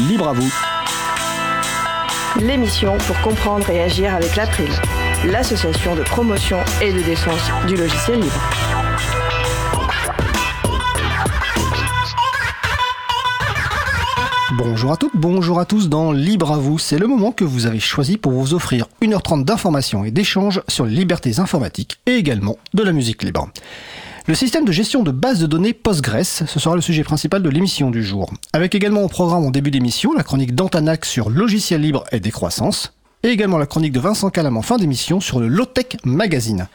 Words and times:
Libre 0.00 0.28
à 0.28 0.32
vous. 0.34 0.52
L'émission 2.38 2.98
pour 2.98 3.18
comprendre 3.22 3.70
et 3.70 3.80
agir 3.80 4.14
avec 4.14 4.36
l'April, 4.36 4.68
l'association 5.24 5.96
de 5.96 6.02
promotion 6.02 6.58
et 6.82 6.92
de 6.92 7.00
défense 7.00 7.40
du 7.66 7.76
logiciel 7.76 8.20
libre. 8.20 8.50
Bonjour 14.58 14.92
à 14.92 14.98
toutes, 14.98 15.16
bonjour 15.16 15.60
à 15.60 15.64
tous 15.64 15.88
dans 15.88 16.12
Libre 16.12 16.52
à 16.52 16.58
vous. 16.58 16.78
C'est 16.78 16.98
le 16.98 17.06
moment 17.06 17.32
que 17.32 17.44
vous 17.44 17.64
avez 17.64 17.80
choisi 17.80 18.18
pour 18.18 18.32
vous 18.32 18.52
offrir 18.52 18.88
1h30 19.00 19.44
d'informations 19.44 20.04
et 20.04 20.10
d'échanges 20.10 20.60
sur 20.68 20.84
les 20.84 20.94
libertés 20.94 21.38
informatiques 21.38 22.00
et 22.04 22.16
également 22.16 22.58
de 22.74 22.82
la 22.82 22.92
musique 22.92 23.22
libre. 23.22 23.48
Le 24.28 24.34
système 24.34 24.64
de 24.64 24.72
gestion 24.72 25.04
de 25.04 25.12
base 25.12 25.38
de 25.38 25.46
données 25.46 25.72
Postgres, 25.72 26.26
ce 26.26 26.58
sera 26.58 26.74
le 26.74 26.80
sujet 26.80 27.04
principal 27.04 27.44
de 27.44 27.48
l'émission 27.48 27.92
du 27.92 28.02
jour. 28.02 28.28
Avec 28.52 28.74
également 28.74 29.04
au 29.04 29.08
programme 29.08 29.44
en 29.44 29.52
début 29.52 29.70
d'émission 29.70 30.12
la 30.14 30.24
chronique 30.24 30.52
d'Antanac 30.52 31.04
sur 31.04 31.30
logiciel 31.30 31.80
libre 31.80 32.02
et 32.10 32.18
décroissance, 32.18 32.92
et 33.22 33.28
également 33.28 33.56
la 33.56 33.66
chronique 33.66 33.92
de 33.92 34.00
Vincent 34.00 34.30
Calam 34.30 34.56
en 34.56 34.62
fin 34.62 34.78
d'émission 34.78 35.20
sur 35.20 35.38
le 35.38 35.46
Lotech 35.46 35.98
Magazine. 36.02 36.66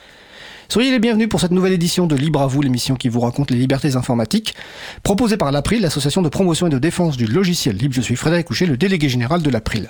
Soyez 0.69 0.91
les 0.91 0.99
bienvenus 0.99 1.27
pour 1.27 1.41
cette 1.41 1.51
nouvelle 1.51 1.73
édition 1.73 2.07
de 2.07 2.15
Libre 2.15 2.41
à 2.41 2.47
vous, 2.47 2.61
l'émission 2.61 2.95
qui 2.95 3.09
vous 3.09 3.19
raconte 3.19 3.51
les 3.51 3.57
libertés 3.57 3.97
informatiques, 3.97 4.55
proposée 5.03 5.35
par 5.35 5.51
l'April, 5.51 5.81
l'association 5.81 6.21
de 6.21 6.29
promotion 6.29 6.67
et 6.67 6.69
de 6.69 6.79
défense 6.79 7.17
du 7.17 7.25
logiciel 7.25 7.75
libre. 7.75 7.93
Je 7.93 7.99
suis 7.99 8.15
Frédéric 8.15 8.47
Couchet, 8.47 8.65
le 8.65 8.77
délégué 8.77 9.09
général 9.09 9.41
de 9.41 9.49
l'April. 9.49 9.89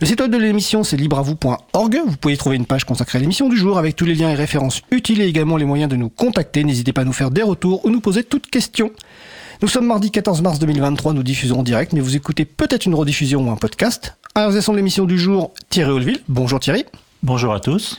Le 0.00 0.06
site 0.06 0.20
web 0.20 0.30
de 0.30 0.36
l'émission, 0.36 0.84
c'est 0.84 0.96
libreavou.org. 0.96 2.00
Vous 2.06 2.16
pouvez 2.16 2.34
y 2.34 2.36
trouver 2.36 2.54
une 2.54 2.66
page 2.66 2.84
consacrée 2.84 3.18
à 3.18 3.20
l'émission 3.20 3.48
du 3.48 3.56
jour 3.56 3.78
avec 3.78 3.96
tous 3.96 4.04
les 4.04 4.14
liens 4.14 4.30
et 4.30 4.36
références 4.36 4.80
utiles 4.92 5.20
et 5.20 5.26
également 5.26 5.56
les 5.56 5.64
moyens 5.64 5.90
de 5.90 5.96
nous 5.96 6.08
contacter. 6.08 6.62
N'hésitez 6.62 6.92
pas 6.92 7.00
à 7.00 7.04
nous 7.04 7.12
faire 7.12 7.32
des 7.32 7.42
retours 7.42 7.84
ou 7.84 7.90
nous 7.90 8.00
poser 8.00 8.22
toutes 8.22 8.46
questions. 8.46 8.92
Nous 9.60 9.66
sommes 9.66 9.86
mardi 9.86 10.12
14 10.12 10.40
mars 10.40 10.60
2023, 10.60 11.14
nous 11.14 11.24
diffusons 11.24 11.58
en 11.58 11.62
direct, 11.64 11.92
mais 11.94 12.00
vous 12.00 12.14
écoutez 12.14 12.44
peut-être 12.44 12.86
une 12.86 12.94
rediffusion 12.94 13.48
ou 13.48 13.50
un 13.50 13.56
podcast. 13.56 14.14
À 14.36 14.48
la 14.48 14.74
l'émission 14.76 15.04
du 15.04 15.18
jour, 15.18 15.52
Thierry 15.68 15.90
Olville. 15.90 16.20
Bonjour 16.28 16.60
Thierry. 16.60 16.84
Bonjour 17.24 17.52
à 17.52 17.58
tous. 17.58 17.98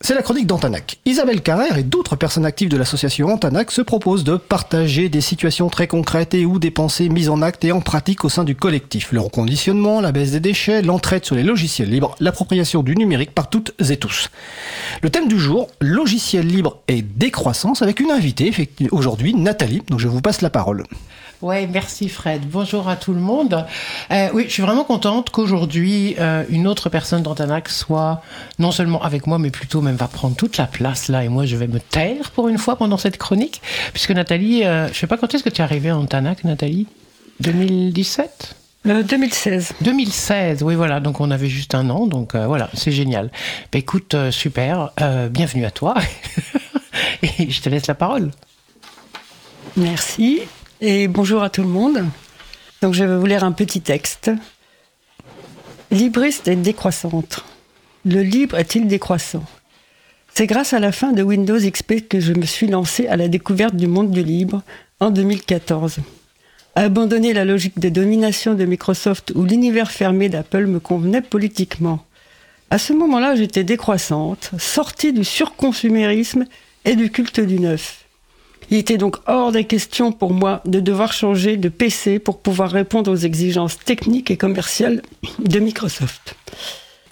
C'est 0.00 0.14
la 0.14 0.20
chronique 0.20 0.46
d'Antanac. 0.46 0.98
Isabelle 1.06 1.40
Carrère 1.40 1.78
et 1.78 1.82
d'autres 1.82 2.14
personnes 2.14 2.44
actives 2.44 2.68
de 2.68 2.76
l'association 2.76 3.28
Antanac 3.28 3.70
se 3.70 3.80
proposent 3.80 4.22
de 4.22 4.36
partager 4.36 5.08
des 5.08 5.22
situations 5.22 5.70
très 5.70 5.86
concrètes 5.86 6.34
et 6.34 6.44
ou 6.44 6.58
des 6.58 6.70
pensées 6.70 7.08
mises 7.08 7.30
en 7.30 7.40
acte 7.40 7.64
et 7.64 7.72
en 7.72 7.80
pratique 7.80 8.22
au 8.26 8.28
sein 8.28 8.44
du 8.44 8.54
collectif. 8.54 9.12
Le 9.12 9.20
reconditionnement, 9.20 10.02
la 10.02 10.12
baisse 10.12 10.32
des 10.32 10.40
déchets, 10.40 10.82
l'entraide 10.82 11.24
sur 11.24 11.36
les 11.36 11.42
logiciels 11.42 11.88
libres, 11.88 12.16
l'appropriation 12.20 12.82
du 12.82 12.94
numérique 12.96 13.34
par 13.34 13.48
toutes 13.48 13.72
et 13.88 13.96
tous. 13.96 14.28
Le 15.00 15.08
thème 15.08 15.26
du 15.26 15.38
jour, 15.38 15.68
logiciel 15.80 16.46
libre 16.46 16.82
et 16.86 17.00
décroissance 17.00 17.80
avec 17.80 17.98
une 17.98 18.10
invitée, 18.10 18.52
aujourd'hui 18.90 19.32
Nathalie, 19.34 19.80
donc 19.88 20.00
je 20.00 20.08
vous 20.08 20.20
passe 20.20 20.42
la 20.42 20.50
parole. 20.50 20.84
Ouais, 21.44 21.68
merci 21.70 22.08
Fred. 22.08 22.48
Bonjour 22.48 22.88
à 22.88 22.96
tout 22.96 23.12
le 23.12 23.20
monde. 23.20 23.66
Euh, 24.10 24.30
oui, 24.32 24.46
je 24.48 24.50
suis 24.50 24.62
vraiment 24.62 24.82
contente 24.82 25.28
qu'aujourd'hui 25.28 26.16
euh, 26.18 26.42
une 26.48 26.66
autre 26.66 26.88
personne 26.88 27.22
d'Antanac 27.22 27.68
soit 27.68 28.22
non 28.58 28.72
seulement 28.72 29.02
avec 29.02 29.26
moi, 29.26 29.38
mais 29.38 29.50
plutôt 29.50 29.82
même 29.82 29.96
va 29.96 30.08
prendre 30.08 30.36
toute 30.36 30.56
la 30.56 30.66
place 30.66 31.08
là. 31.08 31.22
Et 31.22 31.28
moi, 31.28 31.44
je 31.44 31.56
vais 31.56 31.66
me 31.66 31.80
taire 31.80 32.30
pour 32.30 32.48
une 32.48 32.56
fois 32.56 32.76
pendant 32.76 32.96
cette 32.96 33.18
chronique, 33.18 33.60
puisque 33.92 34.12
Nathalie, 34.12 34.64
euh, 34.64 34.88
je 34.88 34.94
sais 34.94 35.06
pas 35.06 35.18
quand 35.18 35.34
est-ce 35.34 35.44
que 35.44 35.50
tu 35.50 35.60
es 35.60 35.64
arrivée 35.64 35.90
à 35.90 35.98
Antanac, 35.98 36.44
Nathalie? 36.44 36.86
2017 37.40 38.56
2016. 38.86 39.74
2016, 39.82 40.62
oui, 40.62 40.74
voilà. 40.76 41.00
Donc, 41.00 41.20
on 41.20 41.30
avait 41.30 41.48
juste 41.48 41.74
un 41.74 41.90
an. 41.90 42.06
Donc, 42.06 42.34
voilà, 42.34 42.70
c'est 42.72 42.92
génial. 42.92 43.30
Bah, 43.70 43.78
écoute, 43.78 44.16
super. 44.30 44.92
bienvenue 45.30 45.66
à 45.66 45.70
toi. 45.70 45.94
Et 47.22 47.50
je 47.50 47.60
te 47.60 47.68
laisse 47.68 47.86
la 47.86 47.94
parole. 47.94 48.30
Merci 49.76 50.42
bonjour 51.08 51.42
à 51.42 51.48
tout 51.48 51.62
le 51.62 51.68
monde. 51.68 52.04
Donc 52.82 52.92
je 52.92 53.04
vais 53.04 53.16
vous 53.16 53.26
lire 53.26 53.42
un 53.42 53.52
petit 53.52 53.80
texte. 53.80 54.30
Libriste 55.90 56.46
et 56.48 56.56
décroissante. 56.56 57.42
Le 58.04 58.22
libre 58.22 58.58
est-il 58.58 58.86
décroissant? 58.86 59.44
C'est 60.34 60.46
grâce 60.46 60.74
à 60.74 60.80
la 60.80 60.92
fin 60.92 61.12
de 61.12 61.22
Windows 61.22 61.58
XP 61.58 62.06
que 62.06 62.20
je 62.20 62.34
me 62.34 62.44
suis 62.44 62.66
lancé 62.66 63.06
à 63.06 63.16
la 63.16 63.28
découverte 63.28 63.76
du 63.76 63.86
monde 63.86 64.10
du 64.10 64.22
libre 64.22 64.62
en 65.00 65.10
2014. 65.10 65.98
Abandonner 66.74 67.32
la 67.32 67.46
logique 67.46 67.78
de 67.78 67.88
domination 67.88 68.52
de 68.52 68.66
Microsoft 68.66 69.32
ou 69.34 69.44
l'univers 69.44 69.90
fermé 69.90 70.28
d'Apple 70.28 70.66
me 70.66 70.80
convenait 70.80 71.22
politiquement. 71.22 72.04
À 72.68 72.76
ce 72.76 72.92
moment-là, 72.92 73.36
j'étais 73.36 73.64
décroissante, 73.64 74.50
sortie 74.58 75.14
du 75.14 75.24
surconsumérisme 75.24 76.44
et 76.84 76.94
du 76.94 77.10
culte 77.10 77.40
du 77.40 77.58
neuf. 77.58 78.03
Il 78.70 78.78
était 78.78 78.96
donc 78.96 79.16
hors 79.26 79.52
des 79.52 79.64
questions 79.64 80.12
pour 80.12 80.32
moi 80.32 80.62
de 80.64 80.80
devoir 80.80 81.12
changer 81.12 81.56
de 81.56 81.68
PC 81.68 82.18
pour 82.18 82.40
pouvoir 82.40 82.70
répondre 82.70 83.10
aux 83.10 83.16
exigences 83.16 83.78
techniques 83.78 84.30
et 84.30 84.36
commerciales 84.36 85.02
de 85.38 85.58
Microsoft. 85.58 86.36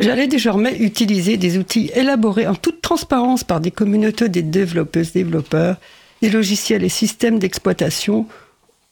J'allais 0.01 0.27
désormais 0.27 0.77
utiliser 0.79 1.37
des 1.37 1.59
outils 1.59 1.91
élaborés 1.95 2.47
en 2.47 2.55
toute 2.55 2.81
transparence 2.81 3.45
par 3.45 3.61
des 3.61 3.71
communautés 3.71 4.29
des 4.29 4.43
développeuses 4.43 5.13
développeurs, 5.13 5.77
des 6.23 6.31
logiciels 6.31 6.83
et 6.83 6.89
systèmes 6.89 7.39
d'exploitation 7.39 8.27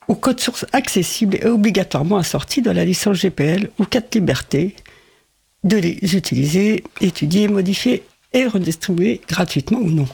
au 0.09 0.15
code 0.15 0.41
source 0.41 0.67
accessible 0.73 1.37
et 1.37 1.47
obligatoirement 1.47 2.17
assorti 2.17 2.63
de 2.63 2.71
la 2.71 2.85
licence 2.85 3.23
GPL 3.23 3.71
ou 3.79 3.85
4 3.85 4.15
libertés, 4.17 4.75
de 5.65 5.77
les 5.77 6.17
utiliser, 6.17 6.85
étudier, 7.01 7.49
modifier 7.49 8.03
et 8.33 8.47
redistribuer 8.47 9.21
gratuitement 9.29 9.79
ou 9.79 9.91
non. 9.91 10.07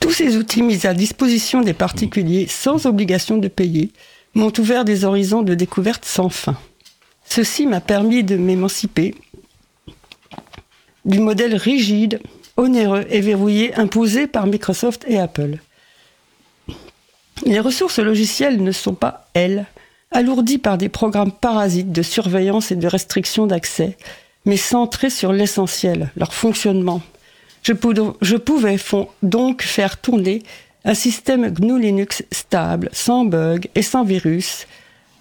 Tous 0.00 0.10
ces 0.10 0.36
outils 0.36 0.62
mis 0.62 0.86
à 0.86 0.94
disposition 0.94 1.60
des 1.60 1.74
particuliers 1.74 2.46
sans 2.48 2.86
obligation 2.86 3.38
de 3.38 3.48
payer 3.48 3.92
m'ont 4.34 4.52
ouvert 4.58 4.84
des 4.84 5.04
horizons 5.04 5.42
de 5.42 5.54
découverte 5.54 6.04
sans 6.04 6.28
fin. 6.28 6.56
Ceci 7.24 7.66
m'a 7.66 7.80
permis 7.80 8.24
de 8.24 8.36
m'émanciper 8.36 9.14
du 11.04 11.18
modèle 11.18 11.56
rigide, 11.56 12.20
onéreux 12.56 13.04
et 13.10 13.20
verrouillé 13.20 13.74
imposé 13.74 14.26
par 14.26 14.46
Microsoft 14.46 15.04
et 15.08 15.18
Apple. 15.18 15.58
Les 17.44 17.58
ressources 17.58 17.98
logicielles 17.98 18.62
ne 18.62 18.70
sont 18.70 18.94
pas, 18.94 19.28
elles, 19.34 19.66
alourdies 20.12 20.58
par 20.58 20.78
des 20.78 20.88
programmes 20.88 21.32
parasites 21.32 21.90
de 21.90 22.02
surveillance 22.02 22.70
et 22.70 22.76
de 22.76 22.86
restriction 22.86 23.46
d'accès, 23.46 23.96
mais 24.44 24.56
centrées 24.56 25.10
sur 25.10 25.32
l'essentiel, 25.32 26.10
leur 26.16 26.32
fonctionnement, 26.32 27.00
je, 27.62 27.72
pouvais 28.36 28.76
donc 29.22 29.62
faire 29.62 30.00
tourner 30.00 30.42
un 30.84 30.94
système 30.94 31.50
GNU 31.50 31.80
Linux 31.80 32.24
stable, 32.32 32.88
sans 32.92 33.24
bug 33.24 33.68
et 33.74 33.82
sans 33.82 34.04
virus, 34.04 34.66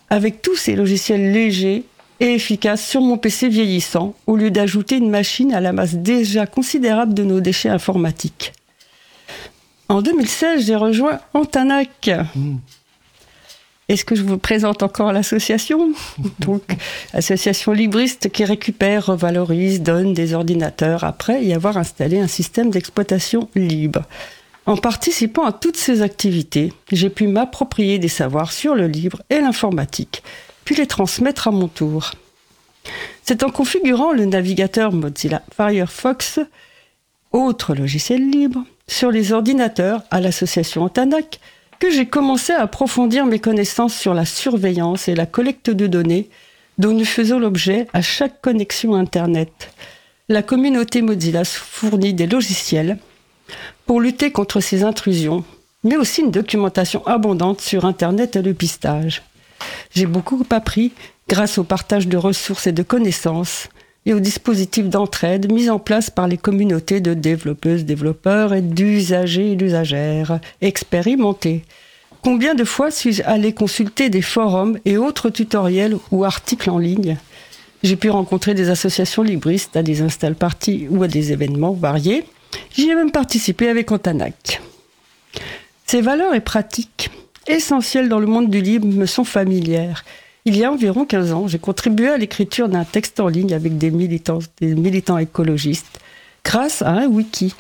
avec 0.09 0.41
tous 0.41 0.55
ces 0.55 0.75
logiciels 0.75 1.31
légers 1.31 1.83
et 2.19 2.33
efficaces 2.33 2.85
sur 2.85 3.01
mon 3.01 3.17
PC 3.17 3.47
vieillissant, 3.47 4.15
au 4.27 4.35
lieu 4.35 4.51
d'ajouter 4.51 4.97
une 4.97 5.09
machine 5.09 5.53
à 5.53 5.61
la 5.61 5.71
masse 5.71 5.95
déjà 5.95 6.45
considérable 6.45 7.13
de 7.13 7.23
nos 7.23 7.39
déchets 7.39 7.69
informatiques. 7.69 8.53
En 9.89 10.01
2016, 10.01 10.65
j'ai 10.65 10.75
rejoint 10.75 11.19
Antanac. 11.33 12.09
Mmh. 12.35 12.57
Est-ce 13.89 14.05
que 14.05 14.15
je 14.15 14.23
vous 14.23 14.37
présente 14.37 14.83
encore 14.83 15.11
l'association 15.11 15.93
Donc, 16.39 16.63
association 17.13 17.73
libriste 17.73 18.31
qui 18.31 18.45
récupère, 18.45 19.07
revalorise, 19.07 19.81
donne 19.81 20.13
des 20.13 20.33
ordinateurs 20.33 21.03
après 21.03 21.43
y 21.43 21.53
avoir 21.53 21.77
installé 21.77 22.19
un 22.19 22.27
système 22.27 22.69
d'exploitation 22.69 23.49
libre. 23.55 24.03
En 24.65 24.77
participant 24.77 25.43
à 25.43 25.51
toutes 25.51 25.77
ces 25.77 26.01
activités, 26.01 26.71
j'ai 26.91 27.09
pu 27.09 27.27
m'approprier 27.27 27.97
des 27.97 28.07
savoirs 28.07 28.51
sur 28.51 28.75
le 28.75 28.87
libre 28.87 29.21
et 29.29 29.41
l'informatique, 29.41 30.23
puis 30.63 30.75
les 30.75 30.87
transmettre 30.87 31.47
à 31.47 31.51
mon 31.51 31.67
tour. 31.67 32.11
C'est 33.23 33.43
en 33.43 33.49
configurant 33.49 34.11
le 34.11 34.25
navigateur 34.25 34.91
Mozilla 34.91 35.41
Firefox, 35.55 36.39
autre 37.31 37.73
logiciel 37.73 38.29
libre, 38.29 38.63
sur 38.87 39.11
les 39.11 39.31
ordinateurs 39.31 40.03
à 40.11 40.19
l'association 40.19 40.83
Antanac 40.83 41.39
que 41.81 41.89
j'ai 41.89 42.05
commencé 42.05 42.53
à 42.53 42.61
approfondir 42.61 43.25
mes 43.25 43.39
connaissances 43.39 43.95
sur 43.95 44.13
la 44.13 44.23
surveillance 44.23 45.07
et 45.07 45.15
la 45.15 45.25
collecte 45.25 45.71
de 45.71 45.87
données 45.87 46.29
dont 46.77 46.93
nous 46.93 47.05
faisons 47.05 47.39
l'objet 47.39 47.87
à 47.91 48.03
chaque 48.03 48.39
connexion 48.39 48.93
Internet. 48.93 49.73
La 50.29 50.43
communauté 50.43 51.01
Mozilla 51.01 51.43
fournit 51.43 52.13
des 52.13 52.27
logiciels 52.27 52.99
pour 53.87 53.99
lutter 53.99 54.31
contre 54.31 54.59
ces 54.59 54.83
intrusions, 54.83 55.43
mais 55.83 55.97
aussi 55.97 56.21
une 56.21 56.29
documentation 56.29 57.05
abondante 57.07 57.61
sur 57.61 57.83
Internet 57.85 58.35
et 58.35 58.43
le 58.43 58.53
pistage. 58.53 59.23
J'ai 59.89 60.05
beaucoup 60.05 60.45
appris 60.51 60.91
grâce 61.27 61.57
au 61.57 61.63
partage 61.63 62.07
de 62.07 62.15
ressources 62.15 62.67
et 62.67 62.73
de 62.73 62.83
connaissances 62.83 63.69
et 64.05 64.13
aux 64.13 64.19
dispositifs 64.19 64.89
d'entraide 64.89 65.51
mis 65.51 65.69
en 65.69 65.79
place 65.79 66.09
par 66.09 66.27
les 66.27 66.37
communautés 66.37 67.01
de 67.01 67.13
développeuses, 67.13 67.85
développeurs 67.85 68.53
et 68.53 68.61
d'usagers 68.61 69.51
et 69.51 69.55
d'usagères 69.55 70.39
expérimentés. 70.61 71.63
Combien 72.23 72.53
de 72.53 72.63
fois 72.63 72.91
suis-je 72.91 73.23
allé 73.25 73.53
consulter 73.53 74.09
des 74.09 74.21
forums 74.21 74.77
et 74.85 74.97
autres 74.97 75.29
tutoriels 75.29 75.97
ou 76.11 76.23
articles 76.23 76.69
en 76.69 76.77
ligne? 76.77 77.17
J'ai 77.83 77.95
pu 77.95 78.11
rencontrer 78.11 78.53
des 78.53 78.69
associations 78.69 79.23
libristes 79.23 79.75
à 79.75 79.81
des 79.81 80.01
install 80.01 80.35
parties 80.35 80.87
ou 80.89 81.01
à 81.01 81.07
des 81.07 81.31
événements 81.31 81.73
variés. 81.73 82.23
J'y 82.75 82.89
ai 82.89 82.95
même 82.95 83.11
participé 83.11 83.69
avec 83.69 83.91
Antanac. 83.91 84.61
Ces 85.87 86.01
valeurs 86.01 86.35
et 86.35 86.41
pratiques 86.41 87.09
essentielles 87.47 88.07
dans 88.07 88.19
le 88.19 88.27
monde 88.27 88.49
du 88.49 88.61
libre 88.61 88.87
me 88.87 89.05
sont 89.07 89.23
familières. 89.23 90.05
Il 90.43 90.57
y 90.57 90.63
a 90.63 90.71
environ 90.71 91.05
15 91.05 91.33
ans, 91.33 91.47
j'ai 91.47 91.59
contribué 91.59 92.09
à 92.09 92.17
l'écriture 92.17 92.67
d'un 92.67 92.83
texte 92.83 93.19
en 93.19 93.27
ligne 93.27 93.53
avec 93.53 93.77
des 93.77 93.91
militants, 93.91 95.17
écologistes 95.19 95.99
grâce 96.43 96.81
à 96.81 96.89
un 96.89 97.05
wiki, 97.05 97.53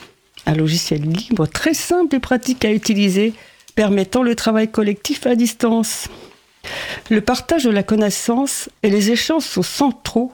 un 0.47 0.55
logiciel 0.55 1.03
libre 1.03 1.45
très 1.45 1.75
simple 1.75 2.15
et 2.15 2.19
pratique 2.19 2.65
à 2.65 2.71
utiliser, 2.71 3.33
permettant 3.75 4.23
le 4.23 4.35
travail 4.35 4.69
collectif 4.71 5.27
à 5.27 5.35
distance. 5.35 6.07
Le 7.11 7.21
partage 7.21 7.65
de 7.65 7.69
la 7.69 7.83
connaissance 7.83 8.69
et 8.81 8.89
les 8.89 9.11
échanges 9.11 9.43
sont 9.43 9.61
centraux 9.61 10.33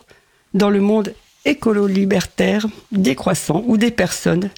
dans 0.53 0.69
le 0.69 0.79
monde 0.79 1.13
écolo-libertaire, 1.43 2.65
décroissant 2.93 3.63
ou 3.67 3.75
des 3.75 3.91
personnes 3.91 4.49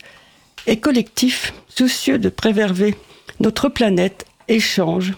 et 0.68 0.80
collectifs 0.80 1.54
soucieux 1.68 2.20
de 2.20 2.30
préserver 2.30 2.96
notre 3.40 3.70
planète, 3.70 4.26
échange, 4.48 5.14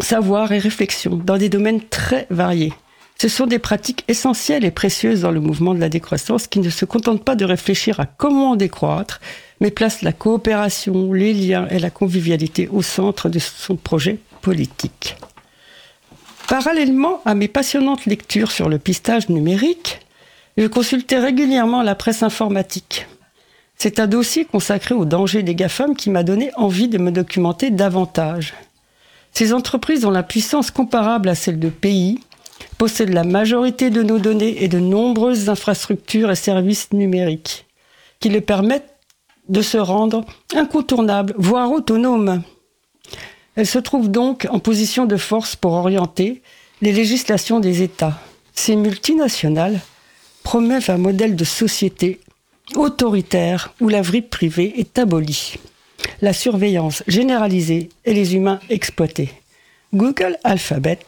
savoir 0.00 0.52
et 0.52 0.58
réflexion 0.58 1.16
dans 1.16 1.38
des 1.38 1.48
domaines 1.48 1.82
très 1.82 2.26
variés. 2.30 2.72
Ce 3.20 3.28
sont 3.28 3.46
des 3.46 3.58
pratiques 3.60 4.04
essentielles 4.08 4.64
et 4.64 4.70
précieuses 4.70 5.20
dans 5.20 5.30
le 5.30 5.40
mouvement 5.40 5.74
de 5.74 5.80
la 5.80 5.88
décroissance 5.88 6.46
qui 6.46 6.58
ne 6.58 6.70
se 6.70 6.84
contentent 6.84 7.22
pas 7.22 7.36
de 7.36 7.44
réfléchir 7.44 8.00
à 8.00 8.06
comment 8.06 8.56
décroître, 8.56 9.20
mais 9.60 9.70
placent 9.70 10.02
la 10.02 10.12
coopération, 10.12 11.12
les 11.12 11.32
liens 11.32 11.68
et 11.70 11.78
la 11.78 11.90
convivialité 11.90 12.68
au 12.68 12.82
centre 12.82 13.28
de 13.28 13.38
son 13.38 13.76
projet 13.76 14.18
politique. 14.42 15.16
Parallèlement 16.48 17.22
à 17.24 17.34
mes 17.34 17.48
passionnantes 17.48 18.04
lectures 18.04 18.50
sur 18.50 18.68
le 18.68 18.78
pistage 18.78 19.28
numérique, 19.28 20.00
je 20.56 20.66
consultais 20.66 21.18
régulièrement 21.18 21.82
la 21.82 21.94
presse 21.94 22.22
informatique. 22.22 23.06
C'est 23.76 23.98
un 23.98 24.06
dossier 24.06 24.44
consacré 24.44 24.94
aux 24.94 25.04
dangers 25.04 25.42
des 25.42 25.54
GAFAM 25.54 25.96
qui 25.96 26.10
m'a 26.10 26.22
donné 26.22 26.50
envie 26.56 26.88
de 26.88 26.98
me 26.98 27.10
documenter 27.10 27.70
davantage. 27.70 28.54
Ces 29.36 29.52
entreprises 29.52 30.04
ont 30.04 30.10
la 30.10 30.22
puissance 30.22 30.70
comparable 30.70 31.28
à 31.28 31.34
celle 31.34 31.58
de 31.58 31.68
pays, 31.68 32.20
possèdent 32.78 33.12
la 33.12 33.24
majorité 33.24 33.90
de 33.90 34.02
nos 34.02 34.18
données 34.18 34.62
et 34.62 34.68
de 34.68 34.78
nombreuses 34.78 35.48
infrastructures 35.48 36.30
et 36.30 36.36
services 36.36 36.92
numériques 36.92 37.66
qui 38.20 38.28
les 38.28 38.40
permettent 38.40 38.94
de 39.48 39.60
se 39.60 39.76
rendre 39.76 40.24
incontournables, 40.54 41.34
voire 41.36 41.70
autonomes. 41.72 42.42
Elles 43.56 43.66
se 43.66 43.78
trouvent 43.78 44.10
donc 44.10 44.46
en 44.50 44.60
position 44.60 45.04
de 45.04 45.16
force 45.16 45.56
pour 45.56 45.72
orienter 45.72 46.42
les 46.80 46.92
législations 46.92 47.60
des 47.60 47.82
États. 47.82 48.18
Ces 48.54 48.76
multinationales 48.76 49.80
promeuvent 50.42 50.90
un 50.90 50.98
modèle 50.98 51.36
de 51.36 51.44
société 51.44 52.20
autoritaire 52.76 53.74
où 53.80 53.88
la 53.88 54.00
vie 54.00 54.22
privée 54.22 54.72
est 54.78 54.98
abolie, 54.98 55.56
la 56.20 56.32
surveillance 56.32 57.02
généralisée 57.06 57.88
et 58.04 58.14
les 58.14 58.34
humains 58.34 58.60
exploités. 58.70 59.30
Google 59.92 60.36
Alphabet 60.44 60.98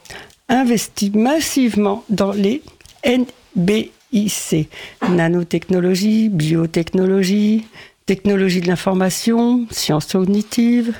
investit 0.48 1.10
massivement 1.10 2.04
dans 2.08 2.32
les 2.32 2.62
NBIC, 3.04 4.68
nanotechnologie, 5.08 6.28
biotechnologie, 6.28 7.66
technologie 8.06 8.60
de 8.60 8.68
l'information, 8.68 9.66
sciences 9.70 10.12
cognitives. 10.12 10.94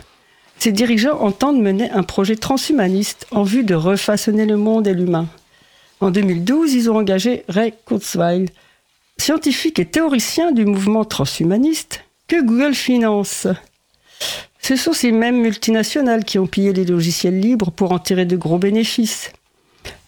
Ces 0.59 0.73
dirigeants 0.73 1.21
entendent 1.21 1.63
mener 1.63 1.91
un 1.91 2.03
projet 2.03 2.37
transhumaniste 2.37 3.27
en 3.31 3.43
vue 3.43 3.65
de 3.65 3.75
refaçonner 3.75 4.47
le 4.47 4.57
monde 4.57 4.87
et 4.87 4.95
l'humain. 4.95 5.29
En 6.01 6.11
2012, 6.11 6.75
ils 6.75 6.91
ont 6.91 6.97
engagé 6.97 7.45
Ray 7.49 7.73
Kurzweil, 7.87 8.47
scientifique 9.19 9.79
et 9.79 9.87
théoricien 9.87 10.53
du 10.53 10.65
mouvement 10.67 11.05
transhumaniste, 11.05 12.05
que 12.29 12.43
Google 12.43 12.75
finance. 12.75 13.47
Ce 14.61 14.75
sont 14.77 14.93
ces 14.93 15.13
mêmes 15.13 15.41
multinationales 15.41 16.25
qui 16.25 16.39
ont 16.39 16.47
pillé 16.47 16.73
les 16.73 16.85
logiciels 16.85 17.39
libres 17.39 17.71
pour 17.71 17.93
en 17.93 17.99
tirer 17.99 18.25
de 18.25 18.37
gros 18.37 18.59
bénéfices. 18.59 19.33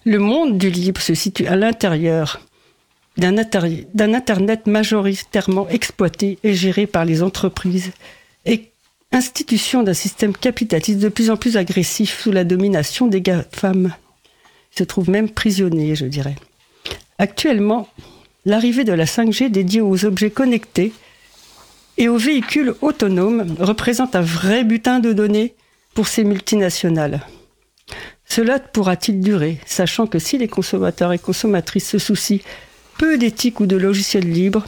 Le 0.05 0.19
monde 0.19 0.57
du 0.57 0.69
libre 0.69 1.01
se 1.01 1.13
situe 1.13 1.47
à 1.47 1.55
l'intérieur 1.55 2.41
d'un 3.17 3.37
Internet 3.37 4.67
majoritairement 4.67 5.67
exploité 5.69 6.39
et 6.43 6.53
géré 6.53 6.87
par 6.87 7.05
les 7.05 7.21
entreprises 7.23 7.91
et 8.45 8.71
institution 9.11 9.83
d'un 9.83 9.93
système 9.93 10.35
capitaliste 10.35 10.99
de 10.99 11.09
plus 11.09 11.29
en 11.29 11.37
plus 11.37 11.57
agressif 11.57 12.21
sous 12.21 12.31
la 12.31 12.43
domination 12.43 13.07
des 13.07 13.23
femmes. 13.51 13.93
Il 14.73 14.79
se 14.79 14.83
trouve 14.83 15.09
même 15.09 15.29
prisonnier, 15.29 15.95
je 15.95 16.05
dirais. 16.05 16.35
Actuellement, 17.17 17.87
l'arrivée 18.45 18.83
de 18.83 18.93
la 18.93 19.05
5G 19.05 19.49
dédiée 19.49 19.81
aux 19.81 20.05
objets 20.05 20.31
connectés 20.31 20.93
et 21.99 22.07
aux 22.07 22.17
véhicules 22.17 22.73
autonomes 22.81 23.55
représente 23.59 24.15
un 24.15 24.21
vrai 24.21 24.63
butin 24.63 24.99
de 24.99 25.13
données 25.13 25.53
pour 25.93 26.07
ces 26.07 26.23
multinationales. 26.23 27.21
Cela 28.25 28.57
pourra-t-il 28.57 29.19
durer, 29.19 29.59
sachant 29.65 30.07
que 30.07 30.17
si 30.17 30.37
les 30.37 30.47
consommateurs 30.47 31.11
et 31.11 31.19
consommatrices 31.19 31.89
se 31.89 31.99
soucient 31.99 32.39
peu 32.97 33.17
d'éthique 33.17 33.59
ou 33.59 33.65
de 33.65 33.75
logiciels 33.75 34.31
libres, 34.31 34.65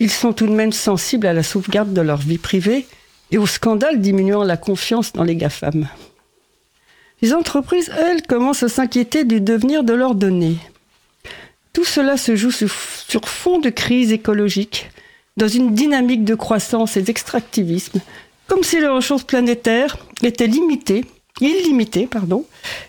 ils 0.00 0.10
sont 0.10 0.32
tout 0.32 0.46
de 0.46 0.52
même 0.52 0.72
sensibles 0.72 1.28
à 1.28 1.32
la 1.32 1.44
sauvegarde 1.44 1.94
de 1.94 2.00
leur 2.00 2.16
vie 2.16 2.38
privée 2.38 2.86
et 3.30 3.38
au 3.38 3.46
scandale 3.46 4.00
diminuant 4.00 4.42
la 4.42 4.56
confiance 4.56 5.12
dans 5.12 5.22
les 5.22 5.36
GAFAM. 5.36 5.88
Les 7.22 7.34
entreprises, 7.34 7.90
elles, 7.96 8.22
commencent 8.22 8.64
à 8.64 8.68
s'inquiéter 8.68 9.24
du 9.24 9.40
devenir 9.40 9.84
de 9.84 9.92
leurs 9.92 10.16
données. 10.16 10.58
Tout 11.72 11.84
cela 11.84 12.16
se 12.16 12.34
joue 12.34 12.50
sur 12.50 13.28
fond 13.28 13.60
de 13.60 13.70
crise 13.70 14.12
écologique, 14.12 14.90
dans 15.36 15.48
une 15.48 15.74
dynamique 15.74 16.24
de 16.24 16.34
croissance 16.34 16.96
et 16.96 17.02
d'extractivisme, 17.02 18.00
comme 18.46 18.62
si 18.62 18.78
les 18.78 18.88
ressources 18.88 19.24
planétaires 19.24 19.96
étaient 20.22 20.46
limitées, 20.46 21.04
illimitées, 21.40 22.06
pardon, 22.06 22.44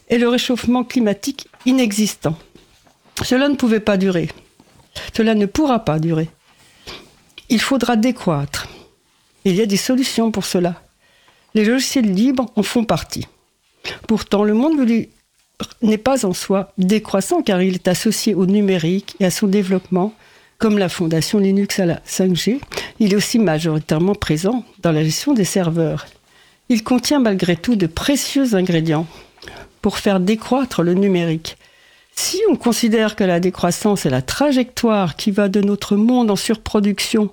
et 0.10 0.18
le 0.18 0.28
réchauffement 0.28 0.84
climatique 0.84 1.48
inexistant. 1.66 2.38
Cela 3.24 3.50
ne 3.50 3.56
pouvait 3.56 3.80
pas 3.80 3.98
durer. 3.98 4.30
Cela 5.16 5.34
ne 5.36 5.46
pourra 5.46 5.80
pas 5.80 6.00
durer. 6.00 6.30
Il 7.50 7.62
faudra 7.62 7.96
décroître. 7.96 8.68
Il 9.46 9.56
y 9.56 9.62
a 9.62 9.66
des 9.66 9.78
solutions 9.78 10.32
pour 10.32 10.46
cela. 10.46 10.82
Les 11.54 11.66
logiciels 11.66 12.12
libres 12.12 12.52
en 12.56 12.64
font 12.64 12.84
partie. 12.84 13.28
Pourtant, 14.08 14.44
le 14.44 14.54
monde 14.54 14.86
n'est 15.82 15.98
pas 15.98 16.26
en 16.26 16.34
soi 16.34 16.74
décroissant 16.78 17.42
car 17.42 17.62
il 17.62 17.76
est 17.76 17.88
associé 17.88 18.34
au 18.34 18.46
numérique 18.46 19.16
et 19.20 19.26
à 19.26 19.32
son 19.32 19.48
développement 19.48 20.14
comme 20.58 20.78
la 20.78 20.90
fondation 20.90 21.40
Linux 21.40 21.80
à 21.80 21.86
la 21.86 22.00
5G, 22.08 22.60
il 23.00 23.14
est 23.14 23.16
aussi 23.16 23.40
majoritairement 23.40 24.16
présent 24.16 24.64
dans 24.82 24.92
la 24.92 25.04
gestion 25.04 25.34
des 25.34 25.44
serveurs. 25.44 26.06
Il 26.70 26.84
contient 26.84 27.20
malgré 27.20 27.56
tout 27.56 27.76
de 27.76 27.88
précieux 27.88 28.56
ingrédients 28.56 29.08
pour 29.82 30.00
faire 30.00 30.20
décroître 30.20 30.82
le 30.82 30.94
numérique. 30.94 31.58
Si 32.16 32.42
on 32.50 32.56
considère 32.56 33.16
que 33.16 33.24
la 33.24 33.40
décroissance 33.40 34.06
est 34.06 34.10
la 34.10 34.22
trajectoire 34.22 35.16
qui 35.16 35.32
va 35.32 35.50
de 35.50 35.62
notre 35.62 35.96
monde 35.96 36.32
en 36.32 36.36
surproduction 36.36 37.32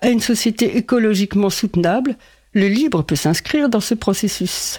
à 0.00 0.08
une 0.08 0.20
société 0.20 0.76
écologiquement 0.76 1.50
soutenable, 1.50 2.16
le 2.52 2.68
libre 2.68 3.02
peut 3.02 3.16
s'inscrire 3.16 3.68
dans 3.68 3.80
ce 3.80 3.94
processus. 3.94 4.78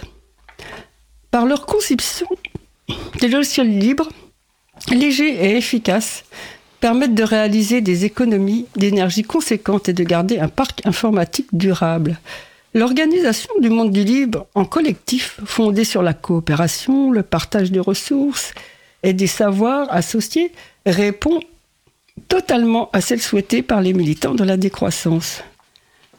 Par 1.30 1.46
leur 1.46 1.66
conception, 1.66 2.26
les 3.20 3.28
logiciels 3.28 3.78
libres, 3.78 4.08
légers 4.90 5.44
et 5.44 5.56
efficaces, 5.56 6.24
permettent 6.80 7.14
de 7.14 7.22
réaliser 7.22 7.80
des 7.80 8.04
économies 8.04 8.66
d'énergie 8.76 9.22
conséquentes 9.22 9.88
et 9.88 9.92
de 9.92 10.04
garder 10.04 10.38
un 10.38 10.48
parc 10.48 10.84
informatique 10.86 11.48
durable. 11.52 12.18
L'organisation 12.74 13.52
du 13.60 13.70
monde 13.70 13.90
du 13.90 14.04
libre 14.04 14.46
en 14.54 14.64
collectif, 14.64 15.40
fondée 15.44 15.84
sur 15.84 16.02
la 16.02 16.12
coopération, 16.12 17.10
le 17.10 17.22
partage 17.22 17.72
des 17.72 17.80
ressources 17.80 18.52
et 19.02 19.14
des 19.14 19.26
savoirs 19.26 19.88
associés, 19.90 20.52
répond 20.84 21.40
totalement 22.28 22.90
à 22.92 23.00
celle 23.00 23.22
souhaitée 23.22 23.62
par 23.62 23.80
les 23.80 23.94
militants 23.94 24.34
de 24.34 24.44
la 24.44 24.56
décroissance. 24.56 25.42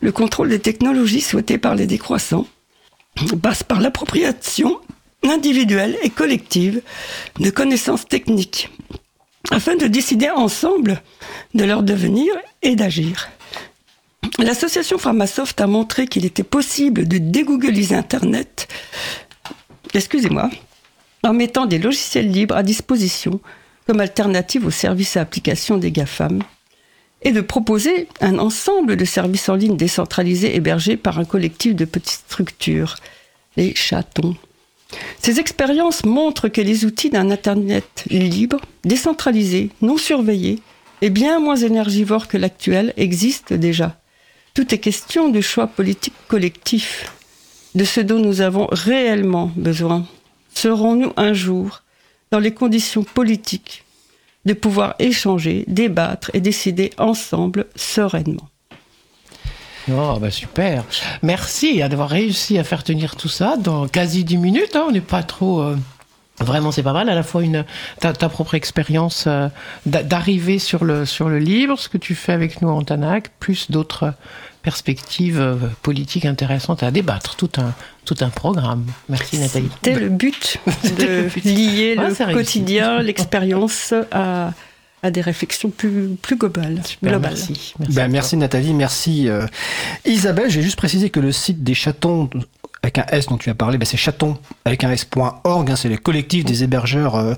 Le 0.02 0.12
contrôle 0.12 0.50
des 0.50 0.60
technologies 0.60 1.22
souhaitées 1.22 1.58
par 1.58 1.76
les 1.76 1.88
décroissants 1.88 2.48
passe 3.42 3.64
par 3.64 3.82
l'appropriation 3.82 4.80
individuelle 5.24 5.98
et 6.04 6.10
collective 6.10 6.82
de 7.40 7.50
connaissances 7.50 8.08
techniques 8.08 8.70
afin 9.52 9.76
de 9.76 9.88
décider 9.88 10.30
ensemble 10.30 11.02
de 11.54 11.64
leur 11.64 11.84
devenir 11.84 12.34
et 12.62 12.76
d'agir. 12.76 13.30
L'association 14.40 14.98
Pharmasoft 14.98 15.60
a 15.62 15.68
montré 15.68 16.08
qu'il 16.08 16.26
était 16.26 16.44
possible 16.44 17.08
de 17.08 17.18
dégoogliser 17.18 17.96
Internet, 17.96 18.68
excusez-moi, 19.94 20.50
en 21.24 21.34
mettant 21.34 21.66
des 21.66 21.80
logiciels 21.80 22.32
libres 22.32 22.56
à 22.56 22.64
disposition 22.64 23.40
comme 23.88 24.00
alternative 24.02 24.66
aux 24.66 24.72
services 24.72 25.16
et 25.16 25.20
applications 25.20 25.78
des 25.78 25.92
GAFAM, 25.92 26.44
et 27.22 27.32
de 27.32 27.42
proposer 27.42 28.08
un 28.22 28.38
ensemble 28.38 28.96
de 28.96 29.06
services 29.06 29.50
en 29.50 29.56
ligne 29.56 29.78
décentralisés 29.78 30.56
hébergés 30.56 30.98
par 30.98 31.18
un 31.20 31.26
collectif 31.26 31.74
de 31.74 31.86
petites 31.86 32.26
structures. 32.28 32.96
les 33.56 33.74
chatons. 33.74 34.36
Ces 35.20 35.40
expériences 35.40 36.06
montrent 36.06 36.48
que 36.48 36.62
les 36.62 36.86
outils 36.86 37.10
d'un 37.10 37.30
Internet 37.30 38.06
libre, 38.10 38.62
décentralisé, 38.84 39.70
non 39.82 39.98
surveillé 39.98 40.60
et 41.02 41.10
bien 41.10 41.40
moins 41.40 41.58
énergivore 41.58 42.28
que 42.28 42.38
l'actuel 42.38 42.94
existent 42.98 43.56
déjà. 43.56 44.00
Tout 44.54 44.74
est 44.74 44.80
question 44.80 45.30
du 45.30 45.42
choix 45.42 45.68
politique 45.68 46.16
collectif, 46.28 47.12
de 47.76 47.84
ce 47.84 48.02
dont 48.02 48.20
nous 48.20 48.42
avons 48.42 48.68
réellement 48.72 49.52
besoin. 49.56 50.08
Serons-nous 50.54 51.14
un 51.18 51.34
jour 51.34 51.84
dans 52.32 52.40
les 52.40 52.54
conditions 52.54 53.04
politiques 53.04 53.84
de 54.46 54.54
pouvoir 54.54 54.96
échanger, 54.98 55.66
débattre 55.68 56.32
et 56.34 56.40
décider 56.40 56.92
ensemble 56.98 57.68
sereinement? 57.76 58.50
Oh, 59.92 60.18
bah 60.20 60.32
super. 60.32 60.84
Merci 61.22 61.80
d'avoir 61.80 62.10
réussi 62.10 62.58
à 62.58 62.64
faire 62.64 62.84
tenir 62.84 63.16
tout 63.16 63.30
ça 63.30 63.56
dans 63.58 63.88
quasi 63.88 64.24
10 64.24 64.38
minutes. 64.38 64.76
Hein. 64.76 64.86
On 64.90 64.92
n'est 64.92 65.02
pas 65.02 65.24
trop. 65.24 65.62
Euh, 65.62 65.78
vraiment, 66.40 66.72
c'est 66.72 66.84
pas 66.84 66.94
mal. 66.94 67.10
À 67.10 67.16
la 67.16 67.24
fois 67.24 67.44
une 67.44 67.66
ta, 68.00 68.14
propre 68.14 68.56
expérience 68.56 69.26
euh, 69.28 69.48
d'arriver 69.86 70.60
sur 70.60 70.84
le 70.84 71.06
sur 71.06 71.30
le 71.30 71.40
livre, 71.40 71.78
ce 71.78 71.90
que 71.90 71.98
tu 71.98 72.16
fais 72.16 72.34
avec 72.34 72.62
nous 72.62 72.70
en 72.70 72.82
Tanac, 72.82 73.30
plus 73.40 73.72
d'autres 73.72 74.14
perspectives 74.62 75.40
euh, 75.40 75.56
politiques 75.82 76.26
intéressantes 76.26 76.84
à 76.84 76.92
débattre. 76.92 77.38
Tout 77.38 77.52
un 77.58 77.74
tout 78.04 78.18
un 78.20 78.30
programme. 78.30 78.86
Merci 79.08 79.40
Nathalie. 79.40 79.70
C'était 79.76 80.00
le 80.00 80.10
but 80.10 80.58
de 80.98 81.30
lier 81.48 81.96
le 81.96 82.34
quotidien, 82.34 83.02
l'expérience 83.02 83.94
à 84.12 84.52
à 85.04 85.12
des 85.12 85.22
réflexions 85.22 85.70
plus, 85.70 86.16
plus 86.22 86.38
globales. 86.38 86.82
Merci. 87.02 87.74
Merci, 87.80 87.96
ben, 87.96 88.08
merci 88.08 88.38
Nathalie, 88.38 88.74
merci 88.74 89.30
euh, 89.30 89.46
Isabelle. 90.06 90.50
J'ai 90.50 90.62
juste 90.62 90.78
précisé 90.78 91.10
que 91.10 91.20
le 91.20 91.32
site 91.32 91.64
des 91.64 91.74
chatons 91.74 92.30
avec 92.88 93.00
un 93.00 93.06
S 93.10 93.26
dont 93.28 93.38
tu 93.38 93.50
as 93.50 93.54
parlé, 93.54 93.78
ben 93.78 93.86
c'est 93.86 93.98
chaton 93.98 94.38
avec 94.64 94.86
un 94.86 94.92
S.org, 94.92 95.70
hein, 95.70 95.76
c'est 95.76 95.90
le 95.90 95.98
collectif 95.98 96.46
des 96.46 96.64
hébergeurs 96.64 97.16
euh, 97.16 97.34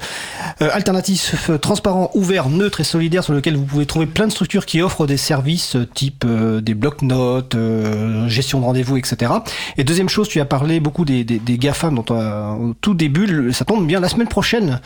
euh, 0.62 0.70
alternatifs, 0.72 1.50
transparents, 1.60 2.12
ouverts, 2.14 2.50
neutres 2.50 2.82
et 2.82 2.84
solidaires 2.84 3.24
sur 3.24 3.34
lequel 3.34 3.56
vous 3.56 3.66
pouvez 3.66 3.88
trouver 3.88 4.06
plein 4.06 4.28
de 4.28 4.32
structures 4.32 4.68
qui 4.68 4.82
offrent 4.82 5.08
des 5.08 5.18
services 5.18 5.76
type 5.96 6.26
des 6.26 6.74
blocs-notes, 6.76 7.56
gestion 8.28 8.60
de 8.60 8.66
rendez-vous, 8.66 8.98
etc. 8.98 9.32
Et 9.78 9.84
deuxième 9.84 10.10
chose, 10.10 10.28
tu 10.30 10.40
as 10.40 10.46
parlé 10.46 10.80
beaucoup 10.80 11.04
des, 11.04 11.24
des, 11.24 11.40
des 11.40 11.58
GAFAM 11.58 11.96
dont 11.96 12.06
au 12.10 12.76
tout 12.80 12.94
début, 12.94 13.52
ça 13.52 13.66
tombe 13.66 13.88
bien, 13.88 14.00
la 14.00 14.10
semaine 14.10 14.28
prochaine, 14.28 14.80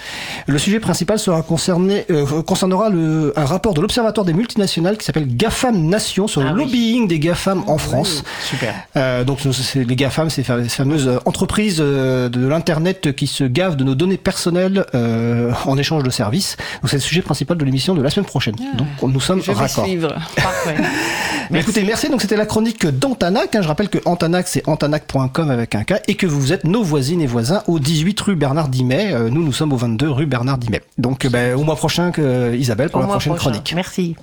le 0.48 0.58
sujet 0.58 0.80
principal 0.80 1.20
sera 1.20 1.42
concerné, 1.42 2.06
concernera 2.46 2.90
le, 2.90 3.34
un 3.36 3.46
rapport 3.46 3.74
de 3.74 3.82
l'Observatoire 3.82 4.26
des 4.26 4.34
multinationales 4.34 4.98
qui 4.98 5.06
s'appelle 5.06 5.28
GAFAM 5.28 5.78
Nation 5.78 6.28
sur 6.28 6.42
le 6.42 6.50
ah 6.50 6.54
lobbying 6.54 7.08
des 7.08 7.20
GAFAM 7.20 7.64
en 7.68 7.78
France. 7.78 8.24
super. 8.42 8.74
Euh, 8.96 9.24
donc 9.24 9.40
les 9.44 9.96
GAFAM, 9.96 10.30
c'est 10.30 10.53
fameuses 10.70 11.20
entreprises 11.26 11.78
euh, 11.80 12.30
de 12.30 12.48
l'Internet 12.48 13.16
qui 13.16 13.28
se 13.28 13.44
gavent 13.44 13.76
de 13.76 13.84
nos 13.84 13.96
données 13.96 14.18
personnelles 14.18 14.86
euh, 14.96 15.52
en 15.66 15.78
échange 15.78 16.04
de 16.04 16.10
services. 16.10 16.58
Donc 16.82 16.90
c'est 16.90 16.98
le 16.98 17.02
sujet 17.02 17.22
principal 17.22 17.58
de 17.58 17.66
l'émission 17.66 17.94
de 17.94 18.02
la 18.02 18.10
semaine 18.10 18.26
prochaine. 18.26 18.56
Ah. 18.60 18.78
donc 18.78 19.14
nous 19.14 19.20
sommes 19.20 19.42
raccords. 19.48 19.88
Parfait. 20.36 20.76
merci. 21.52 21.70
Écoutez, 21.70 21.84
merci. 21.84 22.10
Donc 22.10 22.22
c'était 22.22 22.38
la 22.38 22.46
chronique 22.46 22.86
d'Antanac. 22.86 23.56
Hein. 23.56 23.62
Je 23.62 23.68
rappelle 23.68 23.90
que 23.90 24.00
Antanac 24.06 24.48
c'est 24.48 24.68
antanac.com 24.68 25.50
avec 25.50 25.76
un 25.76 25.84
K 25.84 26.02
et 26.08 26.16
que 26.16 26.28
vous 26.28 26.54
êtes 26.54 26.64
nos 26.64 26.84
voisines 26.84 27.22
et 27.22 27.28
voisins 27.28 27.64
au 27.68 27.80
18 27.80 28.20
rue 28.22 28.36
Bernard 28.36 28.70
Dimet. 28.70 29.14
Euh, 29.14 29.30
nous 29.30 29.44
nous 29.44 29.54
sommes 29.54 29.74
au 29.74 29.78
22 29.78 30.10
rue 30.10 30.26
Bernard 30.26 30.58
Dimet. 30.58 30.82
Donc 30.98 31.28
ben, 31.28 31.56
au 31.56 31.64
mois 31.64 31.76
prochain 31.76 32.12
Isabelle 32.54 32.90
pour 32.90 33.02
la 33.02 33.08
prochaine 33.08 33.36
chronique. 33.36 33.74
Merci. 33.76 34.16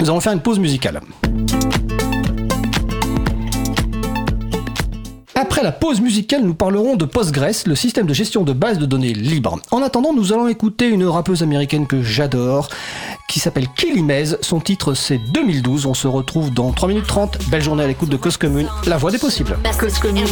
Nous 0.00 0.08
allons 0.10 0.20
faire 0.20 0.32
une 0.32 0.40
pause 0.40 0.58
musicale. 0.58 1.00
Après 5.40 5.62
la 5.62 5.70
pause 5.70 6.00
musicale, 6.00 6.42
nous 6.42 6.54
parlerons 6.54 6.96
de 6.96 7.04
Postgres, 7.04 7.62
le 7.66 7.76
système 7.76 8.06
de 8.06 8.12
gestion 8.12 8.42
de 8.42 8.52
base 8.52 8.78
de 8.78 8.86
données 8.86 9.12
libre. 9.12 9.60
En 9.70 9.82
attendant, 9.82 10.12
nous 10.12 10.32
allons 10.32 10.48
écouter 10.48 10.88
une 10.88 11.04
rappeuse 11.04 11.44
américaine 11.44 11.86
que 11.86 12.02
j'adore, 12.02 12.68
qui 13.28 13.38
s'appelle 13.38 13.68
Kelly 13.76 14.04
Son 14.40 14.58
titre 14.58 14.94
c'est 14.94 15.18
2012. 15.18 15.86
On 15.86 15.94
se 15.94 16.08
retrouve 16.08 16.52
dans 16.52 16.72
3 16.72 16.88
minutes 16.88 17.06
30. 17.06 17.38
Belle 17.50 17.62
journée 17.62 17.84
à 17.84 17.86
l'écoute 17.86 18.08
de 18.08 18.16
Cause 18.16 18.36
Commune, 18.36 18.66
la 18.86 18.96
voix 18.96 19.12
des 19.12 19.18
possibles. 19.18 19.56
Cause 19.78 20.00
Commune 20.00 20.26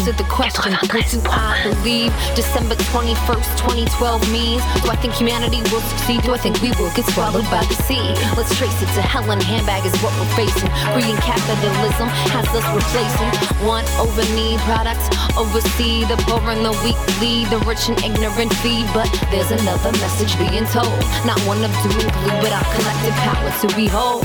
December 2.34 2.74
21st, 2.74 3.68
2012 3.68 4.32
means 4.32 4.60
Do 4.82 4.90
I 4.90 4.96
think 4.96 5.14
humanity 5.14 5.62
will 5.70 5.82
succeed? 5.94 6.20
Do 6.24 6.34
I 6.34 6.38
think 6.38 6.60
we 6.60 6.70
will 6.80 6.90
get 6.96 7.06
swallowed 7.12 7.48
by 7.48 7.62
the 7.68 7.78
sea? 7.86 8.02
Let's 8.36 8.52
trace 8.56 8.82
it 8.82 8.90
to 8.96 9.02
hell 9.02 9.30
and 9.30 9.40
handbag 9.40 9.86
is 9.86 9.94
what 10.02 10.10
we're 10.18 10.34
facing. 10.34 10.68
Breeding 10.94 11.16
capitalism 11.22 12.08
has 12.34 12.48
us 12.50 12.66
replacing 12.74 13.30
one 13.64 13.84
over 14.00 14.24
need 14.34 14.58
product 14.66 14.95
Oversee 15.36 16.04
the 16.04 16.16
poor 16.24 16.40
and 16.48 16.64
the 16.64 16.72
weak, 16.84 16.96
lead 17.20 17.48
the 17.48 17.58
rich 17.68 17.88
and 17.88 17.98
ignorant 18.02 18.52
feed. 18.64 18.86
But 18.94 19.10
there's 19.30 19.50
another 19.50 19.92
message 20.00 20.32
being 20.38 20.64
told. 20.72 20.96
Not 21.28 21.40
one 21.44 21.62
of 21.64 21.72
doom 21.82 21.98
and 22.00 22.12
gloom, 22.12 22.36
but 22.40 22.52
our 22.52 22.66
collective 22.72 23.16
power 23.24 23.50
to 23.60 23.68
behold. 23.76 24.22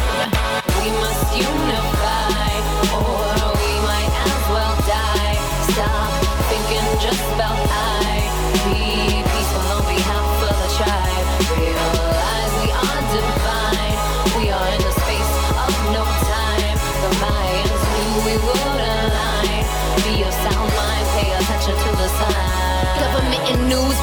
We 0.79 0.89
must 1.03 1.27
unify, 1.35 2.51
or 2.95 3.51
we 3.59 3.73
might 3.83 4.13
as 4.23 4.43
well 4.53 4.75
die. 4.87 5.35
Stop 5.75 6.09
thinking 6.47 6.87
just 7.03 7.25
about 7.35 7.50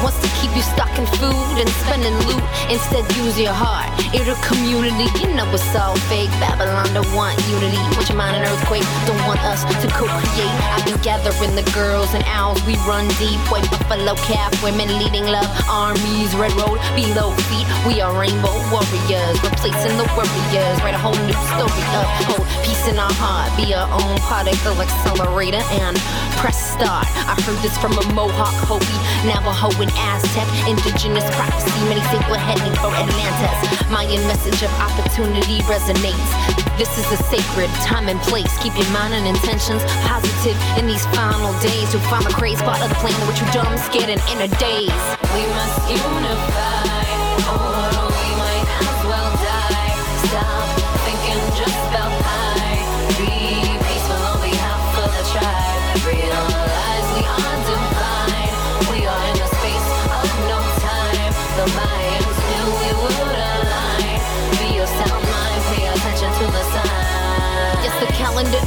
wants 0.03 0.17
to 0.19 0.27
keep 0.29 0.38
you 0.59 0.65
stocking 0.75 1.07
food 1.23 1.55
and 1.55 1.69
spending 1.87 2.15
loot. 2.27 2.43
Instead, 2.67 3.07
use 3.15 3.39
your 3.39 3.55
heart. 3.55 3.87
Inner 4.11 4.35
community, 4.43 5.07
you 5.23 5.31
know 5.31 5.47
it's 5.55 5.63
all 5.71 5.95
fake. 6.11 6.27
Babylon 6.43 6.91
don't 6.91 7.07
want 7.15 7.39
unity. 7.47 7.79
Want 7.95 8.11
your 8.11 8.19
mind 8.19 8.35
an 8.35 8.43
earthquake? 8.43 8.83
Don't 9.07 9.23
want 9.23 9.39
us 9.47 9.63
to 9.63 9.87
co-create. 9.95 10.55
I've 10.75 10.83
been 10.83 10.99
gathering 10.99 11.55
the 11.55 11.63
girls 11.71 12.11
and 12.11 12.23
owls. 12.27 12.59
We 12.67 12.75
run 12.83 13.07
deep. 13.15 13.39
White 13.47 13.63
buffalo 13.71 14.19
calf, 14.27 14.51
women 14.59 14.91
leading 14.99 15.31
love. 15.31 15.47
Armies, 15.71 16.35
red 16.35 16.51
road 16.59 16.83
below 16.91 17.31
feet. 17.47 17.67
We 17.87 18.03
are 18.03 18.11
rainbow 18.11 18.51
warriors, 18.67 19.39
replacing 19.39 19.95
the 19.95 20.07
warriors. 20.11 20.75
Write 20.83 20.97
a 20.97 20.99
whole 20.99 21.15
new 21.23 21.39
story 21.55 21.83
up. 21.95 22.07
Hold 22.27 22.43
peace 22.67 22.83
in 22.91 22.99
our 22.99 23.15
heart. 23.15 23.47
Be 23.55 23.71
our 23.71 23.87
own 23.87 24.19
particle 24.27 24.75
accelerator 24.75 25.63
and 25.79 25.95
press 26.35 26.59
start. 26.75 27.07
I 27.31 27.39
heard 27.47 27.59
this 27.63 27.77
from 27.79 27.95
a 27.95 28.03
Mohawk 28.11 28.55
Hopi, 28.67 28.99
Navajo 29.23 29.71
and 29.79 29.91
Aztec. 29.95 30.48
Indigenous 30.67 31.25
prophecy, 31.35 31.79
many 31.89 32.01
think 32.09 32.23
we're 32.29 32.41
heading 32.41 32.73
for 32.81 32.91
Atlantis. 32.93 33.57
Mayan 33.89 34.21
message 34.27 34.61
of 34.63 34.71
opportunity 34.79 35.59
resonates. 35.65 36.29
This 36.77 36.91
is 36.97 37.07
a 37.11 37.19
sacred 37.29 37.69
time 37.83 38.07
and 38.07 38.19
place. 38.21 38.51
Keep 38.63 38.77
your 38.77 38.89
mind 38.91 39.13
and 39.13 39.27
intentions 39.27 39.83
positive 40.07 40.57
in 40.77 40.87
these 40.87 41.05
final 41.15 41.51
days. 41.59 41.91
You'll 41.93 42.05
find 42.07 42.25
the 42.25 42.33
crazy 42.33 42.63
part 42.63 42.81
of 42.81 42.89
the 42.89 42.95
plan, 42.95 43.15
which 43.27 43.39
you 43.41 43.47
dumb, 43.51 43.77
scared, 43.77 44.09
and 44.09 44.21
in 44.31 44.47
a 44.47 44.49
daze. 44.57 45.05
We 45.35 45.43
must 45.51 45.77
unify, 45.89 47.09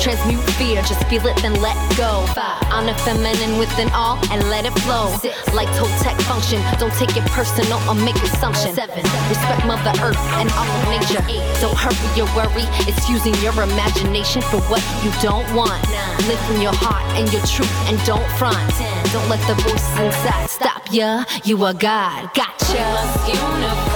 Transmute 0.00 0.40
fear, 0.56 0.80
just 0.82 1.04
feel 1.08 1.26
it, 1.26 1.36
then 1.42 1.52
let 1.60 1.76
go. 1.96 2.24
Five, 2.32 2.56
honor 2.72 2.94
feminine 3.04 3.58
within 3.58 3.90
all 3.92 4.16
and 4.32 4.40
let 4.48 4.64
it 4.64 4.72
flow. 4.80 5.12
Six, 5.20 5.36
like 5.52 5.68
Toltec 5.76 6.16
function 6.22 6.56
don't 6.80 6.92
take 6.94 7.14
it 7.16 7.24
personal 7.36 7.76
or 7.84 7.94
make 7.94 8.16
assumptions. 8.16 8.76
Seven, 8.76 9.04
respect 9.28 9.66
Mother 9.66 9.92
Earth 10.00 10.16
and 10.40 10.48
all 10.56 10.64
of 10.64 10.88
nature. 10.88 11.20
Eight, 11.28 11.44
don't 11.60 11.76
hurry 11.76 12.00
your 12.16 12.24
worry. 12.32 12.64
It's 12.88 13.10
using 13.10 13.34
your 13.44 13.52
imagination 13.52 14.40
for 14.40 14.56
what 14.72 14.80
you 15.04 15.12
don't 15.20 15.44
want. 15.52 15.76
Nine, 15.92 16.28
live 16.28 16.40
from 16.48 16.62
your 16.62 16.72
heart 16.74 17.04
and 17.20 17.30
your 17.30 17.44
truth 17.44 17.70
and 17.84 18.00
don't 18.06 18.26
front. 18.40 18.56
Ten, 18.80 19.04
don't 19.12 19.28
let 19.28 19.44
the 19.46 19.54
voices 19.62 20.00
inside 20.00 20.48
stop 20.48 20.82
ya. 20.90 21.24
You 21.44 21.62
are 21.64 21.74
God. 21.74 22.32
Gotcha. 22.32 22.80
Must 22.96 23.89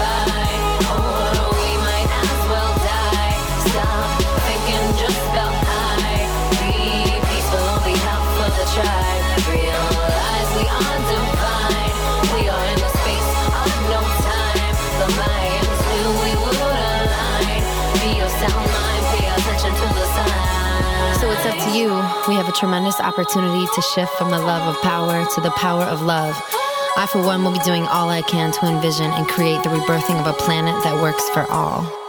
we 22.29 22.35
have 22.37 22.49
a 22.49 22.53
tremendous 22.53 23.01
opportunity 23.01 23.67
to 23.75 23.83
shift 23.83 24.13
from 24.15 24.31
the 24.31 24.39
love 24.39 24.67
of 24.67 24.81
power 24.83 25.27
to 25.35 25.41
the 25.41 25.51
power 25.51 25.83
of 25.83 26.01
love. 26.01 26.35
I, 26.97 27.07
for 27.11 27.23
one, 27.23 27.45
will 27.45 27.53
be 27.53 27.59
doing 27.59 27.87
all 27.87 28.09
I 28.09 28.23
can 28.23 28.51
to 28.53 28.67
envision 28.67 29.11
and 29.11 29.29
create 29.29 29.63
the 29.63 29.69
rebirthing 29.69 30.19
of 30.21 30.27
a 30.27 30.33
planet 30.33 30.83
that 30.85 31.03
works 31.03 31.29
for 31.31 31.43
all. 31.51 32.04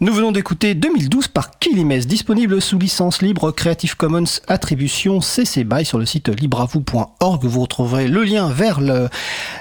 Nous 0.00 0.12
venons 0.12 0.32
d'écouter 0.32 0.74
2012 0.74 1.28
par 1.28 1.56
Kilimes, 1.60 2.00
disponible 2.00 2.60
sous 2.60 2.80
licence 2.80 3.22
libre 3.22 3.52
Creative 3.52 3.96
Commons 3.96 4.24
Attribution 4.48 5.20
CC 5.20 5.62
BY 5.62 5.84
sur 5.84 5.98
le 5.98 6.04
site 6.04 6.28
libravou.org. 6.28 7.44
Vous 7.44 7.60
retrouverez 7.60 8.08
le 8.08 8.24
lien 8.24 8.48
vers 8.48 8.80
le, 8.80 9.08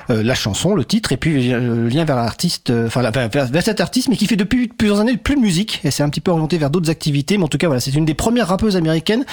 euh, 0.09 0.23
la 0.23 0.33
chanson, 0.33 0.73
le 0.73 0.85
titre, 0.85 1.11
et 1.11 1.17
puis 1.17 1.53
euh, 1.53 1.83
le 1.83 1.87
lien 1.87 2.03
vers 2.03 2.15
l'artiste, 2.15 2.71
euh, 2.71 2.87
enfin 2.87 3.07
vers, 3.11 3.63
cet 3.63 3.79
artiste, 3.79 4.09
mais 4.09 4.17
qui 4.17 4.25
fait 4.25 4.35
depuis 4.35 4.69
plusieurs 4.69 5.01
années 5.01 5.17
plus 5.17 5.35
de 5.35 5.39
musique, 5.39 5.81
et 5.83 5.91
c'est 5.91 6.01
un 6.01 6.09
petit 6.09 6.19
peu 6.19 6.31
orienté 6.31 6.57
vers 6.57 6.71
d'autres 6.71 6.89
activités, 6.89 7.37
mais 7.37 7.43
en 7.43 7.47
tout 7.47 7.59
cas 7.59 7.67
voilà, 7.67 7.79
c'est 7.79 7.93
une 7.93 8.05
des 8.05 8.15
premières 8.15 8.47
rappeuses 8.47 8.75
américaines, 8.75 9.25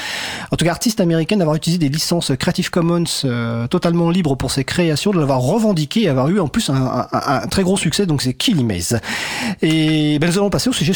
en 0.50 0.57
tout 0.57 0.66
cas 0.66 0.71
artiste 0.71 1.00
américaine, 1.00 1.38
d'avoir 1.38 1.57
utilisé 1.57 1.78
des 1.78 1.88
licences 1.88 2.30
Creative 2.38 2.69
Commons 2.71 3.04
totalement 3.71 4.11
libres 4.11 4.37
pour 4.37 4.50
ses 4.50 4.64
créations, 4.64 5.12
de 5.12 5.19
l'avoir 5.19 5.40
revendiqué 5.40 6.02
et 6.02 6.09
avoir 6.09 6.28
eu 6.28 6.40
en 6.40 6.49
plus 6.49 6.69
un, 6.69 6.75
un, 6.75 7.09
un 7.12 7.47
très 7.47 7.62
gros 7.62 7.78
succès, 7.78 8.04
donc 8.04 8.21
c'est 8.21 8.35
Kilimes. 8.35 8.71
Et 9.62 10.19
ben, 10.19 10.28
nous 10.28 10.37
allons 10.37 10.50
passer 10.50 10.69
au 10.69 10.75
sujet 10.75 10.92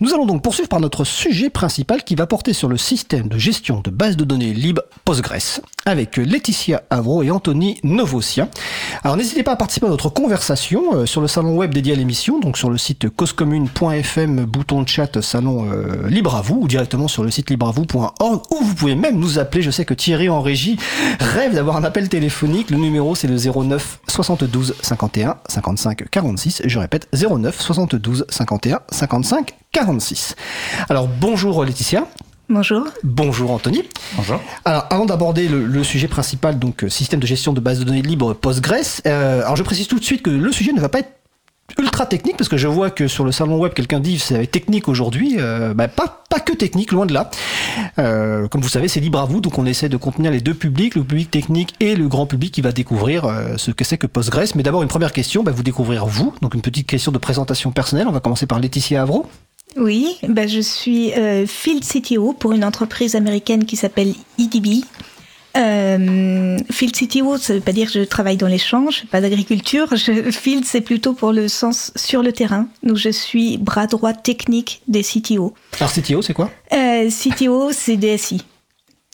Nous 0.00 0.14
allons 0.14 0.26
donc 0.26 0.42
poursuivre 0.42 0.68
par 0.68 0.78
notre 0.78 1.02
sujet 1.02 1.50
principal 1.50 2.04
qui 2.04 2.14
va 2.14 2.26
porter 2.28 2.52
sur 2.52 2.68
le 2.68 2.76
système 2.76 3.26
de 3.26 3.36
gestion 3.36 3.80
de 3.80 3.90
bases 3.90 4.16
de 4.16 4.24
données 4.24 4.54
libres 4.54 4.82
Postgres 5.04 5.60
avec 5.86 6.18
Laetitia 6.18 6.82
Avro 6.90 7.22
et 7.24 7.30
Anthony 7.32 7.80
Novosien. 7.82 8.48
Alors 9.02 9.16
n'hésitez 9.16 9.42
pas 9.42 9.52
à 9.52 9.56
participer 9.56 9.86
à 9.86 9.88
notre 9.88 10.08
conversation 10.08 10.94
euh, 10.94 11.06
sur 11.06 11.20
le 11.20 11.26
salon 11.26 11.56
web 11.56 11.74
dédié 11.74 11.94
à 11.94 11.96
l'émission, 11.96 12.38
donc 12.38 12.58
sur 12.58 12.70
le 12.70 12.78
site 12.78 13.08
causecommune.fm, 13.08 14.44
bouton 14.44 14.82
de 14.82 14.88
chat, 14.88 15.20
salon 15.20 15.66
euh, 15.72 16.08
libre 16.08 16.36
à 16.36 16.42
vous, 16.42 16.60
ou 16.60 16.68
directement 16.68 17.08
sur 17.08 17.24
le 17.24 17.30
site 17.30 17.50
libreavou.org, 17.50 18.42
où 18.50 18.62
vous 18.62 18.74
pouvez 18.74 18.94
même 18.94 19.18
nous 19.18 19.38
appeler. 19.38 19.62
Je 19.62 19.70
sais 19.70 19.84
que 19.84 19.94
Thierry 19.94 20.28
en 20.28 20.42
régie 20.42 20.78
rêve 21.18 21.54
d'avoir 21.54 21.76
un 21.76 21.84
appel 21.84 22.08
téléphonique. 22.08 22.70
Le 22.70 22.76
numéro 22.76 23.14
c'est 23.14 23.28
le 23.28 23.36
09 23.36 24.00
72 24.06 24.76
51 24.80 25.38
55 25.48 26.08
46. 26.10 26.62
Je 26.66 26.78
répète 26.78 27.08
09 27.12 27.60
72 27.60 28.26
51 28.28 28.80
55 28.90 29.47
46. 29.78 30.34
Alors 30.88 31.06
bonjour 31.06 31.64
Laetitia. 31.64 32.08
Bonjour. 32.48 32.84
Bonjour 33.04 33.52
Anthony. 33.52 33.84
Bonjour. 34.16 34.40
Alors 34.64 34.86
avant 34.90 35.06
d'aborder 35.06 35.46
le, 35.46 35.64
le, 35.66 35.84
sujet 35.84 36.08
principal, 36.08 36.58
donc 36.58 36.82
euh, 36.82 36.88
système 36.88 37.20
de 37.20 37.26
gestion 37.28 37.52
de 37.52 37.60
base 37.60 37.78
de 37.78 37.84
données 37.84 38.02
libre 38.02 38.34
Postgres, 38.34 39.02
euh, 39.06 39.42
alors 39.42 39.54
je 39.54 39.62
précise 39.62 39.86
tout 39.86 40.00
de 40.00 40.04
suite 40.04 40.22
que 40.22 40.30
le 40.30 40.50
sujet 40.50 40.72
ne 40.72 40.80
va 40.80 40.88
pas 40.88 40.98
être 40.98 41.18
ultra 41.76 42.06
technique 42.06 42.36
parce 42.36 42.48
que 42.48 42.56
je 42.56 42.66
vois 42.66 42.90
que 42.90 43.08
sur 43.08 43.24
le 43.24 43.32
salon 43.32 43.58
web 43.58 43.74
quelqu'un 43.74 44.00
dit 44.00 44.18
c'est 44.18 44.46
technique 44.46 44.88
aujourd'hui 44.88 45.36
euh, 45.38 45.74
bah, 45.74 45.86
pas 45.86 46.24
pas 46.30 46.40
que 46.40 46.52
technique 46.52 46.92
loin 46.92 47.04
de 47.04 47.12
là 47.12 47.30
euh, 47.98 48.48
comme 48.48 48.62
vous 48.62 48.68
savez 48.68 48.88
c'est 48.88 49.00
libre 49.00 49.18
à 49.18 49.26
vous 49.26 49.40
donc 49.40 49.58
on 49.58 49.66
essaie 49.66 49.88
de 49.88 49.96
contenir 49.96 50.30
les 50.30 50.40
deux 50.40 50.54
publics 50.54 50.94
le 50.94 51.04
public 51.04 51.30
technique 51.30 51.74
et 51.80 51.94
le 51.94 52.08
grand 52.08 52.26
public 52.26 52.52
qui 52.52 52.62
va 52.62 52.72
découvrir 52.72 53.26
euh, 53.26 53.56
ce 53.58 53.70
que 53.70 53.84
c'est 53.84 53.98
que 53.98 54.06
Postgres 54.06 54.54
mais 54.54 54.62
d'abord 54.62 54.82
une 54.82 54.88
première 54.88 55.12
question 55.12 55.42
bah, 55.42 55.52
vous 55.54 55.62
découvrir 55.62 56.06
vous 56.06 56.34
donc 56.40 56.54
une 56.54 56.62
petite 56.62 56.86
question 56.86 57.12
de 57.12 57.18
présentation 57.18 57.70
personnelle 57.70 58.08
on 58.08 58.12
va 58.12 58.20
commencer 58.20 58.46
par 58.46 58.60
Laetitia 58.60 59.02
Avro 59.02 59.26
oui, 59.76 60.16
ben 60.26 60.48
je 60.48 60.60
suis 60.60 61.12
euh, 61.12 61.46
Field 61.46 61.84
CTO 61.84 62.32
pour 62.32 62.52
une 62.52 62.64
entreprise 62.64 63.14
américaine 63.14 63.64
qui 63.64 63.76
s'appelle 63.76 64.14
EDB. 64.38 64.84
Euh, 65.56 66.58
field 66.70 66.94
CTO, 66.94 67.36
ça 67.36 67.54
veut 67.54 67.60
pas 67.60 67.72
dire 67.72 67.86
que 67.90 67.94
je 67.94 68.04
travaille 68.04 68.36
dans 68.36 68.46
les 68.46 68.58
champs, 68.58 68.90
je 68.90 69.00
fais 69.00 69.06
pas 69.06 69.20
d'agriculture. 69.20 69.88
Field, 70.30 70.64
c'est 70.64 70.80
plutôt 70.80 71.14
pour 71.14 71.32
le 71.32 71.48
sens 71.48 71.90
sur 71.96 72.22
le 72.22 72.32
terrain. 72.32 72.68
Donc 72.82 72.96
je 72.96 73.08
suis 73.08 73.56
bras 73.56 73.86
droit 73.86 74.12
technique 74.12 74.82
des 74.88 75.02
CTO. 75.02 75.54
Alors 75.80 75.92
CTO, 75.92 76.22
c'est 76.22 76.34
quoi? 76.34 76.50
Euh, 76.72 77.08
CTO, 77.10 77.72
c'est 77.72 77.96
DSI. 77.96 78.42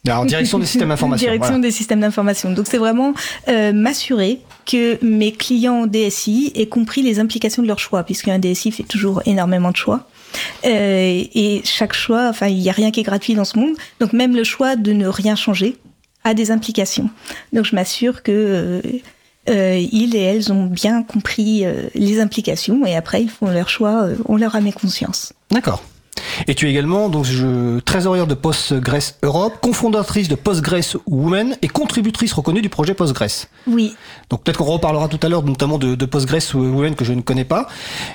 Alors, 0.06 0.26
direction 0.26 0.58
des 0.58 0.66
systèmes 0.66 0.90
d'information. 0.90 1.26
direction 1.26 1.54
voilà. 1.54 1.62
des 1.62 1.70
systèmes 1.70 2.00
d'information. 2.00 2.50
Donc 2.50 2.66
c'est 2.68 2.78
vraiment 2.78 3.14
euh, 3.48 3.72
m'assurer 3.72 4.40
que 4.66 5.02
mes 5.02 5.32
clients 5.32 5.86
DSI 5.86 6.52
aient 6.54 6.66
compris 6.66 7.00
les 7.00 7.20
implications 7.20 7.62
de 7.62 7.68
leur 7.68 7.78
choix, 7.78 8.02
puisqu'un 8.02 8.38
DSI 8.38 8.70
fait 8.70 8.82
toujours 8.82 9.22
énormément 9.24 9.70
de 9.70 9.76
choix. 9.76 10.06
Euh, 10.64 11.24
et 11.34 11.62
chaque 11.64 11.92
choix, 11.92 12.28
enfin, 12.28 12.48
il 12.48 12.58
n'y 12.58 12.68
a 12.68 12.72
rien 12.72 12.90
qui 12.90 13.00
est 13.00 13.04
gratuit 13.04 13.34
dans 13.34 13.44
ce 13.44 13.58
monde. 13.58 13.74
Donc 14.00 14.12
même 14.12 14.34
le 14.34 14.44
choix 14.44 14.76
de 14.76 14.92
ne 14.92 15.06
rien 15.06 15.36
changer 15.36 15.76
a 16.24 16.34
des 16.34 16.50
implications. 16.50 17.10
Donc 17.52 17.64
je 17.64 17.74
m'assure 17.74 18.22
que 18.22 18.32
euh, 18.32 18.80
euh, 19.50 19.86
ils 19.92 20.16
et 20.16 20.20
elles 20.20 20.52
ont 20.52 20.64
bien 20.64 21.02
compris 21.02 21.64
les 21.94 22.20
implications 22.20 22.86
et 22.86 22.96
après 22.96 23.22
ils 23.22 23.30
font 23.30 23.50
leur 23.50 23.68
choix, 23.68 24.08
on 24.26 24.36
leur 24.36 24.56
a 24.56 24.60
mis 24.60 24.72
conscience. 24.72 25.34
D'accord. 25.50 25.82
Et 26.46 26.54
tu 26.54 26.66
es 26.66 26.70
également 26.70 27.08
donc 27.08 27.24
je, 27.24 27.78
trésorière 27.80 28.26
de 28.26 28.34
Postgres 28.34 29.14
Europe, 29.22 29.54
cofondatrice 29.60 30.28
de 30.28 30.34
Postgres 30.34 30.98
Women 31.06 31.56
et 31.62 31.68
contributrice 31.68 32.32
reconnue 32.32 32.62
du 32.62 32.68
projet 32.68 32.94
Postgres. 32.94 33.46
Oui. 33.66 33.94
Donc 34.30 34.42
peut-être 34.42 34.58
qu'on 34.58 34.64
reparlera 34.64 35.08
tout 35.08 35.20
à 35.22 35.28
l'heure 35.28 35.42
notamment 35.42 35.78
de, 35.78 35.94
de 35.94 36.06
Postgres 36.06 36.54
Women 36.54 36.94
que 36.94 37.04
je 37.04 37.12
ne 37.12 37.22
connais 37.22 37.44
pas 37.44 37.68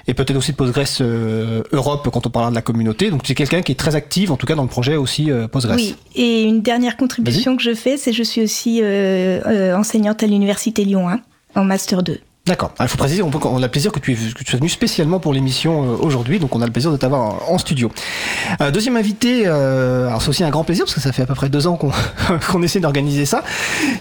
et 0.07 0.13
peut-être 0.13 0.37
aussi 0.37 0.51
de 0.51 0.57
Postgres 0.57 1.01
euh, 1.01 1.63
Europe 1.71 2.09
quand 2.11 2.25
on 2.25 2.29
parlera 2.29 2.51
de 2.51 2.55
la 2.55 2.61
communauté. 2.61 3.09
Donc 3.09 3.21
c'est 3.25 3.35
quelqu'un 3.35 3.61
qui 3.61 3.71
est 3.71 3.75
très 3.75 3.95
active 3.95 4.31
en 4.31 4.37
tout 4.37 4.45
cas 4.45 4.55
dans 4.55 4.63
le 4.63 4.69
projet 4.69 4.95
aussi 4.95 5.31
euh, 5.31 5.47
Postgres. 5.47 5.75
Oui. 5.75 5.95
Et 6.15 6.43
une 6.43 6.61
dernière 6.61 6.97
contribution 6.97 7.55
que 7.55 7.63
je 7.63 7.73
fais, 7.73 7.97
c'est 7.97 8.13
je 8.13 8.23
suis 8.23 8.41
aussi 8.41 8.81
euh, 8.81 9.41
euh, 9.45 9.75
enseignante 9.75 10.23
à 10.23 10.27
l'université 10.27 10.83
Lyon 10.83 11.09
1 11.09 11.21
en 11.55 11.63
master 11.63 12.03
2. 12.03 12.19
D'accord. 12.49 12.71
Il 12.79 12.87
faut 12.87 12.97
préciser, 12.97 13.21
on, 13.21 13.29
peut, 13.29 13.37
on 13.43 13.57
a 13.57 13.61
le 13.61 13.67
plaisir 13.67 13.91
que 13.91 13.99
tu, 13.99 14.15
que 14.15 14.43
tu 14.43 14.49
sois 14.49 14.57
venu 14.57 14.69
spécialement 14.69 15.19
pour 15.19 15.33
l'émission 15.33 15.83
euh, 15.83 15.97
aujourd'hui, 15.99 16.39
donc 16.39 16.55
on 16.55 16.63
a 16.63 16.65
le 16.65 16.71
plaisir 16.71 16.91
de 16.91 16.97
t'avoir 16.97 17.47
en, 17.47 17.59
studio. 17.59 17.91
Euh, 18.59 18.71
deuxième 18.71 18.97
invité, 18.97 19.43
euh, 19.45 20.07
alors 20.07 20.23
c'est 20.23 20.29
aussi 20.29 20.43
un 20.43 20.49
grand 20.49 20.63
plaisir 20.63 20.85
parce 20.85 20.95
que 20.95 20.99
ça 20.99 21.11
fait 21.11 21.21
à 21.21 21.25
peu 21.27 21.35
près 21.35 21.49
deux 21.49 21.67
ans 21.67 21.77
qu'on 21.77 21.91
qu 22.39 22.63
essaie 22.63 22.79
d'organiser 22.79 23.27
ça. 23.27 23.43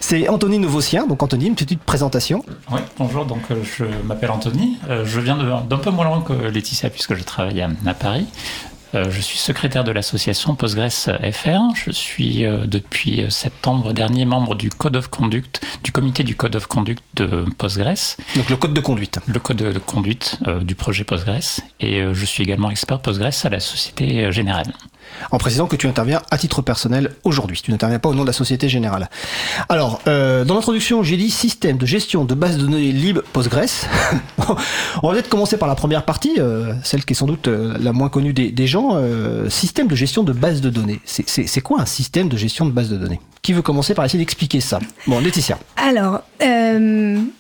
C'est 0.01 0.31
Anthony 0.31 0.59
Novosien. 0.61 1.07
Donc 1.07 1.23
Anthony, 1.23 1.49
une 1.49 1.57
petite 1.57 1.81
présentation. 1.81 2.43
Oui, 2.73 2.81
bonjour. 2.99 3.27
Donc 3.27 3.43
je 3.51 3.85
m'appelle 4.07 4.31
Anthony. 4.31 4.79
Je 5.05 5.21
viens 5.21 5.37
d'un 5.37 5.77
peu 5.77 5.91
moins 5.91 6.07
loin 6.07 6.23
que 6.23 6.33
Laetitia 6.33 6.89
puisque 6.89 7.17
je 7.17 7.25
travaille 7.25 7.61
à, 7.61 7.69
à 7.85 7.93
Paris. 7.93 8.27
Euh, 8.95 9.11
je 9.11 9.21
suis 9.21 9.39
secrétaire 9.39 9.85
de 9.85 9.93
l'association 9.93 10.55
Postgres 10.55 10.91
FR. 11.33 11.75
Je 11.75 11.91
suis 11.91 12.45
euh, 12.45 12.67
depuis 12.67 13.25
septembre 13.31 13.93
dernier 13.93 14.25
membre 14.25 14.55
du 14.55 14.71
Code 14.71 14.97
of 14.97 15.09
Conduct, 15.09 15.61
du 15.85 15.93
comité 15.93 16.25
du 16.25 16.37
Code 16.37 16.57
of 16.57 16.67
Conduct 16.67 17.03
de 17.15 17.45
Postgres. 17.59 18.17
Donc 18.37 18.49
le 18.49 18.57
code 18.57 18.75
de 18.75 18.81
conduite. 18.81 19.19
Le 19.27 19.39
code 19.39 19.59
de 19.59 19.79
conduite 19.79 20.39
euh, 20.47 20.61
du 20.61 20.75
projet 20.75 21.05
Postgres. 21.05 21.61
Et 21.81 22.03
je 22.13 22.25
suis 22.25 22.43
également 22.43 22.71
expert 22.71 23.01
Postgres 23.01 23.45
à 23.45 23.49
la 23.51 23.61
Société 23.61 24.33
Générale 24.33 24.73
en 25.31 25.39
précisant 25.39 25.67
que 25.67 25.77
tu 25.77 25.87
interviens 25.87 26.23
à 26.31 26.39
titre 26.39 26.63
personnel 26.63 27.13
aujourd'hui. 27.25 27.61
Tu 27.63 27.71
n'interviens 27.71 27.99
pas 27.99 28.09
au 28.09 28.15
nom 28.15 28.23
de 28.23 28.27
la 28.27 28.33
Société 28.33 28.69
Générale. 28.69 29.09
Alors, 29.69 30.01
euh, 30.07 30.45
dans 30.45 30.55
l'introduction, 30.55 31.03
j'ai 31.03 31.17
dit 31.17 31.31
système 31.31 31.77
de 31.77 31.87
gestion 31.87 32.25
de 32.25 32.35
base 32.35 32.57
de 32.57 32.63
données 32.63 32.93
libre 32.93 33.23
Postgres. 33.33 33.87
On 35.03 35.09
va 35.09 35.15
peut-être 35.15 35.29
commencer 35.29 35.57
par 35.57 35.69
la 35.69 35.75
première 35.75 36.05
partie, 36.05 36.35
euh, 36.39 36.73
celle 36.83 37.05
qui 37.05 37.13
est 37.13 37.17
sans 37.17 37.27
doute 37.27 37.49
euh, 37.49 37.77
la 37.81 37.93
moins 37.93 38.09
connue 38.09 38.33
des, 38.33 38.67
gens. 38.67 38.99
Système 39.49 39.87
de 39.87 39.95
gestion 39.95 40.23
de 40.25 40.33
base 40.33 40.61
de 40.61 40.71
données. 40.71 41.01
C'est 41.05 41.61
quoi 41.61 41.81
un 41.81 41.87
système 41.87 42.29
de 42.29 42.37
gestion 42.37 42.67
de 42.67 42.71
base 42.71 42.89
de 42.91 42.97
données? 42.97 43.21
Qui 43.43 43.53
veut 43.53 43.63
commencer 43.63 43.95
par 43.95 44.05
essayer 44.05 44.19
d'expliquer 44.19 44.61
ça? 44.61 44.79
Bon, 45.07 45.21
Laetitia. 45.21 45.59
Alors, 45.77 46.23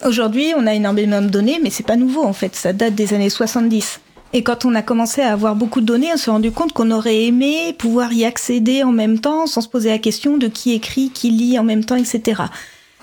aujourd'hui, 0.04 0.52
on 0.56 0.66
a 0.66 0.74
énormément 0.74 1.20
de 1.20 1.28
données, 1.28 1.60
mais 1.62 1.70
c'est 1.70 1.86
pas 1.86 1.96
nouveau 1.96 2.24
en 2.24 2.32
fait. 2.32 2.54
Ça 2.56 2.72
date 2.72 2.94
des 2.94 3.12
années 3.12 3.30
70. 3.30 4.00
Et 4.32 4.42
quand 4.42 4.64
on 4.64 4.74
a 4.74 4.82
commencé 4.82 5.22
à 5.22 5.32
avoir 5.32 5.56
beaucoup 5.56 5.80
de 5.80 5.86
données, 5.86 6.10
on 6.12 6.16
s'est 6.18 6.30
rendu 6.30 6.52
compte 6.52 6.72
qu'on 6.72 6.90
aurait 6.90 7.24
aimé 7.24 7.74
pouvoir 7.78 8.12
y 8.12 8.24
accéder 8.24 8.82
en 8.82 8.92
même 8.92 9.20
temps 9.20 9.46
sans 9.46 9.62
se 9.62 9.68
poser 9.68 9.88
la 9.88 9.98
question 9.98 10.36
de 10.36 10.48
qui 10.48 10.74
écrit, 10.74 11.10
qui 11.10 11.30
lit 11.30 11.58
en 11.58 11.64
même 11.64 11.84
temps, 11.84 11.96
etc. 11.96 12.42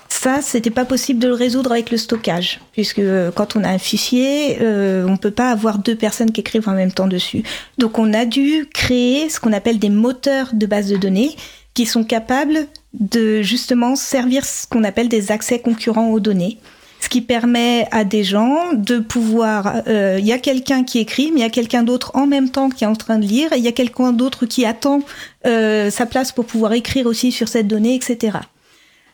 Ça, 0.08 0.40
c'était 0.40 0.70
pas 0.70 0.84
possible 0.84 1.18
de 1.18 1.26
le 1.26 1.34
résoudre 1.34 1.72
avec 1.72 1.90
le 1.90 1.96
stockage, 1.96 2.60
puisque 2.72 3.02
quand 3.34 3.56
on 3.56 3.64
a 3.64 3.68
un 3.68 3.78
fichier, 3.78 4.58
euh, 4.60 5.04
on 5.08 5.16
peut 5.16 5.32
pas 5.32 5.50
avoir 5.50 5.78
deux 5.78 5.96
personnes 5.96 6.30
qui 6.30 6.42
écrivent 6.42 6.68
en 6.68 6.74
même 6.74 6.92
temps 6.92 7.08
dessus. 7.08 7.42
Donc, 7.78 7.98
on 7.98 8.14
a 8.14 8.24
dû 8.24 8.66
créer 8.72 9.28
ce 9.28 9.40
qu'on 9.40 9.52
appelle 9.52 9.80
des 9.80 9.90
moteurs 9.90 10.50
de 10.52 10.66
base 10.66 10.88
de 10.88 10.96
données 10.96 11.34
qui 11.74 11.86
sont 11.86 12.04
capables 12.04 12.68
de 12.94 13.42
justement 13.42 13.96
servir 13.96 14.44
ce 14.44 14.66
qu'on 14.66 14.84
appelle 14.84 15.08
des 15.08 15.32
accès 15.32 15.58
concurrents 15.58 16.10
aux 16.10 16.20
données 16.20 16.58
ce 17.00 17.08
qui 17.08 17.20
permet 17.20 17.86
à 17.90 18.04
des 18.04 18.24
gens 18.24 18.72
de 18.72 18.98
pouvoir, 18.98 19.82
il 19.86 19.92
euh, 19.92 20.20
y 20.20 20.32
a 20.32 20.38
quelqu'un 20.38 20.84
qui 20.84 20.98
écrit, 20.98 21.30
mais 21.32 21.40
il 21.40 21.42
y 21.42 21.46
a 21.46 21.50
quelqu'un 21.50 21.82
d'autre 21.82 22.10
en 22.14 22.26
même 22.26 22.50
temps 22.50 22.70
qui 22.70 22.84
est 22.84 22.86
en 22.86 22.96
train 22.96 23.18
de 23.18 23.26
lire, 23.26 23.52
et 23.52 23.58
il 23.58 23.64
y 23.64 23.68
a 23.68 23.72
quelqu'un 23.72 24.12
d'autre 24.12 24.46
qui 24.46 24.64
attend 24.64 25.00
euh, 25.46 25.90
sa 25.90 26.06
place 26.06 26.32
pour 26.32 26.46
pouvoir 26.46 26.72
écrire 26.72 27.06
aussi 27.06 27.32
sur 27.32 27.48
cette 27.48 27.68
donnée, 27.68 27.94
etc. 27.94 28.38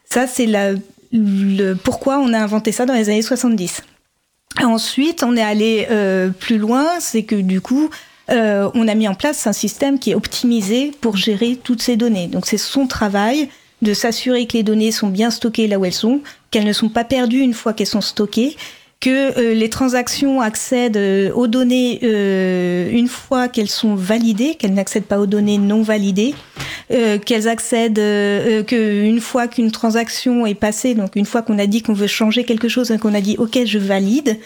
Ça, 0.05 0.27
c'est 0.27 0.47
le 0.47 1.75
pourquoi 1.75 2.19
on 2.19 2.33
a 2.33 2.39
inventé 2.39 2.73
ça 2.73 2.87
dans 2.87 2.95
les 2.95 3.09
années 3.09 3.23
70. 3.23 3.83
Ensuite, 4.63 5.23
on 5.23 5.37
est 5.37 5.43
allé 5.43 5.87
euh, 5.91 6.29
plus 6.31 6.59
loin, 6.59 6.87
c'est 7.01 7.23
que 7.23 7.37
du 7.37 7.61
coup, 7.61 7.91
euh, 8.31 8.71
on 8.75 8.87
a 8.89 8.95
mis 8.95 9.09
en 9.09 9.15
place 9.15 9.47
un 9.47 9.53
système 9.53 9.99
qui 9.99 10.11
est 10.11 10.15
optimisé 10.15 10.93
pour 11.01 11.17
gérer 11.17 11.59
toutes 11.63 11.83
ces 11.83 11.97
données. 11.97 12.29
Donc 12.29 12.47
c'est 12.47 12.59
son 12.59 12.87
travail 12.87 13.49
de 13.81 13.95
s'assurer 13.95 14.47
que 14.47 14.57
les 14.57 14.63
données 14.63 14.93
sont 14.93 15.09
bien 15.09 15.31
stockées 15.31 15.67
là 15.67 15.79
où 15.79 15.85
elles 15.85 15.93
sont, 15.93 16.21
qu'elles 16.53 16.65
ne 16.65 16.73
sont 16.73 16.89
pas 16.89 17.03
perdues 17.03 17.41
une 17.41 17.55
fois 17.55 17.73
qu'elles 17.73 17.87
sont 17.89 18.01
stockées, 18.01 18.57
que 19.01 19.37
euh, 19.37 19.55
les 19.55 19.69
transactions 19.69 20.41
accèdent 20.41 20.97
euh, 20.97 21.33
aux 21.33 21.49
données 21.49 21.99
euh, 22.05 22.89
une 22.93 23.09
fois 23.09 23.49
qu'elles 23.49 23.69
sont 23.71 23.97
validées, 23.97 24.55
qu'elles 24.55 24.75
n'accèdent 24.75 25.07
pas 25.07 25.19
aux 25.19 25.27
données 25.27 25.59
non 25.59 25.83
validées, 25.83 26.35
qu'elles 27.25 27.49
accèdent 27.49 27.95
que 27.97 29.03
une 29.05 29.21
fois 29.21 29.49
qu'une 29.49 29.71
transaction 29.73 30.45
est 30.45 30.55
passée, 30.55 30.95
donc 30.95 31.17
une 31.17 31.25
fois 31.25 31.41
qu'on 31.41 31.59
a 31.59 31.67
dit 31.67 31.81
qu'on 31.83 31.95
veut 31.95 32.07
changer 32.07 32.45
quelque 32.45 32.69
chose 32.69 32.91
et 32.91 32.99
qu'on 32.99 33.15
a 33.15 33.23
dit 33.23 33.37
OK, 33.39 33.59
je 33.65 33.79
valide, 33.79 34.39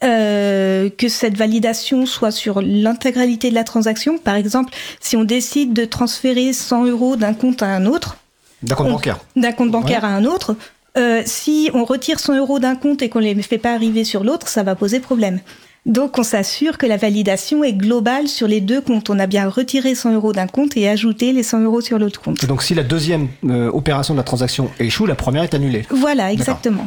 que 0.00 1.08
cette 1.08 1.36
validation 1.36 2.06
soit 2.06 2.30
sur 2.30 2.62
l'intégralité 2.62 3.50
de 3.50 3.54
la 3.54 3.64
transaction. 3.64 4.16
Par 4.16 4.34
exemple, 4.36 4.72
si 5.00 5.14
on 5.18 5.24
décide 5.24 5.74
de 5.74 5.84
transférer 5.84 6.54
100 6.54 6.86
euros 6.86 7.16
d'un 7.16 7.34
compte 7.34 7.62
à 7.62 7.66
un 7.66 7.84
autre, 7.84 8.16
D'un 8.62 8.74
compte 8.76 8.86
on- 8.86 8.92
bancaire. 8.92 9.18
d'un 9.36 9.52
compte 9.52 9.70
bancaire 9.70 10.04
à 10.06 10.08
un 10.08 10.24
autre, 10.24 10.56
euh, 10.96 11.22
si 11.24 11.70
on 11.74 11.84
retire 11.84 12.18
100 12.18 12.38
euros 12.38 12.58
d'un 12.58 12.74
compte 12.74 13.02
et 13.02 13.08
qu'on 13.08 13.20
ne 13.20 13.24
les 13.24 13.42
fait 13.42 13.58
pas 13.58 13.72
arriver 13.72 14.04
sur 14.04 14.24
l'autre, 14.24 14.48
ça 14.48 14.62
va 14.62 14.74
poser 14.74 15.00
problème. 15.00 15.40
Donc 15.86 16.18
on 16.18 16.22
s'assure 16.22 16.76
que 16.76 16.84
la 16.84 16.98
validation 16.98 17.64
est 17.64 17.72
globale 17.72 18.28
sur 18.28 18.46
les 18.46 18.60
deux 18.60 18.80
comptes. 18.80 19.08
On 19.08 19.18
a 19.18 19.26
bien 19.26 19.48
retiré 19.48 19.94
100 19.94 20.14
euros 20.14 20.32
d'un 20.32 20.46
compte 20.46 20.76
et 20.76 20.88
ajouté 20.88 21.32
les 21.32 21.42
100 21.42 21.60
euros 21.60 21.80
sur 21.80 21.98
l'autre 21.98 22.20
compte. 22.20 22.42
Et 22.44 22.46
donc 22.46 22.62
si 22.62 22.74
la 22.74 22.82
deuxième 22.82 23.28
euh, 23.44 23.70
opération 23.70 24.12
de 24.14 24.18
la 24.18 24.24
transaction 24.24 24.70
échoue, 24.78 25.06
la 25.06 25.14
première 25.14 25.42
est 25.42 25.54
annulée. 25.54 25.86
Voilà, 25.90 26.32
exactement. 26.32 26.86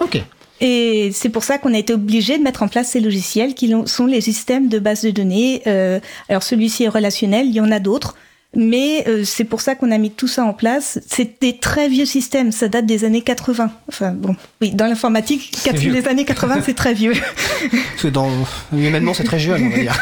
Ok. 0.00 0.22
Et 0.62 1.10
c'est 1.12 1.30
pour 1.30 1.42
ça 1.42 1.58
qu'on 1.58 1.72
a 1.74 1.78
été 1.78 1.92
obligé 1.92 2.38
de 2.38 2.42
mettre 2.42 2.62
en 2.62 2.68
place 2.68 2.88
ces 2.88 3.00
logiciels 3.00 3.54
qui 3.54 3.74
sont 3.86 4.06
les 4.06 4.20
systèmes 4.20 4.68
de 4.68 4.78
base 4.78 5.02
de 5.02 5.10
données. 5.10 5.62
Euh, 5.66 6.00
alors 6.28 6.42
celui-ci 6.42 6.84
est 6.84 6.88
relationnel, 6.88 7.46
il 7.46 7.54
y 7.54 7.60
en 7.60 7.70
a 7.70 7.78
d'autres. 7.78 8.14
Mais 8.56 9.04
euh, 9.06 9.22
c'est 9.24 9.44
pour 9.44 9.60
ça 9.60 9.76
qu'on 9.76 9.92
a 9.92 9.98
mis 9.98 10.10
tout 10.10 10.26
ça 10.26 10.44
en 10.44 10.52
place. 10.52 10.98
C'est 11.08 11.40
des 11.40 11.58
très 11.58 11.88
vieux 11.88 12.04
systèmes, 12.04 12.50
ça 12.50 12.68
date 12.68 12.84
des 12.84 13.04
années 13.04 13.22
80. 13.22 13.70
Enfin 13.88 14.10
bon, 14.10 14.34
oui, 14.60 14.72
dans 14.72 14.86
l'informatique, 14.86 15.52
les 15.82 16.08
années 16.08 16.24
80, 16.24 16.62
c'est 16.64 16.74
très 16.74 16.94
vieux. 16.94 17.14
Dans 18.12 18.30
humainement 18.72 19.14
c'est 19.14 19.24
très 19.24 19.38
jeune, 19.38 19.66
on 19.66 19.70
va 19.70 19.76
dire. 19.76 20.00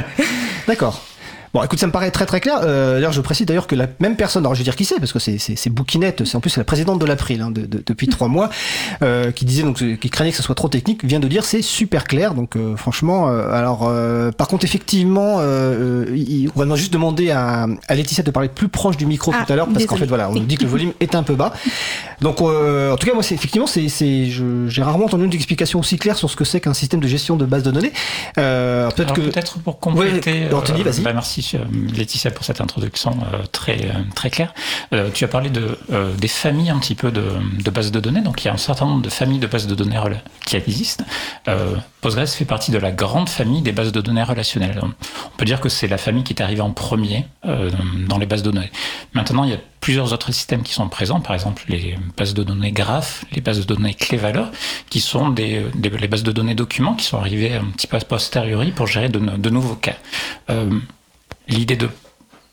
D'accord. 0.66 1.02
Bon, 1.52 1.64
écoute, 1.64 1.80
ça 1.80 1.88
me 1.88 1.92
paraît 1.92 2.12
très 2.12 2.26
très 2.26 2.40
clair. 2.40 2.60
Euh, 2.62 2.94
D'ailleurs, 2.94 3.10
je 3.10 3.20
précise 3.20 3.44
d'ailleurs 3.44 3.66
que 3.66 3.74
la 3.74 3.88
même 3.98 4.14
personne, 4.14 4.42
alors 4.44 4.54
je 4.54 4.60
vais 4.60 4.64
dire 4.64 4.76
qui 4.76 4.84
c'est, 4.84 5.00
parce 5.00 5.12
que 5.12 5.18
c'est 5.18 5.36
c'est 5.38 5.56
c'est 5.56 5.68
Bouquinette, 5.68 6.24
c'est 6.24 6.36
en 6.36 6.40
plus 6.40 6.48
c'est 6.50 6.60
la 6.60 6.64
présidente 6.64 7.00
de 7.00 7.06
l'April 7.06 7.40
hein, 7.42 7.50
de, 7.50 7.62
de- 7.62 7.82
depuis 7.84 8.06
trois 8.06 8.28
mois, 8.28 8.50
euh, 9.02 9.32
qui 9.32 9.44
disait 9.44 9.64
donc 9.64 9.82
euh, 9.82 9.96
qui 9.96 10.10
craignait 10.10 10.30
que 10.30 10.36
ce 10.36 10.44
soit 10.44 10.54
trop 10.54 10.68
technique, 10.68 11.04
vient 11.04 11.18
de 11.18 11.26
dire 11.26 11.44
c'est 11.44 11.60
super 11.62 12.04
clair. 12.04 12.34
Donc 12.34 12.54
euh, 12.54 12.76
franchement, 12.76 13.28
euh, 13.30 13.50
alors 13.52 13.88
euh, 13.88 14.30
par 14.30 14.46
contre 14.46 14.64
effectivement, 14.64 15.38
euh, 15.40 16.04
euh, 16.08 16.16
il- 16.16 16.50
on 16.54 16.64
va 16.64 16.76
juste 16.76 16.92
demander 16.92 17.32
à, 17.32 17.66
à 17.88 17.94
Laetitia 17.96 18.22
de 18.22 18.30
parler 18.30 18.48
plus 18.48 18.68
proche 18.68 18.96
du 18.96 19.06
micro 19.06 19.32
Ah, 19.34 19.44
tout 19.44 19.52
à 19.52 19.56
l'heure, 19.56 19.66
parce 19.72 19.86
qu'en 19.86 19.96
fait 19.96 20.06
voilà, 20.06 20.30
on 20.30 20.34
nous 20.34 20.44
dit 20.44 20.56
que 20.56 20.62
le 20.62 20.68
volume 20.68 20.92
est 21.00 21.16
un 21.16 21.24
peu 21.24 21.34
bas. 21.34 21.52
Donc 22.20 22.40
euh, 22.42 22.92
en 22.92 22.96
tout 22.96 23.08
cas 23.08 23.14
moi 23.14 23.24
c'est 23.24 23.34
effectivement 23.34 23.66
c'est 23.66 23.88
c'est 23.88 24.26
je- 24.26 24.68
j'ai 24.68 24.82
rarement 24.84 25.06
entendu 25.06 25.24
une 25.24 25.34
explication 25.34 25.80
aussi 25.80 25.96
claire 25.98 26.16
sur 26.16 26.30
ce 26.30 26.36
que 26.36 26.44
c'est 26.44 26.60
qu'un 26.60 26.74
système 26.74 27.00
de 27.00 27.08
gestion 27.08 27.36
de 27.36 27.44
base 27.44 27.64
de 27.64 27.72
données. 27.72 27.92
Euh, 28.38 28.88
peut-être 28.90 29.00
Alors, 29.00 29.16
que 29.16 29.20
peut-être 29.32 29.58
pour 29.58 29.80
compléter, 29.80 30.44
Ouais, 30.46 30.54
Anthony, 30.54 30.84
vas-y. 30.84 31.00
bah, 31.00 31.12
merci 31.12 31.39
Laetitia 31.94 32.30
pour 32.30 32.44
cette 32.44 32.60
introduction 32.60 33.12
euh, 33.32 33.38
très 33.52 33.84
euh, 33.84 34.02
très 34.14 34.30
claire. 34.30 34.54
Euh, 34.92 35.10
tu 35.12 35.24
as 35.24 35.28
parlé 35.28 35.50
de 35.50 35.78
des 36.18 36.28
familles 36.28 36.70
un 36.70 36.78
petit 36.78 36.94
peu 36.94 37.10
de, 37.10 37.22
bases 37.70 37.90
de 37.90 38.00
données. 38.00 38.22
Donc 38.22 38.42
il 38.42 38.46
y 38.46 38.50
a 38.50 38.52
un 38.54 38.56
certain 38.58 38.86
nombre 38.86 39.02
de 39.02 39.08
familles 39.10 39.38
de 39.38 39.46
bases 39.46 39.66
de 39.66 39.74
données 39.74 40.00
qui 40.46 40.56
existent. 40.56 41.04
Postgres 42.00 42.28
fait 42.28 42.44
partie 42.44 42.70
de 42.70 42.78
la 42.78 42.92
grande 42.92 43.28
famille 43.28 43.62
des 43.62 43.72
bases 43.72 43.92
de 43.92 44.00
données 44.00 44.22
relationnelles. 44.22 44.80
On 44.82 45.36
peut 45.36 45.44
dire 45.44 45.60
que 45.60 45.68
c'est 45.68 45.88
la 45.88 45.98
famille 45.98 46.24
qui 46.24 46.32
est 46.32 46.42
arrivée 46.42 46.60
en 46.62 46.70
premier 46.72 47.26
dans 48.08 48.18
les 48.18 48.26
bases 48.26 48.42
de 48.42 48.50
données. 48.50 48.70
Maintenant, 49.14 49.44
il 49.44 49.50
y 49.50 49.54
a 49.54 49.58
plusieurs 49.80 50.12
autres 50.12 50.32
systèmes 50.32 50.62
qui 50.62 50.72
sont 50.72 50.88
présents, 50.88 51.20
par 51.20 51.34
exemple 51.34 51.62
les 51.68 51.96
bases 52.16 52.34
de 52.34 52.42
données 52.42 52.72
graphes, 52.72 53.24
les 53.32 53.40
bases 53.40 53.60
de 53.66 53.74
données 53.74 53.94
clés-valeurs, 53.94 54.50
qui 54.90 55.00
sont 55.00 55.30
des, 55.30 55.64
les 55.82 56.08
bases 56.08 56.22
de 56.22 56.32
données 56.32 56.54
documents 56.54 56.94
qui 56.94 57.04
sont 57.04 57.18
arrivées 57.18 57.54
un 57.54 57.64
petit 57.64 57.86
peu 57.86 57.96
a 57.96 58.00
posteriori 58.00 58.72
pour 58.72 58.86
gérer 58.86 59.08
de, 59.08 59.18
no- 59.18 59.36
de 59.36 59.50
nouveaux 59.50 59.74
cas. 59.74 59.96
L'idée 61.50 61.76
de 61.76 61.88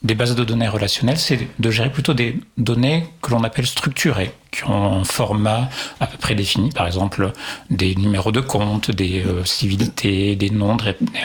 des 0.03 0.13
bases 0.13 0.35
de 0.35 0.43
données 0.43 0.67
relationnelles, 0.67 1.17
c'est 1.17 1.47
de 1.57 1.71
gérer 1.71 1.91
plutôt 1.91 2.13
des 2.13 2.39
données 2.57 3.05
que 3.21 3.31
l'on 3.31 3.43
appelle 3.43 3.65
structurées, 3.65 4.31
qui 4.51 4.63
ont 4.65 4.99
un 4.99 5.03
format 5.03 5.69
à 5.99 6.05
peu 6.05 6.17
près 6.17 6.35
défini, 6.35 6.69
par 6.69 6.85
exemple 6.85 7.31
des 7.71 7.95
numéros 7.95 8.31
de 8.31 8.39
compte, 8.39 8.91
des 8.91 9.23
euh, 9.25 9.43
civilités, 9.43 10.35
des 10.35 10.51
noms, 10.51 10.77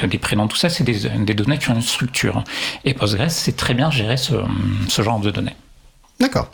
des, 0.05 0.19
prénoms, 0.19 0.49
tout 0.49 0.57
ça, 0.57 0.71
c'est 0.71 0.85
des, 0.85 1.35
données 1.35 1.59
qui 1.59 1.71
ont 1.71 1.75
une 1.75 1.83
structure. 1.83 2.43
Et 2.85 2.95
Postgres, 2.95 3.31
c'est 3.31 3.57
très 3.57 3.75
bien 3.75 3.91
gérer 3.91 4.17
ce 4.17 5.03
genre 5.03 5.21
de 5.21 5.31
données. 5.31 5.55
D'accord. 6.23 6.49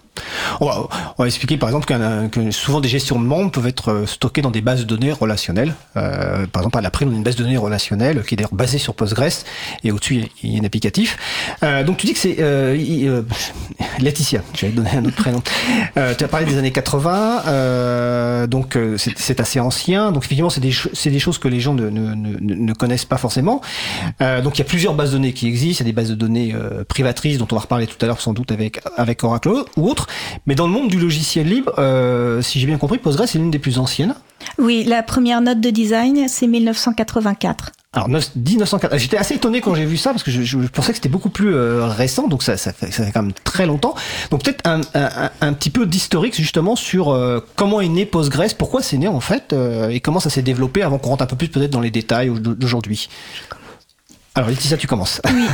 On 0.60 0.88
va, 1.18 1.26
expliquer 1.26 1.58
par 1.58 1.68
exemple 1.68 1.86
que 2.30 2.50
souvent 2.50 2.80
des 2.80 2.88
gestions 2.88 3.20
de 3.20 3.24
membres 3.24 3.50
peuvent 3.50 3.66
être 3.66 3.92
euh, 3.92 4.06
stockées 4.06 4.40
dans 4.42 4.50
des 4.50 4.60
bases 4.62 4.80
de 4.80 4.84
données 4.84 5.12
relationnelles. 5.12 5.74
Euh, 5.96 6.46
par 6.46 6.62
exemple, 6.62 6.78
à 6.78 6.80
l'April, 6.80 7.08
on 7.08 7.12
a 7.12 7.14
une 7.14 7.22
base 7.22 7.36
de 7.36 7.44
données 7.44 7.58
relationnelle 7.58 8.24
qui 8.24 8.34
est 8.34 8.36
d'ailleurs 8.36 8.54
basée 8.54 8.78
sur 8.78 8.94
Postgres 8.94 9.44
et 9.84 9.92
au-dessus 9.92 10.24
il 10.42 10.54
y 10.54 10.56
a 10.56 10.62
un 10.62 10.64
applicatif. 10.64 11.18
Euh, 11.62 11.84
donc 11.84 11.98
tu 11.98 12.06
dis 12.06 12.12
que 12.12 12.18
c'est 12.18 12.36
euh, 12.40 13.22
Laetitia, 14.00 14.42
j'allais 14.54 14.72
te 14.72 14.76
donner 14.76 14.90
un 14.90 15.04
autre 15.04 15.16
prénom. 15.16 15.42
Tu 15.94 16.24
as 16.24 16.28
parlé 16.28 16.46
des 16.46 16.58
années 16.58 16.72
80, 16.72 17.42
euh, 17.46 18.46
donc 18.46 18.78
c'est 18.96 19.40
assez 19.40 19.60
ancien. 19.60 20.12
Donc 20.12 20.24
effectivement, 20.24 20.50
c'est 20.50 20.60
des, 20.60 20.72
des 21.10 21.18
choses 21.18 21.38
que 21.38 21.48
les 21.48 21.60
gens 21.60 21.74
ne, 21.74 22.72
connaissent 22.72 23.04
pas 23.04 23.18
forcément. 23.18 23.60
Donc 24.20 24.56
il 24.56 24.58
y 24.58 24.62
a 24.62 24.68
plusieurs 24.68 24.94
bases 24.94 25.10
de 25.10 25.16
données 25.16 25.32
qui 25.32 25.46
existent. 25.46 25.84
Il 25.84 25.86
y 25.86 25.90
a 25.90 25.92
des 25.92 25.96
bases 25.96 26.10
de 26.10 26.14
données 26.14 26.54
privatrices 26.88 27.38
dont 27.38 27.48
on 27.50 27.54
va 27.54 27.62
reparler 27.62 27.86
tout 27.86 27.96
à 28.00 28.06
l'heure 28.06 28.20
sans 28.20 28.32
doute 28.32 28.52
avec 28.52 28.80
avec 28.96 29.22
Oracle 29.24 29.57
ou 29.76 29.88
autres. 29.88 30.06
Mais 30.46 30.54
dans 30.54 30.66
le 30.66 30.72
monde 30.72 30.88
du 30.88 30.98
logiciel 30.98 31.48
libre, 31.48 31.72
euh, 31.78 32.42
si 32.42 32.60
j'ai 32.60 32.66
bien 32.66 32.78
compris, 32.78 32.98
Postgres 32.98 33.24
est 33.24 33.34
l'une 33.34 33.50
des 33.50 33.58
plus 33.58 33.78
anciennes. 33.78 34.14
Oui, 34.58 34.84
la 34.84 35.02
première 35.02 35.40
note 35.40 35.60
de 35.60 35.70
design, 35.70 36.26
c'est 36.28 36.46
1984. 36.46 37.72
Alors 37.94 38.08
9 38.10 38.36
1904. 38.36 38.98
J'étais 38.98 39.16
assez 39.16 39.34
étonné 39.34 39.60
quand 39.62 39.74
j'ai 39.74 39.86
vu 39.86 39.96
ça 39.96 40.10
parce 40.10 40.22
que 40.22 40.30
je, 40.30 40.42
je 40.42 40.58
pensais 40.68 40.92
que 40.92 40.96
c'était 40.96 41.08
beaucoup 41.08 41.30
plus 41.30 41.54
euh, 41.54 41.86
récent, 41.86 42.28
donc 42.28 42.42
ça, 42.42 42.58
ça, 42.58 42.72
fait, 42.72 42.90
ça 42.92 43.04
fait 43.04 43.12
quand 43.12 43.22
même 43.22 43.32
très 43.44 43.64
longtemps. 43.64 43.94
Donc 44.30 44.44
peut-être 44.44 44.66
un, 44.68 44.82
un, 44.94 45.30
un 45.40 45.52
petit 45.54 45.70
peu 45.70 45.86
d'historique 45.86 46.36
justement 46.36 46.76
sur 46.76 47.10
euh, 47.10 47.40
comment 47.56 47.80
est 47.80 47.88
né 47.88 48.04
Postgres, 48.04 48.54
pourquoi 48.58 48.82
c'est 48.82 48.98
né 48.98 49.08
en 49.08 49.20
fait, 49.20 49.54
euh, 49.54 49.88
et 49.88 50.00
comment 50.00 50.20
ça 50.20 50.28
s'est 50.28 50.42
développé 50.42 50.82
avant 50.82 50.98
qu'on 50.98 51.10
rentre 51.10 51.24
un 51.24 51.26
peu 51.26 51.36
plus 51.36 51.48
peut-être 51.48 51.70
dans 51.70 51.80
les 51.80 51.90
détails 51.90 52.30
d'aujourd'hui. 52.38 53.08
Alors 54.38 54.50
Laetitia, 54.50 54.76
tu 54.76 54.86
commences. 54.86 55.20
Oui. 55.34 55.46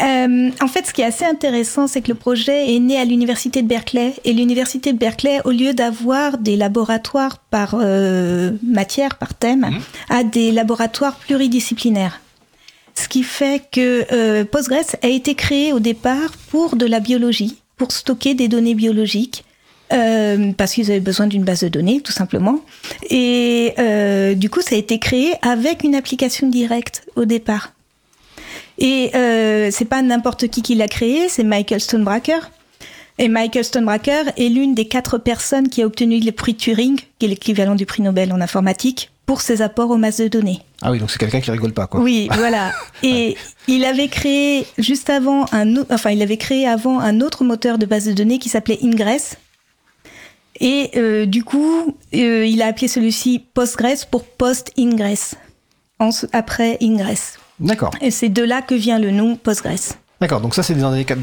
Euh, 0.00 0.50
en 0.60 0.66
fait, 0.66 0.84
ce 0.84 0.92
qui 0.92 1.00
est 1.00 1.04
assez 1.04 1.24
intéressant, 1.24 1.86
c'est 1.86 2.00
que 2.00 2.08
le 2.08 2.16
projet 2.16 2.74
est 2.74 2.80
né 2.80 2.98
à 2.98 3.04
l'université 3.04 3.62
de 3.62 3.68
Berkeley. 3.68 4.14
Et 4.24 4.32
l'université 4.32 4.92
de 4.92 4.98
Berkeley, 4.98 5.38
au 5.44 5.52
lieu 5.52 5.74
d'avoir 5.74 6.38
des 6.38 6.56
laboratoires 6.56 7.38
par 7.38 7.76
euh, 7.80 8.50
matière, 8.66 9.16
par 9.16 9.34
thème, 9.34 9.78
a 10.10 10.24
des 10.24 10.50
laboratoires 10.50 11.14
pluridisciplinaires. 11.14 12.20
Ce 12.96 13.06
qui 13.06 13.22
fait 13.22 13.62
que 13.70 14.06
euh, 14.12 14.44
Postgres 14.44 14.96
a 15.02 15.06
été 15.06 15.36
créé 15.36 15.72
au 15.72 15.78
départ 15.78 16.32
pour 16.50 16.74
de 16.74 16.84
la 16.84 16.98
biologie, 16.98 17.58
pour 17.76 17.92
stocker 17.92 18.34
des 18.34 18.48
données 18.48 18.74
biologiques. 18.74 19.44
Euh, 19.92 20.50
parce 20.56 20.72
qu'ils 20.72 20.90
avaient 20.90 20.98
besoin 20.98 21.28
d'une 21.28 21.44
base 21.44 21.60
de 21.60 21.68
données, 21.68 22.00
tout 22.00 22.12
simplement. 22.12 22.58
Et 23.08 23.72
euh, 23.78 24.34
du 24.34 24.50
coup, 24.50 24.62
ça 24.62 24.74
a 24.74 24.78
été 24.78 24.98
créé 24.98 25.34
avec 25.42 25.84
une 25.84 25.94
application 25.94 26.48
directe 26.48 27.06
au 27.14 27.24
départ. 27.24 27.72
Et 28.82 29.12
euh, 29.14 29.70
c'est 29.70 29.84
pas 29.84 30.02
n'importe 30.02 30.48
qui 30.48 30.60
qui 30.60 30.74
l'a 30.74 30.88
créé, 30.88 31.28
c'est 31.28 31.44
Michael 31.44 31.80
Stonebraker. 31.80 32.50
Et 33.18 33.28
Michael 33.28 33.64
Stonebraker 33.64 34.32
est 34.36 34.48
l'une 34.48 34.74
des 34.74 34.88
quatre 34.88 35.18
personnes 35.18 35.68
qui 35.68 35.82
a 35.82 35.86
obtenu 35.86 36.18
le 36.18 36.32
prix 36.32 36.56
Turing, 36.56 36.98
qui 37.18 37.26
est 37.26 37.28
l'équivalent 37.28 37.76
du 37.76 37.86
prix 37.86 38.02
Nobel 38.02 38.32
en 38.32 38.40
informatique, 38.40 39.10
pour 39.24 39.40
ses 39.40 39.62
apports 39.62 39.90
aux 39.90 39.98
masses 39.98 40.16
de 40.16 40.26
données. 40.26 40.62
Ah 40.80 40.90
oui, 40.90 40.98
donc 40.98 41.12
c'est 41.12 41.18
quelqu'un 41.18 41.40
qui 41.40 41.52
rigole 41.52 41.72
pas, 41.72 41.86
quoi. 41.86 42.00
Oui, 42.00 42.28
voilà. 42.34 42.72
Et 43.04 43.36
il 43.68 43.84
avait 43.84 44.08
créé 44.08 44.66
juste 44.78 45.10
avant 45.10 45.46
un, 45.52 45.76
enfin, 45.90 46.10
il 46.10 46.20
avait 46.20 46.36
créé 46.36 46.66
avant 46.66 46.98
un 46.98 47.20
autre 47.20 47.44
moteur 47.44 47.78
de 47.78 47.86
base 47.86 48.06
de 48.06 48.12
données 48.12 48.40
qui 48.40 48.48
s'appelait 48.48 48.80
Ingress. 48.82 49.36
Et 50.58 50.90
euh, 50.96 51.24
du 51.24 51.44
coup, 51.44 51.94
euh, 52.14 52.44
il 52.44 52.60
a 52.62 52.66
appelé 52.66 52.88
celui-ci 52.88 53.44
Postgres 53.54 54.06
pour 54.10 54.24
Post-Ingress, 54.24 55.36
après 56.32 56.78
Ingress. 56.82 57.38
D'accord. 57.62 57.92
Et 58.00 58.10
c'est 58.10 58.28
de 58.28 58.42
là 58.42 58.60
que 58.60 58.74
vient 58.74 58.98
le 58.98 59.10
nom 59.10 59.36
Postgres. 59.36 59.96
D'accord, 60.22 60.40
donc 60.40 60.54
ça 60.54 60.62
c'est 60.62 60.74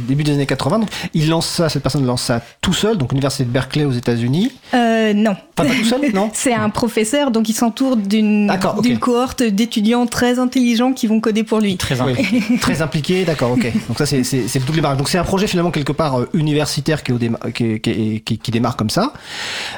début 0.07 0.23
des 0.25 0.33
années 0.33 0.45
80. 0.45 0.79
Donc 0.79 0.89
il 1.13 1.29
lance 1.29 1.47
ça, 1.47 1.69
cette 1.69 1.81
personne 1.81 2.05
lance 2.05 2.21
ça 2.23 2.41
tout 2.61 2.73
seul, 2.73 2.97
donc 2.97 3.11
l'université 3.13 3.45
de 3.45 3.49
Berkeley 3.49 3.85
aux 3.85 3.93
États-Unis. 3.93 4.51
Euh, 4.73 5.13
non. 5.13 5.31
Enfin, 5.31 5.69
pas 5.69 5.73
tout 5.73 5.85
seul, 5.85 6.01
non 6.13 6.29
C'est 6.33 6.53
un 6.53 6.69
professeur, 6.69 7.31
donc 7.31 7.47
il 7.47 7.53
s'entoure 7.53 7.95
d'une 7.95 8.51
cohorte 8.99 9.41
d'étudiants 9.41 10.05
très 10.05 10.37
intelligents 10.37 10.91
qui 10.91 11.07
vont 11.07 11.21
coder 11.21 11.43
pour 11.43 11.61
lui. 11.61 11.77
Très 11.77 12.01
Oui, 12.01 12.11
impliqué. 12.11 12.57
très 12.61 12.81
impliqué, 12.81 13.23
d'accord, 13.23 13.51
ok. 13.51 13.71
Donc 13.87 13.97
ça 13.97 14.05
c'est 14.05 14.59
toutes 14.65 14.75
les 14.75 14.81
barrages. 14.81 14.97
Donc 14.97 15.07
c'est 15.07 15.17
un 15.17 15.23
projet 15.23 15.47
finalement 15.47 15.71
quelque 15.71 15.93
part 15.93 16.19
euh, 16.19 16.29
universitaire 16.33 17.01
qui, 17.01 17.11
est 17.11 17.15
au 17.15 17.17
déma- 17.17 17.51
qui, 17.53 17.63
est- 17.65 17.79
qui, 17.79 17.89
est- 17.91 18.19
qui- 18.19 18.37
qui 18.37 18.51
démarre 18.51 18.75
comme 18.75 18.89
ça. 18.89 19.13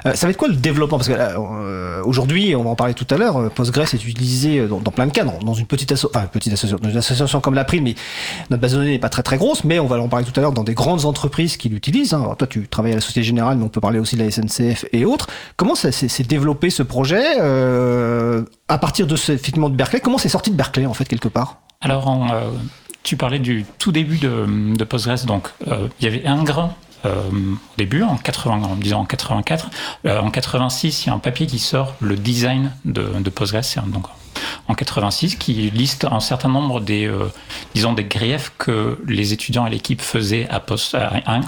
Euh, 0.07 0.15
ça 0.15 0.25
va 0.25 0.31
être 0.31 0.37
quoi 0.37 0.47
le 0.47 0.55
développement? 0.55 0.97
Parce 0.97 1.09
que 1.09 1.13
là, 1.13 1.35
euh, 1.37 2.01
aujourd'hui, 2.05 2.55
on 2.55 2.63
va 2.63 2.71
en 2.71 2.75
parler 2.75 2.95
tout 2.95 3.05
à 3.11 3.17
l'heure, 3.17 3.51
Postgres 3.53 3.81
est 3.93 4.03
utilisé 4.05 4.67
dans, 4.67 4.79
dans 4.79 4.91
plein 4.91 5.05
de 5.05 5.11
cas, 5.11 5.23
dans, 5.25 5.53
une 5.53 5.67
petite, 5.67 5.91
asso 5.91 6.05
enfin, 6.09 6.23
une 6.23 6.29
petite 6.29 6.53
association, 6.53 6.79
dans 6.81 6.89
une 6.89 6.97
association 6.97 7.39
comme 7.39 7.53
l'April, 7.53 7.83
mais 7.83 7.93
notre 8.49 8.61
base 8.61 8.71
de 8.71 8.77
données 8.77 8.91
n'est 8.91 8.99
pas 8.99 9.09
très 9.11 9.21
très 9.21 9.37
grosse, 9.37 9.63
mais 9.63 9.79
on 9.79 9.85
va 9.85 9.99
en 9.99 10.07
parler 10.07 10.25
tout 10.25 10.37
à 10.39 10.41
l'heure 10.41 10.53
dans 10.53 10.63
des 10.63 10.73
grandes 10.73 11.05
entreprises 11.05 11.57
qui 11.57 11.69
l'utilisent. 11.69 12.13
Hein. 12.13 12.35
Toi, 12.37 12.47
tu 12.47 12.67
travailles 12.67 12.93
à 12.93 12.95
la 12.95 13.01
Société 13.01 13.23
Générale, 13.23 13.57
mais 13.57 13.63
on 13.63 13.69
peut 13.69 13.81
parler 13.81 13.99
aussi 13.99 14.15
de 14.15 14.23
la 14.23 14.31
SNCF 14.31 14.85
et 14.91 15.05
autres. 15.05 15.27
Comment 15.55 15.75
s'est 15.75 16.23
développé 16.23 16.69
ce 16.69 16.81
projet 16.81 17.23
euh, 17.39 18.43
à 18.67 18.79
partir 18.79 19.05
de 19.05 19.15
ce, 19.15 19.33
effectivement 19.33 19.69
de 19.69 19.75
Berkeley? 19.75 19.99
Comment 19.99 20.17
c'est 20.17 20.29
sorti 20.29 20.49
de 20.49 20.55
Berkeley 20.55 20.87
en 20.87 20.93
fait 20.93 21.05
quelque 21.05 21.27
part? 21.27 21.57
Alors, 21.81 22.09
euh, 22.33 22.49
tu 23.03 23.17
parlais 23.17 23.39
du 23.39 23.65
tout 23.77 23.91
début 23.91 24.17
de, 24.17 24.83
Postgres. 24.83 25.25
Donc, 25.25 25.49
euh, 25.67 25.87
il 25.99 26.05
y 26.05 26.07
avait 26.07 26.25
Ingres 26.27 26.69
euh, 27.05 27.29
au 27.29 27.77
début, 27.77 28.03
en 28.03 28.15
80, 28.15 28.63
en 28.63 28.75
disant 28.75 29.01
en 29.01 29.05
84. 29.05 29.69
Euh, 30.05 30.19
en 30.19 30.29
86, 30.29 31.05
il 31.05 31.07
y 31.07 31.09
a 31.09 31.15
un 31.15 31.19
papier 31.19 31.47
qui 31.47 31.59
sort, 31.59 31.95
le 31.99 32.15
design 32.15 32.71
de, 32.85 33.29
Postgres. 33.29 33.63
En 34.67 34.75
86, 34.75 35.35
qui 35.35 35.69
liste 35.71 36.05
un 36.09 36.19
certain 36.19 36.49
nombre 36.49 36.79
des, 36.79 37.07
euh, 37.07 37.31
disons, 37.73 37.93
des 37.93 38.05
griefs 38.05 38.51
que 38.57 38.99
les 39.07 39.33
étudiants 39.33 39.65
et 39.65 39.69
l'équipe 39.69 40.01
faisaient 40.01 40.47
à, 40.49 40.61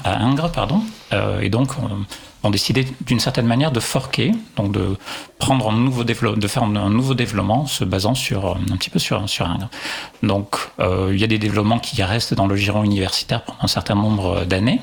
Ingres, 0.05 0.51
pardon. 0.51 0.81
Euh, 1.11 1.41
et 1.41 1.49
donc, 1.49 1.71
on, 1.81 2.05
on 2.43 2.49
décidé 2.49 2.85
d'une 3.01 3.21
certaine 3.21 3.47
manière 3.47 3.71
de 3.71 3.79
forquer, 3.79 4.33
donc 4.57 4.73
de 4.73 4.97
prendre 5.39 5.69
un 5.69 5.73
nouveau 5.73 6.03
de 6.03 6.13
faire 6.47 6.63
un, 6.63 6.89
nouveau 6.89 7.13
développement 7.13 7.65
se 7.65 7.85
basant 7.85 8.15
sur 8.15 8.45
euh, 8.45 8.55
un 8.71 8.77
petit 8.77 8.89
peu 8.89 8.99
sur 8.99 9.27
sur 9.29 9.45
Ingres. 9.47 9.69
Donc, 10.21 10.57
euh, 10.79 11.11
il 11.13 11.19
y 11.19 11.23
a 11.23 11.27
des 11.27 11.39
développements 11.39 11.79
qui 11.79 12.03
restent 12.03 12.33
dans 12.33 12.47
le 12.47 12.57
giron 12.57 12.83
universitaire 12.83 13.43
pendant 13.43 13.59
un 13.61 13.67
certain 13.67 13.95
nombre 13.95 14.43
d'années. 14.45 14.81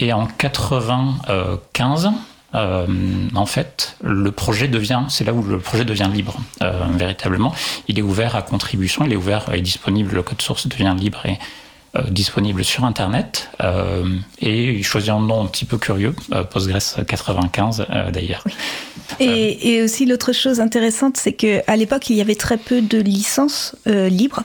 Et 0.00 0.12
en 0.12 0.26
95, 0.26 2.10
euh, 2.54 2.86
en 3.34 3.46
fait, 3.46 3.96
le 4.02 4.30
projet 4.30 4.68
devient, 4.68 5.02
c'est 5.08 5.24
là 5.24 5.32
où 5.32 5.42
le 5.42 5.58
projet 5.58 5.84
devient 5.84 6.08
libre, 6.12 6.36
euh, 6.62 6.72
véritablement. 6.94 7.54
Il 7.88 7.98
est 7.98 8.02
ouvert 8.02 8.36
à 8.36 8.42
contribution, 8.42 9.04
il 9.04 9.12
est 9.12 9.16
ouvert 9.16 9.52
et 9.54 9.60
disponible, 9.60 10.14
le 10.14 10.22
code 10.22 10.42
source 10.42 10.66
devient 10.66 10.94
libre 10.98 11.24
et 11.24 11.38
euh, 11.96 12.02
disponible 12.10 12.64
sur 12.64 12.84
Internet. 12.84 13.50
Et 14.40 14.70
il 14.70 14.84
choisit 14.84 15.10
un 15.10 15.20
nom 15.20 15.42
un 15.42 15.46
petit 15.46 15.64
peu 15.64 15.78
curieux, 15.78 16.14
Postgres 16.50 17.04
95 17.06 17.86
euh, 17.88 18.10
d'ailleurs. 18.10 18.44
Et, 19.20 19.74
et 19.74 19.82
aussi 19.82 20.04
l'autre 20.04 20.32
chose 20.32 20.60
intéressante, 20.60 21.16
c'est 21.16 21.32
que 21.32 21.60
à 21.66 21.76
l'époque 21.76 22.10
il 22.10 22.16
y 22.16 22.20
avait 22.20 22.34
très 22.34 22.58
peu 22.58 22.82
de 22.82 22.98
licences 22.98 23.76
libres, 23.86 24.42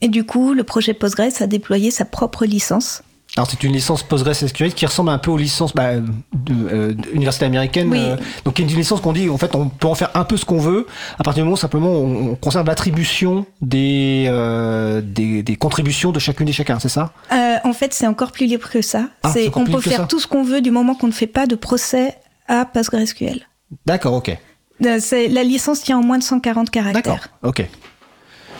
et 0.00 0.08
du 0.08 0.24
coup 0.24 0.54
le 0.54 0.64
projet 0.64 0.94
Postgres 0.94 1.42
a 1.42 1.46
déployé 1.46 1.90
sa 1.90 2.06
propre 2.06 2.46
licence. 2.46 3.02
Alors 3.36 3.48
c'est 3.48 3.62
une 3.62 3.72
licence 3.72 4.02
PostgreSQL 4.02 4.74
qui 4.74 4.84
ressemble 4.86 5.10
un 5.10 5.18
peu 5.18 5.30
aux 5.30 5.36
licences 5.36 5.72
bah, 5.72 5.94
de, 5.96 6.04
euh, 6.52 6.92
de 6.94 7.08
l'université 7.12 7.44
américaine. 7.46 7.88
Oui. 7.90 7.98
euh, 8.00 8.16
donc 8.44 8.58
il 8.58 8.64
y 8.64 8.68
a 8.68 8.70
une 8.72 8.76
licence 8.76 9.00
qu'on 9.00 9.12
dit 9.12 9.28
en 9.30 9.38
fait 9.38 9.54
on 9.54 9.68
peut 9.68 9.86
en 9.86 9.94
faire 9.94 10.10
un 10.14 10.24
peu 10.24 10.36
ce 10.36 10.44
qu'on 10.44 10.58
veut 10.58 10.86
à 11.18 11.22
partir 11.22 11.42
du 11.42 11.44
moment 11.44 11.54
où 11.54 11.56
simplement 11.56 11.90
on, 11.90 12.32
on 12.32 12.34
conserve 12.34 12.66
l'attribution 12.66 13.46
des, 13.62 14.24
euh, 14.28 15.00
des 15.00 15.42
des 15.44 15.56
contributions 15.56 16.10
de 16.10 16.18
chacune 16.18 16.48
et 16.48 16.52
chacun, 16.52 16.80
c'est 16.80 16.88
ça? 16.88 17.12
Euh, 17.32 17.56
en 17.64 17.72
fait, 17.72 17.94
c'est 17.94 18.06
encore 18.08 18.32
plus 18.32 18.46
libre 18.46 18.68
que 18.68 18.82
ça. 18.82 19.08
Ah, 19.22 19.30
c'est 19.32 19.48
on 19.56 19.64
peut 19.64 19.80
faire 19.80 20.08
tout 20.08 20.18
ce 20.18 20.26
qu'on 20.26 20.42
veut 20.42 20.60
du 20.60 20.70
moment 20.72 20.94
qu'on 20.96 21.06
ne 21.06 21.12
fait 21.12 21.26
pas 21.28 21.46
de 21.46 21.54
procès 21.54 22.16
à 22.48 22.64
PostgreSQL. 22.64 23.46
D'accord, 23.86 24.14
ok. 24.14 24.36
Euh, 24.84 24.96
c'est- 24.98 25.28
La 25.28 25.44
licence 25.44 25.82
tient 25.82 25.98
en 25.98 26.02
moins 26.02 26.18
de 26.18 26.24
140 26.24 26.66
D'accord, 26.72 26.92
caractères. 26.92 27.28
ok. 27.44 27.68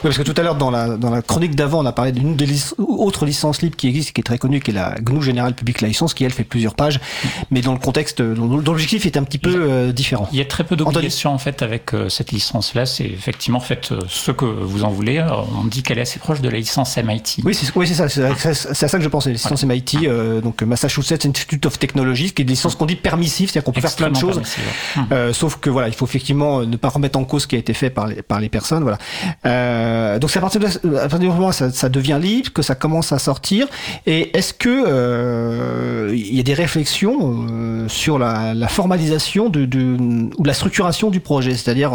Oui, 0.02 0.08
parce 0.10 0.16
que 0.18 0.22
tout 0.22 0.34
à 0.38 0.42
l'heure, 0.42 0.54
dans 0.54 0.70
la, 0.70 0.96
dans 0.96 1.10
la 1.10 1.20
chronique 1.20 1.54
d'avant, 1.54 1.80
on 1.82 1.86
a 1.86 1.92
parlé 1.92 2.12
d'une 2.12 2.34
des 2.34 2.46
lic- 2.46 2.72
autres 2.78 3.26
licences 3.26 3.60
libres 3.60 3.76
qui 3.76 3.86
existe, 3.88 4.12
qui 4.12 4.20
est 4.20 4.24
très 4.24 4.38
connue, 4.38 4.60
qui 4.60 4.70
est 4.70 4.74
la 4.74 4.94
GNU 5.00 5.20
General 5.22 5.52
Public 5.54 5.82
License, 5.82 6.14
qui 6.14 6.24
elle 6.24 6.32
fait 6.32 6.44
plusieurs 6.44 6.74
pages, 6.74 7.00
mais 7.50 7.60
dans 7.60 7.72
le 7.74 7.78
contexte, 7.78 8.22
dont, 8.22 8.56
l'objectif 8.56 9.04
est 9.04 9.16
un 9.18 9.24
petit 9.24 9.36
peu 9.38 9.54
euh, 9.54 9.92
différent. 9.92 10.26
Il 10.32 10.38
y 10.38 10.40
a 10.40 10.46
très 10.46 10.64
peu 10.64 10.74
d'obligations 10.76 11.32
en 11.34 11.38
fait 11.38 11.60
avec 11.62 11.92
euh, 11.92 12.08
cette 12.08 12.32
licence-là. 12.32 12.86
C'est 12.86 13.04
effectivement 13.04 13.60
faites 13.60 13.92
euh, 13.92 14.00
ce 14.08 14.30
que 14.30 14.44
vous 14.46 14.84
en 14.84 14.90
voulez. 14.90 15.22
On 15.60 15.64
dit 15.64 15.82
qu'elle 15.82 15.98
est 15.98 16.02
assez 16.02 16.18
proche 16.18 16.40
de 16.40 16.48
la 16.48 16.56
licence 16.58 16.96
MIT. 16.96 17.42
Oui, 17.44 17.54
c'est 17.54 17.70
oui, 17.76 17.86
ça, 17.86 18.08
c'est 18.08 18.22
c'est- 18.38 18.84
à 18.84 18.88
ça 18.88 18.96
que 18.98 19.04
je 19.04 19.08
pensais, 19.08 19.28
les 19.30 19.34
licences 19.36 19.64
MIT, 19.64 19.98
euh, 20.04 20.40
donc 20.40 20.62
Massachusetts 20.62 21.26
Institute 21.26 21.66
of 21.66 21.78
Technology, 21.78 22.32
qui 22.32 22.40
est 22.42 22.44
des 22.46 22.52
licences 22.54 22.74
qu'on 22.74 22.86
dit 22.86 22.96
permissives, 22.96 23.50
c'est-à-dire 23.50 23.64
qu'on 23.66 23.72
peut 23.72 23.80
faire 23.82 23.94
plein 23.96 24.10
de 24.10 24.16
choses. 24.16 24.36
permissive. 24.40 24.64
Hum. 24.96 25.32
Sauf 25.34 25.56
que 25.56 25.68
voilà, 25.68 25.88
il 25.88 25.94
faut 25.94 26.06
effectivement 26.06 26.62
ne 26.62 26.76
pas 26.76 26.88
remettre 26.88 27.18
en 27.18 27.24
cause 27.24 27.42
ce 27.42 27.46
qui 27.46 27.56
a 27.56 27.58
été 27.58 27.74
fait 27.74 27.90
par 27.90 28.06
les, 28.06 28.22
par 28.22 28.40
les 28.40 28.48
personnes. 28.48 28.82
Voilà. 28.82 28.98
Euh, 29.90 30.18
donc 30.18 30.30
c'est 30.30 30.38
à 30.38 30.42
partir, 30.42 30.60
de, 30.60 30.96
à 30.96 31.08
du 31.18 31.26
moment 31.26 31.48
où 31.48 31.52
ça, 31.52 31.88
devient 31.88 32.18
libre 32.20 32.52
que 32.52 32.62
ça 32.62 32.74
commence 32.74 33.12
à 33.12 33.18
sortir. 33.18 33.66
Et 34.06 34.36
est-ce 34.36 34.54
que 34.54 34.68
euh, 34.68 36.10
il 36.14 36.34
y 36.34 36.40
a 36.40 36.42
des 36.42 36.54
réflexions 36.54 37.46
euh, 37.50 37.88
sur 37.88 38.18
la, 38.18 38.68
formalisation 38.68 39.48
de, 39.48 39.68
ou 40.38 40.44
la 40.44 40.54
structuration 40.54 41.10
du 41.10 41.20
projet? 41.20 41.54
C'est-à-dire, 41.54 41.92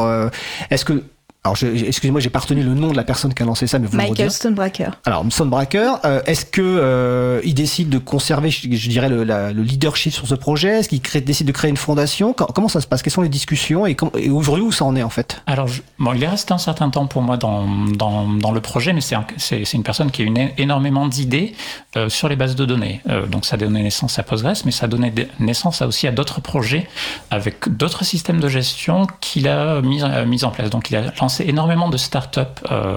est-ce 0.70 0.86
que 0.86 1.04
alors, 1.46 1.56
je- 1.56 1.68
excusez-moi, 1.68 2.20
j'ai 2.20 2.30
pas 2.30 2.40
retenu 2.40 2.64
le 2.64 2.74
nom 2.74 2.92
de 2.92 2.98
la 2.98 3.04
personne 3.04 3.34
qui 3.34 3.42
a 3.44 3.46
lancé 3.46 3.68
ça, 3.68 3.80
mais 3.80 3.88
vous 3.88 3.96
Michael. 3.96 4.32
Stonebraker. 4.32 4.92
Alors, 5.06 5.24
Soundbreaker, 5.30 6.00
euh, 6.04 6.22
est-ce 6.26 6.46
que 6.46 6.62
euh, 6.62 7.40
il 7.44 7.54
décide 7.54 7.90
de 7.90 7.98
conserver, 8.00 8.50
je, 8.50 8.68
je 8.72 8.90
dirais, 8.90 9.10
le, 9.10 9.24
la- 9.24 9.54
le 9.54 9.62
leadership 9.62 10.12
sur 10.12 10.28
ce 10.28 10.36
projet? 10.36 10.80
Est-ce 10.80 10.90
qu'il 10.90 11.02
décide 11.24 11.46
de 11.48 11.52
créer 11.52 11.70
une 11.70 11.78
fondation? 11.78 12.34
Com- 12.34 12.48
Comment 12.54 12.68
ça 12.68 12.82
se 12.82 12.88
passe? 12.88 13.02
Quelles 13.04 13.14
sont 13.14 13.22
les 13.22 13.30
discussions? 13.30 13.86
Et, 13.86 13.96
et 14.18 14.30
aujourd'hui 14.30 14.66
où 14.66 14.72
ça 14.72 14.86
en 14.86 14.96
est 14.96 15.04
en 15.04 15.10
fait? 15.10 15.42
Alors, 15.46 15.68
je- 15.68 15.82
bon, 16.00 16.14
il 16.14 16.24
est 16.24 16.28
resté 16.28 16.54
un 16.54 16.58
certain 16.58 16.90
temps 16.90 17.06
pour 17.06 17.22
moi 17.22 17.38
dans, 17.38 17.66
dans, 17.96 18.28
dans 18.28 18.52
le 18.52 18.60
projet, 18.62 18.92
mais 18.94 19.02
c'est 19.02 19.16
un- 19.16 19.26
c'est 19.38 19.66
c'est 19.66 19.78
une 19.78 19.84
personne 19.84 20.10
qui 20.12 20.24
a 20.24 20.26
eu 20.26 20.28
une- 20.30 20.50
énormément 20.58 21.08
d'idées 21.08 21.54
euh, 21.96 22.10
sur 22.10 22.28
les 22.28 22.36
bases 22.36 22.56
de 22.56 22.66
données. 22.66 23.02
Euh, 23.10 23.28
donc, 23.28 23.46
ça 23.46 23.54
a 23.56 23.58
donné 23.58 23.84
naissance 23.84 24.18
à 24.18 24.24
Postgres, 24.24 24.54
mais 24.66 24.72
ça 24.72 24.86
a 24.86 24.88
donné 24.88 25.14
naissance 25.40 25.82
à 25.82 25.88
aussi 25.88 26.08
à 26.08 26.12
d'autres 26.12 26.42
projets 26.42 26.88
avec 27.30 27.70
d'autres 27.70 28.04
systèmes 28.04 28.40
de 28.40 28.48
gestion 28.48 29.06
qu'il 29.22 29.48
a 29.48 29.82
mis, 29.82 30.02
euh, 30.02 30.26
mis 30.26 30.44
en 30.44 30.50
place. 30.50 30.70
Donc, 30.70 30.90
il 30.90 30.96
a 30.96 31.14
lancé 31.22 31.35
énormément 31.44 31.90
de 31.90 31.98
start-up, 31.98 32.60
euh, 32.72 32.96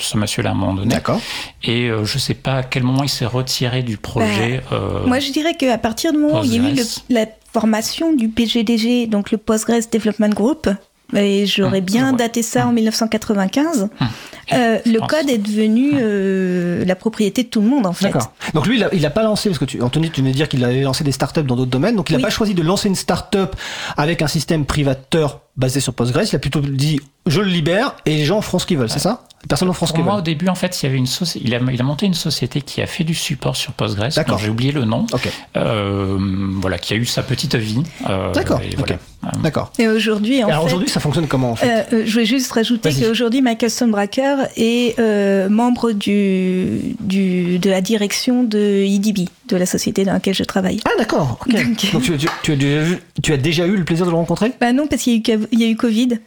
ce 0.00 0.16
monsieur-là, 0.16 0.50
à 0.50 0.52
un 0.52 0.56
moment 0.56 0.74
donné. 0.74 0.88
D'accord. 0.94 1.20
Et 1.62 1.88
euh, 1.90 2.04
je 2.06 2.18
sais 2.18 2.34
pas 2.34 2.54
à 2.54 2.62
quel 2.62 2.82
moment 2.82 3.02
il 3.02 3.08
s'est 3.10 3.26
retiré 3.26 3.82
du 3.82 3.98
projet. 3.98 4.62
euh, 4.72 5.04
Moi, 5.06 5.18
je 5.18 5.30
dirais 5.32 5.54
qu'à 5.54 5.76
partir 5.78 6.12
du 6.12 6.18
moment 6.18 6.40
où 6.40 6.44
il 6.44 6.54
y 6.54 6.58
a 6.66 6.70
eu 6.70 6.74
le- 6.74 7.14
la 7.14 7.26
formation 7.52 8.14
du 8.14 8.28
PGDG, 8.28 9.06
donc 9.06 9.30
le 9.30 9.36
Postgres 9.38 9.88
Development 9.92 10.30
Group, 10.34 10.68
et 11.14 11.44
j'aurais 11.44 11.78
Hum, 11.80 11.84
bien 11.84 12.10
ouais. 12.12 12.16
daté 12.16 12.42
ça 12.42 12.68
en 12.68 12.72
1995, 12.72 13.88
Hum. 14.00 14.08
euh, 14.52 14.78
Je 14.86 14.92
le 14.92 15.00
code 15.00 15.28
est 15.28 15.38
devenu 15.38 15.90
euh, 15.96 16.84
la 16.84 16.94
propriété 16.94 17.42
de 17.42 17.48
tout 17.48 17.60
le 17.60 17.66
monde, 17.66 17.86
en 17.86 17.92
fait. 17.92 18.04
D'accord. 18.06 18.32
Donc 18.54 18.68
lui, 18.68 18.76
il 18.76 18.84
a, 18.84 18.94
il 18.94 19.04
a 19.04 19.10
pas 19.10 19.24
lancé, 19.24 19.48
parce 19.48 19.58
que 19.58 19.64
tu, 19.64 19.82
Anthony, 19.82 20.10
tu 20.12 20.20
venais 20.20 20.30
de 20.30 20.36
dire 20.36 20.48
qu'il 20.48 20.64
avait 20.64 20.82
lancé 20.82 21.02
des 21.02 21.10
startups 21.12 21.42
dans 21.42 21.56
d'autres 21.56 21.70
domaines, 21.70 21.96
donc 21.96 22.10
il 22.10 22.14
a 22.14 22.16
Oui. 22.18 22.22
pas 22.22 22.30
choisi 22.30 22.54
de 22.54 22.62
lancer 22.62 22.88
une 22.88 22.94
startup 22.94 23.56
avec 23.96 24.22
un 24.22 24.28
système 24.28 24.64
privateur 24.64 25.40
basé 25.56 25.80
sur 25.80 25.92
Postgres, 25.94 26.22
il 26.30 26.36
a 26.36 26.38
plutôt 26.38 26.60
dit 26.60 27.00
je 27.26 27.40
le 27.40 27.48
libère 27.48 27.96
et 28.06 28.16
les 28.16 28.24
gens 28.24 28.38
en 28.38 28.42
feront 28.42 28.58
ce 28.58 28.66
qu'ils 28.66 28.78
veulent, 28.78 28.88
c'est 28.90 28.98
ça? 28.98 29.24
Les 29.42 29.46
personnes 29.48 29.68
en 29.70 29.72
feront 29.72 29.86
ce 29.86 29.92
Pour 29.92 30.04
moi, 30.04 30.16
au 30.16 30.20
début, 30.20 30.48
en 30.48 30.54
fait, 30.54 30.82
il 30.82 30.86
y 30.86 30.88
avait 30.88 30.98
une 30.98 31.06
soci- 31.06 31.40
il, 31.42 31.54
a, 31.54 31.60
il 31.72 31.80
a 31.80 31.84
monté 31.84 32.04
une 32.06 32.12
société 32.14 32.60
qui 32.60 32.82
a 32.82 32.86
fait 32.86 33.04
du 33.04 33.14
support 33.14 33.56
sur 33.56 33.72
Postgres. 33.72 34.08
D'accord. 34.14 34.36
dont 34.36 34.42
J'ai 34.42 34.50
oublié 34.50 34.70
le 34.72 34.84
nom. 34.84 35.06
Ok, 35.12 35.30
Euh, 35.56 36.16
voilà, 36.60 36.78
qui 36.78 36.92
a 36.92 36.96
eu 36.96 37.04
sa 37.06 37.22
petite 37.22 37.54
vie. 37.56 37.82
euh, 38.08 38.32
D'accord, 38.32 38.60
et 38.62 38.74
voilà. 38.76 38.94
Euh, 39.24 39.28
d'accord. 39.42 39.72
Et 39.78 39.86
aujourd'hui, 39.88 40.42
en 40.44 40.48
Alors 40.48 40.60
fait, 40.62 40.66
aujourd'hui, 40.68 40.88
ça 40.88 41.00
fonctionne 41.00 41.26
comment 41.26 41.52
en 41.52 41.56
fait? 41.56 41.86
Euh, 41.92 42.02
je 42.06 42.12
voulais 42.12 42.24
juste 42.26 42.50
rajouter 42.52 42.90
Vas-y. 42.90 43.02
qu'aujourd'hui, 43.02 43.40
Michael 43.42 43.70
Stonebraker 43.70 44.46
est 44.56 44.98
euh, 44.98 45.48
membre 45.48 45.92
du, 45.92 46.96
du, 47.00 47.58
de 47.58 47.70
la 47.70 47.80
direction 47.80 48.44
de 48.44 48.82
IDB, 48.84 49.28
de 49.50 49.56
la 49.56 49.66
société 49.66 50.04
dans 50.04 50.12
laquelle 50.12 50.34
je 50.34 50.44
travaille. 50.44 50.80
Ah 50.84 50.90
d'accord, 50.98 51.38
ok. 51.46 51.52
Donc- 51.52 51.92
Donc 51.92 52.02
tu, 52.02 52.16
tu- 52.16 52.28
tu 52.42 52.52
as 52.52 52.56
déjà 52.56 52.82
vu- 52.82 52.98
tu 53.22 53.32
as 53.32 53.36
déjà 53.36 53.66
eu 53.66 53.76
le 53.76 53.84
plaisir 53.84 54.06
de 54.06 54.10
le 54.10 54.16
rencontrer? 54.16 54.52
Bah 54.60 54.72
non, 54.72 54.86
parce 54.86 55.02
qu'il 55.02 55.12
y, 55.12 55.16
a 55.16 55.18
eu 55.18 55.22
Cav- 55.22 55.48
il 55.52 55.60
y 55.60 55.64
a 55.64 55.68
eu 55.68 55.76
Covid. 55.76 56.18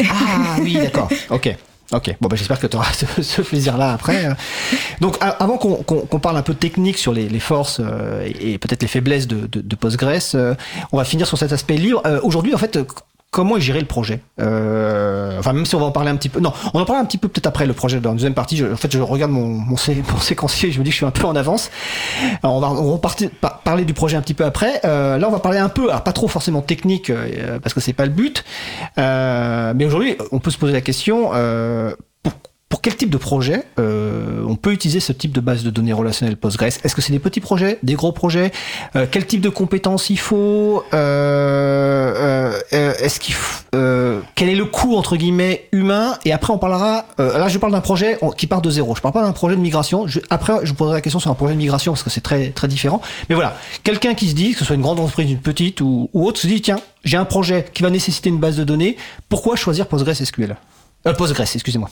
Ah 0.00 0.56
oui, 0.60 0.74
d'accord. 0.82 1.08
Ok. 1.30 1.54
Ok, 1.94 2.16
bon 2.22 2.28
bah, 2.28 2.36
j'espère 2.36 2.58
que 2.58 2.66
tu 2.66 2.76
auras 2.76 2.90
ce, 2.94 3.22
ce 3.22 3.42
plaisir-là 3.42 3.92
après. 3.92 4.24
euh. 4.24 4.32
Donc 5.02 5.16
avant 5.20 5.58
qu'on 5.58 6.18
parle 6.20 6.38
un 6.38 6.42
peu 6.42 6.54
technique 6.54 6.96
sur 6.96 7.12
les, 7.12 7.28
les 7.28 7.38
forces 7.40 7.80
euh, 7.84 8.26
et, 8.40 8.52
et 8.52 8.58
peut-être 8.58 8.80
les 8.80 8.88
faiblesses 8.88 9.26
de, 9.26 9.46
de, 9.46 9.60
de 9.60 9.76
Postgres, 9.76 10.08
euh, 10.34 10.54
on 10.92 10.96
va 10.96 11.04
finir 11.04 11.26
sur 11.26 11.36
cet 11.36 11.52
aspect 11.52 11.76
libre. 11.76 12.00
Euh, 12.06 12.18
Aujourd'hui, 12.22 12.54
en 12.54 12.58
fait, 12.58 12.76
euh, 12.76 12.84
comment 13.32 13.58
géré 13.58 13.80
le 13.80 13.86
projet 13.86 14.20
euh, 14.40 15.36
Enfin, 15.40 15.52
même 15.54 15.66
si 15.66 15.74
on 15.74 15.80
va 15.80 15.86
en 15.86 15.90
parler 15.90 16.10
un 16.10 16.16
petit 16.16 16.28
peu. 16.28 16.38
Non, 16.38 16.52
on 16.74 16.80
en 16.80 16.84
parlera 16.84 17.02
un 17.02 17.04
petit 17.06 17.18
peu 17.18 17.26
peut-être 17.26 17.46
après 17.48 17.66
le 17.66 17.72
projet 17.72 17.98
dans 17.98 18.10
la 18.10 18.14
deuxième 18.14 18.34
partie. 18.34 18.62
En 18.64 18.76
fait, 18.76 18.92
je 18.92 19.00
regarde 19.00 19.32
mon, 19.32 19.46
mon, 19.46 19.76
sé- 19.76 20.02
mon 20.12 20.18
séquencier 20.20 20.68
et 20.68 20.72
je 20.72 20.78
me 20.78 20.84
dis 20.84 20.90
que 20.90 20.92
je 20.92 20.98
suis 20.98 21.06
un 21.06 21.10
peu 21.10 21.26
en 21.26 21.34
avance. 21.34 21.70
On 22.44 22.60
va, 22.60 22.70
on 22.70 22.98
parler 23.64 23.84
du 23.84 23.94
projet 23.94 24.16
un 24.16 24.22
petit 24.22 24.34
peu 24.34 24.44
après. 24.44 24.80
Euh, 24.84 25.18
là, 25.18 25.28
on 25.28 25.32
va 25.32 25.40
parler 25.40 25.58
un 25.58 25.70
peu, 25.70 25.88
pas 25.88 26.12
trop 26.12 26.28
forcément 26.28 26.60
technique 26.60 27.10
euh, 27.10 27.58
parce 27.58 27.74
que 27.74 27.80
c'est 27.80 27.94
pas 27.94 28.04
le 28.04 28.12
but. 28.12 28.44
Euh, 28.98 29.72
mais 29.74 29.86
aujourd'hui, 29.86 30.16
on 30.30 30.38
peut 30.38 30.50
se 30.50 30.58
poser 30.58 30.74
la 30.74 30.80
question 30.82 31.30
euh, 31.34 31.92
pour, 32.72 32.80
quel 32.80 32.96
type 32.96 33.10
de 33.10 33.18
projet 33.18 33.64
euh, 33.78 34.42
on 34.48 34.56
peut 34.56 34.72
utiliser 34.72 35.00
ce 35.00 35.12
type 35.12 35.32
de 35.32 35.42
base 35.42 35.62
de 35.62 35.68
données 35.68 35.92
relationnelles 35.92 36.38
Postgres? 36.38 36.64
Est-ce 36.64 36.94
que 36.94 37.02
c'est 37.02 37.12
des 37.12 37.18
petits 37.18 37.40
projets, 37.40 37.78
des 37.82 37.92
gros 37.92 38.12
projets? 38.12 38.50
Euh, 38.96 39.06
Quel 39.10 39.26
type 39.26 39.42
de 39.42 39.50
compétences 39.50 40.08
il 40.08 40.18
faut? 40.18 40.82
Euh, 40.94 42.50
Est-ce 42.70 43.20
qu'il 43.20 43.34
Quel 44.34 44.48
est 44.48 44.54
le 44.54 44.64
coût 44.64 44.96
entre 44.96 45.16
guillemets 45.16 45.68
humain? 45.72 46.16
Et 46.24 46.32
après, 46.32 46.50
on 46.54 46.56
parlera. 46.56 47.04
là, 47.18 47.46
je 47.48 47.58
parle 47.58 47.72
d'un 47.72 47.82
projet 47.82 48.18
qui 48.38 48.46
part 48.46 48.62
de 48.62 48.70
zéro. 48.70 48.96
Je 48.96 49.02
parle 49.02 49.12
pas 49.12 49.22
d'un 49.22 49.32
projet 49.32 49.54
de 49.54 49.60
migration. 49.60 50.06
après, 50.30 50.54
je 50.62 50.70
vous 50.70 50.76
poserai 50.76 50.94
la 50.94 51.02
question 51.02 51.20
sur 51.20 51.30
un 51.30 51.34
projet 51.34 51.52
de 51.52 51.58
migration 51.58 51.92
parce 51.92 52.02
que 52.02 52.08
c'est 52.10 52.22
très 52.22 52.52
très 52.52 52.68
différent. 52.68 53.02
Mais 53.28 53.34
voilà, 53.34 53.54
quelqu'un 53.84 54.14
qui 54.14 54.30
se 54.30 54.34
dit, 54.34 54.52
que 54.52 54.58
ce 54.58 54.64
soit 54.64 54.76
une 54.76 54.82
grande 54.82 54.98
entreprise, 54.98 55.30
une 55.30 55.38
petite 55.38 55.82
ou, 55.82 56.08
ou 56.14 56.26
autre, 56.26 56.40
se 56.40 56.46
dit 56.46 56.62
tiens, 56.62 56.80
j'ai 57.04 57.18
un 57.18 57.26
projet 57.26 57.66
qui 57.74 57.82
va 57.82 57.90
nécessiter 57.90 58.30
une 58.30 58.38
base 58.40 58.56
de 58.56 58.64
données. 58.64 58.96
Pourquoi 59.28 59.56
choisir 59.56 59.86
PostgreSQL 59.86 60.56
euh, 61.06 61.12
Postgres, 61.14 61.42
excusez-moi. 61.54 61.90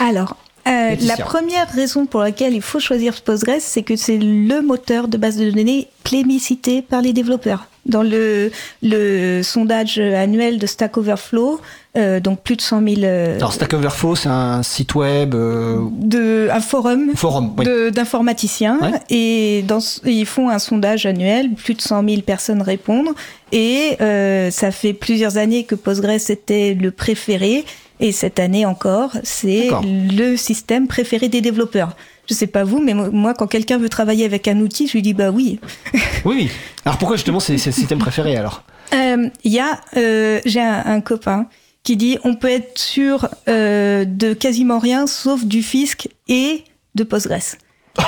Alors, 0.00 0.36
euh, 0.68 0.94
la 1.00 1.16
première 1.16 1.68
raison 1.70 2.06
pour 2.06 2.20
laquelle 2.20 2.54
il 2.54 2.62
faut 2.62 2.78
choisir 2.80 3.20
Postgres, 3.22 3.60
c'est 3.60 3.82
que 3.82 3.96
c'est 3.96 4.18
le 4.18 4.62
moteur 4.62 5.08
de 5.08 5.16
base 5.16 5.36
de 5.36 5.50
données 5.50 5.88
plébiscité 6.04 6.82
par 6.82 7.02
les 7.02 7.12
développeurs. 7.12 7.66
Dans 7.84 8.04
le, 8.04 8.52
le 8.80 9.42
sondage 9.42 9.98
annuel 9.98 10.58
de 10.58 10.66
Stack 10.66 10.96
Overflow, 10.96 11.60
euh, 11.96 12.20
donc 12.20 12.40
plus 12.40 12.56
de 12.56 12.62
100 12.62 12.82
000. 12.82 13.00
Euh, 13.02 13.36
Alors 13.36 13.52
Stack 13.52 13.74
Overflow, 13.74 14.14
c'est 14.14 14.28
un 14.28 14.62
site 14.62 14.94
web. 14.94 15.34
Euh... 15.34 15.78
De, 15.90 16.48
un 16.50 16.60
forum. 16.60 17.10
Forum, 17.16 17.54
oui. 17.58 17.66
D'informaticiens. 17.90 18.78
Et 19.10 19.62
dans, 19.66 19.80
ils 20.04 20.24
font 20.24 20.48
un 20.48 20.58
sondage 20.58 21.04
annuel, 21.04 21.50
plus 21.54 21.74
de 21.74 21.82
100 21.82 22.08
000 22.08 22.22
personnes 22.22 22.62
répondent. 22.62 23.14
Et 23.50 23.96
euh, 24.00 24.50
ça 24.50 24.70
fait 24.70 24.94
plusieurs 24.94 25.36
années 25.36 25.64
que 25.64 25.74
Postgres 25.74 26.30
était 26.30 26.74
le 26.80 26.92
préféré. 26.92 27.64
Et 28.02 28.10
cette 28.10 28.40
année 28.40 28.66
encore, 28.66 29.16
c'est 29.22 29.70
le 29.84 30.36
système 30.36 30.88
préféré 30.88 31.28
des 31.28 31.40
développeurs. 31.40 31.96
Je 32.28 32.34
sais 32.34 32.48
pas 32.48 32.64
vous, 32.64 32.80
mais 32.80 32.94
moi, 32.94 33.32
quand 33.32 33.46
quelqu'un 33.46 33.78
veut 33.78 33.88
travailler 33.88 34.24
avec 34.24 34.48
un 34.48 34.58
outil, 34.58 34.88
je 34.88 34.94
lui 34.94 35.02
dis 35.02 35.14
bah 35.14 35.30
oui. 35.30 35.60
oui. 36.24 36.50
Alors 36.84 36.98
pourquoi 36.98 37.16
justement 37.16 37.38
c'est 37.38 37.52
le 37.52 37.58
système 37.58 38.00
préféré 38.00 38.36
alors? 38.36 38.64
Il 38.92 38.98
euh, 38.98 39.28
y 39.44 39.60
a, 39.60 39.80
euh, 39.96 40.40
j'ai 40.44 40.60
un, 40.60 41.00
copain 41.00 41.46
qui 41.84 41.96
dit 41.96 42.18
on 42.24 42.34
peut 42.34 42.50
être 42.50 42.76
sûr 42.76 43.28
euh, 43.48 44.04
de 44.04 44.34
quasiment 44.34 44.80
rien 44.80 45.06
sauf 45.06 45.44
du 45.44 45.62
fisc 45.62 46.08
et 46.26 46.64
de 46.96 47.04
Postgres. 47.04 47.56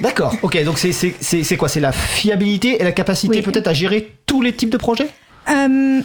D'accord, 0.00 0.36
ok, 0.42 0.64
donc 0.64 0.78
c'est 0.78 1.56
quoi? 1.58 1.68
C'est 1.68 1.80
la 1.80 1.92
fiabilité 1.92 2.80
et 2.80 2.84
la 2.84 2.92
capacité 2.92 3.42
peut-être 3.42 3.68
à 3.68 3.74
gérer 3.74 4.10
tous 4.24 4.40
les 4.40 4.54
types 4.54 4.70
de 4.70 4.78
projets? 4.78 5.10
Euh, 5.50 6.02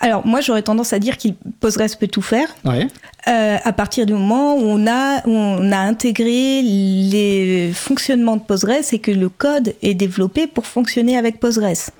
alors 0.00 0.26
moi 0.26 0.40
j'aurais 0.40 0.62
tendance 0.62 0.92
à 0.92 0.98
dire 0.98 1.16
qu'il 1.16 1.34
Postgres 1.60 1.96
peut 1.98 2.08
tout 2.08 2.22
faire. 2.22 2.48
Ouais. 2.64 2.88
Euh, 3.26 3.56
à 3.62 3.72
partir 3.72 4.06
du 4.06 4.12
moment 4.12 4.54
où 4.54 4.62
on 4.62 4.86
a 4.86 5.26
on 5.26 5.72
a 5.72 5.78
intégré 5.78 6.62
les 6.62 7.72
fonctionnements 7.74 8.36
de 8.36 8.42
Postgres 8.42 8.92
et 8.92 8.98
que 8.98 9.10
le 9.10 9.28
code 9.28 9.74
est 9.82 9.94
développé 9.94 10.46
pour 10.46 10.66
fonctionner 10.66 11.16
avec 11.16 11.40
Postgres. 11.40 11.90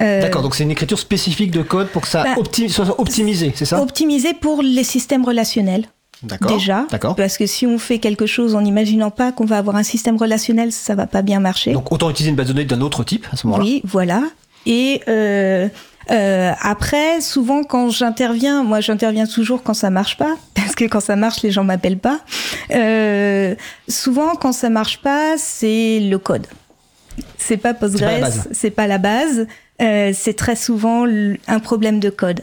Euh, 0.00 0.20
D'accord, 0.20 0.42
donc 0.42 0.54
c'est 0.54 0.64
une 0.64 0.70
écriture 0.70 0.98
spécifique 0.98 1.50
de 1.50 1.62
code 1.62 1.88
pour 1.88 2.02
que 2.02 2.08
ça 2.08 2.24
bah, 2.24 2.68
soit 2.68 3.00
optimisé, 3.00 3.52
c'est 3.54 3.64
ça? 3.64 3.80
Optimisé 3.80 4.34
pour 4.34 4.62
les 4.62 4.84
systèmes 4.84 5.24
relationnels. 5.24 5.86
Déjà, 6.48 6.86
parce 7.16 7.36
que 7.36 7.46
si 7.46 7.66
on 7.66 7.78
fait 7.78 7.98
quelque 7.98 8.24
chose 8.24 8.54
en 8.54 8.62
n'imaginant 8.62 9.10
pas 9.10 9.32
qu'on 9.32 9.44
va 9.44 9.58
avoir 9.58 9.76
un 9.76 9.82
système 9.82 10.16
relationnel, 10.16 10.72
ça 10.72 10.94
va 10.94 11.06
pas 11.06 11.20
bien 11.20 11.40
marcher. 11.40 11.72
Donc 11.72 11.92
autant 11.92 12.08
utiliser 12.08 12.30
une 12.30 12.36
base 12.36 12.48
de 12.48 12.52
données 12.54 12.64
d'un 12.64 12.80
autre 12.80 13.04
type 13.04 13.26
à 13.32 13.36
ce 13.36 13.46
moment-là. 13.46 13.64
Oui, 13.64 13.82
voilà. 13.84 14.22
Et 14.66 15.00
euh, 15.08 15.68
euh, 16.10 16.52
après, 16.60 17.20
souvent 17.20 17.62
quand 17.62 17.90
j'interviens, 17.90 18.62
moi 18.64 18.80
j'interviens 18.80 19.26
toujours 19.26 19.62
quand 19.62 19.74
ça 19.74 19.90
marche 19.90 20.16
pas, 20.16 20.36
parce 20.54 20.74
que 20.74 20.84
quand 20.84 21.00
ça 21.00 21.16
marche, 21.16 21.42
les 21.42 21.50
gens 21.50 21.64
m'appellent 21.64 21.98
pas. 21.98 22.20
Euh, 22.72 23.54
souvent, 23.88 24.34
quand 24.34 24.52
ça 24.52 24.68
marche 24.68 25.00
pas, 25.00 25.36
c'est 25.38 26.00
le 26.00 26.18
code. 26.18 26.46
C'est 27.38 27.56
pas 27.56 27.72
Postgres, 27.72 28.28
c'est 28.52 28.70
pas 28.70 28.86
la 28.86 28.98
base. 28.98 29.46
C'est 29.78 30.36
très 30.36 30.56
souvent 30.56 31.06
un 31.06 31.60
problème 31.60 32.00
de 32.00 32.10
code. 32.10 32.42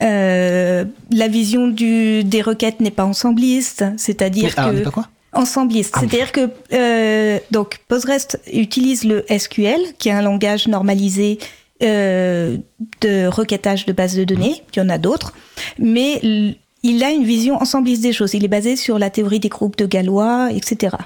La 0.00 1.28
vision 1.28 1.68
du, 1.68 2.24
des 2.24 2.42
requêtes 2.42 2.80
n'est 2.80 2.90
pas 2.90 3.04
ensembliste, 3.04 3.84
c'est-à-dire 3.98 4.54
que 4.54 4.82
pas 4.82 4.90
quoi? 4.90 5.08
Ensembliste. 5.32 5.96
C'est-à-dire 5.96 6.32
que 6.32 6.50
euh, 6.72 7.38
donc 7.50 7.78
Postgres 7.88 8.36
utilise 8.52 9.04
le 9.04 9.24
SQL, 9.28 9.80
qui 9.98 10.08
est 10.08 10.12
un 10.12 10.22
langage 10.22 10.68
normalisé 10.68 11.38
euh, 11.82 12.56
de 13.00 13.26
requêtage 13.26 13.86
de 13.86 13.92
bases 13.92 14.16
de 14.16 14.24
données. 14.24 14.62
Il 14.74 14.78
y 14.78 14.82
en 14.82 14.88
a 14.88 14.98
d'autres, 14.98 15.32
mais 15.78 16.20
il 16.82 17.04
a 17.04 17.10
une 17.10 17.24
vision 17.24 17.56
ensembliste 17.56 18.02
des 18.02 18.12
choses. 18.12 18.34
Il 18.34 18.44
est 18.44 18.48
basé 18.48 18.76
sur 18.76 18.98
la 18.98 19.10
théorie 19.10 19.40
des 19.40 19.48
groupes 19.48 19.76
de 19.76 19.86
Galois, 19.86 20.50
etc. 20.52 20.96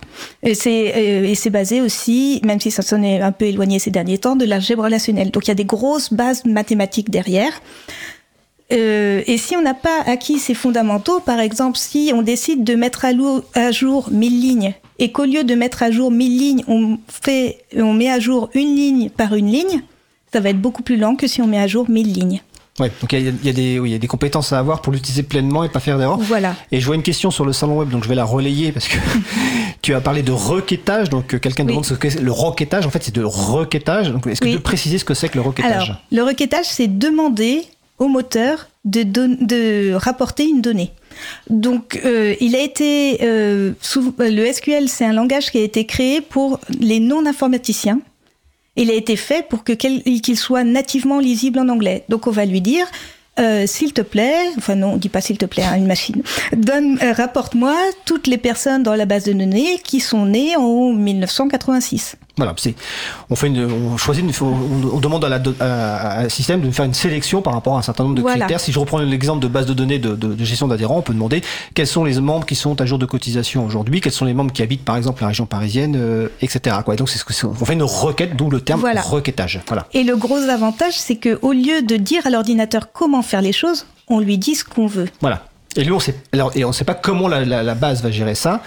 Et 0.42 0.54
c'est 0.54 0.94
euh, 0.96 1.24
et 1.26 1.34
c'est 1.34 1.50
basé 1.50 1.80
aussi, 1.80 2.40
même 2.44 2.60
si 2.60 2.70
ça 2.70 2.82
s'en 2.82 3.02
est 3.02 3.20
un 3.20 3.32
peu 3.32 3.44
éloigné 3.44 3.78
ces 3.78 3.90
derniers 3.90 4.18
temps, 4.18 4.36
de 4.36 4.44
l'algèbre 4.44 4.84
relationnelle. 4.84 5.30
Donc 5.30 5.46
il 5.46 5.48
y 5.48 5.52
a 5.52 5.56
des 5.56 5.64
grosses 5.64 6.12
bases 6.12 6.44
mathématiques 6.44 7.10
derrière. 7.10 7.60
Euh, 8.74 9.22
et 9.26 9.38
si 9.38 9.56
on 9.56 9.62
n'a 9.62 9.74
pas 9.74 10.02
acquis 10.06 10.38
ces 10.38 10.54
fondamentaux, 10.54 11.20
par 11.20 11.40
exemple, 11.40 11.78
si 11.78 12.12
on 12.14 12.22
décide 12.22 12.64
de 12.64 12.74
mettre 12.74 13.04
à, 13.04 13.70
jour 13.70 14.08
1000 14.10 14.40
lignes 14.40 14.74
et 14.98 15.12
qu'au 15.12 15.24
lieu 15.24 15.44
de 15.44 15.54
mettre 15.54 15.82
à 15.82 15.90
jour 15.90 16.10
1000 16.10 16.38
lignes, 16.38 16.64
on, 16.66 16.98
fait, 17.08 17.58
on 17.76 17.92
met 17.92 18.10
à 18.10 18.18
jour 18.18 18.50
une 18.54 18.74
ligne 18.74 19.10
par 19.10 19.34
une 19.34 19.50
ligne, 19.50 19.82
ça 20.32 20.40
va 20.40 20.50
être 20.50 20.60
beaucoup 20.60 20.82
plus 20.82 20.96
lent 20.96 21.14
que 21.14 21.26
si 21.26 21.40
on 21.40 21.46
met 21.46 21.58
à 21.58 21.66
jour 21.66 21.88
1000 21.88 22.12
lignes. 22.12 22.42
Ouais, 22.80 22.90
donc 23.00 23.12
il 23.12 23.22
y, 23.44 23.48
a, 23.48 23.52
des, 23.52 23.78
oui, 23.78 23.92
y 23.92 23.94
a 23.94 23.98
des 23.98 24.08
compétences 24.08 24.52
à 24.52 24.58
avoir 24.58 24.82
pour 24.82 24.92
l'utiliser 24.92 25.22
pleinement 25.22 25.62
et 25.62 25.68
pas 25.68 25.78
faire 25.78 25.96
d'erreur. 25.96 26.18
Voilà. 26.18 26.56
Et 26.72 26.80
je 26.80 26.86
vois 26.86 26.96
une 26.96 27.04
question 27.04 27.30
sur 27.30 27.44
le 27.44 27.52
salon 27.52 27.78
web, 27.78 27.88
donc 27.88 28.02
je 28.02 28.08
vais 28.08 28.16
la 28.16 28.24
relayer 28.24 28.72
parce 28.72 28.88
que 28.88 28.96
tu 29.82 29.94
as 29.94 30.00
parlé 30.00 30.24
de 30.24 30.32
requêtage, 30.32 31.08
donc 31.08 31.34
euh, 31.34 31.38
quelqu'un 31.38 31.64
demande 31.64 31.84
ce 31.84 31.94
qu'est 31.94 32.20
le 32.20 32.32
requêtage. 32.32 32.84
En 32.84 32.90
fait, 32.90 33.04
c'est 33.04 33.14
de 33.14 33.22
requêtage. 33.22 34.10
Donc, 34.10 34.26
est-ce 34.26 34.40
que 34.40 34.48
tu 34.48 34.56
peux 34.56 34.60
préciser 34.62 34.98
ce 34.98 35.04
que 35.04 35.14
c'est 35.14 35.28
que 35.28 35.36
le 35.36 35.42
requêtage? 35.42 35.90
Alors, 35.90 35.96
le 36.10 36.22
requêtage, 36.24 36.66
c'est 36.66 36.88
demander 36.88 37.62
au 37.98 38.08
moteur 38.08 38.68
de, 38.84 39.94
rapporter 39.94 40.44
une 40.44 40.60
donnée. 40.60 40.90
Donc, 41.48 42.00
euh, 42.04 42.34
il 42.40 42.56
a 42.56 42.60
été 42.60 43.18
euh, 43.22 43.72
le 44.18 44.52
SQL, 44.52 44.88
c'est 44.88 45.04
un 45.04 45.12
langage 45.12 45.50
qui 45.50 45.58
a 45.58 45.62
été 45.62 45.86
créé 45.86 46.20
pour 46.20 46.60
les 46.80 47.00
non-informaticiens. 47.00 48.00
Il 48.76 48.90
a 48.90 48.94
été 48.94 49.14
fait 49.14 49.46
pour 49.48 49.62
que 49.62 49.72
qu'il 49.72 50.36
soit 50.36 50.64
nativement 50.64 51.20
lisible 51.20 51.60
en 51.60 51.68
anglais. 51.68 52.04
Donc, 52.08 52.26
on 52.26 52.32
va 52.32 52.44
lui 52.44 52.60
dire 52.60 52.86
euh, 53.38 53.66
s'il 53.66 53.92
te 53.92 54.00
plaît, 54.00 54.36
enfin 54.58 54.76
non, 54.76 54.92
on 54.92 54.96
dit 54.96 55.08
pas 55.08 55.20
s'il 55.20 55.38
te 55.38 55.44
plaît 55.44 55.62
à 55.62 55.70
hein, 55.70 55.76
une 55.76 55.86
machine, 55.86 56.22
donne, 56.56 56.98
rapporte-moi 57.00 57.74
toutes 58.04 58.28
les 58.28 58.38
personnes 58.38 58.82
dans 58.82 58.94
la 58.94 59.06
base 59.06 59.24
de 59.24 59.32
données 59.32 59.80
qui 59.82 60.00
sont 60.00 60.26
nées 60.26 60.54
en 60.56 60.92
1986. 60.92 62.16
Voilà, 62.36 62.52
c'est, 62.56 62.74
on 63.30 63.36
fait 63.36 63.46
une, 63.46 63.64
on 63.64 63.96
choisit, 63.96 64.24
une, 64.24 64.32
on, 64.92 64.98
demande 64.98 65.24
à, 65.24 65.28
la, 65.28 65.40
à, 65.60 66.20
un 66.22 66.28
système 66.28 66.60
de 66.60 66.70
faire 66.72 66.84
une 66.84 66.94
sélection 66.94 67.42
par 67.42 67.52
rapport 67.52 67.76
à 67.76 67.78
un 67.78 67.82
certain 67.82 68.02
nombre 68.04 68.16
de 68.16 68.22
critères. 68.22 68.58
Si 68.58 68.72
je 68.72 68.78
reprends 68.78 68.98
l'exemple 68.98 69.40
de 69.40 69.46
base 69.46 69.66
de 69.66 69.74
données 69.74 70.00
de, 70.00 70.16
de, 70.16 70.34
de 70.34 70.44
gestion 70.44 70.66
d'adhérents, 70.66 70.98
on 70.98 71.02
peut 71.02 71.12
demander 71.12 71.42
quels 71.74 71.86
sont 71.86 72.02
les 72.02 72.20
membres 72.20 72.44
qui 72.44 72.56
sont 72.56 72.80
à 72.80 72.86
jour 72.86 72.98
de 72.98 73.06
cotisation 73.06 73.64
aujourd'hui, 73.64 74.00
quels 74.00 74.12
sont 74.12 74.24
les 74.24 74.34
membres 74.34 74.52
qui 74.52 74.62
habitent 74.62 74.84
par 74.84 74.96
exemple 74.96 75.22
la 75.22 75.28
région 75.28 75.46
parisienne, 75.46 75.94
euh, 75.96 76.28
etc. 76.42 76.76
Quoi. 76.84 76.94
Et 76.94 76.96
donc 76.96 77.08
c'est 77.08 77.18
ce 77.18 77.24
que 77.24 77.46
on 77.46 77.64
fait 77.64 77.74
une 77.74 77.82
requête, 77.82 78.36
d'où 78.36 78.50
le 78.50 78.60
terme 78.60 78.84
requêtage. 78.84 79.60
Voilà. 79.68 79.86
Et 79.92 80.02
le 80.02 80.16
gros 80.16 80.48
avantage, 80.48 80.94
c'est 80.94 81.16
que 81.16 81.38
au 81.42 81.52
lieu 81.52 81.82
de 81.82 81.96
dire 81.96 82.26
à 82.26 82.30
l'ordinateur 82.30 82.92
comment 82.92 83.22
faire 83.22 83.42
les 83.42 83.52
choses, 83.52 83.86
on 84.08 84.18
lui 84.18 84.38
dit 84.38 84.54
ce 84.54 84.64
qu'on 84.64 84.86
veut. 84.86 85.08
Voilà. 85.20 85.44
Et 85.76 85.84
lui, 85.84 85.92
on 85.92 85.98
sait, 85.98 86.14
alors, 86.32 86.52
et 86.54 86.64
on 86.64 86.72
sait 86.72 86.84
pas 86.84 86.94
comment 86.94 87.26
la, 87.26 87.44
la, 87.44 87.62
la, 87.62 87.74
base 87.74 88.02
va 88.02 88.10
gérer 88.10 88.34
ça, 88.34 88.62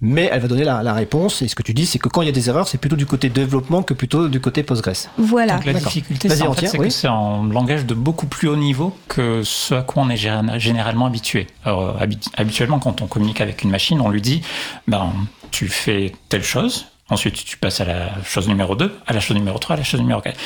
mais 0.00 0.28
elle 0.30 0.40
va 0.40 0.48
donner 0.48 0.64
la, 0.64 0.82
la, 0.82 0.92
réponse. 0.92 1.40
Et 1.42 1.48
ce 1.48 1.54
que 1.54 1.62
tu 1.62 1.72
dis, 1.72 1.86
c'est 1.86 1.98
que 1.98 2.08
quand 2.08 2.22
il 2.22 2.26
y 2.26 2.28
a 2.28 2.32
des 2.32 2.48
erreurs, 2.48 2.68
c'est 2.68 2.78
plutôt 2.78 2.96
du 2.96 3.06
côté 3.06 3.28
développement 3.30 3.82
que 3.82 3.94
plutôt 3.94 4.28
du 4.28 4.40
côté 4.40 4.62
Postgres. 4.62 5.08
Voilà. 5.16 5.56
Donc 5.56 5.64
la 5.64 5.72
difficulté, 5.74 6.28
c'est 6.28 6.42
en 6.42 6.52
fait, 6.52 6.76
que 6.76 6.90
c'est 6.90 7.08
un 7.08 7.48
langage 7.48 7.86
de 7.86 7.94
beaucoup 7.94 8.26
plus 8.26 8.48
haut 8.48 8.56
niveau 8.56 8.94
que 9.08 9.42
ce 9.42 9.74
à 9.74 9.82
quoi 9.82 10.02
on 10.02 10.10
est 10.10 10.16
généralement 10.58 11.06
habitué. 11.06 11.46
Alors, 11.64 11.98
habituellement, 12.36 12.78
quand 12.78 13.00
on 13.00 13.06
communique 13.06 13.40
avec 13.40 13.62
une 13.62 13.70
machine, 13.70 14.00
on 14.00 14.10
lui 14.10 14.20
dit, 14.20 14.42
ben, 14.86 15.12
tu 15.50 15.68
fais 15.68 16.12
telle 16.28 16.44
chose, 16.44 16.86
Ensuite, 17.10 17.44
tu 17.44 17.56
passes 17.56 17.80
à 17.80 17.84
la 17.84 18.22
chose 18.24 18.48
numéro 18.48 18.76
2, 18.76 18.92
à 19.06 19.12
la 19.12 19.20
chose 19.20 19.36
numéro 19.36 19.58
3, 19.58 19.74
à 19.74 19.76
la 19.78 19.84
chose 19.84 20.00
numéro 20.00 20.20
4. 20.20 20.36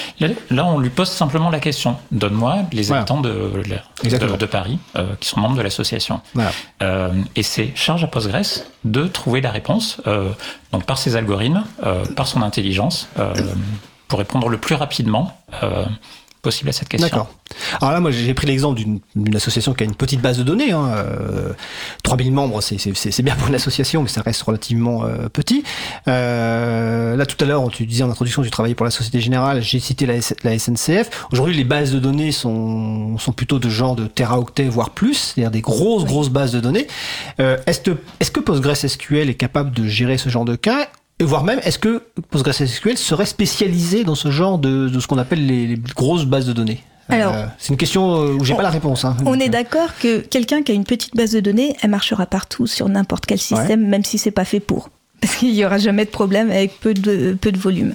Là, 0.50 0.66
on 0.66 0.78
lui 0.78 0.90
pose 0.90 1.10
simplement 1.10 1.50
la 1.50 1.60
question. 1.60 1.96
Donne-moi 2.10 2.58
les 2.72 2.90
habitants 2.90 3.20
de, 3.20 3.62
de, 4.38 4.46
Paris 4.46 4.78
euh, 4.96 5.14
qui 5.20 5.28
sont 5.28 5.40
membres 5.40 5.56
de 5.56 5.62
l'association. 5.62 6.20
Euh, 6.82 7.12
et 7.36 7.42
c'est 7.42 7.72
charge 7.74 8.02
à 8.02 8.06
Postgres 8.06 8.64
de 8.84 9.06
trouver 9.06 9.40
la 9.40 9.50
réponse, 9.50 10.00
euh, 10.06 10.30
donc 10.72 10.84
par 10.84 10.98
ses 10.98 11.16
algorithmes, 11.16 11.64
par 12.16 12.26
son 12.26 12.42
intelligence, 12.42 13.08
pour 14.08 14.18
répondre 14.18 14.48
le 14.48 14.58
plus 14.58 14.74
rapidement 14.74 15.38
possible 16.44 16.68
à 16.68 16.72
cette 16.72 16.88
question. 16.88 17.08
D'accord. 17.08 17.34
Alors 17.80 17.92
là, 17.92 18.00
moi, 18.00 18.12
j'ai 18.12 18.34
pris 18.34 18.46
l'exemple 18.46 18.80
d'une 18.80 19.36
association 19.36 19.74
qui 19.74 19.82
a 19.82 19.86
une 19.86 19.96
petite 19.96 20.20
base 20.20 20.38
de 20.38 20.44
données. 20.44 20.70
Hein, 20.70 20.92
3000 22.04 22.28
euh, 22.28 22.30
membres, 22.30 22.60
c'est 22.60 23.22
bien 23.22 23.34
pour 23.34 23.48
une 23.48 23.56
association, 23.56 24.02
mais 24.02 24.08
ça 24.08 24.22
reste 24.22 24.42
relativement 24.42 25.04
euh, 25.04 25.28
petit. 25.28 25.64
Euh, 26.06 27.16
là, 27.16 27.26
tout 27.26 27.42
à 27.42 27.46
l'heure, 27.46 27.68
tu 27.70 27.84
disais 27.84 28.04
en 28.04 28.10
introduction, 28.10 28.42
tu 28.42 28.50
travaillais 28.50 28.76
pour 28.76 28.84
la 28.84 28.92
Société 28.92 29.20
Générale, 29.20 29.60
j'ai 29.60 29.80
cité 29.80 30.06
la, 30.06 30.14
la 30.44 30.58
SNCF. 30.58 31.26
Aujourd'hui, 31.32 31.56
les 31.56 31.64
bases 31.64 31.90
de 31.90 31.98
données 31.98 32.30
sont 32.30 32.44
sont, 32.44 33.18
sont 33.18 33.32
plutôt 33.32 33.58
de 33.58 33.68
genre 33.68 33.96
de 33.96 34.06
teraoctets 34.06 34.68
voire 34.68 34.90
plus, 34.90 35.14
c'est-à-dire 35.14 35.50
des 35.50 35.60
grosses 35.60 36.04
grosses 36.04 36.28
bases 36.28 36.52
de 36.52 36.60
données. 36.60 36.86
Euh, 37.40 37.56
est-ce 37.66 37.80
que, 37.80 37.96
est 38.20 38.32
que 38.32 38.40
PostgreSQL 38.40 39.30
est 39.30 39.34
capable 39.34 39.70
de 39.72 39.86
gérer 39.86 40.18
ce 40.18 40.28
genre 40.28 40.44
de 40.44 40.56
cas 40.56 40.88
et 41.20 41.24
voire 41.24 41.44
même, 41.44 41.60
est-ce 41.64 41.78
que 41.78 42.02
PostgreSQL 42.30 42.98
serait 42.98 43.26
spécialisé 43.26 44.04
dans 44.04 44.14
ce 44.14 44.30
genre 44.30 44.58
de, 44.58 44.88
de 44.88 45.00
ce 45.00 45.06
qu'on 45.06 45.18
appelle 45.18 45.46
les, 45.46 45.66
les 45.66 45.76
grosses 45.76 46.24
bases 46.24 46.46
de 46.46 46.52
données 46.52 46.82
Alors, 47.08 47.34
Euh, 47.34 47.46
c'est 47.58 47.68
une 47.68 47.76
question 47.76 48.16
euh, 48.22 48.32
où 48.34 48.44
j'ai 48.44 48.52
on- 48.54 48.56
pas 48.56 48.62
la 48.62 48.70
réponse. 48.70 49.04
Hein. 49.04 49.16
On 49.26 49.38
est 49.38 49.48
d'accord 49.48 49.90
que 50.00 50.18
quelqu'un 50.18 50.62
qui 50.62 50.72
a 50.72 50.74
une 50.74 50.84
petite 50.84 51.14
base 51.14 51.32
de 51.32 51.40
données, 51.40 51.76
elle 51.82 51.90
marchera 51.90 52.26
partout 52.26 52.66
sur 52.66 52.88
n'importe 52.88 53.26
quel 53.26 53.38
système, 53.38 53.86
même 53.86 54.04
si 54.04 54.18
c'est 54.18 54.30
pas 54.32 54.44
fait 54.44 54.60
pour. 54.60 54.90
Parce 55.20 55.36
qu'il 55.36 55.52
n'y 55.52 55.64
aura 55.64 55.78
jamais 55.78 56.04
de 56.04 56.10
problème 56.10 56.50
avec 56.50 56.78
peu 56.80 56.92
de, 56.92 57.36
peu 57.40 57.50
de 57.52 57.58
volume. 57.58 57.94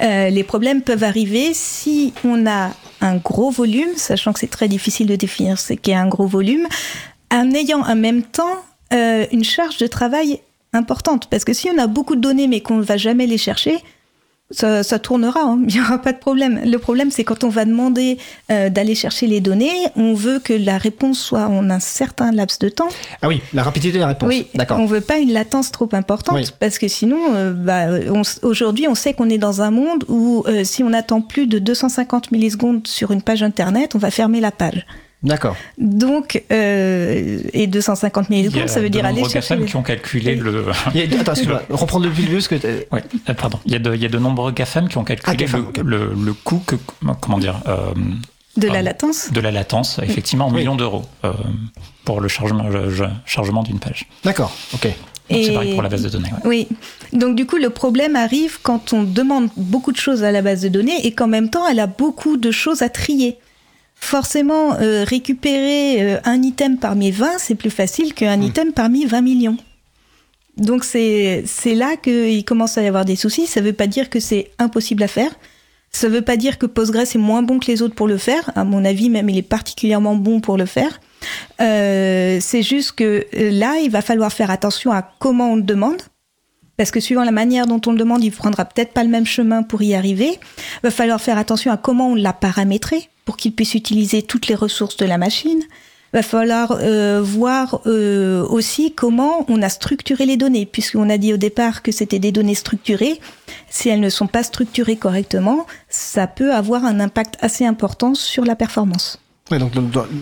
Euh, 0.00 0.30
les 0.30 0.42
problèmes 0.44 0.80
peuvent 0.82 1.04
arriver 1.04 1.52
si 1.52 2.14
on 2.24 2.46
a 2.46 2.70
un 3.02 3.16
gros 3.16 3.50
volume, 3.50 3.90
sachant 3.96 4.32
que 4.32 4.38
c'est 4.40 4.46
très 4.50 4.68
difficile 4.68 5.06
de 5.08 5.16
définir 5.16 5.58
ce 5.58 5.74
qu'est 5.74 5.92
un 5.94 6.06
gros 6.08 6.26
volume, 6.26 6.66
en 7.30 7.50
ayant 7.50 7.80
en 7.82 7.96
même 7.96 8.22
temps 8.22 8.56
euh, 8.94 9.26
une 9.32 9.44
charge 9.44 9.76
de 9.78 9.86
travail 9.86 10.40
importante. 10.72 11.28
Parce 11.28 11.44
que 11.44 11.52
si 11.52 11.68
on 11.70 11.78
a 11.78 11.86
beaucoup 11.86 12.16
de 12.16 12.20
données 12.20 12.48
mais 12.48 12.60
qu'on 12.60 12.76
ne 12.76 12.82
va 12.82 12.96
jamais 12.96 13.26
les 13.26 13.38
chercher, 13.38 13.78
ça, 14.52 14.82
ça 14.82 14.98
tournera, 14.98 15.40
hein. 15.40 15.62
il 15.68 15.74
n'y 15.74 15.80
aura 15.80 15.98
pas 15.98 16.12
de 16.12 16.18
problème. 16.18 16.60
Le 16.64 16.78
problème, 16.78 17.10
c'est 17.10 17.24
quand 17.24 17.44
on 17.44 17.48
va 17.48 17.64
demander 17.64 18.18
euh, 18.50 18.68
d'aller 18.68 18.94
chercher 18.94 19.26
les 19.26 19.40
données, 19.40 19.72
on 19.96 20.14
veut 20.14 20.38
que 20.38 20.52
la 20.52 20.78
réponse 20.78 21.18
soit 21.18 21.46
en 21.46 21.70
un 21.70 21.80
certain 21.80 22.32
laps 22.32 22.58
de 22.58 22.68
temps. 22.68 22.88
Ah 23.22 23.28
oui, 23.28 23.40
la 23.54 23.62
rapidité 23.62 23.94
de 23.94 24.00
la 24.00 24.08
réponse. 24.08 24.28
Oui, 24.28 24.46
D'accord. 24.54 24.78
on 24.78 24.86
veut 24.86 25.00
pas 25.00 25.18
une 25.18 25.32
latence 25.32 25.72
trop 25.72 25.88
importante 25.92 26.36
Oui. 26.36 26.50
parce 26.60 26.78
que 26.78 26.88
sinon, 26.88 27.34
euh, 27.34 27.52
bah, 27.52 27.86
aujourd'hui, 28.42 28.86
on 28.88 28.94
sait 28.94 29.14
qu'on 29.14 29.30
est 29.30 29.38
dans 29.38 29.62
un 29.62 29.70
monde 29.70 30.04
où 30.08 30.44
euh, 30.46 30.64
si 30.64 30.82
on 30.82 30.92
attend 30.92 31.22
plus 31.22 31.46
de 31.46 31.58
250 31.58 32.30
millisecondes 32.30 32.86
sur 32.86 33.10
une 33.10 33.22
page 33.22 33.42
internet, 33.42 33.94
on 33.94 33.98
va 33.98 34.10
fermer 34.10 34.40
la 34.40 34.50
page. 34.50 34.86
D'accord. 35.22 35.54
Donc, 35.78 36.42
euh, 36.50 37.38
et 37.52 37.66
250 37.68 38.26
Il 38.28 38.32
y 38.32 38.34
a 38.34 38.42
millisecondes, 38.42 38.68
ça 38.68 38.80
veut 38.80 38.88
de 38.88 38.92
dire 38.92 39.04
aller 39.04 39.14
nombreux 39.14 39.30
chercher. 39.30 39.50
GAFAM 39.54 39.60
les- 39.64 39.70
qui 39.70 39.76
ont 39.76 39.82
calculé 39.82 40.34
le. 40.34 40.66
Il 40.94 41.00
y 41.00 41.14
a- 41.16 41.20
Attends, 41.20 41.32
excuse-moi, 41.32 41.62
reprendre 41.70 42.06
depuis 42.06 42.22
le 42.22 42.28
début 42.28 42.36
parce 42.38 42.48
que 42.48 42.54
t'es- 42.56 42.88
Ouais, 42.90 43.02
euh, 43.28 43.34
pardon. 43.34 43.60
Il 43.66 43.72
y, 43.72 43.76
a 43.76 43.78
de, 43.78 43.94
il 43.94 44.02
y 44.02 44.06
a 44.06 44.08
de 44.08 44.18
nombreux 44.18 44.50
GAFAM 44.50 44.88
qui 44.88 44.98
ont 44.98 45.04
calculé 45.04 45.32
Ah, 45.32 45.36
GAFAM, 45.36 45.66
le, 45.76 45.82
le, 45.82 46.12
le 46.14 46.32
coût 46.32 46.60
que, 46.66 46.74
comment 47.20 47.38
dire, 47.38 47.60
euh, 47.68 47.92
de 48.56 48.68
la 48.68 48.82
latence. 48.82 49.30
de 49.32 49.40
la 49.40 49.50
latence, 49.52 50.00
effectivement, 50.02 50.46
en 50.46 50.50
Oui. 50.52 50.58
millions 50.58 50.76
d'euros 50.76 51.04
euh, 51.24 51.32
pour 52.04 52.20
le 52.20 52.28
chargement, 52.28 52.64
chargement 53.24 53.62
d'une 53.62 53.78
page. 53.78 54.06
D'accord, 54.24 54.52
ok. 54.74 54.88
Donc 55.30 55.44
c'est 55.44 55.52
pareil 55.52 55.72
pour 55.72 55.82
la 55.82 55.88
base 55.88 56.02
de 56.02 56.08
données. 56.10 56.28
ouais. 56.32 56.40
Oui. 56.44 56.68
Donc 57.12 57.36
du 57.36 57.46
coup, 57.46 57.56
le 57.56 57.70
problème 57.70 58.16
arrive 58.16 58.58
quand 58.62 58.92
on 58.92 59.04
demande 59.04 59.48
beaucoup 59.56 59.92
de 59.92 59.96
choses 59.96 60.24
à 60.24 60.32
la 60.32 60.42
base 60.42 60.60
de 60.62 60.68
données 60.68 61.06
et 61.06 61.12
qu'en 61.12 61.28
même 61.28 61.48
temps, 61.48 61.66
elle 61.68 61.78
a 61.80 61.86
beaucoup 61.86 62.36
de 62.36 62.50
choses 62.50 62.82
à 62.82 62.88
trier. 62.90 63.38
Forcément, 64.04 64.74
euh, 64.80 65.04
récupérer 65.04 66.02
euh, 66.02 66.20
un 66.24 66.42
item 66.42 66.76
parmi 66.76 67.12
20, 67.12 67.38
c'est 67.38 67.54
plus 67.54 67.70
facile 67.70 68.14
qu'un 68.14 68.36
Hmm. 68.36 68.42
item 68.42 68.72
parmi 68.72 69.06
20 69.06 69.20
millions. 69.20 69.56
Donc 70.56 70.82
c'est 70.82 71.44
c'est 71.46 71.76
là 71.76 71.94
qu'il 71.96 72.44
commence 72.44 72.76
à 72.76 72.82
y 72.82 72.88
avoir 72.88 73.04
des 73.04 73.14
soucis. 73.14 73.46
Ça 73.46 73.60
ne 73.60 73.66
veut 73.66 73.72
pas 73.72 73.86
dire 73.86 74.10
que 74.10 74.18
c'est 74.18 74.50
impossible 74.58 75.04
à 75.04 75.08
faire. 75.08 75.30
Ça 75.92 76.08
ne 76.08 76.14
veut 76.14 76.22
pas 76.22 76.36
dire 76.36 76.58
que 76.58 76.66
Postgres 76.66 77.02
est 77.02 77.14
moins 77.16 77.42
bon 77.42 77.60
que 77.60 77.68
les 77.68 77.80
autres 77.80 77.94
pour 77.94 78.08
le 78.08 78.16
faire. 78.16 78.50
À 78.56 78.64
mon 78.64 78.84
avis, 78.84 79.08
même, 79.08 79.30
il 79.30 79.38
est 79.38 79.48
particulièrement 79.58 80.16
bon 80.16 80.40
pour 80.40 80.56
le 80.58 80.66
faire. 80.66 81.00
Euh, 81.60 82.38
c'est 82.40 82.62
juste 82.62 82.92
que 82.92 83.24
euh, 83.36 83.50
là, 83.52 83.78
il 83.84 83.90
va 83.90 84.02
falloir 84.02 84.32
faire 84.32 84.50
attention 84.50 84.90
à 84.90 85.02
comment 85.20 85.52
on 85.52 85.56
le 85.56 85.62
demande. 85.62 86.02
Parce 86.76 86.90
que 86.90 86.98
suivant 86.98 87.22
la 87.22 87.30
manière 87.30 87.68
dont 87.68 87.80
on 87.86 87.92
le 87.92 87.98
demande, 87.98 88.24
il 88.24 88.32
prendra 88.32 88.64
peut-être 88.64 88.92
pas 88.92 89.04
le 89.04 89.10
même 89.10 89.26
chemin 89.26 89.62
pour 89.62 89.80
y 89.80 89.94
arriver. 89.94 90.40
Il 90.40 90.80
va 90.82 90.90
falloir 90.90 91.20
faire 91.20 91.38
attention 91.38 91.70
à 91.70 91.76
comment 91.76 92.08
on 92.08 92.14
l'a 92.16 92.32
paramétré 92.32 93.08
pour 93.24 93.36
qu'il 93.36 93.54
puisse 93.54 93.74
utiliser 93.74 94.22
toutes 94.22 94.48
les 94.48 94.54
ressources 94.54 94.96
de 94.96 95.06
la 95.06 95.18
machine. 95.18 95.62
Va 96.12 96.22
falloir 96.22 96.72
euh, 96.72 97.22
voir 97.22 97.80
euh, 97.86 98.46
aussi 98.48 98.92
comment 98.92 99.46
on 99.48 99.62
a 99.62 99.70
structuré 99.70 100.26
les 100.26 100.36
données, 100.36 100.66
puisqu'on 100.66 101.08
a 101.08 101.16
dit 101.16 101.32
au 101.32 101.38
départ 101.38 101.82
que 101.82 101.90
c'était 101.90 102.18
des 102.18 102.32
données 102.32 102.54
structurées. 102.54 103.18
Si 103.70 103.88
elles 103.88 104.00
ne 104.00 104.10
sont 104.10 104.26
pas 104.26 104.42
structurées 104.42 104.96
correctement, 104.96 105.66
ça 105.88 106.26
peut 106.26 106.52
avoir 106.52 106.84
un 106.84 107.00
impact 107.00 107.36
assez 107.40 107.64
important 107.64 108.14
sur 108.14 108.44
la 108.44 108.56
performance. 108.56 109.18
Ouais, 109.50 109.58
donc, 109.58 109.72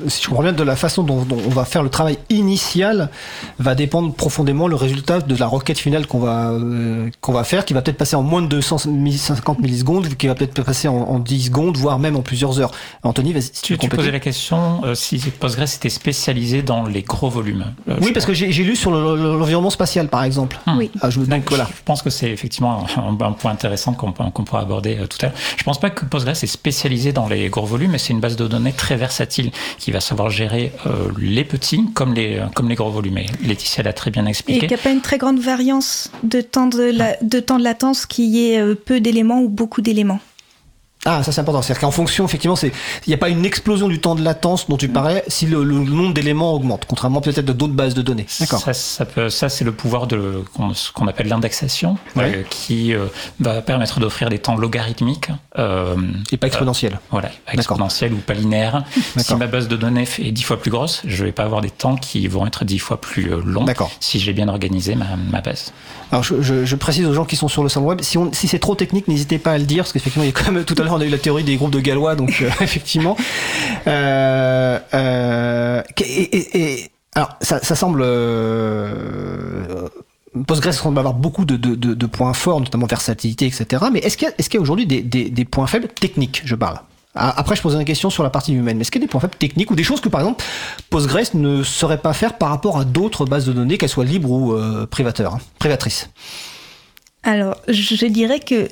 si 0.09 0.23
je 0.23 0.29
comprends 0.29 0.43
bien, 0.43 0.53
de 0.53 0.63
la 0.63 0.75
façon 0.75 1.05
dont, 1.05 1.23
dont 1.23 1.37
on 1.47 1.51
va 1.51 1.65
faire 1.65 1.83
le 1.85 1.91
travail 1.91 2.19
initial 2.31 3.11
va 3.59 3.75
dépendre 3.77 4.13
profondément 4.15 4.67
le 4.67 4.75
résultat 4.75 5.21
de 5.21 5.37
la 5.37 5.47
requête 5.47 5.79
finale 5.79 6.07
qu'on 6.07 6.19
va 6.19 6.51
euh, 6.51 7.09
qu'on 7.21 7.33
va 7.33 7.45
faire, 7.45 7.65
qui 7.65 7.75
va 7.75 7.83
peut-être 7.83 7.99
passer 7.99 8.17
en 8.17 8.23
moins 8.23 8.43
de 8.43 8.49
250 8.49 9.61
millisecondes, 9.61 10.09
qui 10.17 10.27
va 10.27 10.35
peut-être 10.35 10.63
passer 10.65 10.89
en, 10.89 10.97
en 10.97 11.19
10 11.21 11.45
secondes, 11.47 11.77
voire 11.77 11.99
même 11.99 12.17
en 12.17 12.23
plusieurs 12.23 12.59
heures. 12.61 12.73
Anthony, 13.05 13.33
vas-y, 13.33 13.51
si 13.53 13.63
tu, 13.63 13.79
Tu, 13.79 13.89
posais 13.89 14.11
la 14.11 14.21
question 14.21 14.83
euh, 14.85 14.95
si 14.95 15.19
Postgres 15.19 15.63
était 15.77 15.91
spécialisé 15.91 16.63
dans 16.63 16.85
les 16.87 17.03
gros 17.03 17.29
volumes. 17.29 17.67
Euh, 17.89 17.99
Oui, 18.01 18.13
parce 18.13 18.27
que 18.27 18.33
j'ai 18.33 18.49
lu 18.65 18.75
sur 18.75 18.91
le- 18.91 19.17
le- 19.17 19.39
l'environnement 19.39 19.71
spatial, 19.71 20.09
par 20.09 20.25
exemple. 20.25 20.59
Hmm. 20.67 20.79
Oui. 20.79 20.91
Ah, 21.03 21.11
je, 21.11 21.21
donc 21.21 21.29
Donc, 21.29 21.49
voilà. 21.51 21.69
Je 21.71 21.83
pense 21.85 22.03
que 22.03 22.11
c'est 22.11 22.31
effectivement 22.31 22.85
un, 22.97 23.25
un 23.25 23.33
point 23.33 23.53
intéressant 23.53 23.93
qu'on 23.93 24.11
qu'on 24.13 24.45
pourra 24.45 24.63
aborder 24.63 24.97
euh, 24.99 25.07
tout 25.07 25.19
à 25.21 25.27
l'heure. 25.27 25.37
Je 25.57 25.63
pense 25.63 25.79
pas 25.79 25.91
que 25.91 26.05
Postgres 26.05 26.31
est 26.43 26.47
spécialisé 26.47 27.13
dans 27.13 27.29
les 27.29 27.49
gros 27.49 27.67
volumes, 27.67 27.93
mais 27.93 27.99
c'est 27.99 28.13
une 28.15 28.21
base 28.21 28.35
de 28.37 28.49
données 28.49 28.73
très 28.73 28.97
versatile 28.97 29.20
qui 29.27 29.91
va 29.91 30.01
savoir 30.01 30.31
gérer 30.31 30.73
euh, 30.87 31.09
les 31.19 31.45
petits 31.45 31.85
comme 31.95 32.15
les, 32.15 32.41
comme 32.55 32.69
les 32.69 32.75
gros 32.75 32.91
volumes. 32.91 33.19
Et 33.19 33.27
Laetitia 33.45 33.83
l'a 33.83 33.93
très 33.93 34.11
bien 34.11 34.27
Et 34.27 34.31
expliqué. 34.31 34.61
qu'il 34.61 34.69
n'y 34.69 34.75
a 34.75 34.79
pas 34.79 34.91
une 34.91 35.01
très 35.01 35.19
grande 35.19 35.39
variance 35.41 36.11
de 36.23 36.41
temps 36.41 36.67
de, 36.67 36.83
la- 36.91 37.17
de 37.23 37.41
temps 37.41 37.59
de 37.59 37.65
latence 37.65 38.07
qui 38.07 38.47
est 38.47 38.61
euh, 38.61 38.75
peu 38.75 39.01
d'éléments 39.01 39.41
ou 39.43 39.49
beaucoup 39.49 39.81
d'éléments. 39.83 40.21
Ah, 41.07 41.23
ça 41.23 41.33
c'est 41.33 41.41
important. 41.41 41.63
C'est-à-dire 41.63 41.81
qu'en 41.81 41.91
fonction, 41.91 42.27
effectivement, 42.27 42.57
c'est 42.57 42.69
il 43.07 43.09
n'y 43.09 43.15
a 43.15 43.19
pas 43.19 43.31
une 43.31 43.45
explosion 43.47 43.89
du 43.89 44.01
temps 44.01 44.15
de 44.15 44.23
latence 44.23 44.69
dont 44.69 44.77
tu 44.77 44.89
parlais 44.89 45.25
si 45.29 45.47
le, 45.47 45.65
le 45.65 45.77
nombre 45.79 46.13
d'éléments 46.13 46.53
augmente, 46.55 46.85
contrairement 46.87 47.21
peut-être 47.23 47.45
de 47.47 47.53
d'autres 47.55 47.73
bases 47.73 47.95
de 47.95 48.03
données. 48.03 48.27
D'accord. 48.39 48.61
Ça, 48.61 48.75
ça, 48.75 49.07
peut- 49.07 49.31
ça, 49.31 49.49
c'est 49.49 49.65
le 49.65 49.73
pouvoir 49.73 50.07
de 50.07 50.45
ce 50.75 50.93
qu'on 50.93 51.07
appelle 51.09 51.29
l'indexation, 51.29 51.97
euh, 52.19 52.43
qui 52.51 52.93
euh, 52.95 53.07
va 53.41 53.63
permettre 53.63 53.99
d'offrir 53.99 54.29
des 54.29 54.39
temps 54.39 54.57
logarithmiques. 54.57 55.29
euh, 55.59 55.97
Et 56.33 56.37
pas 56.37 56.49
exponentiel. 56.49 57.01
Voilà, 57.11 57.31
exponentielle 57.51 58.13
ou 58.13 58.19
pas 58.19 58.35
linéaire. 58.35 58.85
si 59.17 59.35
ma 59.37 59.47
base 59.47 59.69
de 59.69 59.77
données 59.77 60.05
est 60.19 60.33
dix 60.33 60.43
fois 60.43 60.61
plus 60.61 60.71
grosse, 60.71 61.01
je 61.07 61.25
vais 61.25 61.33
pas 61.33 61.45
avoir 61.45 61.63
des 61.63 61.71
temps 61.71 61.97
qui 61.97 62.27
vont 62.29 62.47
être 62.47 62.65
dix 62.67 62.79
fois 62.79 63.01
plus 63.01 63.31
longs 63.45 63.65
D'accord. 63.65 63.91
si 64.01 64.21
j'ai 64.21 64.33
bien 64.35 64.49
organisé 64.49 64.97
ma, 64.97 65.17
ma 65.31 65.41
base. 65.41 65.73
Alors 66.13 66.25
je, 66.25 66.43
je- 66.43 66.65
je 66.65 66.77
précise 66.77 67.07
aux 67.07 67.15
gens 67.15 67.25
qui 67.25 67.37
sont 67.37 67.49
sur 67.49 67.63
le 67.63 67.69
salon 67.69 67.87
web, 67.87 68.01
si, 68.03 68.19
on- 68.19 68.33
si 68.33 68.49
c'est 68.49 68.59
trop 68.59 68.75
technique, 68.75 69.09
n'hésitez 69.09 69.39
pas 69.39 69.53
à 69.53 69.59
le 69.59 69.65
dire, 69.65 69.85
parce 69.85 69.93
qu'effectivement, 69.93 70.25
il 70.25 70.29
y 70.29 70.31
a 70.31 70.33
quand 70.33 70.51
même 70.53 70.65
tout 70.65 70.75
à 70.79 70.83
l'heure 70.83 70.90
on 70.93 71.01
a 71.01 71.05
eu 71.05 71.09
la 71.11 71.19
théorie 71.19 71.45
des 71.45 71.57
groupes 71.57 71.71
de 71.71 71.81
Galois, 71.81 72.17
donc 72.17 72.43
euh, 72.43 72.51
effectivement. 72.61 73.17
Euh, 73.87 74.79
euh, 74.95 75.83
alors 77.15 77.37
ça, 77.41 77.61
semble. 77.75 78.05
Postgres 80.47 80.73
semble 80.73 80.99
avoir 80.99 81.15
beaucoup 81.15 81.45
de, 81.45 82.07
points 82.07 82.33
forts, 82.33 82.61
notamment 82.61 82.87
versatilité, 82.87 83.47
etc. 83.47 83.85
Mais 83.93 84.01
est-ce 84.01 84.17
qu'il 84.17 84.29
y 84.29 84.57
a, 84.57 84.61
aujourd'hui 84.61 84.87
des, 84.87 85.45
points 85.45 85.67
faibles 85.67 85.89
techniques, 85.89 86.43
je 86.45 86.55
parle? 86.55 86.81
Ah, 87.17 87.35
Après, 87.37 87.57
je 87.57 87.63
posais 87.63 87.77
une 87.77 87.85
question 87.85 88.09
sur 88.09 88.23
la 88.23 88.31
partie 88.31 88.53
humaine. 88.53 88.77
Mais 88.77 88.83
est-ce 88.83 88.91
qu'il 88.93 89.01
y 89.01 89.05
a 89.05 89.07
des 89.07 89.11
points 89.11 89.21
faibles 89.21 89.35
techniques 89.37 89.71
ou 89.73 89.75
des 89.75 89.83
choses 89.83 90.01
que, 90.01 90.09
par 90.09 90.21
exemple, 90.21 90.45
Postgres 90.91 91.35
ne 91.35 91.65
saurait 91.65 91.99
pas 91.99 92.13
faire 92.13 92.39
par 92.39 92.51
rapport 92.51 92.79
à 92.79 92.85
d'autres 92.85 93.25
bases 93.25 93.47
de 93.47 93.53
données, 93.53 93.79
qu'elles 93.79 93.89
soient 93.89 94.05
libres 94.05 94.31
ou 94.31 94.53
euh, 94.53 94.87
hein, 94.87 95.39
privatrices? 95.59 96.11
Alors, 97.23 97.57
je 97.69 98.07
dirais 98.07 98.41
que 98.41 98.69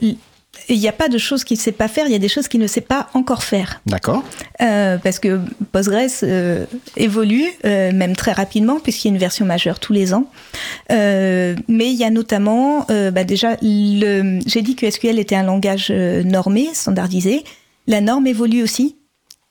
il 0.69 0.79
n'y 0.79 0.89
a 0.89 0.93
pas 0.93 1.09
de 1.09 1.19
choses 1.19 1.45
qu'il 1.45 1.57
ne 1.57 1.63
sait 1.63 1.73
pas 1.73 1.89
faire, 1.89 2.07
il 2.07 2.13
y 2.13 2.17
a 2.17 2.19
des 2.19 2.29
choses 2.29 2.49
qu'il 2.49 2.61
ne 2.61 2.67
sait 2.67 2.81
pas 2.81 3.09
encore 3.15 3.43
faire. 3.43 3.81
D'accord. 3.87 4.23
Euh, 4.61 4.99
parce 4.99 5.19
que 5.19 5.41
Postgres 5.73 6.11
euh, 6.23 6.67
évolue, 6.97 7.47
euh, 7.65 7.93
même 7.93 8.15
très 8.15 8.33
rapidement, 8.33 8.79
puisqu'il 8.79 9.09
y 9.09 9.11
a 9.11 9.15
une 9.15 9.21
version 9.21 9.47
majeure 9.47 9.81
tous 9.81 9.93
les 9.93 10.13
ans. 10.15 10.27
Euh, 10.93 11.57
mais 11.69 11.91
il 11.91 11.97
y 11.97 12.05
a 12.05 12.11
notamment, 12.11 12.87
euh, 12.91 13.11
bah 13.11 13.25
déjà, 13.25 13.57
j'ai 13.63 14.63
dit 14.63 14.77
que 14.77 14.91
SQL 14.91 15.19
était 15.19 15.37
un 15.37 15.45
langage 15.45 15.89
euh, 15.91 16.23
normé, 16.23 16.69
standardisé. 16.75 17.45
La 17.87 18.01
norme 18.01 18.27
évolue 18.27 18.63
aussi. 18.63 18.98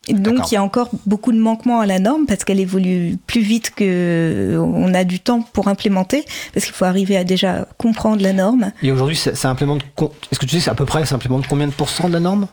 Donc 0.09 0.51
il 0.51 0.55
y 0.55 0.57
a 0.57 0.63
encore 0.63 0.89
beaucoup 1.05 1.31
de 1.31 1.37
manquements 1.39 1.79
à 1.79 1.85
la 1.85 1.99
norme 1.99 2.25
parce 2.25 2.43
qu'elle 2.43 2.59
évolue 2.59 3.17
plus 3.27 3.41
vite 3.41 3.71
que 3.75 4.57
on 4.59 4.93
a 4.93 5.03
du 5.03 5.19
temps 5.19 5.41
pour 5.41 5.67
implémenter 5.67 6.25
parce 6.53 6.65
qu'il 6.65 6.73
faut 6.75 6.85
arriver 6.85 7.17
à 7.17 7.23
déjà 7.23 7.67
comprendre 7.77 8.21
la 8.21 8.33
norme. 8.33 8.71
Et 8.83 8.91
aujourd'hui, 8.91 9.15
ça, 9.15 9.35
ça 9.35 9.49
implémente. 9.49 9.81
Est-ce 10.31 10.39
que 10.39 10.45
tu 10.45 10.55
sais, 10.55 10.61
c'est 10.61 10.71
à 10.71 10.75
peu 10.75 10.85
près, 10.85 11.05
ça 11.05 11.15
implémente 11.15 11.47
combien 11.47 11.67
de 11.67 11.73
pourcents 11.73 12.07
de 12.07 12.13
la 12.13 12.19
norme? 12.19 12.47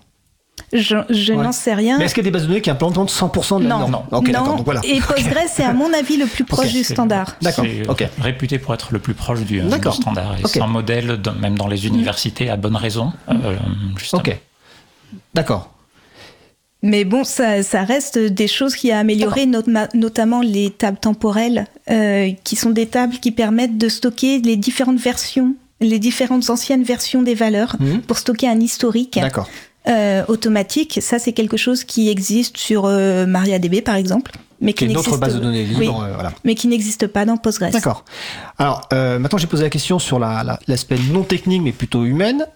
Je, 0.72 0.96
je 1.10 1.32
Ouais. 1.32 1.42
n'en 1.44 1.52
sais 1.52 1.74
rien. 1.74 1.98
Mais 1.98 2.04
est-ce 2.04 2.14
qu'il 2.14 2.22
y 2.22 2.26
a 2.26 2.30
des 2.30 2.32
bases 2.32 2.42
de 2.42 2.46
données 2.48 2.60
qui 2.60 2.70
implémentent 2.70 3.10
100% 3.10 3.58
de 3.58 3.64
la 3.64 3.70
Non, 3.70 3.78
norme? 3.80 3.92
non. 4.12 4.56
Donc 4.56 4.64
voilà. 4.64 4.80
Et 4.84 5.00
Postgres, 5.00 5.36
c'est 5.48 5.64
à 5.64 5.72
mon 5.72 5.92
avis 5.92 6.16
le 6.16 6.26
plus 6.26 6.44
proche 6.54 6.72
du 6.72 6.84
standard. 6.84 7.34
D'accord, 7.42 7.64
C'est 7.64 7.88
ok. 7.88 8.08
réputé 8.20 8.58
pour 8.58 8.72
être 8.72 8.88
le 8.92 8.98
plus 9.00 9.14
proche 9.14 9.40
du, 9.40 9.60
euh, 9.60 9.64
D'accord, 9.68 9.94
du 9.96 10.02
standard. 10.02 10.36
Et 10.38 10.46
c'est 10.46 10.60
un 10.60 10.66
modèle, 10.68 11.20
même 11.40 11.56
dans 11.58 11.66
les 11.66 11.86
universités, 11.86 12.50
à 12.50 12.56
bonne 12.56 12.76
raison. 12.76 13.12
euh, 13.30 13.56
justement. 13.96 14.20
Ok. 14.20 14.36
D'accord. 15.34 15.73
Mais 16.86 17.04
bon, 17.04 17.24
ça, 17.24 17.62
ça 17.62 17.82
reste 17.82 18.18
des 18.18 18.46
choses 18.46 18.76
qui 18.76 18.92
a 18.92 18.98
amélioré, 18.98 19.46
not- 19.46 19.62
notamment 19.94 20.42
les 20.42 20.68
tables 20.70 20.98
temporelles, 20.98 21.66
euh, 21.90 22.30
qui 22.44 22.56
sont 22.56 22.70
des 22.70 22.84
tables 22.86 23.14
qui 23.20 23.30
permettent 23.32 23.78
de 23.78 23.88
stocker 23.88 24.38
les 24.40 24.56
différentes 24.56 24.98
versions, 25.00 25.54
les 25.80 25.98
différentes 25.98 26.50
anciennes 26.50 26.82
versions 26.84 27.22
des 27.22 27.34
valeurs, 27.34 27.74
Mhm. 27.80 28.02
pour 28.02 28.18
stocker 28.18 28.48
un 28.48 28.60
historique. 28.60 29.18
Euh, 29.86 30.24
automatique. 30.28 30.98
Ça, 31.02 31.18
c'est 31.18 31.32
quelque 31.32 31.56
chose 31.58 31.84
qui 31.84 32.08
existe 32.10 32.56
sur 32.58 32.84
euh, 32.86 33.26
MariaDB, 33.26 33.80
par 33.82 33.96
exemple. 33.96 34.32
Mais 34.60 34.72
qui, 34.72 34.86
qui 34.86 34.92
est 34.92 34.94
notre 34.94 35.16
base 35.18 35.34
de 35.34 35.40
données 35.40 35.64
libre. 35.64 35.78
oui, 35.80 35.88
voilà. 36.14 36.32
mais 36.44 36.54
qui 36.54 36.68
n'existe 36.68 37.06
pas 37.06 37.24
dans 37.26 37.36
Postgres. 37.38 37.70
D'accord. 37.70 38.04
Alors, 38.58 38.88
maintenant, 38.92 39.36
j'ai 39.38 39.46
posé 39.46 39.62
la 39.62 39.70
question 39.70 39.98
sur 39.98 40.18
la- 40.18 40.42
la- 40.44 40.58
l'aspect 40.68 40.96
non 41.12 41.22
technique, 41.22 41.60
mais 41.62 41.72
plutôt 41.72 42.04
humaine, 42.04 42.46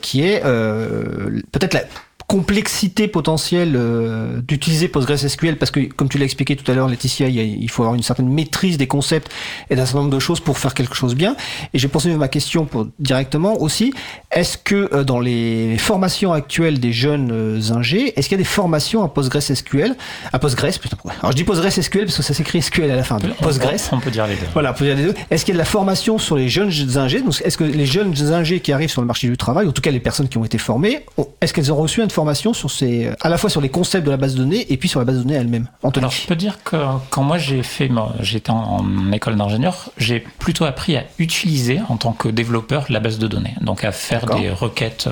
qui 0.00 0.22
est 0.22 0.40
peut-être 0.42 1.74
la 1.74 1.82
complexité 2.26 3.06
potentielle 3.08 3.74
euh, 3.76 4.40
d'utiliser 4.42 4.88
PostgreSQL 4.88 5.56
parce 5.56 5.70
que 5.70 5.80
comme 5.80 6.08
tu 6.08 6.18
l'as 6.18 6.24
expliqué 6.24 6.56
tout 6.56 6.68
à 6.70 6.74
l'heure 6.74 6.88
Laetitia 6.88 7.28
il, 7.28 7.34
y 7.34 7.40
a- 7.40 7.44
il 7.44 7.70
faut 7.70 7.82
avoir 7.82 7.94
une 7.94 8.02
certaine 8.02 8.28
maîtrise 8.28 8.78
des 8.78 8.88
concepts 8.88 9.30
et 9.70 9.76
d'un 9.76 9.84
certain 9.86 10.00
nombre 10.00 10.10
de 10.14 10.18
choses 10.18 10.40
pour 10.40 10.58
faire 10.58 10.74
quelque 10.74 10.94
chose 10.94 11.14
bien. 11.14 11.36
Et 11.72 11.78
j'ai 11.78 11.88
pensé 11.88 12.08
ma 12.16 12.28
question 12.28 12.64
pour, 12.64 12.88
directement 12.98 13.60
aussi. 13.62 13.94
Est-ce 14.32 14.58
que 14.58 14.88
euh, 14.92 15.04
dans 15.04 15.20
les 15.20 15.78
formations 15.78 16.32
actuelles 16.32 16.80
des 16.80 16.92
jeunes 16.92 17.30
euh, 17.32 17.60
ingés 17.72 18.12
est-ce 18.18 18.28
qu'il 18.28 18.36
y 18.36 18.40
a 18.40 18.42
des 18.42 18.44
formations 18.44 19.04
à 19.04 19.08
PostgreSQL 19.08 19.94
à 20.32 20.38
Postgres 20.38 20.78
putain, 20.80 20.96
alors 21.20 21.30
je 21.32 21.36
dis 21.36 21.44
PostgreSQL 21.44 22.06
parce 22.06 22.16
que 22.16 22.22
ça 22.22 22.34
s'écrit 22.34 22.60
SQL 22.60 22.90
à 22.90 22.96
la 22.96 23.04
fin. 23.04 23.18
On- 23.40 23.42
Postgres. 23.44 23.70
On 23.92 24.00
peut 24.00 24.10
dire 24.10 24.26
les 24.26 24.34
deux. 24.34 24.46
voilà, 24.52 24.72
pour 24.72 24.84
dire 24.84 24.96
les 24.96 25.04
deux. 25.04 25.14
Est-ce 25.30 25.44
qu'il 25.44 25.52
y 25.54 25.56
a 25.56 25.58
de 25.58 25.62
la 25.62 25.64
formation 25.64 26.18
sur 26.18 26.36
les 26.36 26.48
jeunes 26.48 26.70
ingés? 26.96 27.20
Donc, 27.22 27.40
est-ce 27.44 27.56
que 27.56 27.64
les 27.64 27.86
jeunes 27.86 28.14
ingés 28.32 28.60
qui 28.60 28.72
arrivent 28.72 28.90
sur 28.90 29.00
le 29.00 29.06
marché 29.06 29.28
du 29.28 29.36
travail, 29.36 29.68
en 29.68 29.72
tout 29.72 29.82
cas 29.82 29.90
les 29.90 30.00
personnes 30.00 30.28
qui 30.28 30.38
ont 30.38 30.44
été 30.44 30.58
formées, 30.58 31.04
est-ce 31.40 31.52
qu'elles 31.54 31.72
ont 31.72 31.76
reçu 31.76 32.02
une 32.02 32.10
formation 32.16 32.54
sur 32.54 32.70
ces, 32.70 33.10
à 33.20 33.28
la 33.28 33.36
fois 33.36 33.50
sur 33.50 33.60
les 33.60 33.68
concepts 33.68 34.06
de 34.06 34.10
la 34.10 34.16
base 34.16 34.34
de 34.34 34.38
données 34.42 34.72
et 34.72 34.78
puis 34.78 34.88
sur 34.88 35.00
la 35.00 35.04
base 35.04 35.18
de 35.18 35.22
données 35.22 35.34
elle-même 35.34 35.68
Alors, 35.82 36.10
je 36.10 36.26
peux 36.26 36.34
dire 36.34 36.62
que 36.64 36.76
quand 37.10 37.22
moi 37.22 37.36
j'ai 37.36 37.62
fait, 37.62 37.90
j'étais 38.20 38.50
en, 38.50 38.56
en 38.56 39.12
école 39.12 39.36
d'ingénieur, 39.36 39.90
j'ai 39.98 40.20
plutôt 40.20 40.64
appris 40.64 40.96
à 40.96 41.04
utiliser 41.18 41.80
en 41.90 41.98
tant 41.98 42.12
que 42.12 42.28
développeur 42.28 42.86
la 42.88 43.00
base 43.00 43.18
de 43.18 43.26
données. 43.26 43.54
Donc 43.60 43.84
à 43.84 43.92
faire 43.92 44.24
des 44.24 44.48
requêtes 44.50 45.10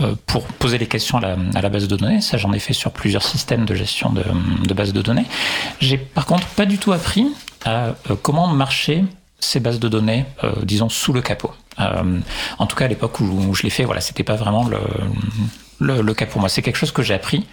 euh, 0.00 0.14
pour 0.26 0.44
poser 0.46 0.78
les 0.78 0.86
questions 0.86 1.18
à 1.18 1.22
la, 1.22 1.36
à 1.56 1.60
la 1.60 1.68
base 1.68 1.88
de 1.88 1.96
données. 1.96 2.20
Ça, 2.20 2.36
j'en 2.36 2.52
ai 2.52 2.60
fait 2.60 2.72
sur 2.72 2.92
plusieurs 2.92 3.24
systèmes 3.24 3.64
de 3.64 3.74
gestion 3.74 4.10
de, 4.12 4.22
de 4.64 4.74
bases 4.74 4.92
de 4.92 5.02
données. 5.02 5.26
J'ai 5.80 5.98
par 5.98 6.24
contre 6.24 6.46
pas 6.46 6.66
du 6.66 6.78
tout 6.78 6.92
appris 6.92 7.26
à 7.64 7.86
euh, 7.86 7.94
comment 8.22 8.46
marcher 8.46 9.04
ces 9.40 9.58
bases 9.58 9.80
de 9.80 9.88
données, 9.88 10.24
euh, 10.44 10.52
disons, 10.62 10.88
sous 10.88 11.12
le 11.12 11.20
capot. 11.20 11.52
Euh, 11.80 12.20
en 12.58 12.66
tout 12.66 12.76
cas, 12.76 12.84
à 12.84 12.88
l'époque 12.88 13.18
où, 13.20 13.24
où 13.24 13.54
je 13.54 13.64
l'ai 13.64 13.70
fait, 13.70 13.84
voilà, 13.84 14.00
c'était 14.00 14.22
pas 14.22 14.36
vraiment 14.36 14.64
le, 14.64 14.78
le, 15.84 16.02
le 16.02 16.14
cas 16.14 16.26
pour 16.26 16.40
moi. 16.40 16.48
C'est 16.48 16.62
quelque 16.62 16.78
chose 16.78 16.92
que 16.92 17.02
j'ai 17.02 17.14
appris 17.14 17.46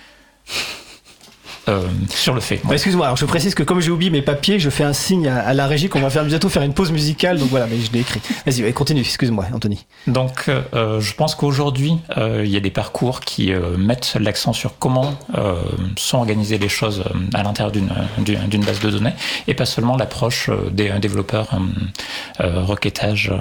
euh, 1.70 1.84
sur 2.10 2.34
le 2.34 2.42
fait. 2.42 2.60
Bah, 2.64 2.74
Excuse-moi, 2.74 3.06
alors 3.06 3.18
je 3.18 3.26
précise 3.26 3.54
que 3.54 3.62
comme 3.62 3.82
j'ai 3.82 3.92
oublié 3.92 4.10
mes 4.10 4.24
papiers, 4.24 4.58
je 4.60 4.72
fais 4.72 4.84
un 4.84 4.94
signe 4.94 5.28
à, 5.28 5.42
à 5.42 5.54
la 5.54 5.68
régie 5.68 5.90
qu'on 5.90 6.00
va 6.02 6.10
faire 6.10 6.26
bientôt 6.26 6.50
faire 6.50 6.64
une 6.64 6.74
pause 6.74 6.92
musicale, 6.92 7.38
donc 7.38 7.50
voilà, 7.50 7.68
mais 7.68 7.78
je 7.80 7.92
l'ai 7.92 8.00
écrit. 8.00 8.20
Vas-y, 8.48 8.74
continue, 8.74 9.02
excuse-moi, 9.02 9.46
Anthony. 9.54 9.86
Donc, 10.08 10.50
euh, 10.50 11.00
je 11.00 11.14
pense 11.14 11.36
qu'aujourd'hui, 11.36 11.98
euh, 12.18 12.42
il 12.44 12.52
y 12.52 12.58
a 12.58 12.62
des 12.62 12.72
parcours 12.72 13.20
qui 13.20 13.54
euh, 13.54 13.78
mettent 13.78 14.18
l'accent 14.20 14.54
sur 14.54 14.80
comment 14.80 15.14
euh, 15.38 15.62
sont 15.98 16.18
organisées 16.18 16.58
les 16.58 16.70
choses 16.70 17.04
euh, 17.06 17.20
à 17.38 17.44
l'intérieur 17.44 17.72
d'une 17.72 18.66
base 18.66 18.80
de 18.80 18.90
données, 18.90 19.14
et 19.48 19.54
pas 19.54 19.68
seulement 19.68 19.98
l'approche 19.98 20.50
euh, 20.50 20.72
des 20.72 20.90
développeurs 21.00 21.50
euh, 21.54 22.44
euh, 22.44 22.64
requêtage. 22.64 23.32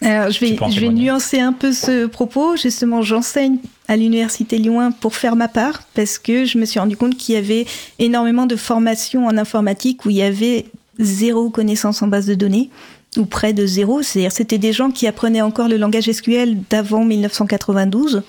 Alors, 0.00 0.30
je 0.30 0.38
vais, 0.38 0.56
je 0.70 0.80
vais 0.80 0.90
nuancer 0.90 1.40
un 1.40 1.52
peu 1.52 1.72
ce 1.72 2.06
propos. 2.06 2.56
Justement, 2.56 3.02
j'enseigne 3.02 3.58
à 3.88 3.96
l'université 3.96 4.58
Lyon 4.58 4.80
1 4.80 4.92
pour 4.92 5.16
faire 5.16 5.34
ma 5.34 5.48
part 5.48 5.82
parce 5.94 6.18
que 6.18 6.44
je 6.44 6.58
me 6.58 6.64
suis 6.64 6.78
rendu 6.78 6.96
compte 6.96 7.16
qu'il 7.16 7.34
y 7.34 7.38
avait 7.38 7.66
énormément 7.98 8.46
de 8.46 8.54
formations 8.54 9.26
en 9.26 9.36
informatique 9.36 10.04
où 10.04 10.10
il 10.10 10.16
y 10.16 10.22
avait 10.22 10.66
zéro 10.98 11.50
connaissance 11.50 12.02
en 12.02 12.06
base 12.06 12.26
de 12.26 12.34
données 12.34 12.70
ou 13.16 13.24
près 13.24 13.52
de 13.52 13.66
zéro. 13.66 14.02
C'est-à-dire, 14.02 14.32
c'était 14.32 14.58
des 14.58 14.72
gens 14.72 14.90
qui 14.90 15.06
apprenaient 15.06 15.42
encore 15.42 15.68
le 15.68 15.76
langage 15.76 16.10
SQL 16.10 16.58
d'avant 16.70 17.04
1992. 17.04 18.22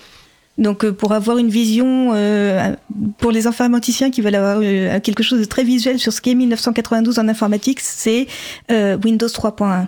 Donc, 0.57 0.83
euh, 0.83 0.91
pour 0.91 1.13
avoir 1.13 1.37
une 1.37 1.49
vision, 1.49 2.11
euh, 2.13 2.75
pour 3.17 3.31
les 3.31 3.47
informaticiens 3.47 4.11
qui 4.11 4.21
veulent 4.21 4.35
avoir 4.35 4.59
euh, 4.61 4.99
quelque 4.99 5.23
chose 5.23 5.39
de 5.39 5.45
très 5.45 5.63
visuel 5.63 5.99
sur 5.99 6.11
ce 6.11 6.19
qu'est 6.19 6.35
1992 6.35 7.17
en 7.19 7.27
informatique, 7.27 7.79
c'est 7.79 8.27
euh, 8.71 8.97
Windows 9.03 9.27
3.1. 9.27 9.87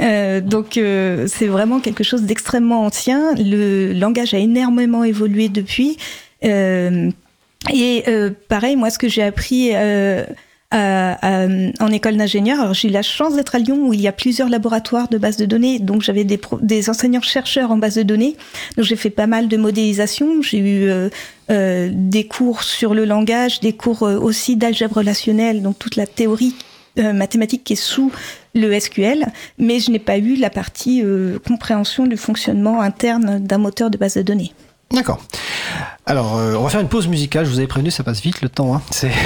Euh, 0.00 0.40
donc 0.40 0.76
euh, 0.76 1.26
c'est 1.28 1.46
vraiment 1.46 1.80
quelque 1.80 2.04
chose 2.04 2.22
d'extrêmement 2.22 2.84
ancien. 2.84 3.34
Le 3.34 3.92
langage 3.92 4.34
a 4.34 4.38
énormément 4.38 5.04
évolué 5.04 5.48
depuis. 5.48 5.96
Euh, 6.44 7.10
et 7.72 8.04
pareil, 8.48 8.76
moi, 8.76 8.90
ce 8.90 8.98
que 8.98 9.08
j'ai 9.08 9.22
appris 9.22 9.72
en 10.72 11.92
école 11.92 12.16
d'ingénieur, 12.16 12.72
j'ai 12.72 12.88
eu 12.88 12.92
la 12.92 13.02
chance 13.02 13.34
d'être 13.34 13.56
à 13.56 13.58
Lyon 13.58 13.88
où 13.88 13.92
il 13.92 14.00
y 14.00 14.06
a 14.06 14.12
plusieurs 14.12 14.48
laboratoires 14.48 15.08
de 15.08 15.18
bases 15.18 15.36
de 15.36 15.44
données, 15.44 15.80
donc 15.80 16.02
j'avais 16.02 16.22
des, 16.22 16.40
des 16.62 16.88
enseignants 16.88 17.20
chercheurs 17.20 17.72
en 17.72 17.76
base 17.76 17.96
de 17.96 18.04
données. 18.04 18.36
Donc 18.76 18.86
j'ai 18.86 18.94
fait 18.94 19.10
pas 19.10 19.26
mal 19.26 19.48
de 19.48 19.56
modélisation. 19.56 20.40
J'ai 20.40 20.60
eu 20.60 20.88
des 21.48 22.26
cours 22.28 22.62
sur 22.62 22.94
le 22.94 23.04
langage, 23.04 23.58
des 23.58 23.72
cours 23.72 24.02
aussi 24.02 24.54
d'algèbre 24.54 24.98
relationnelle, 24.98 25.60
donc 25.60 25.80
toute 25.80 25.96
la 25.96 26.06
théorie 26.06 26.54
mathématique 26.96 27.64
qui 27.64 27.72
est 27.72 27.76
sous 27.76 28.12
le 28.54 28.78
SQL, 28.78 29.26
mais 29.58 29.80
je 29.80 29.90
n'ai 29.90 29.98
pas 29.98 30.18
eu 30.18 30.36
la 30.36 30.50
partie 30.50 31.02
euh, 31.02 31.38
compréhension 31.46 32.06
du 32.06 32.16
fonctionnement 32.16 32.80
interne 32.80 33.38
d'un 33.38 33.58
moteur 33.58 33.90
de 33.90 33.98
base 33.98 34.14
de 34.14 34.22
données. 34.22 34.52
D'accord. 34.92 35.20
Alors, 36.06 36.38
euh, 36.38 36.54
on 36.54 36.62
va 36.62 36.70
faire 36.70 36.80
une 36.80 36.88
pause 36.88 37.08
musicale. 37.08 37.44
Je 37.44 37.50
vous 37.50 37.58
avais 37.58 37.66
prévenu, 37.66 37.90
ça 37.90 38.02
passe 38.02 38.22
vite 38.22 38.40
le 38.40 38.48
temps. 38.48 38.74
Hein. 38.74 38.82
C'est. 38.90 39.10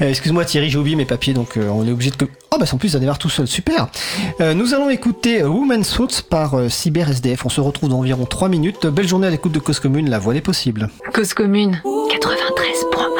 Euh, 0.00 0.10
Excuse-moi 0.10 0.44
Thierry, 0.44 0.70
j'ai 0.70 0.78
oublié 0.78 0.94
mes 0.96 1.04
papiers, 1.04 1.34
donc 1.34 1.56
euh, 1.56 1.68
on 1.68 1.84
est 1.86 1.90
obligé 1.90 2.10
de. 2.10 2.28
Oh 2.52 2.56
bah 2.58 2.66
en 2.72 2.76
plus 2.76 2.90
ça 2.90 2.98
démarre 2.98 3.18
tout 3.18 3.28
seul, 3.28 3.48
super. 3.48 3.88
Euh, 4.40 4.54
nous 4.54 4.72
allons 4.72 4.90
écouter 4.90 5.42
Woman's 5.42 5.92
Thoughts 5.92 6.22
par 6.30 6.54
euh, 6.54 6.68
Cyber 6.68 7.10
SDF. 7.10 7.44
On 7.44 7.48
se 7.48 7.60
retrouve 7.60 7.88
dans 7.88 7.98
environ 7.98 8.24
3 8.24 8.48
minutes. 8.48 8.86
Belle 8.86 9.08
journée 9.08 9.26
à 9.26 9.30
l'écoute 9.30 9.52
de 9.52 9.58
Cause 9.58 9.80
Commune, 9.80 10.08
la 10.08 10.20
voix 10.20 10.34
des 10.34 10.40
possibles. 10.40 10.88
Cause 11.12 11.34
commune 11.34 11.80
93.1 11.84 13.17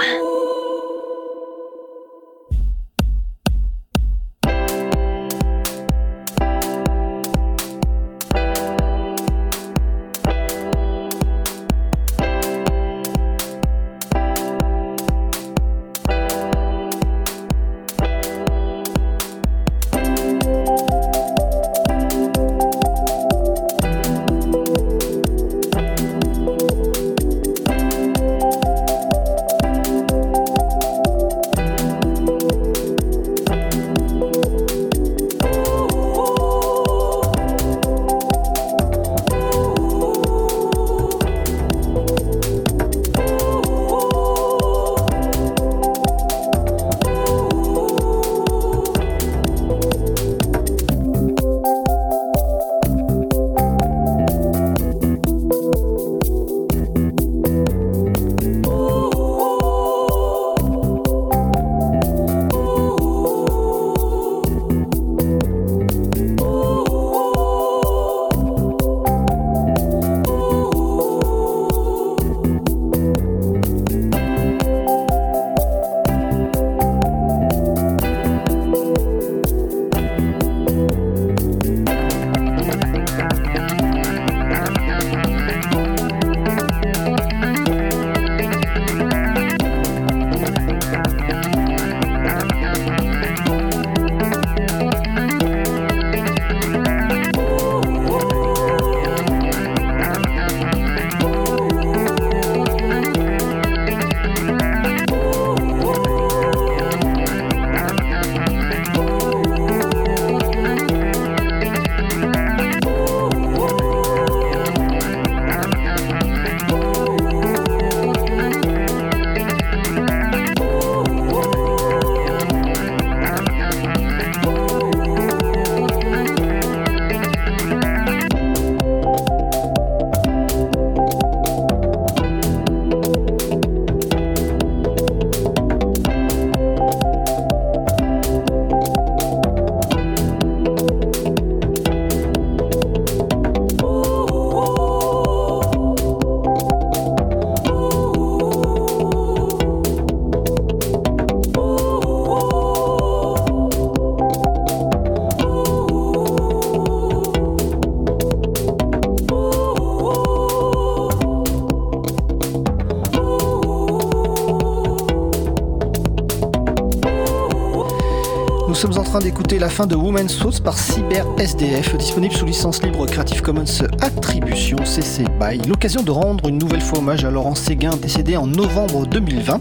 la 169.59 169.69
fin 169.69 169.87
de 169.87 169.97
Woman's 169.97 170.39
Thoughts 170.39 170.61
par 170.63 170.79
Cyber 170.79 171.27
SDF, 171.37 171.97
disponible 171.97 172.35
sous 172.35 172.45
licence 172.45 172.83
libre 172.83 173.07
Creative 173.07 173.43
Commons 173.43 173.65
Attribution 174.01 174.77
CC 174.85 175.25
BY. 175.41 175.69
L'occasion 175.69 176.03
de 176.03 176.11
rendre 176.11 176.49
une 176.49 176.59
nouvelle 176.59 176.81
fois 176.81 176.99
hommage 176.99 177.25
à 177.25 177.31
Laurent 177.31 177.55
Séguin, 177.55 177.97
décédé 177.97 178.37
en 178.37 178.47
novembre 178.47 179.07
2020. 179.07 179.59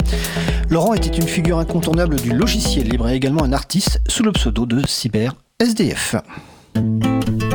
Laurent 0.69 0.93
était 0.93 1.15
une 1.15 1.27
figure 1.27 1.57
incontournable 1.57 2.17
du 2.17 2.31
logiciel 2.31 2.87
libre 2.87 3.09
et 3.09 3.15
également 3.15 3.43
un 3.43 3.53
artiste 3.53 3.99
sous 4.07 4.23
le 4.23 4.31
pseudo 4.31 4.65
de 4.65 4.85
Cyber 4.85 5.33
SDF. 5.59 6.15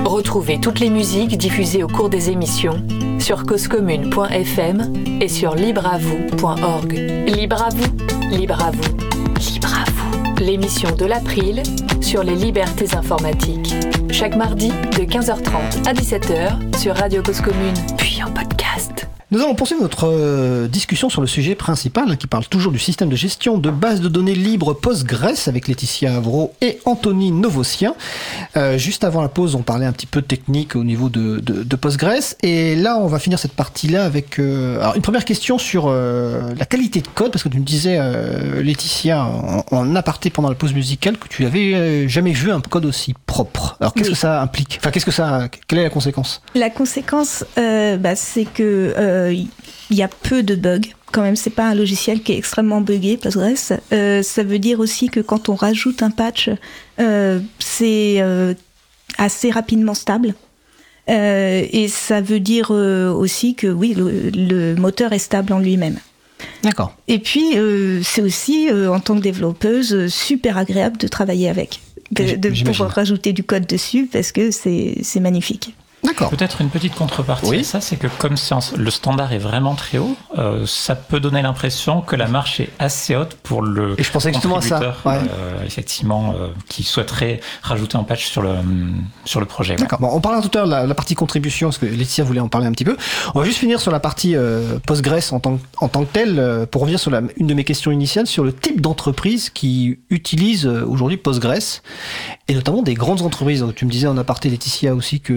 Retrouvez 0.05 0.59
toutes 0.61 0.80
les 0.80 0.90
musiques 0.90 1.38
diffusées 1.38 1.84
au 1.84 1.88
cours 1.88 2.11
des 2.11 2.30
émissions 2.30 2.82
sur 3.20 3.45
causecommune.fm 3.45 4.93
et 5.20 5.28
sur 5.28 5.55
libreavoue.org. 5.55 6.93
Libre 7.28 7.62
à 7.62 7.68
vous, 7.68 8.36
libre 8.36 8.61
à 8.61 8.70
vous, 8.72 8.97
libre 9.38 9.74
à 9.74 9.90
vous. 9.90 10.45
L'émission 10.45 10.90
de 10.97 11.05
l'April 11.05 11.62
sur 12.03 12.22
les 12.22 12.34
libertés 12.34 12.94
informatiques. 12.94 13.74
Chaque 14.11 14.36
mardi 14.36 14.68
de 14.68 15.05
15h30 15.05 15.86
à 15.86 15.94
17h 15.94 16.76
sur 16.78 16.96
Radio 16.96 17.22
Cause 17.22 17.40
Commune, 17.40 17.74
puis 17.96 18.22
en 18.22 18.30
podcast. 18.30 19.07
Nous 19.30 19.40
allons 19.40 19.55
poursuivre 19.55 19.80
notre 19.80 20.09
euh, 20.09 20.68
discussion 20.68 21.09
sur 21.09 21.22
le 21.22 21.26
sujet 21.26 21.55
principal 21.55 22.11
hein, 22.11 22.16
qui 22.16 22.26
parle 22.26 22.44
toujours 22.44 22.70
du 22.70 22.78
système 22.78 23.09
de 23.09 23.16
gestion 23.16 23.57
de 23.57 23.70
base 23.70 24.03
de 24.03 24.09
données 24.09 24.34
libres 24.34 24.74
Postgres 24.74 25.48
avec 25.48 25.68
Laetitia 25.68 26.16
Avro 26.16 26.53
et 26.61 26.80
Anthony 26.84 27.30
Novosien. 27.30 27.94
Euh, 28.57 28.76
juste 28.76 29.03
avant 29.05 29.22
la 29.22 29.28
pause, 29.28 29.55
on 29.55 29.62
parlait 29.62 29.86
un 29.86 29.92
petit 29.92 30.07
peu 30.07 30.20
de 30.20 30.26
technique 30.26 30.76
au 30.76 30.84
niveau 30.84 31.09
de, 31.09 31.40
de, 31.40 31.62
de 31.62 31.76
Postgres 31.76 32.34
et 32.42 32.74
là, 32.76 32.98
on 32.98 33.07
va 33.07 33.18
finir 33.18 33.38
cette 33.38 33.53
partie-là 33.55 34.05
avec 34.05 34.38
euh, 34.38 34.78
alors, 34.80 34.94
une 34.94 35.00
première 35.03 35.24
question 35.24 35.57
sur 35.57 35.86
euh, 35.88 36.53
la 36.59 36.66
qualité 36.66 37.00
de 37.00 37.09
code 37.09 37.32
parce 37.32 37.42
que 37.42 37.48
tu 37.48 37.59
me 37.59 37.64
disais, 37.64 37.96
euh, 37.98 38.62
Laetitia, 38.62 39.24
en, 39.24 39.64
en 39.70 39.96
aparté 39.96 40.28
pendant 40.28 40.50
la 40.50 40.55
pause 40.55 40.74
musicale, 40.74 41.16
que 41.16 41.28
tu 41.28 41.46
avais 41.46 41.72
euh, 41.74 42.09
jamais 42.09 42.32
vu 42.32 42.53
un 42.53 42.61
code 42.61 42.84
aussi 42.84 43.14
propre. 43.26 43.76
Alors 43.80 43.94
qu'est-ce 43.94 44.09
Oui. 44.09 44.12
que 44.14 44.18
ça 44.18 44.42
implique? 44.42 44.76
Enfin, 44.80 44.90
qu'est-ce 44.90 45.07
que 45.07 45.11
ça 45.12 45.48
Quelle 45.66 45.78
est 45.78 45.84
la 45.84 45.90
conséquence? 45.90 46.42
La 46.55 46.68
conséquence, 46.68 47.44
euh, 47.57 47.96
bah, 47.96 48.16
c'est 48.16 48.44
que 48.44 48.92
euh, 48.98 49.34
il 49.93 49.99
y 49.99 50.03
a 50.03 50.09
peu 50.09 50.43
de 50.43 50.55
bugs. 50.55 50.80
Quand 51.12 51.22
même, 51.22 51.36
c'est 51.36 51.51
pas 51.51 51.68
un 51.68 51.74
logiciel 51.74 52.22
qui 52.22 52.32
est 52.32 52.38
extrêmement 52.38 52.80
buggé, 52.80 53.16
Postgres. 53.16 53.78
Euh, 53.93 54.22
ça 54.22 54.43
veut 54.43 54.59
dire 54.59 54.80
aussi 54.80 55.09
que 55.09 55.20
quand 55.20 55.49
on 55.49 55.55
rajoute 55.55 56.03
un 56.03 56.11
patch, 56.11 56.51
euh, 57.01 57.38
c'est 57.59 58.16
euh, 58.20 58.55
assez 59.18 59.51
rapidement 59.51 59.95
stable. 59.95 60.34
Euh, 61.11 61.66
et 61.70 61.88
ça 61.88 62.20
veut 62.20 62.40
dire 62.40 62.70
aussi 62.70 63.55
que 63.55 63.66
oui, 63.66 63.95
le, 63.95 64.30
le 64.30 64.74
moteur 64.76 65.12
est 65.12 65.18
stable 65.18 65.53
en 65.53 65.59
lui-même. 65.59 65.99
D'accord. 66.62 66.97
Et 67.09 67.18
puis, 67.18 67.57
euh, 67.57 68.01
c'est 68.03 68.22
aussi, 68.22 68.68
euh, 68.68 68.93
en 68.93 69.01
tant 69.01 69.16
que 69.16 69.22
développeuse, 69.22 69.95
euh, 69.95 70.09
super 70.09 70.57
agréable 70.59 70.97
de 70.97 71.09
travailler 71.09 71.49
avec. 71.49 71.80
De, 72.11 72.36
de 72.36 72.64
pouvoir 72.64 72.90
rajouter 72.90 73.32
du 73.32 73.43
code 73.43 73.66
dessus 73.66 74.07
parce 74.11 74.32
que 74.32 74.51
c'est 74.51 75.20
magnifique. 75.20 75.74
D'accord. 76.05 76.30
Peut-être 76.30 76.61
une 76.61 76.68
petite 76.68 76.94
contrepartie 76.96 77.48
Oui. 77.48 77.61
à 77.61 77.64
ça, 77.64 77.80
c'est 77.80 77.96
que 77.96 78.09
comme 78.18 78.34
le 78.76 78.90
standard 78.90 79.32
est 79.32 79.38
vraiment 79.38 79.74
très 79.76 79.98
haut, 79.98 80.16
euh, 80.36 80.66
ça 80.66 80.96
peut 80.96 81.20
donner 81.20 81.42
l'impression 81.42 82.00
que 82.00 82.16
la 82.16 82.26
marche 82.26 82.59
est 82.59 82.70
assez 82.80 83.14
haute 83.14 83.34
pour 83.42 83.62
le 83.62 83.94
Et 83.98 84.03
je 84.03 84.11
pensais 84.11 84.32
justement 84.32 84.57
à 84.57 84.61
ça, 84.61 84.76
contributeur, 84.80 85.00
ouais. 85.07 85.18
euh, 85.30 85.64
effectivement, 85.64 86.34
euh, 86.36 86.48
qui 86.68 86.82
souhaiterait 86.82 87.40
rajouter 87.62 87.96
un 87.98 88.03
patch 88.03 88.26
sur 88.26 88.42
le, 88.42 88.50
sur 89.24 89.38
le 89.38 89.46
projet. 89.46 89.74
ouais. 89.74 89.78
D'accord. 89.80 90.00
Bon, 90.00 90.11
on 90.12 90.20
parlera 90.20 90.42
tout 90.42 90.50
à 90.55 90.62
l'heure 90.62 90.66
de 90.66 90.72
la, 90.72 90.86
la 90.86 90.94
partie 90.94 91.14
contribution, 91.14 91.68
parce 91.68 91.78
que 91.78 91.86
Laetitia 91.86 92.24
voulait 92.24 92.40
en 92.40 92.48
parler 92.48 92.66
un 92.66 92.72
petit 92.72 92.84
peu. 92.84 92.96
On 93.34 93.38
va 93.38 93.44
juste 93.44 93.59
finir 93.59 93.80
sur 93.80 93.92
la 93.92 94.00
partie 94.00 94.34
Postgres 94.86 95.32
en 95.32 95.38
tant, 95.40 95.57
que- 95.59 95.62
en 95.78 95.88
tant 95.88 96.05
que 96.05 96.12
telle, 96.12 96.66
pour 96.70 96.80
revenir 96.82 96.98
sur 96.98 97.12
la, 97.12 97.22
une 97.36 97.46
de 97.46 97.55
mes 97.55 97.64
questions 97.64 97.92
initiales, 97.92 98.26
sur 98.26 98.42
le 98.44 98.53
type 98.53 98.80
d'entreprise 98.80 99.50
qui 99.50 100.00
utilise 100.11 100.66
aujourd'hui 100.66 101.16
Postgres, 101.16 101.80
et 102.48 102.55
notamment 102.55 102.82
des 102.82 102.94
grandes 102.94 103.22
entreprises. 103.22 103.61
Donc, 103.61 103.76
tu 103.76 103.84
me 103.86 103.90
disais 103.90 104.09
en 104.09 104.18
aparté, 104.18 104.50
Laetitia, 104.50 104.94
aussi 104.96 105.20
que 105.20 105.32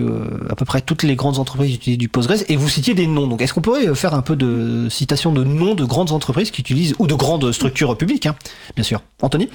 à 0.55 0.57
peu 0.57 0.63
près 0.63 0.79
toutes 0.79 1.03
les 1.03 1.17
grandes 1.17 1.37
entreprises 1.37 1.75
utilisent 1.75 1.97
du 1.97 2.07
Postgres, 2.07 2.45
et 2.47 2.55
vous 2.55 2.69
citiez 2.69 2.93
des 2.93 3.07
noms. 3.07 3.27
Donc, 3.27 3.41
est-ce 3.41 3.53
qu'on 3.53 3.59
pourrait 3.59 3.89
euh, 3.89 3.93
faire 3.93 4.13
un 4.13 4.21
peu 4.21 4.37
de 4.37 4.87
citation 4.89 5.33
de 5.33 5.43
noms 5.43 5.75
de 5.75 5.83
grandes 5.83 6.13
entreprises 6.13 6.49
qui 6.49 6.61
utilisent, 6.61 6.95
ou 6.97 7.07
de 7.07 7.13
grandes 7.13 7.51
structures 7.51 7.97
publiques, 7.97 8.25
hein, 8.25 8.37
bien 8.73 8.85
sûr. 8.85 9.01
Anthony? 9.21 9.49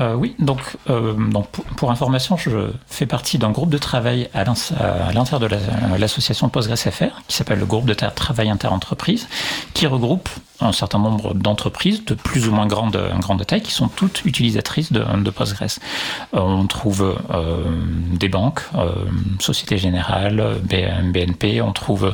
Euh, 0.00 0.14
oui, 0.14 0.34
donc, 0.40 0.58
euh, 0.90 1.14
pour, 1.76 1.90
information, 1.90 2.36
je 2.36 2.70
fais 2.86 3.06
partie 3.06 3.38
d'un 3.38 3.50
groupe 3.50 3.70
de 3.70 3.78
travail 3.78 4.28
à 4.34 4.42
l'intérieur 4.44 5.40
de 5.40 5.46
la- 5.46 5.98
l'association 5.98 6.48
PostgreSFR, 6.48 7.22
qui 7.28 7.36
s'appelle 7.36 7.60
le 7.60 7.66
groupe 7.66 7.84
de 7.86 7.94
travail 7.94 8.50
interentreprise, 8.50 9.28
qui 9.72 9.86
regroupe 9.86 10.28
un 10.60 10.72
certain 10.72 10.98
nombre 10.98 11.34
d'entreprises 11.34 12.04
de 12.04 12.14
plus 12.14 12.48
ou 12.48 12.52
moins 12.52 12.66
grande, 12.66 12.96
taille, 13.46 13.62
qui 13.62 13.72
sont 13.72 13.88
toutes 13.88 14.24
utilisatrices 14.24 14.92
de, 14.92 15.30
Postgres. 15.30 15.78
Euh, 16.34 16.38
on 16.40 16.66
trouve 16.66 17.16
euh, 17.32 17.64
des 18.18 18.28
banques, 18.28 18.60
euh, 18.76 18.92
Société 19.40 19.78
Générale, 19.78 20.60
BNP, 20.64 21.60
on 21.60 21.72
trouve 21.72 22.12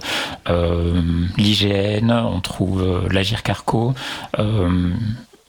euh, 0.49 1.03
l'IGN, 1.37 2.11
on 2.11 2.41
trouve 2.41 2.83
euh, 2.83 3.09
l'Agir 3.11 3.43
Carco, 3.43 3.95
euh, 4.39 4.91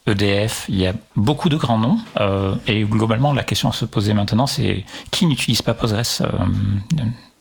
EDF, 0.07 0.65
il 0.69 0.79
y 0.79 0.87
a 0.87 0.93
beaucoup 1.15 1.49
de 1.49 1.57
grands 1.57 1.77
noms. 1.77 1.97
euh, 2.19 2.55
et 2.67 2.83
globalement, 2.83 3.33
la 3.33 3.43
question 3.43 3.69
à 3.69 3.73
se 3.73 3.85
poser 3.85 4.13
maintenant, 4.13 4.47
c'est 4.47 4.83
qui 5.11 5.25
n'utilise 5.25 5.61
pas 5.61 5.73
Postgres 5.73 6.21
euh, 6.21 6.27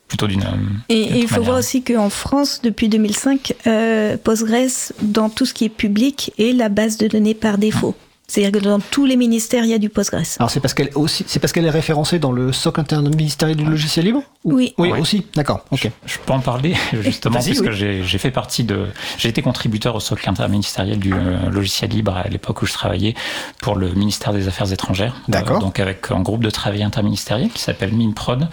plutôt 0.08 0.26
d'une. 0.26 0.44
Et, 0.88 1.06
d'une 1.06 1.16
et 1.16 1.20
il 1.20 1.28
faut 1.28 1.42
voir 1.42 1.58
aussi 1.58 1.82
qu'en 1.82 2.10
France, 2.10 2.60
depuis 2.62 2.88
2005, 2.88 3.54
euh, 3.66 4.16
Postgres, 4.22 4.92
dans 5.00 5.30
tout 5.30 5.46
ce 5.46 5.54
qui 5.54 5.64
est 5.64 5.70
public, 5.70 6.32
est 6.38 6.52
la 6.52 6.68
base 6.68 6.98
de 6.98 7.08
données 7.08 7.34
par 7.34 7.56
défaut. 7.56 7.94
C'est-à-dire 8.30 8.60
que 8.60 8.64
dans 8.64 8.78
tous 8.78 9.06
les 9.06 9.16
ministères, 9.16 9.64
il 9.64 9.70
y 9.70 9.74
a 9.74 9.78
du 9.78 9.88
Postgres. 9.88 10.22
Alors 10.38 10.50
c'est 10.50 10.60
parce 10.60 10.72
qu'elle 10.72 10.90
aussi, 10.94 11.24
c'est 11.26 11.40
parce 11.40 11.52
qu'elle 11.52 11.64
est 11.66 11.70
référencée 11.70 12.20
dans 12.20 12.30
le 12.30 12.52
socle 12.52 12.80
interministériel 12.80 13.56
du 13.56 13.64
logiciel 13.64 14.04
libre 14.04 14.22
Ou- 14.44 14.54
Oui. 14.78 14.92
Aussi. 15.00 15.26
D'accord. 15.34 15.64
Ok. 15.72 15.90
Je 16.06 16.16
peux 16.24 16.32
en 16.32 16.38
parler 16.38 16.74
justement 17.02 17.40
puisque 17.40 17.64
oui. 17.64 17.72
j'ai 17.72 18.04
j'ai 18.04 18.18
fait 18.18 18.30
partie 18.30 18.62
de, 18.62 18.86
j'ai 19.18 19.28
été 19.28 19.42
contributeur 19.42 19.96
au 19.96 20.00
socle 20.00 20.28
interministériel 20.30 20.98
du 21.00 21.12
euh, 21.12 21.50
logiciel 21.50 21.90
libre 21.90 22.16
à 22.16 22.28
l'époque 22.28 22.62
où 22.62 22.66
je 22.66 22.72
travaillais 22.72 23.14
pour 23.60 23.74
le 23.76 23.88
ministère 23.94 24.32
des 24.32 24.46
Affaires 24.46 24.72
étrangères. 24.72 25.16
D'accord. 25.26 25.56
Euh, 25.56 25.60
donc 25.60 25.80
avec 25.80 26.10
un 26.12 26.20
groupe 26.20 26.44
de 26.44 26.50
travail 26.50 26.84
interministériel 26.84 27.50
qui 27.50 27.60
s'appelle 27.62 27.92
MinProd, 27.92 28.48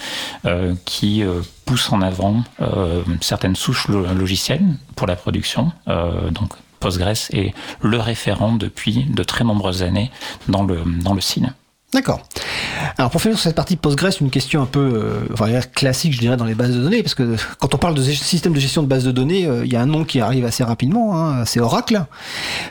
euh, 0.45 0.73
qui 0.85 1.21
euh, 1.23 1.41
pousse 1.65 1.91
en 1.91 2.01
avant 2.01 2.43
euh, 2.61 3.03
certaines 3.21 3.55
souches 3.55 3.87
lo- 3.89 4.05
logicielles 4.13 4.63
pour 4.95 5.05
la 5.05 5.15
production. 5.15 5.71
Euh, 5.87 6.31
donc 6.31 6.49
Postgres 6.79 7.31
est 7.31 7.53
le 7.81 7.99
référent 7.99 8.53
depuis 8.53 9.05
de 9.05 9.23
très 9.23 9.43
nombreuses 9.43 9.83
années 9.83 10.11
dans 10.47 10.63
le 10.63 10.83
dans 11.03 11.13
le 11.13 11.21
SIN. 11.21 11.53
D'accord. 11.93 12.21
Alors 12.97 13.09
pour 13.09 13.21
finir 13.21 13.37
sur 13.37 13.45
cette 13.45 13.55
partie 13.55 13.77
Postgres, 13.77 14.09
une 14.19 14.29
question 14.29 14.61
un 14.61 14.65
peu 14.65 14.79
euh, 14.79 15.19
enfin, 15.31 15.47
classique, 15.73 16.11
je 16.11 16.19
dirais, 16.19 16.35
dans 16.35 16.43
les 16.43 16.53
bases 16.53 16.75
de 16.75 16.81
données, 16.81 17.01
parce 17.01 17.15
que 17.15 17.37
quand 17.59 17.73
on 17.73 17.77
parle 17.77 17.95
de 17.95 18.03
système 18.03 18.51
de 18.51 18.59
gestion 18.59 18.83
de 18.83 18.87
bases 18.87 19.05
de 19.05 19.11
données, 19.11 19.45
euh, 19.45 19.65
il 19.65 19.71
y 19.71 19.77
a 19.77 19.81
un 19.81 19.85
nom 19.85 20.03
qui 20.03 20.19
arrive 20.19 20.43
assez 20.43 20.65
rapidement, 20.65 21.17
hein, 21.17 21.45
c'est 21.45 21.61
Oracle. 21.61 22.03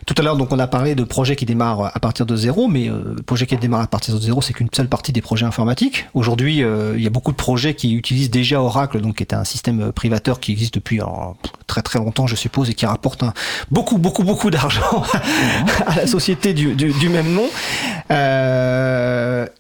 Tout 0.05 0.14
à 0.19 0.23
l'heure, 0.23 0.37
donc, 0.37 0.53
on 0.53 0.59
a 0.59 0.67
parlé 0.67 0.95
de 0.95 1.03
projets 1.03 1.35
qui 1.35 1.47
démarrent 1.47 1.91
à 1.95 1.99
partir 1.99 2.27
de 2.27 2.37
zéro, 2.37 2.69
mais 2.69 2.89
euh, 2.89 3.17
projet 3.27 3.47
qui 3.47 3.57
démarre 3.57 3.81
à 3.81 3.87
partir 3.87 4.14
de 4.14 4.21
zéro, 4.21 4.43
c'est 4.43 4.53
qu'une 4.53 4.69
seule 4.75 4.89
partie 4.89 5.12
des 5.12 5.23
projets 5.23 5.47
informatiques. 5.47 6.07
Aujourd'hui, 6.14 6.62
euh, 6.62 6.95
il 6.97 7.03
y 7.03 7.07
a 7.07 7.11
beaucoup 7.11 7.33
de 7.33 7.37
projets 7.37 7.75
qui 7.75 7.95
utilisent 7.95 8.31
déjà 8.31 8.61
Oracle, 8.61 9.01
donc 9.01 9.17
qui 9.17 9.23
est 9.23 9.35
un 9.35 9.45
système 9.45 9.81
euh, 9.81 9.93
privateur 9.93 10.41
qui 10.41 10.53
existe 10.53 10.75
depuis 10.75 11.01
alors, 11.01 11.37
très 11.67 11.83
très 11.83 11.99
longtemps, 11.99 12.27
je 12.27 12.37
suppose, 12.37 12.71
et 12.71 12.75
qui 12.75 12.87
rapporte 12.87 13.25
beaucoup 13.71 13.99
beaucoup 13.99 14.23
beaucoup 14.23 14.51
d'argent 14.51 15.03
à 15.87 15.97
la 15.97 16.07
société 16.07 16.55
du, 16.55 16.75
du, 16.75 16.93
du 16.93 17.09
même 17.09 17.33
nom. 17.33 17.49
Euh, 18.11 19.16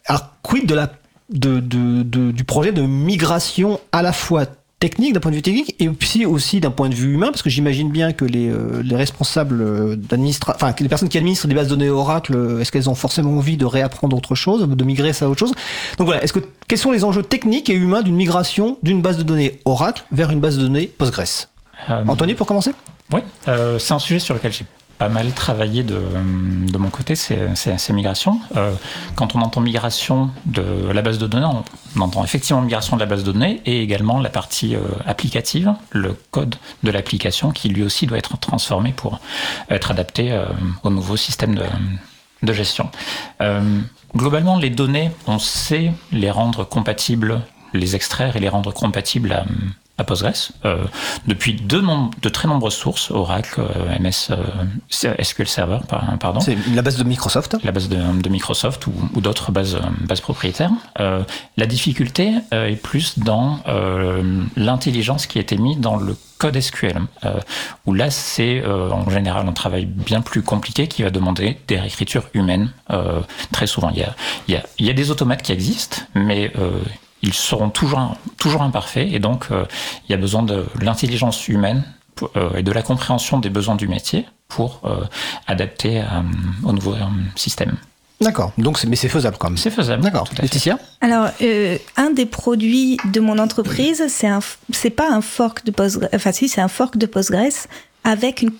alors, 0.06 0.30
quid 0.42 0.66
de 0.66 0.74
la, 0.74 0.90
de, 1.30 1.60
de, 1.60 2.02
de- 2.02 2.30
du 2.30 2.44
projet 2.44 2.72
de 2.72 2.82
migration 2.82 3.80
à 3.92 4.02
la 4.02 4.12
fois 4.12 4.44
technique, 4.78 5.14
d'un 5.14 5.20
point 5.20 5.30
de 5.30 5.36
vue 5.36 5.42
technique, 5.42 5.74
et 5.80 5.88
puis 5.88 6.26
aussi 6.26 6.60
d'un 6.60 6.70
point 6.70 6.90
de 6.90 6.94
vue 6.94 7.14
humain, 7.14 7.28
parce 7.28 7.40
que 7.40 7.48
j'imagine 7.48 7.90
bien 7.90 8.12
que 8.12 8.26
les, 8.26 8.50
euh, 8.50 8.82
les 8.84 8.94
responsables 8.94 9.96
d'administration, 9.96 10.54
enfin, 10.54 10.74
les 10.78 10.88
personnes 10.88 11.08
qui 11.08 11.16
administrent 11.16 11.48
des 11.48 11.54
bases 11.54 11.68
de 11.68 11.76
données 11.76 11.88
Oracle, 11.88 12.34
euh, 12.36 12.60
est-ce 12.60 12.70
qu'elles 12.70 12.90
ont 12.90 12.94
forcément 12.94 13.30
envie 13.38 13.56
de 13.56 13.64
réapprendre 13.64 14.14
autre 14.14 14.34
chose, 14.34 14.68
de 14.68 14.84
migrer 14.84 15.14
ça 15.14 15.24
à 15.24 15.28
autre 15.28 15.40
chose? 15.40 15.54
Donc 15.96 16.06
voilà, 16.06 16.22
est-ce 16.22 16.34
que, 16.34 16.40
quels 16.68 16.78
sont 16.78 16.92
les 16.92 17.04
enjeux 17.04 17.22
techniques 17.22 17.70
et 17.70 17.74
humains 17.74 18.02
d'une 18.02 18.16
migration 18.16 18.76
d'une 18.82 19.00
base 19.00 19.16
de 19.16 19.22
données 19.22 19.60
Oracle 19.64 20.04
vers 20.12 20.30
une 20.30 20.40
base 20.40 20.58
de 20.58 20.62
données 20.64 20.86
Postgres? 20.86 21.48
Euh, 21.88 22.04
Anthony, 22.06 22.34
pour 22.34 22.46
commencer? 22.46 22.72
Oui, 23.14 23.20
euh, 23.48 23.78
c'est 23.78 23.94
un 23.94 23.98
sujet 23.98 24.18
sur 24.18 24.34
lequel 24.34 24.52
j'ai 24.52 24.66
pas 24.98 25.08
mal 25.08 25.32
travaillé 25.32 25.82
de, 25.82 26.00
mon 26.78 26.90
côté, 26.90 27.16
c'est 27.16 27.54
ces 27.54 27.92
migrations. 27.92 28.40
Euh, 28.56 28.72
quand 29.14 29.34
on 29.34 29.40
entend 29.40 29.60
migration 29.60 30.30
de 30.46 30.90
la 30.92 31.02
base 31.02 31.18
de 31.18 31.26
données, 31.26 31.46
on 31.96 32.00
entend 32.00 32.24
effectivement 32.24 32.62
migration 32.62 32.96
de 32.96 33.00
la 33.00 33.06
base 33.06 33.24
de 33.24 33.32
données 33.32 33.60
et 33.66 33.82
également 33.82 34.20
la 34.20 34.30
partie 34.30 34.74
euh, 34.74 34.80
applicative, 35.06 35.74
le 35.90 36.16
code 36.30 36.56
de 36.82 36.90
l'application 36.90 37.50
qui 37.50 37.68
lui 37.68 37.82
aussi 37.82 38.06
doit 38.06 38.18
être 38.18 38.38
transformé 38.38 38.92
pour 38.92 39.20
être 39.68 39.90
adapté 39.90 40.32
euh, 40.32 40.46
au 40.82 40.90
nouveau 40.90 41.16
système 41.16 41.54
de, 41.54 41.64
de 42.42 42.52
gestion. 42.52 42.90
Globalement, 44.14 44.58
les 44.58 44.70
données, 44.70 45.10
on 45.26 45.38
sait 45.38 45.92
les 46.10 46.30
rendre 46.30 46.64
compatibles, 46.64 47.42
les 47.74 47.96
extraire 47.96 48.36
et 48.36 48.40
les 48.40 48.48
rendre 48.48 48.72
compatibles 48.72 49.32
à, 49.32 49.44
à 49.98 50.04
Postgres 50.04 50.52
euh, 50.64 50.84
depuis 51.26 51.54
de, 51.54 51.82
de, 52.20 52.28
très 52.28 52.48
nombreuses 52.48 52.74
sources, 52.74 53.10
Oracle, 53.10 53.60
euh, 53.60 53.98
MS, 53.98 54.30
euh, 54.30 55.14
SQL 55.22 55.48
Server, 55.48 55.78
pardon. 56.20 56.40
C'est 56.40 56.56
la 56.74 56.82
base 56.82 56.96
de 56.96 57.04
Microsoft 57.04 57.56
La 57.64 57.72
base 57.72 57.88
de, 57.88 57.96
de 57.96 58.28
Microsoft 58.28 58.86
ou, 58.86 58.92
ou 59.14 59.20
d'autres 59.20 59.52
bases, 59.52 59.78
bases 60.00 60.20
propriétaires. 60.20 60.70
Euh, 61.00 61.22
la 61.56 61.66
difficulté 61.66 62.34
euh, 62.52 62.68
est 62.68 62.76
plus 62.76 63.18
dans 63.18 63.60
l'intelligence 64.56 65.26
qui 65.26 65.38
a 65.38 65.40
été 65.40 65.56
mise 65.56 65.78
dans 65.78 65.96
le 65.96 66.16
code 66.38 66.58
SQL, 66.60 67.00
où 67.86 67.94
là 67.94 68.10
c'est 68.10 68.64
en 68.66 69.08
général 69.08 69.48
un 69.48 69.52
travail 69.52 69.86
bien 69.86 70.20
plus 70.20 70.42
compliqué 70.42 70.86
qui 70.86 71.02
va 71.02 71.10
demander 71.10 71.58
des 71.68 71.78
réécritures 71.78 72.28
humaines 72.34 72.70
très 73.52 73.66
souvent. 73.66 73.90
Il 73.90 73.98
y, 73.98 74.02
a, 74.02 74.14
il, 74.48 74.54
y 74.54 74.56
a, 74.56 74.62
il 74.78 74.86
y 74.86 74.90
a 74.90 74.92
des 74.92 75.10
automates 75.10 75.42
qui 75.42 75.52
existent, 75.52 76.02
mais 76.14 76.52
ils 77.26 77.34
seront 77.34 77.70
toujours, 77.70 78.16
toujours 78.38 78.62
imparfaits 78.62 79.08
et 79.12 79.18
donc 79.18 79.48
euh, 79.50 79.64
il 80.08 80.12
y 80.12 80.14
a 80.14 80.18
besoin 80.18 80.42
de 80.42 80.64
l'intelligence 80.80 81.48
humaine 81.48 81.84
euh, 82.36 82.54
et 82.56 82.62
de 82.62 82.72
la 82.72 82.82
compréhension 82.82 83.38
des 83.38 83.50
besoins 83.50 83.74
du 83.74 83.88
métier 83.88 84.26
pour 84.48 84.80
euh, 84.84 85.04
adapter 85.46 86.04
au 86.64 86.72
nouveau 86.72 86.94
système. 87.34 87.76
D'accord, 88.20 88.52
donc 88.56 88.82
mais 88.84 88.96
c'est 88.96 89.10
faisable 89.10 89.36
quand 89.38 89.50
même. 89.50 89.58
C'est 89.58 89.70
faisable. 89.70 90.02
D'accord. 90.02 90.26
Laetitia? 90.40 90.78
Alors, 91.02 91.28
un 91.96 92.10
des 92.10 92.24
produits 92.24 92.96
de 93.12 93.20
mon 93.20 93.38
entreprise, 93.38 94.04
c'est 94.08 94.28
un, 94.28 94.38
c'est 94.70 94.90
pas 94.90 95.10
un 95.10 95.20
fork 95.20 95.66
de 95.66 95.70
Postgres, 95.70 96.08
enfin 96.14 96.32
si, 96.32 96.48
c'est 96.48 96.62
un 96.62 96.68
fork 96.68 96.96
de 96.96 97.06
Postgres 97.06 97.66
avec 98.04 98.40
une, 98.40 98.52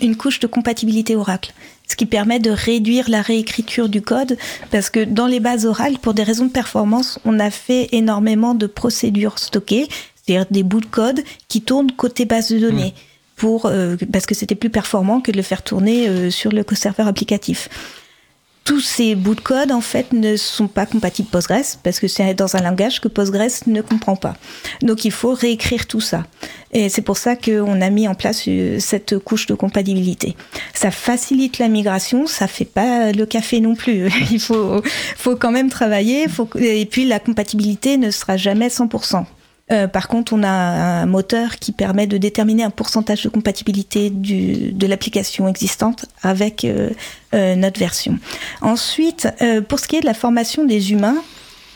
une 0.00 0.16
couche 0.16 0.40
de 0.40 0.48
compatibilité 0.48 1.14
Oracle 1.14 1.52
ce 1.86 1.96
qui 1.96 2.06
permet 2.06 2.38
de 2.38 2.50
réduire 2.50 3.08
la 3.08 3.22
réécriture 3.22 3.88
du 3.88 4.02
code, 4.02 4.36
parce 4.70 4.90
que 4.90 5.04
dans 5.04 5.26
les 5.26 5.40
bases 5.40 5.66
orales, 5.66 5.98
pour 5.98 6.14
des 6.14 6.22
raisons 6.22 6.46
de 6.46 6.50
performance, 6.50 7.18
on 7.24 7.38
a 7.38 7.50
fait 7.50 7.88
énormément 7.92 8.54
de 8.54 8.66
procédures 8.66 9.38
stockées, 9.38 9.88
c'est-à-dire 10.16 10.46
des 10.50 10.62
bouts 10.62 10.80
de 10.80 10.86
code 10.86 11.22
qui 11.48 11.62
tournent 11.62 11.92
côté 11.92 12.24
base 12.24 12.50
de 12.50 12.58
données. 12.58 12.94
Mmh. 12.96 13.00
Pour, 13.36 13.66
euh, 13.66 13.96
parce 14.10 14.24
que 14.24 14.34
c'était 14.34 14.54
plus 14.54 14.70
performant 14.70 15.20
que 15.20 15.30
de 15.30 15.36
le 15.36 15.42
faire 15.42 15.62
tourner 15.62 16.08
euh, 16.08 16.30
sur 16.30 16.50
le 16.50 16.64
serveur 16.74 17.06
applicatif 17.06 17.68
tous 18.66 18.80
ces 18.80 19.14
bouts 19.14 19.36
de 19.36 19.40
code 19.40 19.70
en 19.70 19.80
fait 19.80 20.12
ne 20.12 20.36
sont 20.36 20.66
pas 20.66 20.86
compatibles 20.86 21.28
Postgres 21.28 21.78
parce 21.84 22.00
que 22.00 22.08
c'est 22.08 22.34
dans 22.34 22.56
un 22.56 22.62
langage 22.62 23.00
que 23.00 23.06
Postgres 23.06 23.62
ne 23.68 23.80
comprend 23.80 24.16
pas. 24.16 24.34
Donc 24.82 25.04
il 25.04 25.12
faut 25.12 25.34
réécrire 25.34 25.86
tout 25.86 26.00
ça. 26.00 26.24
Et 26.72 26.88
c'est 26.88 27.00
pour 27.00 27.16
ça 27.16 27.36
qu'on 27.36 27.80
a 27.80 27.90
mis 27.90 28.08
en 28.08 28.16
place 28.16 28.42
euh, 28.48 28.78
cette 28.80 29.18
couche 29.20 29.46
de 29.46 29.54
compatibilité. 29.54 30.36
Ça 30.74 30.90
facilite 30.90 31.58
la 31.58 31.68
migration, 31.68 32.26
ça 32.26 32.48
fait 32.48 32.64
pas 32.64 33.12
le 33.12 33.24
café 33.24 33.60
non 33.60 33.76
plus. 33.76 34.10
il 34.32 34.40
faut, 34.40 34.82
faut 35.16 35.36
quand 35.36 35.52
même 35.52 35.70
travailler. 35.70 36.26
Faut, 36.28 36.48
et 36.56 36.84
puis 36.86 37.06
la 37.06 37.20
compatibilité 37.20 37.96
ne 37.96 38.10
sera 38.10 38.36
jamais 38.36 38.66
100%. 38.66 39.24
Euh, 39.72 39.88
par 39.88 40.06
contre, 40.06 40.32
on 40.32 40.42
a 40.44 40.48
un 40.48 41.06
moteur 41.06 41.56
qui 41.56 41.72
permet 41.72 42.06
de 42.06 42.18
déterminer 42.18 42.62
un 42.62 42.70
pourcentage 42.70 43.22
de 43.24 43.28
compatibilité 43.28 44.10
du, 44.10 44.72
de 44.72 44.86
l'application 44.86 45.48
existante 45.48 46.06
avec 46.22 46.64
euh, 46.64 46.90
euh, 47.34 47.56
notre 47.56 47.80
version. 47.80 48.18
Ensuite, 48.60 49.26
euh, 49.42 49.60
pour 49.60 49.80
ce 49.80 49.88
qui 49.88 49.96
est 49.96 50.00
de 50.00 50.06
la 50.06 50.14
formation 50.14 50.64
des 50.64 50.92
humains, 50.92 51.16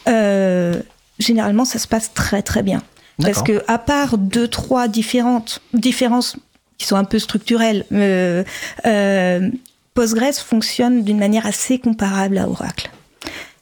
euh, 0.08 0.80
généralement, 1.18 1.64
ça 1.64 1.80
se 1.80 1.88
passe 1.88 2.14
très 2.14 2.42
très 2.42 2.62
bien. 2.62 2.82
Parce 3.22 3.42
que 3.42 3.62
à 3.68 3.76
part 3.76 4.16
deux 4.16 4.48
trois 4.48 4.88
différentes 4.88 5.60
différences 5.74 6.36
qui 6.78 6.86
sont 6.86 6.96
un 6.96 7.04
peu 7.04 7.18
structurelles, 7.18 7.84
Postgres 9.92 10.34
fonctionne 10.36 11.02
d'une 11.02 11.18
manière 11.18 11.44
assez 11.44 11.78
comparable 11.78 12.38
à 12.38 12.48
Oracle. 12.48 12.88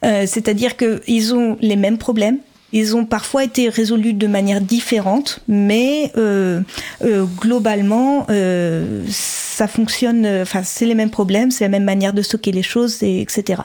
C'est-à-dire 0.03 0.77
qu'ils 0.77 1.35
ont 1.35 1.59
les 1.61 1.75
mêmes 1.75 1.99
problèmes, 1.99 2.39
ils 2.73 2.97
ont 2.97 3.05
parfois 3.05 3.45
été 3.45 3.69
résolus 3.69 4.13
de 4.13 4.27
manière 4.27 4.61
différente, 4.61 5.41
mais 5.49 6.13
euh, 6.17 6.61
euh, 7.03 7.25
globalement, 7.25 8.27
euh, 8.31 9.03
ça 9.09 9.67
fonctionne. 9.67 10.27
Enfin, 10.43 10.63
c'est 10.63 10.85
les 10.85 10.95
mêmes 10.95 11.11
problèmes, 11.11 11.51
c'est 11.51 11.65
la 11.65 11.71
même 11.71 11.85
manière 11.85 12.13
de 12.13 12.23
stocker 12.23 12.53
les 12.53 12.63
choses, 12.63 13.03
et, 13.03 13.21
etc. 13.21 13.63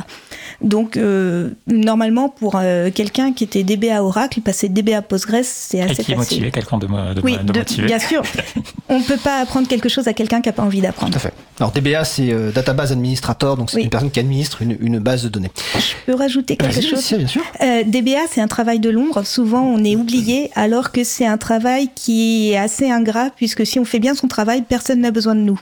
Donc, 0.63 0.95
euh, 0.95 1.49
normalement, 1.67 2.29
pour 2.29 2.55
euh, 2.55 2.89
quelqu'un 2.89 3.33
qui 3.33 3.43
était 3.43 3.63
DBA 3.63 4.01
Oracle, 4.01 4.39
passer 4.39 4.69
DBA 4.69 5.01
Postgres, 5.01 5.43
c'est 5.43 5.81
assez 5.81 5.95
facile. 5.95 6.01
Et 6.01 6.05
qui 6.05 6.11
est 6.13 6.15
motivé, 6.15 6.51
quelqu'un 6.51 6.77
de, 6.77 6.87
de, 6.87 7.21
oui, 7.21 7.37
de, 7.43 7.59
motivé. 7.59 7.87
Bien 7.87 7.99
sûr. 7.99 8.23
On 8.89 8.99
ne 8.99 9.03
peut 9.03 9.17
pas 9.17 9.41
apprendre 9.41 9.67
quelque 9.67 9.89
chose 9.89 10.07
à 10.07 10.13
quelqu'un 10.13 10.41
qui 10.41 10.47
n'a 10.47 10.53
pas 10.53 10.63
envie 10.63 10.79
d'apprendre. 10.79 11.11
Tout 11.11 11.17
à 11.17 11.21
fait. 11.21 11.33
Alors, 11.59 11.71
DBA, 11.71 12.05
c'est 12.05 12.31
euh, 12.31 12.51
Database 12.51 12.93
Administrator, 12.93 13.57
donc 13.57 13.69
c'est 13.69 13.77
oui. 13.77 13.83
une 13.83 13.89
personne 13.89 14.11
qui 14.11 14.19
administre 14.19 14.61
une, 14.61 14.77
une, 14.79 14.99
base 14.99 15.23
de 15.23 15.29
données. 15.29 15.51
Je 15.75 15.93
peux 16.05 16.15
rajouter 16.15 16.55
quelque 16.55 16.81
chose 16.81 17.05
bien, 17.09 17.17
bien 17.17 17.27
sûr. 17.27 17.43
Euh, 17.61 17.83
DBA, 17.85 18.27
c'est 18.29 18.41
un 18.41 18.47
travail 18.47 18.79
de 18.79 18.89
l'ombre. 18.89 19.25
Souvent, 19.25 19.63
on 19.63 19.83
est 19.83 19.97
oublié, 19.97 20.49
alors 20.55 20.91
que 20.93 21.03
c'est 21.03 21.25
un 21.25 21.37
travail 21.37 21.89
qui 21.93 22.51
est 22.51 22.57
assez 22.57 22.89
ingrat, 22.89 23.31
puisque 23.35 23.65
si 23.65 23.79
on 23.79 23.85
fait 23.85 23.99
bien 23.99 24.15
son 24.15 24.27
travail, 24.27 24.63
personne 24.67 25.01
n'a 25.01 25.11
besoin 25.11 25.35
de 25.35 25.41
nous. 25.41 25.59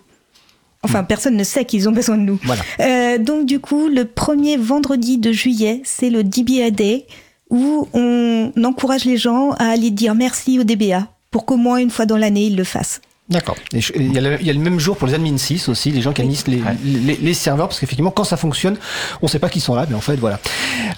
Enfin, 0.83 1.03
personne 1.03 1.37
ne 1.37 1.43
sait 1.43 1.65
qu'ils 1.65 1.87
ont 1.87 1.91
besoin 1.91 2.17
de 2.17 2.23
nous. 2.23 2.39
Voilà. 2.43 2.61
Euh, 2.79 3.17
donc, 3.17 3.45
du 3.45 3.59
coup, 3.59 3.87
le 3.87 4.05
premier 4.05 4.57
vendredi 4.57 5.17
de 5.17 5.31
juillet, 5.31 5.81
c'est 5.83 6.09
le 6.09 6.23
DBA 6.23 6.71
Day, 6.71 7.05
où 7.49 7.87
on 7.93 8.51
encourage 8.63 9.05
les 9.05 9.17
gens 9.17 9.51
à 9.51 9.65
aller 9.65 9.91
dire 9.91 10.15
merci 10.15 10.59
au 10.59 10.63
DBA 10.63 11.07
pour 11.29 11.45
qu'au 11.45 11.57
moins 11.57 11.77
une 11.77 11.91
fois 11.91 12.05
dans 12.05 12.17
l'année, 12.17 12.45
ils 12.45 12.55
le 12.55 12.63
fassent. 12.63 13.01
D'accord. 13.31 13.55
Il 13.71 14.13
y, 14.13 14.17
a 14.17 14.21
le, 14.21 14.37
il 14.41 14.45
y, 14.45 14.49
a 14.49 14.53
le 14.53 14.59
même 14.59 14.77
jour 14.77 14.97
pour 14.97 15.07
les 15.07 15.13
admin 15.13 15.37
6 15.37 15.69
aussi, 15.69 15.89
les 15.91 16.01
gens 16.01 16.11
qui 16.11 16.21
administrent 16.21 16.51
les, 16.51 16.61
ouais. 16.61 16.75
les, 16.83 17.15
les, 17.15 17.33
serveurs, 17.33 17.69
parce 17.69 17.79
qu'effectivement, 17.79 18.11
quand 18.11 18.25
ça 18.25 18.35
fonctionne, 18.35 18.75
on 19.21 19.27
ne 19.27 19.29
sait 19.29 19.39
pas 19.39 19.47
qu'ils 19.47 19.61
sont 19.61 19.73
là, 19.73 19.85
mais 19.89 19.95
en 19.95 20.01
fait, 20.01 20.17
voilà. 20.17 20.37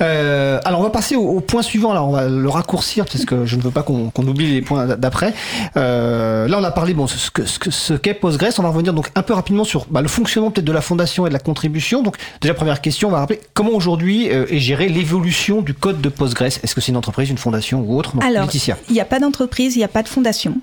Euh, 0.01 0.59
alors, 0.65 0.79
on 0.79 0.83
va 0.83 0.89
passer 0.89 1.15
au, 1.15 1.21
au, 1.21 1.39
point 1.41 1.61
suivant. 1.61 1.91
Alors, 1.91 2.09
on 2.09 2.11
va 2.11 2.27
le 2.27 2.49
raccourcir, 2.49 3.05
parce 3.05 3.23
que 3.25 3.45
je 3.45 3.55
ne 3.55 3.61
veux 3.61 3.69
pas 3.69 3.83
qu'on 3.83 4.09
qu 4.09 4.21
oublie 4.21 4.51
les 4.51 4.61
points 4.61 4.87
d'après. 4.87 5.35
Euh, 5.77 6.47
là, 6.47 6.57
on 6.59 6.63
a 6.63 6.71
parlé, 6.71 6.95
bon, 6.95 7.05
ce 7.05 7.29
qu'est 7.29 7.45
ce, 7.45 7.69
ce 7.69 7.93
qu 7.93 8.13
Postgres. 8.15 8.47
On 8.57 8.63
va 8.63 8.69
revenir 8.69 8.93
donc 8.93 9.11
un 9.13 9.21
peu 9.21 9.33
rapidement 9.33 9.63
sur 9.63 9.85
bah, 9.91 10.01
le 10.01 10.07
fonctionnement 10.07 10.49
peut-être 10.49 10.65
de 10.65 10.71
la 10.71 10.81
fondation 10.81 11.27
et 11.27 11.29
de 11.29 11.33
la 11.33 11.39
contribution. 11.39 12.01
Donc, 12.01 12.17
déjà, 12.41 12.55
première 12.55 12.81
question, 12.81 13.09
on 13.09 13.11
va 13.11 13.19
rappeler 13.19 13.41
comment 13.53 13.71
aujourd'hui 13.71 14.29
euh, 14.31 14.47
est 14.49 14.59
gérée 14.59 14.89
l'évolution 14.89 15.61
du 15.61 15.75
code 15.75 16.01
de 16.01 16.09
Postgres. 16.09 16.45
Est-ce 16.63 16.73
que 16.73 16.81
c'est 16.81 16.91
une 16.91 16.97
entreprise, 16.97 17.29
une 17.29 17.37
fondation 17.37 17.81
ou 17.81 17.95
autre? 17.97 18.13
Donc, 18.13 18.23
Alors, 18.23 18.49
il 18.53 18.93
n'y 18.93 18.99
a 18.99 19.05
pas 19.05 19.19
d'entreprise, 19.19 19.75
il 19.75 19.79
n'y 19.79 19.85
a 19.85 19.89
pas 19.89 20.01
de 20.01 20.07
fondation. 20.07 20.55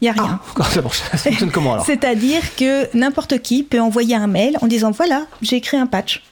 Il 0.00 0.04
n'y 0.04 0.08
a 0.10 0.12
rien. 0.12 0.40
Ah, 0.60 0.64
ça 0.64 0.82
fonctionne 0.82 1.50
comment 1.50 1.74
alors 1.74 1.86
C'est-à-dire 1.86 2.42
que 2.56 2.94
n'importe 2.96 3.40
qui 3.40 3.62
peut 3.62 3.80
envoyer 3.80 4.14
un 4.14 4.26
mail 4.26 4.58
en 4.60 4.66
disant 4.66 4.90
voilà, 4.90 5.26
j'ai 5.42 5.56
écrit 5.56 5.76
un 5.76 5.86
patch. 5.86 6.22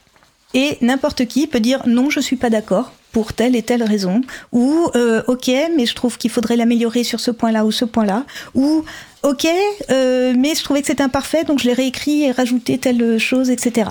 Et 0.53 0.77
n'importe 0.81 1.25
qui 1.25 1.47
peut 1.47 1.59
dire 1.59 1.81
non, 1.87 2.09
je 2.09 2.19
suis 2.19 2.37
pas 2.37 2.49
d'accord 2.49 2.93
pour 3.11 3.33
telle 3.33 3.55
et 3.55 3.63
telle 3.63 3.83
raison. 3.83 4.21
Ou 4.51 4.89
euh, 4.95 5.23
ok, 5.27 5.49
mais 5.75 5.85
je 5.85 5.95
trouve 5.95 6.17
qu'il 6.17 6.29
faudrait 6.29 6.57
l'améliorer 6.57 7.03
sur 7.03 7.19
ce 7.19 7.31
point-là 7.31 7.65
ou 7.65 7.71
ce 7.71 7.85
point-là. 7.85 8.23
Ou 8.53 8.85
ok, 9.23 9.47
euh, 9.89 10.33
mais 10.37 10.53
je 10.53 10.63
trouvais 10.63 10.81
que 10.81 10.87
c'était 10.87 11.03
imparfait, 11.03 11.43
donc 11.43 11.59
je 11.59 11.65
l'ai 11.65 11.73
réécrit 11.73 12.23
et 12.23 12.31
rajouté 12.31 12.77
telle 12.77 13.17
chose, 13.17 13.49
etc. 13.49 13.89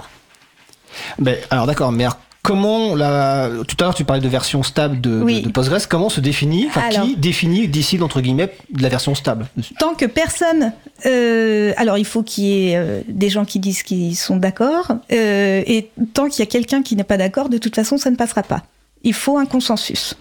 Ben, 1.18 1.36
alors 1.50 1.66
d'accord, 1.66 1.90
mais 1.90 2.06
comment 2.44 2.94
la 2.94 3.50
tout 3.66 3.76
à 3.80 3.84
l'heure 3.84 3.94
tu 3.94 4.04
parlais 4.04 4.22
de 4.22 4.28
version 4.28 4.62
stable 4.62 5.00
de, 5.00 5.20
oui. 5.22 5.40
de, 5.40 5.46
de 5.46 5.52
Postgres. 5.52 5.88
Comment 5.88 6.10
se 6.10 6.20
définit 6.20 6.66
enfin 6.68 6.82
alors, 6.82 7.06
qui 7.06 7.16
définit 7.16 7.66
décide 7.66 8.02
entre 8.02 8.20
guillemets 8.20 8.54
de 8.70 8.82
la 8.82 8.88
version 8.88 9.14
stable 9.14 9.46
tant 9.80 9.94
que 9.94 10.04
personne 10.04 10.72
euh, 11.06 11.72
alors 11.76 11.98
il 11.98 12.04
faut 12.04 12.22
qu'il 12.22 12.44
y 12.44 12.68
ait 12.68 12.76
euh, 12.76 13.00
des 13.08 13.30
gens 13.30 13.44
qui 13.44 13.58
disent 13.58 13.82
qu'ils 13.82 14.14
sont 14.14 14.36
d'accord 14.36 14.92
euh, 15.10 15.62
et 15.66 15.90
tant 16.12 16.28
qu'il 16.28 16.40
y 16.40 16.42
a 16.42 16.50
quelqu'un 16.50 16.82
qui 16.82 16.94
n'est 16.94 17.02
pas 17.02 17.16
d'accord 17.16 17.48
de 17.48 17.58
toute 17.58 17.74
façon 17.74 17.96
ça 17.98 18.10
ne 18.10 18.16
passera 18.16 18.42
pas. 18.42 18.62
Il 19.02 19.14
faut 19.14 19.38
un 19.38 19.46
consensus 19.46 20.14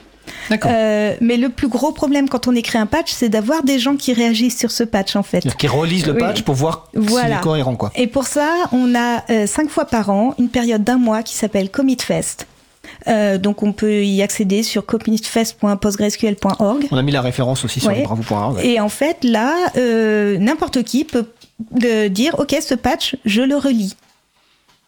euh, 0.66 1.16
mais 1.22 1.38
le 1.38 1.50
plus 1.50 1.68
gros 1.68 1.92
problème 1.92 2.30
quand 2.30 2.48
on 2.48 2.56
écrit 2.56 2.78
un 2.78 2.86
patch, 2.86 3.12
c'est 3.12 3.30
d'avoir 3.30 3.64
des 3.64 3.80
gens 3.80 3.96
qui 3.96 4.14
réagissent 4.14 4.58
sur 4.58 4.72
ce 4.72 4.84
patch 4.84 5.16
en 5.16 5.24
fait. 5.24 5.56
Qui 5.56 5.68
relisent 5.68 6.06
le 6.06 6.18
patch 6.18 6.38
oui. 6.38 6.44
pour 6.44 6.56
voir 6.56 6.90
voilà. 6.94 7.28
s'il 7.28 7.38
est 7.38 7.42
cohérent 7.42 7.76
quoi. 7.76 7.92
Et 7.96 8.08
pour 8.08 8.26
ça, 8.26 8.50
on 8.72 8.96
a 8.96 9.24
euh, 9.30 9.48
cinq 9.48 9.70
fois 9.70 9.86
par 9.86 10.10
an 10.10 10.34
une 10.38 10.50
période 10.50 10.84
d'un 10.84 10.98
mois 10.98 11.24
qui 11.24 11.36
s'appelle 11.36 11.70
Commit 11.70 11.98
Fest. 12.02 12.48
Euh, 13.08 13.38
donc 13.38 13.64
on 13.64 13.72
peut 13.72 14.04
y 14.04 14.22
accéder 14.22 14.64
sur 14.64 14.86
commitfest.postgresql.org. 14.86 16.88
On 16.92 16.98
a 16.98 17.02
mis 17.02 17.12
la 17.12 17.22
référence 17.22 17.66
aussi 17.66 17.80
sur 17.80 17.90
ouais. 17.90 18.04
bravo.org. 18.04 18.58
Ouais. 18.58 18.68
Et 18.68 18.80
en 18.80 18.90
fait 18.90 19.24
là, 19.24 19.56
euh, 19.78 20.38
n'importe 20.38 20.84
qui 20.84 21.06
peut 21.06 21.26
dire 22.10 22.36
ok 22.40 22.58
ce 22.62 22.76
patch 22.76 23.16
je 23.26 23.42
le 23.42 23.56
relis 23.56 23.96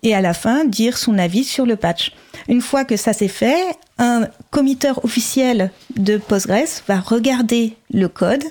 et 0.03 0.15
à 0.15 0.21
la 0.21 0.33
fin 0.33 0.65
dire 0.65 0.97
son 0.97 1.17
avis 1.17 1.43
sur 1.43 1.65
le 1.65 1.75
patch. 1.75 2.13
Une 2.47 2.61
fois 2.61 2.85
que 2.85 2.97
ça 2.97 3.13
c'est 3.13 3.27
fait, 3.27 3.77
un 3.97 4.27
committeur 4.51 5.03
officiel 5.03 5.71
de 5.95 6.17
Postgres 6.17 6.83
va 6.87 6.99
regarder 6.99 7.75
le 7.91 8.07
code 8.07 8.43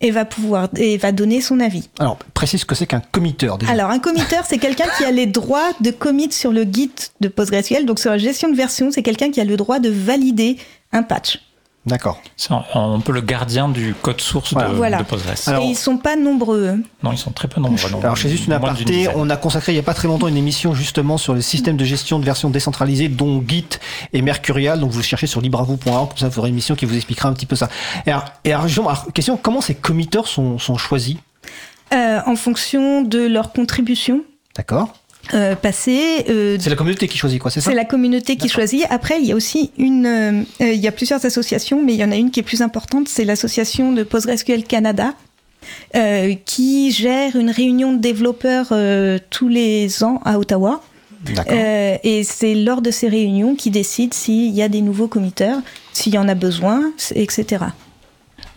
et 0.00 0.10
va 0.10 0.24
pouvoir 0.24 0.68
et 0.76 0.96
va 0.96 1.12
donner 1.12 1.40
son 1.40 1.60
avis. 1.60 1.88
Alors, 1.98 2.18
précise 2.34 2.60
ce 2.60 2.64
que 2.64 2.74
c'est 2.74 2.86
qu'un 2.86 3.02
committeur. 3.12 3.58
Déjà. 3.58 3.72
Alors, 3.72 3.90
un 3.90 3.98
committeur, 3.98 4.44
c'est 4.48 4.58
quelqu'un 4.58 4.86
qui 4.96 5.04
a 5.04 5.10
les 5.10 5.26
droits 5.26 5.72
de 5.80 5.90
commit 5.90 6.30
sur 6.30 6.52
le 6.52 6.62
Git 6.62 6.92
de 7.20 7.28
PostgreSQL. 7.28 7.84
Donc, 7.84 7.98
sur 7.98 8.10
la 8.10 8.18
gestion 8.18 8.48
de 8.48 8.54
version, 8.54 8.90
c'est 8.92 9.02
quelqu'un 9.02 9.30
qui 9.30 9.40
a 9.40 9.44
le 9.44 9.56
droit 9.56 9.80
de 9.80 9.90
valider 9.90 10.56
un 10.92 11.02
patch. 11.02 11.40
D'accord. 11.86 12.20
C'est 12.36 12.52
un, 12.52 12.64
un 12.74 13.00
peu 13.00 13.12
le 13.12 13.22
gardien 13.22 13.68
du 13.68 13.94
code 13.94 14.20
source 14.20 14.52
Voilà. 14.52 14.68
de, 14.68 14.74
Voilà. 14.74 14.98
de 14.98 15.02
Postgres. 15.04 15.32
Alors- 15.46 15.62
Et 15.62 15.66
ils 15.68 15.74
sont 15.76 15.96
pas 15.96 16.16
nombreux. 16.16 16.76
non, 17.02 17.12
ils 17.12 17.18
sont 17.18 17.30
très 17.30 17.48
peu 17.48 17.60
nombreux. 17.62 17.78
Alors, 18.02 18.16
chez 18.16 18.28
juste 18.28 18.46
une 18.46 18.52
aparté, 18.52 19.08
on 19.16 19.30
a 19.30 19.36
consacré 19.38 19.72
il 19.72 19.76
n'y 19.76 19.80
a 19.80 19.84
pas 19.84 19.94
très 19.94 20.06
longtemps 20.06 20.28
une 20.28 20.36
émission 20.36 20.74
justement 20.74 21.16
sur 21.16 21.34
les 21.34 21.40
systèmes 21.40 21.76
de 21.78 21.84
gestion 21.84 22.18
de 22.18 22.24
versions 22.26 22.50
décentralisées, 22.50 23.08
dont 23.08 23.42
Git 23.46 23.64
et 24.12 24.20
Mercurial. 24.20 24.80
Donc, 24.80 24.90
vous 24.90 25.02
cherchez 25.02 25.26
sur 25.26 25.40
libravou.org, 25.40 26.08
comme 26.10 26.18
ça, 26.18 26.28
vous 26.28 26.38
aurez 26.40 26.48
une 26.50 26.56
émission 26.56 26.74
qui 26.74 26.84
vous 26.84 26.94
expliquera 26.96 27.28
un 27.30 27.32
petit 27.32 27.46
peu 27.46 27.56
ça. 27.56 27.68
Et 28.06 28.10
alors, 28.10 28.24
et 28.44 28.52
alors, 28.52 28.66
justement, 28.68 28.90
alors, 28.90 29.06
question, 29.14 29.38
comment 29.38 29.62
ces 29.62 29.74
committeurs 29.74 30.26
sont, 30.26 30.58
sont 30.58 30.76
choisis? 30.76 31.16
Euh, 31.94 32.20
en 32.26 32.36
fonction 32.36 33.00
de 33.00 33.20
leur 33.26 33.52
contribution 33.52 34.20
D'accord 34.54 34.92
euh, 35.34 35.54
passée. 35.54 36.24
euh, 36.28 36.56
C'est 36.60 36.70
la 36.70 36.76
communauté 36.76 37.08
qui 37.08 37.18
choisit, 37.18 37.40
quoi, 37.40 37.50
c'est 37.50 37.60
ça 37.60 37.70
C'est 37.70 37.76
la 37.76 37.84
communauté 37.84 38.36
qui 38.36 38.48
choisit. 38.48 38.84
Après, 38.90 39.20
il 39.20 39.26
y 39.26 39.32
a 39.32 39.34
aussi 39.36 39.70
une, 39.78 40.06
euh, 40.06 40.42
euh, 40.62 40.72
il 40.72 40.80
y 40.80 40.88
a 40.88 40.92
plusieurs 40.92 41.24
associations, 41.24 41.82
mais 41.82 41.94
il 41.94 42.00
y 42.00 42.04
en 42.04 42.12
a 42.12 42.16
une 42.16 42.30
qui 42.30 42.40
est 42.40 42.44
plus 42.44 42.62
importante, 42.62 43.08
c'est 43.08 43.24
l'association 43.24 43.92
de 43.92 44.02
PostgreSQL 44.02 44.64
Canada, 44.64 45.14
euh, 45.96 46.34
qui 46.44 46.90
gère 46.92 47.36
une 47.36 47.50
réunion 47.50 47.92
de 47.92 47.98
développeurs 47.98 48.68
euh, 48.72 49.18
tous 49.30 49.48
les 49.48 50.02
ans 50.04 50.20
à 50.24 50.38
Ottawa. 50.38 50.82
Euh, 51.50 51.96
et 52.04 52.22
c'est 52.22 52.54
lors 52.54 52.80
de 52.80 52.92
ces 52.92 53.08
réunions 53.08 53.56
qui 53.56 53.70
décide 53.70 54.14
s'il 54.14 54.54
y 54.54 54.62
a 54.62 54.68
des 54.68 54.80
nouveaux 54.80 55.08
committeurs, 55.08 55.58
s'il 55.92 56.14
y 56.14 56.18
en 56.18 56.28
a 56.28 56.34
besoin, 56.34 56.92
etc. 57.14 57.64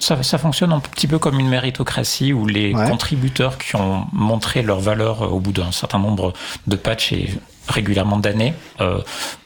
Ça, 0.02 0.24
ça 0.24 0.38
fonctionne 0.39 0.72
un 0.74 0.80
petit 0.80 1.06
peu 1.08 1.20
comme 1.20 1.39
une 1.39 1.47
méritocratie 1.47 2.34
où 2.34 2.47
les 2.47 2.74
Ouais. 2.74 2.89
contributeurs 2.89 3.58
qui 3.60 3.76
ont 3.76 4.08
montré 4.12 4.64
leur 4.64 4.80
valeur 4.80 5.22
euh, 5.22 5.28
au 5.28 5.39
bout 5.39 5.52
d'un 5.52 5.72
certain 5.72 5.99
nombre 5.99 6.34
de 6.66 6.76
patchs 6.76 7.12
et 7.14 7.30
régulièrement 7.68 8.18
d'années 8.18 8.54
euh, 8.82 8.99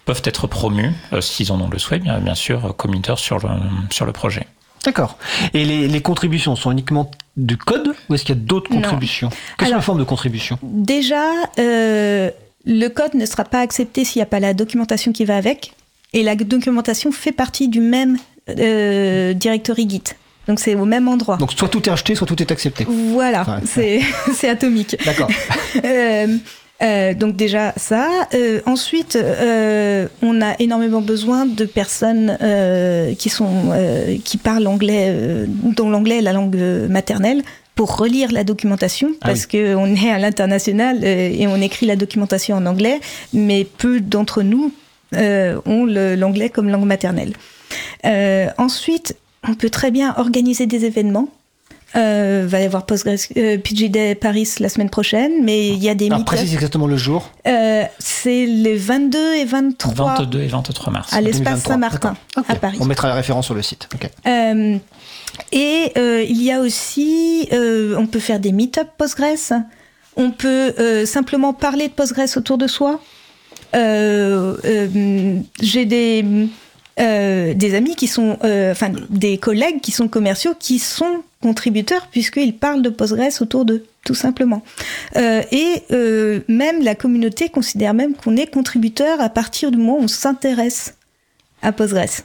peuvent 0.06 0.22
être 0.24 0.48
promus, 0.48 0.92
euh, 1.12 1.20
s'ils 1.20 1.52
en 1.52 1.60
ont 1.60 1.70
le 1.70 1.78
souhait, 1.78 2.00
bien, 2.00 2.20
bien 2.20 2.36
sûr, 2.36 2.74
committeurs 2.78 3.20
sur 3.20 3.38
le, 3.40 3.50
sur 3.90 4.06
le 4.06 4.14
projet. 4.14 4.48
D'accord. 4.86 5.18
Et 5.54 5.66
les, 5.66 5.88
les 5.90 6.02
contributions 6.02 6.56
sont 6.56 6.72
uniquement 6.72 7.12
du 7.36 7.58
code 7.58 7.94
ou 8.08 8.14
est-ce 8.16 8.24
qu'il 8.24 8.36
y 8.36 8.38
a 8.38 8.42
d'autres 8.42 8.70
contributions? 8.70 9.30
Quelles 9.58 9.68
sont 9.68 9.74
Alors- 9.74 9.80
les 9.82 9.86
formes 9.86 10.00
de 10.00 10.04
contribution 10.06 10.58
Déjà, 10.64 11.24
euh, 11.60 12.30
le 12.66 12.88
code 12.88 13.16
ne 13.16 13.26
sera 13.26 13.44
pas 13.44 13.60
accepté 13.60 14.06
s'il 14.06 14.20
n'y 14.20 14.24
a 14.24 14.28
pas 14.28 14.40
la 14.40 14.54
documentation 14.54 15.12
qui 15.12 15.26
va 15.26 15.36
avec. 15.36 15.74
Et 16.14 16.24
la 16.24 16.36
documentation 16.36 17.12
fait 17.12 17.34
partie 17.34 17.68
du 17.68 17.82
même 17.82 18.18
euh, 18.48 19.34
directory 19.34 19.90
Git. 19.90 20.04
Donc 20.48 20.60
c'est 20.60 20.76
au 20.76 20.86
même 20.86 21.08
endroit. 21.08 21.38
Donc, 21.38 21.52
soit 21.54 21.68
tout 21.70 21.82
est 21.90 21.92
acheté, 21.92 22.16
soit 22.16 22.28
tout 22.28 22.40
est 22.42 22.52
accepté. 22.52 22.86
Voilà, 22.88 23.46
Ouais. 23.48 24.02
c'est 24.34 24.50
atomique. 24.50 24.96
D'accord. 25.06 25.30
Euh, 25.84 26.28
euh, 26.84 27.14
donc 27.14 27.36
déjà 27.36 27.74
ça. 27.78 28.08
Euh, 28.34 28.62
ensuite, 28.66 29.18
on 30.22 30.42
a 30.42 30.56
énormément 30.60 31.02
besoin 31.02 31.46
de 31.46 31.66
personnes 31.66 32.38
qui 33.18 33.30
sont 33.30 33.74
qui 34.24 34.38
parlent 34.38 34.68
anglais, 34.68 35.14
dont 35.48 35.90
l'anglais 35.90 36.18
est 36.20 36.22
la 36.22 36.34
langue 36.34 36.56
maternelle, 36.90 37.44
pour 37.76 37.98
relire 37.98 38.32
la 38.32 38.44
documentation, 38.46 39.10
Ah 39.22 39.28
parce 39.28 39.46
que 39.46 39.76
on 39.76 39.94
est 39.96 40.10
à 40.10 40.18
l'international 40.18 41.04
et 41.04 41.46
on 41.48 41.58
écrit 41.62 41.86
la 41.86 41.98
documentation 41.98 42.56
en 42.56 42.66
anglais, 42.66 43.00
mais 43.34 43.66
peu 43.66 44.00
d'entre 44.00 44.42
nous 44.44 44.72
euh, 45.14 45.60
ont 45.66 45.86
l'anglais 45.86 46.50
comme 46.50 46.70
langue 46.70 46.86
maternelle. 46.86 47.34
Euh, 48.06 48.48
ensuite, 48.58 49.18
on 49.48 49.54
peut 49.54 49.70
très 49.70 49.92
bien 49.92 50.14
organiser 50.18 50.66
des 50.66 50.86
événements. 50.86 51.28
Euh, 51.96 52.44
va 52.46 52.60
y 52.60 52.66
avoir 52.66 52.86
Postgres, 52.86 53.16
euh, 53.38 53.58
PG 53.58 53.88
Day 53.88 54.16
Paris 54.16 54.50
la 54.60 54.68
semaine 54.68 54.90
prochaine, 54.90 55.44
mais 55.46 55.70
il 55.70 55.82
y 55.82 55.88
a 55.88 55.96
des 55.96 56.08
Alors, 56.08 56.26
précise 56.26 56.54
exactement 56.54 56.88
le 56.88 56.98
jour. 56.98 57.32
euh, 57.48 57.84
c'est 58.00 58.46
les 58.46 58.76
22 58.76 59.36
et 59.36 59.46
23 59.46 60.16
22 60.18 60.42
et 60.42 60.48
23 60.48 60.92
mars. 60.92 61.14
à 61.14 61.22
l'espace 61.22 61.64
2023. 61.64 61.72
Saint-Martin 61.74 62.18
à. 62.36 62.56
Paris. 62.56 62.78
On 62.82 62.86
mettra 62.86 63.08
la 63.08 63.14
référence 63.14 63.46
sur 63.46 63.54
le 63.56 63.62
site. 63.62 63.88
Euh, 64.28 64.78
et 65.54 65.92
euh, 65.98 66.26
il 66.28 66.42
y 66.44 66.52
a 66.52 66.60
aussi, 66.60 67.48
euh, 67.54 67.96
on 67.98 68.08
peut 68.08 68.20
faire 68.20 68.42
des 68.42 68.52
meet-up 68.52 68.90
Postgres. 68.98 69.54
On 70.18 70.32
peut 70.32 70.74
euh, 70.80 71.06
simplement 71.06 71.54
parler 71.54 71.88
de 71.88 71.94
Postgres 71.94 72.36
autour 72.36 72.58
de 72.58 72.68
soi. 72.68 73.00
Euh, 73.74 74.56
euh, 74.66 75.40
J'ai 75.62 75.86
des 75.86 76.26
euh, 77.00 77.54
des 77.54 77.76
amis 77.76 77.96
qui 77.96 78.08
sont, 78.08 78.38
euh, 78.44 78.72
enfin 78.72 78.92
des 79.10 79.38
collègues 79.38 79.82
qui 79.82 79.92
sont 79.92 80.08
commerciaux, 80.08 80.54
qui 80.58 80.80
sont 80.80 81.24
contributeurs 81.42 82.08
puisqu'ils 82.08 82.58
parlent 82.58 82.82
de 82.82 82.90
Postgres 82.90 83.42
autour 83.42 83.66
d'eux, 83.66 83.86
tout 84.06 84.16
simplement. 84.16 84.64
Euh, 85.18 85.42
et 85.52 85.84
euh, 85.92 86.40
même 86.48 86.84
la 86.84 86.96
communauté 86.96 87.50
considère 87.50 87.94
même 87.94 88.16
qu'on 88.16 88.38
est 88.38 88.48
contributeur 88.48 89.20
à 89.20 89.30
partir 89.30 89.72
du 89.72 89.78
moment 89.78 89.98
où 89.98 90.04
on 90.04 90.08
s'intéresse 90.08 90.96
à 91.62 91.72
Postgres, 91.72 92.24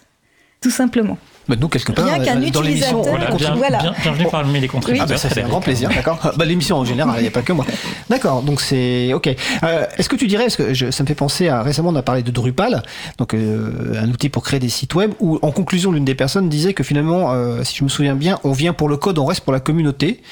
tout 0.60 0.70
simplement. 0.70 1.18
Bah, 1.50 1.56
nous, 1.60 1.66
quelque 1.68 1.90
part, 1.90 2.04
qu'un 2.06 2.40
euh, 2.40 2.50
dans 2.50 2.60
l'émission, 2.60 3.00
on 3.00 3.02
Voilà, 3.02 3.26
a 3.26 3.34
bien- 3.34 3.54
Voilà. 3.56 3.78
bien- 3.78 3.92
bienvenue 4.02 4.26
parmi 4.30 4.60
les 4.60 4.68
Ah 4.68 4.70
contributeurs. 4.70 5.08
bah 5.08 5.16
ça 5.16 5.28
fait 5.28 5.42
un 5.42 5.48
grand 5.48 5.60
plaisir, 5.60 5.88
d'accord. 5.92 6.18
Bah, 6.36 6.44
l'émission 6.44 6.76
en 6.76 6.84
général, 6.84 7.16
il 7.18 7.22
n'y 7.22 7.26
a 7.28 7.32
pas 7.32 7.42
que 7.42 7.52
moi. 7.52 7.66
D'accord, 8.08 8.42
donc 8.42 8.60
c'est 8.60 9.12
ok. 9.12 9.28
Euh, 9.64 9.84
est-ce 9.98 10.08
que 10.08 10.14
tu 10.14 10.28
dirais, 10.28 10.46
que 10.56 10.72
je- 10.74 10.92
ça 10.92 11.02
me 11.02 11.08
fait 11.08 11.16
penser 11.16 11.48
à 11.48 11.62
récemment 11.62 11.88
on 11.90 11.96
a 11.96 12.02
parlé 12.02 12.22
de 12.22 12.30
Drupal, 12.30 12.84
donc 13.18 13.34
euh, 13.34 14.00
un 14.00 14.08
outil 14.10 14.28
pour 14.28 14.44
créer 14.44 14.60
des 14.60 14.68
sites 14.68 14.94
web, 14.94 15.10
où 15.18 15.40
en 15.42 15.50
conclusion 15.50 15.90
l'une 15.90 16.04
des 16.04 16.14
personnes 16.14 16.48
disait 16.48 16.72
que 16.72 16.84
finalement, 16.84 17.32
euh, 17.32 17.64
si 17.64 17.74
je 17.76 17.82
me 17.82 17.88
souviens 17.88 18.14
bien, 18.14 18.38
on 18.44 18.52
vient 18.52 18.72
pour 18.72 18.88
le 18.88 18.96
code, 18.96 19.18
on 19.18 19.24
reste 19.26 19.40
pour 19.40 19.52
la 19.52 19.58
communauté. 19.60 20.22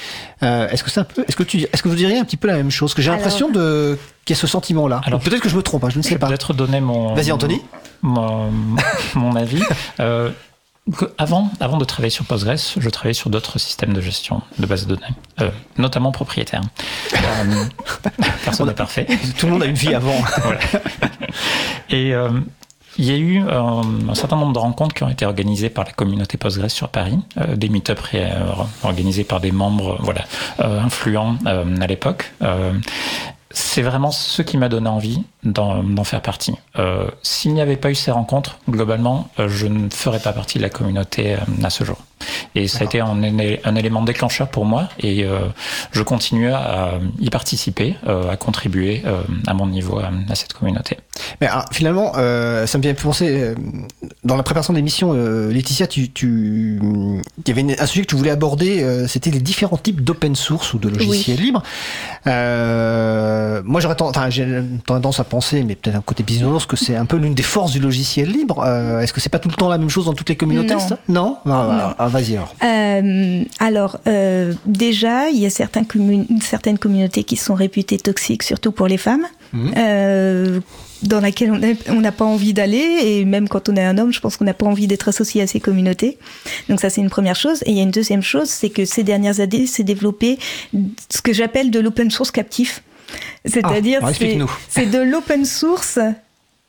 Euh, 0.45 0.69
est-ce 0.69 0.85
que 0.85 0.91
c'est 0.91 1.01
un 1.01 1.05
peu, 1.05 1.25
est-ce 1.27 1.35
que 1.35 1.43
tu, 1.43 1.59
est-ce 1.73 1.83
que 1.83 1.89
vous 1.89 1.97
diriez 1.97 2.19
un 2.19 2.25
petit 2.25 2.37
peu 2.37 2.47
la 2.47 2.55
même 2.57 2.71
chose? 2.71 2.95
Que 2.95 3.03
j'ai 3.03 3.09
Alors- 3.11 3.19
l'impression 3.19 3.51
de 3.51 3.99
qu'il 4.25 4.37
y 4.37 4.39
a 4.39 4.41
ce 4.41 4.47
sentiment-là. 4.47 5.01
Alors- 5.05 5.19
Ou 5.19 5.25
Peut-être 5.25 5.41
que 5.43 5.49
je 5.49 5.57
me 5.57 5.63
trompe, 5.63 5.83
hein, 5.83 5.89
je 5.91 5.99
ne 5.99 6.03
Je 6.05 6.09
sais 6.09 6.15
vais 6.15 6.19
pas. 6.21 6.29
peut-être 6.29 6.55
donner 6.55 6.81
mon. 6.81 7.13
Vas-y, 7.15 7.33
Anthony. 7.33 7.61
Mon, 8.03 8.53
mon 9.17 9.35
avis. 9.35 9.61
Euh, 10.01 10.31
avant, 11.19 11.51
avant 11.61 11.77
de 11.77 11.85
travailler 11.85 12.11
sur 12.11 12.25
Postgres, 12.25 12.75
je 12.79 12.89
travaillais 12.89 13.15
sur 13.15 13.31
d'autres 13.31 13.59
systèmes 13.59 13.93
de 13.93 14.01
gestion 14.01 14.43
de 14.59 14.67
bases 14.67 14.87
de 14.87 14.95
données, 14.95 15.15
euh, 15.41 15.51
notamment 15.77 16.13
propriétaires. 16.13 16.63
Euh, 17.15 17.65
personne 18.45 18.69
n'est 18.69 18.75
parfait. 18.75 19.07
Tout 19.39 19.47
le 19.47 19.53
monde 19.53 19.63
a 19.63 19.67
une 19.67 19.75
vie 19.75 19.95
avant. 19.95 20.17
Voilà. 20.43 20.61
Et 21.91 22.15
euh, 22.15 22.31
il 22.97 23.05
y 23.05 23.13
a 23.13 23.17
eu 23.17 23.41
un 23.41 24.15
certain 24.15 24.37
nombre 24.37 24.53
de 24.53 24.59
rencontres 24.59 24.95
qui 24.95 25.05
ont 25.05 25.09
été 25.09 25.25
organisées 25.25 25.71
par 25.71 25.85
la 25.85 25.93
communauté 25.93 26.37
Postgres 26.37 26.71
sur 26.71 26.89
Paris, 26.89 27.19
des 27.55 27.69
meet-ups 27.69 28.17
organisés 28.83 29.23
par 29.23 29.41
des 29.41 29.53
membres 29.53 29.99
voilà, 30.01 30.25
influents 30.59 31.37
à 31.47 31.87
l'époque. 31.87 32.33
C'est 33.61 33.83
vraiment 33.83 34.13
ce 34.13 34.41
qui 34.41 34.57
m'a 34.57 34.69
donné 34.69 34.89
envie 34.89 35.25
d'en 35.43 36.05
faire 36.05 36.23
partie. 36.23 36.55
Euh, 36.79 37.11
S'il 37.25 37.55
n'y 37.55 37.61
avait 37.61 37.77
pas 37.77 37.91
eu 37.91 37.95
ces 37.97 38.13
rencontres, 38.13 38.59
globalement, 38.71 39.29
euh, 39.41 39.49
je 39.49 39.67
ne 39.67 39.91
ferais 39.91 40.21
pas 40.21 40.33
partie 40.33 40.59
de 40.59 40.63
la 40.63 40.71
communauté 40.71 41.35
euh, 41.35 41.39
à 41.65 41.69
ce 41.69 41.83
jour. 41.83 41.97
Et 42.55 42.69
ça 42.69 42.83
a 42.83 42.85
été 42.85 43.01
un, 43.01 43.21
élément 43.75 44.03
déclencheur 44.03 44.49
pour 44.49 44.65
moi 44.65 44.89
et 45.01 45.25
euh, 45.25 45.41
je 45.91 46.03
continue 46.03 46.53
à 46.53 46.93
y 47.19 47.31
participer, 47.31 47.97
à 48.07 48.37
contribuer 48.37 49.03
à 49.47 49.55
mon 49.55 49.67
niveau 49.67 49.99
à, 49.99 50.11
à 50.29 50.35
cette 50.35 50.53
communauté. 50.53 50.99
Mais 51.41 51.47
alors, 51.47 51.65
finalement, 51.73 52.13
euh, 52.17 52.67
ça 52.67 52.79
me 52.79 52.83
vient 52.83 52.95
penser, 52.95 53.29
euh, 53.31 53.55
dans 54.25 54.37
la 54.37 54.43
préparation 54.43 54.73
de 54.73 54.79
l'émission, 54.79 55.13
euh, 55.15 55.53
Laetitia, 55.53 55.87
tu, 55.87 56.11
tu, 56.11 56.79
il 56.83 57.49
y 57.49 57.51
avait 57.51 57.61
une- 57.61 57.77
un 57.79 57.87
sujet 57.87 58.03
que 58.03 58.09
tu 58.09 58.17
voulais 58.17 58.31
aborder, 58.31 58.85
c'était 59.09 59.31
les 59.31 59.41
différents 59.41 59.77
types 59.77 60.03
d'open 60.03 60.35
source 60.37 60.75
ou 60.75 60.79
de 60.79 60.89
logiciels 60.89 61.39
libres. 61.41 61.63
Moi, 63.65 63.81
j'aurais 63.81 63.97
tendance, 63.97 65.21
à 65.21 65.25
penser, 65.25 65.63
mais 65.65 65.75
peut-être 65.75 65.97
un 65.97 66.01
côté 66.01 66.23
bisounours, 66.23 66.67
que 66.67 66.77
c'est 66.77 66.97
un 66.97 67.07
peu 67.07 67.17
l'une 67.17 67.35
des 67.35 67.43
forces 67.43 67.73
du 67.73 67.81
logiciel 67.81 68.29
libre. 68.31 68.65
Est-ce 69.01 69.13
que 69.13 69.21
c'est 69.21 69.29
pas 69.29 69.39
tout 69.39 69.49
le 69.49 69.55
temps 69.55 69.69
la 69.69 69.79
même 69.79 69.91
chose 69.91 70.07
dans 70.07 70.15
toutes 70.15 70.29
les 70.29 70.37
communautés 70.37 70.75
Non. 71.09 71.39
Ah, 71.47 71.95
ah, 71.99 72.09
Vas-y 72.09 72.37
alors. 72.37 72.55
Alors, 73.61 73.99
déjà, 74.67 75.29
il 75.31 75.39
y 75.39 75.47
a 75.47 75.51
commun- 75.85 76.25
certaines 76.41 76.79
communautés 76.79 77.25
qui 77.25 77.37
sont 77.37 77.55
réputées 77.55 77.99
toxiques, 77.99 78.43
surtout 78.43 78.73
pour 78.73 78.87
les 78.89 78.99
femmes, 78.99 79.25
Mhm. 79.53 79.73
euh, 79.77 80.61
dans 81.03 81.21
laquelle 81.21 81.77
on 81.89 82.01
n'a 82.01 82.13
pas 82.13 82.25
envie 82.25 82.53
d'aller, 82.53 82.99
et 83.03 83.25
même 83.25 83.49
quand 83.49 83.69
on 83.69 83.77
est 83.77 83.85
un 83.85 83.99
homme, 83.99 84.13
je 84.13 84.21
pense 84.21 84.37
qu'on 84.37 84.45
n'a 84.45 84.55
pas 84.55 84.67
envie 84.67 84.87
d'être 84.87 85.09
associé 85.09 85.43
à 85.43 85.47
ces 85.47 85.61
communautés. 85.61 86.19
Donc 86.69 86.81
ça, 86.81 86.91
c'est 86.91 87.01
une 87.01 87.11
première 87.11 87.37
chose. 87.37 87.63
Et 87.67 87.71
il 87.71 87.77
y 87.77 87.81
a 87.81 87.83
une 87.83 87.91
deuxième 87.91 88.23
chose, 88.23 88.49
c'est 88.49 88.71
que 88.71 88.85
ces 88.85 89.03
dernières 89.03 89.41
années, 89.41 89.67
s'est 89.67 89.85
développé 89.85 90.39
ce 91.09 91.23
que 91.23 91.33
j'appelle 91.33 91.71
de 91.71 91.81
l'open 91.81 92.11
source 92.11 92.31
captif. 92.31 92.83
C'est-à-dire, 93.45 94.01
Ah, 94.03 94.09
alors 94.09 94.59
c'est 94.69 94.87
de 94.87 94.99
l'open 94.99 95.45
source 95.45 95.99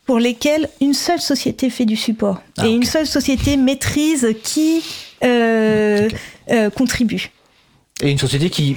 pour 0.05 0.19
lesquels 0.19 0.69
une 0.81 0.93
seule 0.93 1.19
société 1.19 1.69
fait 1.69 1.85
du 1.85 1.95
support 1.95 2.41
Ah, 2.57 2.67
et 2.67 2.71
une 2.71 2.83
seule 2.83 3.05
société 3.05 3.57
maîtrise 3.57 4.27
qui 4.43 4.83
euh, 5.23 6.09
euh, 6.49 6.69
contribue. 6.69 7.31
Et 8.01 8.09
une 8.09 8.17
société 8.17 8.49
qui 8.49 8.75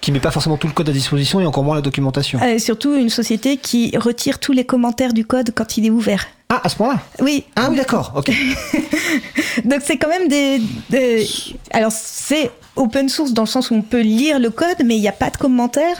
qui 0.00 0.12
met 0.12 0.20
pas 0.20 0.30
forcément 0.30 0.56
tout 0.56 0.66
le 0.66 0.72
code 0.72 0.88
à 0.88 0.92
disposition 0.92 1.40
et 1.40 1.46
encore 1.46 1.62
moins 1.64 1.74
la 1.74 1.82
documentation. 1.82 2.38
Euh, 2.42 2.58
surtout 2.58 2.94
une 2.94 3.10
société 3.10 3.56
qui 3.58 3.96
retire 3.96 4.38
tous 4.38 4.52
les 4.52 4.64
commentaires 4.64 5.12
du 5.12 5.24
code 5.24 5.50
quand 5.54 5.76
il 5.76 5.86
est 5.86 5.90
ouvert. 5.90 6.26
Ah, 6.48 6.60
à 6.64 6.68
ce 6.68 6.76
point-là? 6.76 6.98
Oui, 7.20 7.44
Ah 7.56 7.68
oui, 7.70 7.76
d'accord, 7.76 8.12
ok. 8.16 8.30
donc 9.64 9.80
c'est 9.84 9.96
quand 9.98 10.08
même 10.08 10.28
des... 10.28 10.60
des- 10.90 11.26
Alors 11.70 11.92
c'est 11.92 12.50
open 12.76 13.08
source 13.08 13.32
dans 13.32 13.42
le 13.42 13.48
sens 13.48 13.70
où 13.70 13.74
on 13.74 13.82
peut 13.82 14.00
lire 14.00 14.38
le 14.38 14.50
code, 14.50 14.78
mais 14.84 14.96
il 14.96 15.00
n'y 15.00 15.08
a 15.08 15.12
pas 15.12 15.30
de 15.30 15.36
commentaires 15.36 15.96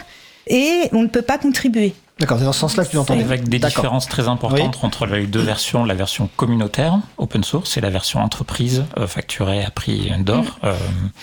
et 0.46 0.88
on 0.92 1.03
ne 1.03 1.09
peut 1.09 1.22
pas 1.22 1.38
contribuer. 1.38 1.94
D'accord, 2.20 2.38
c'est 2.38 2.44
dans 2.44 2.52
ce 2.52 2.60
sens-là 2.60 2.84
que 2.84 2.90
tu 2.90 2.96
l'entendais. 2.96 3.24
Avec 3.24 3.48
des 3.48 3.58
différences 3.58 4.06
très 4.06 4.28
importantes 4.28 4.78
entre 4.82 5.06
les 5.06 5.26
deux 5.26 5.40
versions, 5.40 5.84
la 5.84 5.94
version 5.94 6.28
communautaire, 6.36 6.98
open 7.18 7.42
source, 7.42 7.76
et 7.78 7.80
la 7.80 7.88
version 7.90 8.20
entreprise, 8.20 8.84
euh, 8.98 9.06
facturée 9.06 9.64
à 9.64 9.70
prix 9.70 10.12
d'or, 10.20 10.58
euh, 10.64 10.74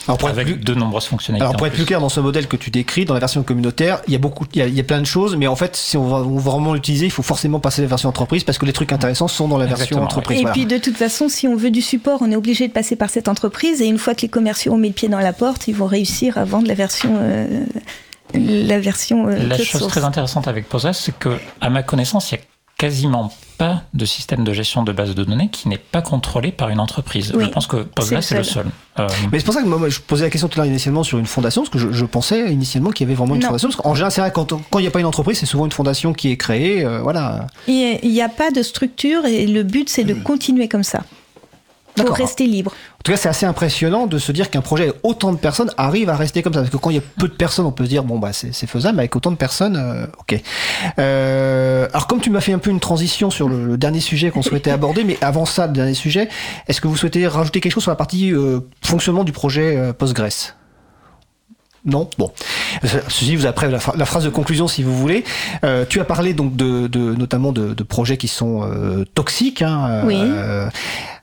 Alors, 0.07 0.17
pour 0.17 0.29
être 0.29 0.33
avec 0.35 0.47
plus- 0.47 0.55
de 0.57 0.73
nombreuses 0.73 1.05
fonctionnalités. 1.05 1.43
Alors 1.45 1.55
pour 1.55 1.67
être 1.67 1.73
plus. 1.73 1.83
plus 1.83 1.85
clair 1.87 2.01
dans 2.01 2.09
ce 2.09 2.19
modèle 2.19 2.47
que 2.47 2.57
tu 2.57 2.71
décris, 2.71 3.05
dans 3.05 3.13
la 3.13 3.19
version 3.19 3.43
communautaire, 3.43 4.01
il 4.07 4.13
y 4.13 4.15
a 4.15 4.19
beaucoup, 4.19 4.45
il 4.53 4.59
y 4.59 4.61
a, 4.63 4.67
il 4.67 4.73
y 4.73 4.79
a 4.79 4.83
plein 4.83 4.99
de 4.99 5.05
choses, 5.05 5.35
mais 5.35 5.45
en 5.47 5.55
fait, 5.55 5.75
si 5.75 5.97
on 5.97 6.07
va, 6.07 6.17
on 6.17 6.37
va 6.37 6.51
vraiment 6.51 6.73
l'utiliser, 6.73 7.05
il 7.05 7.11
faut 7.11 7.21
forcément 7.23 7.59
passer 7.59 7.81
à 7.81 7.83
la 7.83 7.89
version 7.89 8.09
entreprise 8.09 8.43
parce 8.43 8.57
que 8.57 8.65
les 8.65 8.73
trucs 8.73 8.91
intéressants 8.91 9.27
sont 9.27 9.47
dans 9.47 9.57
la 9.59 9.67
version 9.67 10.01
entreprise. 10.01 10.39
Et 10.39 10.41
voilà. 10.41 10.53
puis 10.53 10.65
de 10.65 10.77
toute 10.79 10.97
façon, 10.97 11.29
si 11.29 11.47
on 11.47 11.55
veut 11.55 11.69
du 11.71 11.81
support, 11.83 12.19
on 12.21 12.31
est 12.31 12.35
obligé 12.35 12.67
de 12.67 12.73
passer 12.73 12.95
par 12.95 13.11
cette 13.11 13.27
entreprise. 13.27 13.81
Et 13.81 13.85
une 13.85 13.99
fois 13.99 14.15
que 14.15 14.21
les 14.21 14.29
commerciaux 14.29 14.73
ont 14.73 14.77
mis 14.77 14.87
le 14.87 14.93
pied 14.95 15.09
dans 15.09 15.19
la 15.19 15.33
porte, 15.33 15.67
ils 15.67 15.75
vont 15.75 15.85
réussir 15.85 16.39
à 16.39 16.43
vendre 16.43 16.67
la 16.67 16.73
version, 16.73 17.15
euh, 17.19 17.63
la 18.33 18.79
version. 18.79 19.27
euh, 19.27 19.47
La 19.47 19.57
chose 19.57 19.81
source. 19.81 19.87
très 19.93 20.03
intéressante 20.03 20.47
avec 20.47 20.67
Postgres, 20.69 20.95
c'est 20.95 21.17
que, 21.17 21.37
à 21.61 21.69
ma 21.69 21.83
connaissance, 21.83 22.31
il 22.31 22.35
y 22.35 22.37
a 22.37 22.41
quasiment 22.77 23.33
pas 23.57 23.81
de 23.95 24.05
système 24.05 24.43
de 24.43 24.53
gestion 24.53 24.83
de 24.83 24.91
base 24.91 25.15
de 25.15 25.23
données 25.23 25.49
qui 25.49 25.67
n'est 25.67 25.79
pas 25.79 26.03
contrôlé 26.03 26.51
par 26.51 26.69
une 26.69 26.79
entreprise. 26.79 27.33
Oui, 27.35 27.45
je 27.45 27.49
pense 27.49 27.65
que 27.65 27.77
Postgres 27.77 28.21
c'est 28.21 28.35
est 28.35 28.37
le 28.37 28.43
seul. 28.43 28.65
Euh, 28.99 29.07
Mais 29.31 29.39
c'est 29.39 29.45
pour 29.45 29.53
ça 29.55 29.63
que 29.63 29.67
moi, 29.67 29.89
je 29.89 29.99
posais 29.99 30.25
la 30.25 30.29
question 30.29 30.47
tout 30.47 30.59
à 30.59 30.63
l'heure 30.63 30.71
initialement 30.71 31.01
sur 31.03 31.17
une 31.17 31.25
fondation, 31.25 31.63
parce 31.63 31.71
que 31.71 31.79
je, 31.79 31.91
je 31.91 32.05
pensais 32.05 32.51
initialement 32.53 32.91
qu'il 32.91 33.07
y 33.07 33.09
avait 33.09 33.15
vraiment 33.15 33.33
une 33.33 33.41
Non. 33.41 33.47
fondation. 33.47 33.69
Parce 33.69 33.81
qu'en 33.81 33.95
général, 33.95 34.11
c'est 34.11 34.21
vrai, 34.21 34.31
quand 34.31 34.47
il 34.77 34.81
n'y 34.81 34.87
a 34.87 34.91
pas 34.91 34.99
une 34.99 35.07
entreprise, 35.07 35.39
c'est 35.39 35.47
souvent 35.47 35.65
une 35.65 35.71
fondation 35.71 36.13
qui 36.13 36.29
est 36.29 36.37
créée. 36.37 36.85
euh, 36.85 36.99
voilà. 37.01 37.47
Il 37.67 37.99
n'y 38.03 38.21
a 38.21 38.29
pas 38.29 38.51
de 38.51 38.61
structure 38.61 39.25
et 39.25 39.47
le 39.47 39.63
but, 39.63 39.89
c'est 39.89 40.03
de 40.03 40.13
continuer 40.13 40.67
comme 40.67 40.83
ça. 40.83 41.01
Pour 42.05 42.15
rester 42.15 42.45
libre. 42.45 42.71
En 42.71 43.03
tout 43.03 43.11
cas, 43.11 43.17
c'est 43.17 43.29
assez 43.29 43.45
impressionnant 43.45 44.07
de 44.07 44.17
se 44.17 44.31
dire 44.31 44.49
qu'un 44.49 44.61
projet 44.61 44.83
avec 44.83 44.95
autant 45.03 45.31
de 45.31 45.37
personnes 45.37 45.71
arrive 45.77 46.09
à 46.09 46.15
rester 46.15 46.43
comme 46.43 46.53
ça. 46.53 46.59
Parce 46.59 46.71
que 46.71 46.77
quand 46.77 46.89
il 46.89 46.95
y 46.97 46.99
a 46.99 47.03
peu 47.19 47.27
de 47.27 47.33
personnes, 47.33 47.65
on 47.65 47.71
peut 47.71 47.85
se 47.85 47.89
dire, 47.89 48.03
bon, 48.03 48.19
bah, 48.19 48.33
c'est 48.33 48.53
faisable, 48.67 48.97
mais 48.97 49.03
avec 49.03 49.15
autant 49.15 49.31
de 49.31 49.37
personnes, 49.37 49.77
euh, 49.77 50.05
ok. 50.19 50.41
Euh, 50.99 51.87
alors, 51.91 52.07
comme 52.07 52.21
tu 52.21 52.29
m'as 52.29 52.41
fait 52.41 52.53
un 52.53 52.59
peu 52.59 52.69
une 52.69 52.79
transition 52.79 53.29
sur 53.29 53.49
le, 53.49 53.65
le 53.65 53.77
dernier 53.77 53.99
sujet 53.99 54.29
qu'on 54.29 54.41
souhaitait 54.41 54.71
aborder, 54.71 55.03
mais 55.03 55.17
avant 55.21 55.45
ça, 55.45 55.67
le 55.67 55.73
dernier 55.73 55.93
sujet, 55.93 56.29
est-ce 56.67 56.81
que 56.81 56.87
vous 56.87 56.97
souhaitez 56.97 57.27
rajouter 57.27 57.61
quelque 57.61 57.73
chose 57.73 57.83
sur 57.83 57.91
la 57.91 57.95
partie 57.95 58.33
euh, 58.33 58.59
fonctionnement 58.81 59.23
du 59.23 59.31
projet 59.31 59.77
euh, 59.77 59.93
Postgres? 59.93 60.55
Non 61.87 62.09
Bon. 62.17 62.31
Ceci, 63.07 63.35
vous 63.35 63.45
après 63.47 63.69
la, 63.69 63.79
la 63.95 64.05
phrase 64.05 64.23
de 64.23 64.29
conclusion 64.29 64.67
si 64.67 64.83
vous 64.83 64.95
voulez. 64.95 65.23
Euh, 65.63 65.85
tu 65.87 65.99
as 65.99 66.05
parlé 66.05 66.33
donc 66.33 66.55
de, 66.55 66.87
de 66.87 67.15
notamment 67.15 67.51
de, 67.51 67.73
de 67.73 67.83
projets 67.83 68.17
qui 68.17 68.27
sont 68.27 68.61
euh, 68.63 69.05
toxiques. 69.15 69.61
Hein, 69.61 70.01
Oui. 70.05 70.19
euh, 70.21 70.69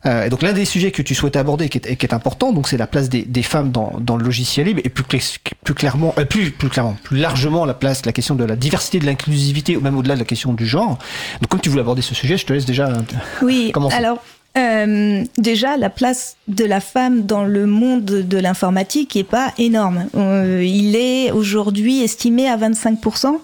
euh, 0.06 0.24
et 0.26 0.28
donc 0.30 0.42
l'un 0.42 0.52
des 0.52 0.64
sujets 0.64 0.90
que 0.90 1.00
tu 1.02 1.14
souhaitais 1.14 1.38
aborder 1.38 1.68
qui 1.68 1.78
est, 1.78 1.96
qui 1.96 2.04
est 2.06 2.12
important, 2.14 2.52
donc 2.52 2.68
c'est 2.68 2.76
la 2.76 2.86
place 2.86 3.08
des, 3.08 3.22
des 3.22 3.42
femmes 3.42 3.70
dans, 3.70 3.92
dans 4.00 4.16
le 4.16 4.24
logiciel 4.24 4.66
libre 4.66 4.80
et 4.84 4.88
plus, 4.90 5.04
clé- 5.04 5.22
plus 5.64 5.74
clairement, 5.74 6.14
euh, 6.18 6.24
plus, 6.26 6.50
plus 6.50 6.68
clairement, 6.68 6.96
plus 7.02 7.16
largement 7.18 7.64
la 7.64 7.72
place, 7.74 8.04
la 8.04 8.12
question 8.12 8.34
de 8.34 8.44
la 8.44 8.56
diversité, 8.56 8.98
de 8.98 9.06
l'inclusivité, 9.06 9.76
ou 9.76 9.80
même 9.80 9.96
au-delà 9.96 10.14
de 10.14 10.18
la 10.20 10.24
question 10.26 10.52
du 10.52 10.66
genre. 10.66 10.98
Donc 11.40 11.48
comme 11.48 11.60
tu 11.60 11.68
voulais 11.70 11.80
aborder 11.82 12.02
ce 12.02 12.14
sujet, 12.14 12.36
je 12.36 12.44
te 12.44 12.52
laisse 12.52 12.66
déjà. 12.66 12.88
euh, 12.88 12.96
Oui, 13.42 13.70
Commencer. 13.72 13.96
alors 13.96 14.18
euh, 14.56 15.24
déjà 15.36 15.76
la 15.76 15.90
place 15.90 16.36
de 16.48 16.64
la 16.64 16.80
femme 16.80 17.22
dans 17.22 17.44
le 17.44 17.66
monde 17.66 18.04
de 18.04 18.38
l'informatique 18.38 19.16
est 19.16 19.24
pas 19.24 19.52
énorme. 19.58 20.06
Euh, 20.16 20.62
il 20.64 20.94
est 20.96 21.30
aujourd'hui 21.32 22.02
estimé 22.02 22.48
à 22.48 22.56
25% 22.56 23.38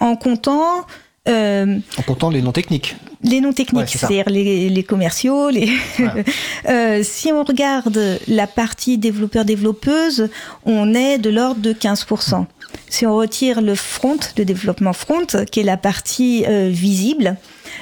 en 0.00 0.16
comptant 0.16 0.86
euh, 1.28 1.78
en 1.98 2.02
comptant 2.02 2.30
les 2.30 2.42
non 2.42 2.50
techniques. 2.50 2.96
les 3.22 3.40
non 3.40 3.48
Ouais, 3.50 3.54
techniques, 3.54 3.88
ça. 3.90 4.08
c'est-à-dire 4.08 4.28
les, 4.28 4.68
les 4.68 4.82
commerciaux. 4.82 5.50
Les 5.50 5.70
Ouais. 5.98 6.24
Euh, 6.68 7.02
si 7.02 7.32
on 7.32 7.42
regarde 7.44 8.18
la 8.28 8.46
partie 8.46 8.98
développeur-développeuse, 8.98 10.28
on 10.64 10.94
est 10.94 11.18
de 11.18 11.30
l'ordre 11.30 11.60
de 11.60 11.72
15%. 11.72 12.44
Si 12.88 13.06
on 13.06 13.16
retire 13.16 13.60
le 13.62 13.74
front, 13.74 14.18
le 14.36 14.44
développement 14.44 14.92
front, 14.92 15.26
qui 15.50 15.60
est 15.60 15.64
la 15.64 15.76
partie 15.76 16.44
visible, 16.70 17.36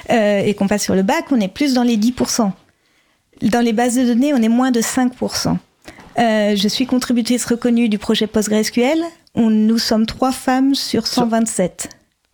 euh, 0.09 0.41
et 0.43 0.53
qu'on 0.53 0.67
passe 0.67 0.83
sur 0.83 0.95
le 0.95 1.03
bac, 1.03 1.25
on 1.31 1.39
est 1.39 1.47
plus 1.47 1.73
dans 1.73 1.83
les 1.83 1.97
10%. 1.97 2.51
Dans 3.41 3.61
les 3.61 3.73
bases 3.73 3.95
de 3.95 4.03
données, 4.05 4.33
on 4.33 4.41
est 4.41 4.49
moins 4.49 4.71
de 4.71 4.81
5%. 4.81 5.57
Euh, 6.19 6.55
je 6.55 6.67
suis 6.67 6.85
contributrice 6.85 7.45
reconnue 7.45 7.89
du 7.89 7.97
projet 7.97 8.27
PostgreSQL. 8.27 8.99
On, 9.35 9.49
nous 9.49 9.77
sommes 9.77 10.05
trois 10.05 10.31
femmes 10.31 10.75
sur 10.75 11.07
127 11.07 11.89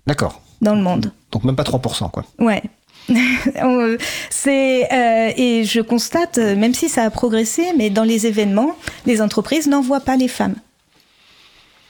D'accord. 0.08 0.42
dans 0.62 0.76
le 0.76 0.82
monde. 0.82 1.12
Donc 1.32 1.44
même 1.44 1.56
pas 1.56 1.64
3%, 1.64 2.10
quoi. 2.12 2.24
Ouais. 2.40 2.64
C'est 4.30 4.88
euh, 4.92 5.32
et 5.38 5.64
je 5.64 5.80
constate, 5.82 6.40
euh, 6.40 6.56
même 6.56 6.74
si 6.74 6.90
ça 6.90 7.04
a 7.04 7.10
progressé, 7.10 7.68
mais 7.78 7.90
dans 7.90 8.04
les 8.04 8.28
événements, 8.28 8.76
les 9.06 9.22
entreprises 9.22 9.68
n'envoient 9.68 10.02
pas 10.02 10.18
les 10.18 10.28
femmes. 10.28 10.56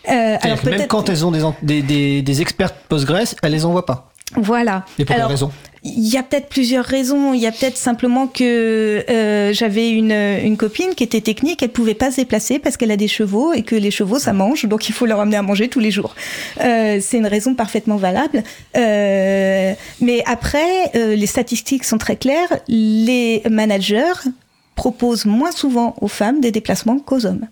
Euh, 0.09 0.37
alors 0.41 0.63
même 0.65 0.87
quand 0.87 1.09
elles 1.09 1.25
ont 1.25 1.31
des, 1.31 1.41
des, 1.63 1.81
des, 1.81 2.21
des 2.21 2.41
experts 2.41 2.73
Postgres, 2.73 3.33
elles 3.41 3.51
les 3.51 3.65
envoient 3.65 3.85
pas. 3.85 4.11
voilà. 4.35 4.85
Et 4.99 5.05
pour 5.05 5.07
quelle 5.13 5.21
Alors, 5.21 5.29
raison? 5.31 5.51
Il 5.83 6.07
y 6.07 6.17
a 6.17 6.23
peut-être 6.23 6.49
plusieurs 6.49 6.85
raisons. 6.85 7.33
Il 7.33 7.39
y 7.39 7.47
a 7.47 7.51
peut-être 7.51 7.77
simplement 7.77 8.27
que 8.27 9.05
euh, 9.09 9.53
j'avais 9.53 9.89
une, 9.89 10.11
une 10.11 10.57
copine 10.57 10.95
qui 10.95 11.03
était 11.03 11.21
technique, 11.21 11.61
elle 11.63 11.69
pouvait 11.69 11.93
pas 11.93 12.11
se 12.11 12.17
déplacer 12.17 12.59
parce 12.59 12.77
qu'elle 12.77 12.91
a 12.91 12.97
des 12.97 13.07
chevaux 13.07 13.53
et 13.53 13.63
que 13.63 13.75
les 13.75 13.91
chevaux 13.91 14.19
ça 14.19 14.33
mange, 14.33 14.65
donc 14.65 14.89
il 14.89 14.93
faut 14.93 15.05
leur 15.05 15.19
amener 15.19 15.37
à 15.37 15.41
manger 15.41 15.67
tous 15.67 15.79
les 15.79 15.91
jours. 15.91 16.15
Euh, 16.61 16.99
c'est 17.01 17.17
une 17.17 17.27
raison 17.27 17.53
parfaitement 17.55 17.97
valable. 17.97 18.43
Euh, 18.75 19.73
mais 20.01 20.23
après, 20.25 20.91
euh, 20.95 21.15
les 21.15 21.27
statistiques 21.27 21.83
sont 21.83 21.97
très 21.97 22.15
claires. 22.15 22.59
Les 22.67 23.41
managers 23.49 24.29
proposent 24.75 25.25
moins 25.25 25.51
souvent 25.51 25.95
aux 26.01 26.07
femmes 26.07 26.39
des 26.39 26.51
déplacements 26.51 26.99
qu'aux 26.99 27.25
hommes. 27.25 27.47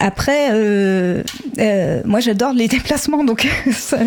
Après, 0.00 0.48
euh, 0.52 1.22
euh, 1.58 2.00
moi 2.04 2.20
j'adore 2.20 2.52
les 2.52 2.68
déplacements, 2.76 3.24
donc 3.24 3.46
ça- 3.72 3.98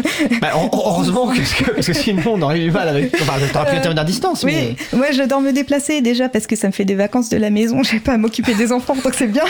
Bah, 0.42 0.56
en- 0.56 0.70
heureusement, 0.74 1.28
parce 1.36 1.54
que, 1.54 1.72
parce 1.72 1.88
que 1.88 1.94
sinon 1.94 2.22
on 2.28 2.42
aurait 2.42 2.60
du 2.60 2.72
mal 2.72 2.88
avec. 2.89 3.14
Enfin, 3.22 3.34
t'aurais 3.54 3.82
pu 3.82 3.88
à 3.88 4.04
distance. 4.04 4.44
Oui, 4.44 4.76
mais- 4.92 4.98
moi 4.98 5.12
j'adore 5.12 5.42
me 5.42 5.52
déplacer 5.52 6.02
déjà 6.02 6.30
parce 6.30 6.48
que 6.48 6.56
ça 6.56 6.68
me 6.68 6.72
fait 6.74 6.86
des 6.86 6.96
vacances 6.96 7.30
de 7.30 7.38
la 7.38 7.50
maison, 7.50 7.84
j'ai 7.84 8.00
pas 8.00 8.14
à 8.14 8.18
m'occuper 8.18 8.54
des 8.56 8.72
enfants 8.72 8.96
donc 9.04 9.14
c'est 9.16 9.28
bien. 9.28 9.44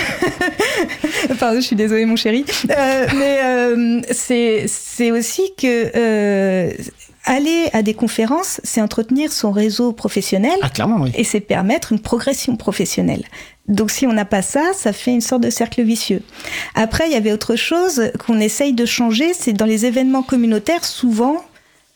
Pardon, 1.39 1.59
je 1.59 1.65
suis 1.65 1.75
désolée 1.75 2.05
mon 2.05 2.15
chéri. 2.15 2.45
Euh, 2.69 3.07
mais 3.15 3.39
euh, 3.43 4.01
c'est 4.11 5.11
aussi 5.11 5.53
que 5.57 5.91
euh, 5.95 6.71
aller 7.25 7.69
à 7.73 7.81
des 7.83 7.93
conférences, 7.93 8.61
c'est 8.63 8.81
entretenir 8.81 9.31
son 9.31 9.51
réseau 9.51 9.91
professionnel 9.93 10.57
Ah, 10.61 10.69
clairement, 10.69 10.97
oui. 11.01 11.11
et 11.15 11.23
c'est 11.23 11.39
permettre 11.39 11.91
une 11.91 11.99
progression 11.99 12.55
professionnelle. 12.55 13.23
Donc 13.71 13.89
si 13.89 14.05
on 14.05 14.13
n'a 14.13 14.25
pas 14.25 14.41
ça, 14.43 14.73
ça 14.75 14.93
fait 14.93 15.11
une 15.11 15.21
sorte 15.21 15.41
de 15.41 15.49
cercle 15.49 15.81
vicieux. 15.81 16.21
Après, 16.75 17.07
il 17.07 17.13
y 17.13 17.15
avait 17.15 17.31
autre 17.31 17.55
chose 17.55 18.11
qu'on 18.23 18.39
essaye 18.39 18.73
de 18.73 18.85
changer, 18.85 19.33
c'est 19.33 19.53
dans 19.53 19.65
les 19.65 19.85
événements 19.85 20.23
communautaires, 20.23 20.85
souvent, 20.85 21.37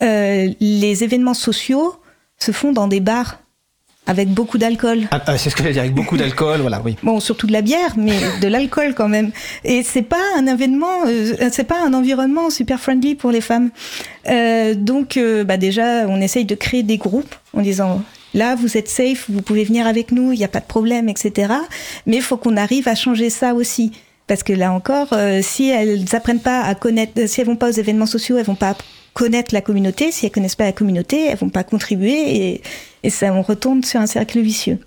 euh, 0.01 0.49
les 0.59 1.03
événements 1.03 1.34
sociaux 1.34 1.95
se 2.39 2.51
font 2.51 2.71
dans 2.71 2.88
des 2.88 2.99
bars 2.99 3.39
avec 4.07 4.30
beaucoup 4.30 4.57
d'alcool. 4.57 5.07
Ah, 5.11 5.21
ah, 5.26 5.38
c'est 5.38 5.49
ce 5.49 5.55
que 5.55 5.63
j'allais 5.63 5.73
dire, 5.73 5.82
avec 5.82 5.95
beaucoup 5.95 6.17
d'alcool, 6.17 6.61
voilà, 6.61 6.82
oui. 6.84 6.95
Bon, 7.03 7.19
surtout 7.19 7.47
de 7.47 7.51
la 7.51 7.61
bière, 7.61 7.95
mais 7.97 8.19
de 8.41 8.47
l'alcool 8.47 8.93
quand 8.93 9.09
même. 9.09 9.32
Et 9.63 9.84
c'est 9.84 10.03
pas 10.03 10.21
un 10.38 10.45
événement, 10.45 11.05
euh, 11.07 11.49
c'est 11.51 11.63
pas 11.63 11.84
un 11.84 11.93
environnement 11.93 12.49
super 12.49 12.80
friendly 12.80 13.15
pour 13.15 13.32
les 13.32 13.41
femmes. 13.41 13.71
Euh, 14.30 14.76
donc, 14.76 15.17
euh, 15.17 15.43
bah 15.43 15.57
déjà, 15.57 16.07
on 16.07 16.21
essaye 16.21 16.45
de 16.45 16.55
créer 16.55 16.84
des 16.84 16.97
groupes 16.97 17.34
en 17.53 17.61
disant 17.61 18.03
là, 18.36 18.54
vous 18.56 18.78
êtes 18.78 18.90
safe, 18.90 19.26
vous 19.30 19.42
pouvez 19.42 19.64
venir 19.64 19.88
avec 19.88 20.12
nous, 20.12 20.32
il 20.32 20.38
n'y 20.38 20.44
a 20.44 20.50
pas 20.50 20.60
de 20.60 20.66
problème, 20.66 21.10
etc. 21.10 21.54
Mais 22.06 22.18
il 22.18 22.22
faut 22.22 22.38
qu'on 22.38 22.58
arrive 22.58 22.88
à 22.88 22.94
changer 22.94 23.32
ça 23.32 23.56
aussi. 23.56 23.92
Parce 24.28 24.44
que 24.44 24.54
là 24.54 24.72
encore, 24.72 25.08
euh, 25.14 25.40
si 25.42 25.70
elles 25.70 26.04
apprennent 26.14 26.40
pas 26.40 26.62
à 26.62 26.76
connaître, 26.76 27.28
si 27.28 27.42
elles 27.42 27.48
vont 27.48 27.56
pas 27.56 27.70
aux 27.70 27.74
événements 27.74 28.06
sociaux, 28.06 28.38
elles 28.38 28.46
vont 28.46 28.56
pas 28.56 28.76
connaître 29.14 29.54
la 29.54 29.62
communauté. 29.62 30.12
Si 30.12 30.26
elles 30.26 30.32
connaissent 30.32 30.56
pas 30.56 30.66
la 30.66 30.72
communauté, 30.74 31.28
elles 31.28 31.38
vont 31.38 31.50
pas 31.50 31.64
contribuer 31.64 32.62
et, 33.04 33.10
ça, 33.10 33.32
on 33.32 33.44
retourne 33.44 33.84
sur 33.84 34.00
un 34.02 34.08
cercle 34.08 34.40
vicieux. 34.40 34.80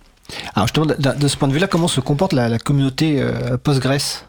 Alors 0.54 0.66
justement, 0.66 0.86
de, 0.86 0.94
de 0.94 1.28
ce 1.28 1.36
point 1.36 1.48
de 1.48 1.52
vue-là, 1.54 1.68
comment 1.68 1.88
se 1.88 2.00
comporte 2.00 2.32
la, 2.32 2.58
communauté 2.58 3.22
euh, 3.22 3.56
Postgres? 3.56 4.26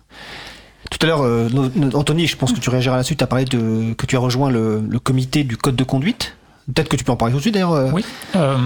Tout 0.92 1.00
à 1.02 1.06
l'heure, 1.08 1.24
euh, 1.24 1.50
Anthony, 1.94 2.28
je 2.28 2.38
pense 2.38 2.54
que 2.54 2.60
tu 2.60 2.70
réagiras 2.70 2.96
là-dessus, 2.96 3.16
tu 3.16 3.24
as 3.24 3.28
parlé 3.28 3.46
de, 3.46 3.94
que 3.94 4.06
tu 4.06 4.16
as 4.16 4.20
rejoint 4.20 4.50
le 4.50 5.00
comité 5.00 5.44
du 5.44 5.58
code 5.58 5.76
de 5.76 5.84
conduite. 5.84 6.36
Peut-être 6.74 6.90
que 6.90 6.96
tu 6.96 7.04
peux 7.04 7.12
en 7.12 7.16
parler 7.18 7.32
tout 7.34 7.38
de 7.38 7.42
suite 7.42 7.54
d'ailleurs. 7.54 7.74
euh. 7.74 7.90
Oui. 7.94 8.04
Euh, 8.36 8.58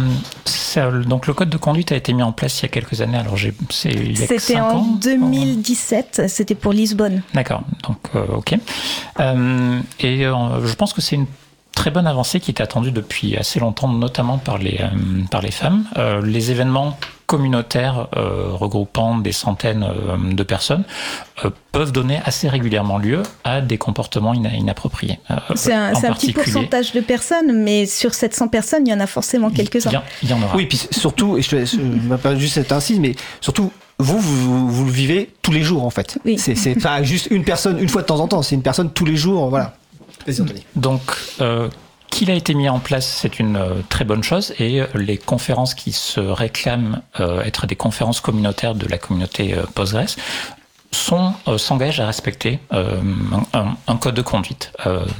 ça- 0.45 0.91
donc 0.91 1.28
le 1.28 1.34
code 1.34 1.49
de 1.49 1.58
conduite 1.58 1.91
a 1.91 1.95
été 1.95 2.14
mis 2.14 2.24
en 2.24 2.32
place 2.32 2.60
il 2.60 2.64
y 2.64 2.66
a 2.66 2.70
quelques 2.70 3.01
années. 3.01 3.18
Alors 3.18 3.38
j'ai, 3.38 3.54
c'est 3.70 3.89
il 3.91 4.20
y 4.20 4.24
a 4.24 4.28
C'était 4.28 4.60
en 4.60 4.78
ans. 4.78 4.88
2017, 5.01 6.24
c'était 6.28 6.56
pour 6.56 6.74
Lisbonne. 6.74 7.22
D'accord. 7.34 7.64
Donc 7.84 7.97
euh, 8.16 8.26
ok. 8.38 8.56
Euh, 9.20 9.80
et 9.99 10.26
euh, 10.26 10.66
je 10.66 10.74
pense 10.76 10.93
que 10.93 11.01
c'est 11.01 11.16
une 11.16 11.28
très 11.76 11.91
bonne 11.91 12.07
avancée 12.07 12.39
qui 12.39 12.51
était 12.51 12.63
attendue 12.63 12.91
depuis 12.91 13.36
assez 13.38 13.59
longtemps, 13.59 13.88
notamment 13.88 14.38
par 14.38 14.57
les 14.57 14.80
euh, 14.82 14.88
par 15.32 15.41
les 15.41 15.51
femmes. 15.51 15.86
Euh, 15.97 16.21
les 16.26 16.51
événements 16.51 16.97
communautaires 17.26 18.09
euh, 18.15 18.49
regroupant 18.51 19.17
des 19.17 19.32
centaines 19.32 19.84
euh, 19.84 20.34
de 20.34 20.43
personnes 20.43 20.84
euh, 21.43 21.49
peuvent 21.71 21.91
donner 21.91 22.19
assez 22.26 22.47
régulièrement 22.47 22.97
lieu 22.99 23.24
à 23.43 23.61
des 23.61 23.78
comportements 23.78 24.34
ina- 24.34 24.53
inappropriés. 24.53 25.19
Euh, 25.32 25.36
C'est 25.55 25.74
un, 25.74 25.93
petit 25.93 26.32
pourcentage 26.34 26.91
de 26.91 26.99
personnes, 26.99 27.63
mais 27.63 27.86
sur 27.88 28.13
700 28.13 28.49
personnes, 28.49 28.86
il 28.86 28.91
y 28.91 28.93
en 28.93 28.99
a 28.99 29.07
forcément 29.07 29.49
quelques-uns. 29.49 30.03
il 30.21 30.30
y 30.30 30.34
en 30.34 30.43
aura. 30.43 30.55
Oui, 30.55 30.67
puis 30.67 30.78
surtout, 30.91 31.38
et 31.38 31.41
je 31.41 31.65
je 31.65 31.78
vais 31.80 32.17
pas 32.17 32.36
juste 32.36 32.55
cette 32.55 32.71
incise, 32.71 32.99
mais 32.99 33.15
surtout, 33.41 33.71
vous, 33.99 34.19
vous, 34.19 34.69
vous 34.69 34.86
le 34.86 34.91
vivez 34.91 35.34
tous 35.41 35.51
les 35.51 35.63
jours 35.63 35.86
en 35.86 35.89
fait. 35.89 36.19
Oui. 36.26 36.38
C'est, 36.38 36.55
c'est 36.55 36.76
pas 36.76 37.01
juste 37.03 37.28
une 37.32 37.43
personne 37.45 37.80
une 37.80 37.89
fois 37.89 38.01
de 38.01 38.07
temps 38.07 38.19
en 38.19 38.28
temps, 38.28 38.41
c'est 38.43 38.55
une 38.55 38.61
personne 38.61 38.91
tous 38.91 39.05
les 39.05 39.15
jours, 39.15 39.49
voilà. 39.49 39.76
Donc, 40.76 41.01
euh, 41.41 41.69
qu'il 42.09 42.30
a 42.30 42.34
été 42.34 42.53
mis 42.53 42.69
en 42.69 42.80
place, 42.80 43.07
c'est 43.21 43.39
une 43.39 43.55
euh, 43.55 43.82
très 43.89 44.05
bonne 44.05 44.24
chose. 44.24 44.53
Et 44.59 44.82
euh, 44.82 44.88
les 44.95 45.17
conférences 45.17 45.74
qui 45.74 45.91
se 45.91 46.19
réclament 46.19 47.01
être 47.19 47.67
des 47.67 47.76
conférences 47.76 48.21
communautaires 48.21 48.76
de 48.76 48.88
la 48.88 48.97
communauté 48.97 49.55
Postgres 49.76 50.15
sont 50.91 51.34
s'engagent 51.57 51.99
à 51.99 52.05
respecter 52.05 52.59
un, 52.71 53.95
code 53.97 54.13
de 54.13 54.21
conduite, 54.21 54.71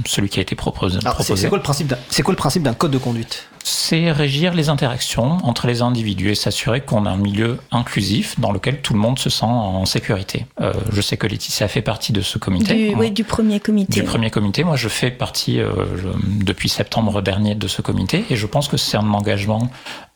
celui 0.06 0.30
qui 0.30 0.38
a 0.38 0.44
été 0.44 0.56
proposé. 0.56 1.00
C'est 1.24 1.50
quoi 1.50 1.58
le 1.58 1.64
principe 1.64 1.96
C'est 2.10 2.22
quoi 2.22 2.32
le 2.32 2.38
principe 2.38 2.62
d'un 2.62 2.76
code 2.76 2.92
de 2.92 3.00
conduite? 3.00 3.48
C'est 3.64 4.12
régir 4.12 4.54
les 4.54 4.70
interactions 4.70 5.38
entre 5.44 5.68
les 5.68 5.82
individus 5.82 6.32
et 6.32 6.36
s'assurer 6.36 6.82
qu'on 6.82 7.06
a 7.06 7.10
un 7.10 7.18
milieu 7.18 7.60
inclusif 7.72 8.40
dans 8.40 8.52
lequel 8.52 8.82
tout 8.82 8.94
le 8.94 9.00
monde 9.00 9.18
se 9.18 9.30
sent 9.30 9.46
en 9.46 9.86
sécurité. 9.86 10.46
Euh, 10.62 10.74
je 10.92 11.02
sais 11.02 11.18
que 11.18 11.28
Laetitia 11.28 11.68
fait 11.68 11.82
partie 11.82 12.12
de 12.12 12.22
ce 12.22 12.38
comité. 12.38 12.90
Du, 12.90 12.96
oui, 12.96 13.12
du 13.12 13.24
premier 13.24 13.60
comité. 13.60 13.94
Du 13.94 14.04
premier 14.04 14.30
comité. 14.30 14.64
Moi, 14.64 14.76
je 14.76 14.90
fais 14.90 15.12
partie 15.12 15.60
euh, 15.60 15.72
depuis 16.44 16.70
septembre 16.70 17.22
dernier 17.22 17.56
de 17.56 17.68
ce 17.68 17.82
comité 17.82 18.26
et 18.30 18.36
je 18.36 18.46
pense 18.46 18.68
que 18.68 18.78
c'est 18.78 18.98
un 18.98 19.14
engagement 19.14 19.70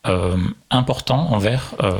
euh, 0.07 0.37
important 0.69 1.33
envers 1.33 1.73
euh, 1.83 1.91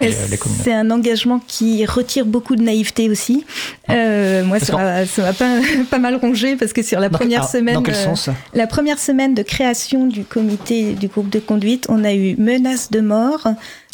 les, 0.00 0.08
communautés. 0.36 0.64
C'est 0.64 0.72
un 0.72 0.90
engagement 0.90 1.40
qui 1.46 1.84
retire 1.86 2.24
beaucoup 2.24 2.56
de 2.56 2.62
naïveté 2.62 3.08
aussi. 3.08 3.44
Euh, 3.88 4.44
moi, 4.44 4.58
ça 4.58 4.76
m'a 4.76 5.32
pas, 5.32 5.60
pas, 5.90 5.98
mal 5.98 6.16
rongé 6.16 6.56
parce 6.56 6.72
que 6.72 6.82
sur 6.82 6.98
la 6.98 7.08
première 7.08 7.48
semaine, 7.48 7.74
dans 7.74 7.82
quel 7.82 7.94
sens 7.94 8.30
la 8.54 8.66
première 8.66 8.98
semaine 8.98 9.34
de 9.34 9.42
création 9.42 10.06
du 10.06 10.24
comité 10.24 10.59
du 10.64 11.08
groupe 11.08 11.30
de 11.30 11.38
conduite, 11.38 11.86
on 11.88 12.04
a 12.04 12.12
eu 12.12 12.36
menace 12.36 12.90
de 12.90 13.00
mort. 13.00 13.46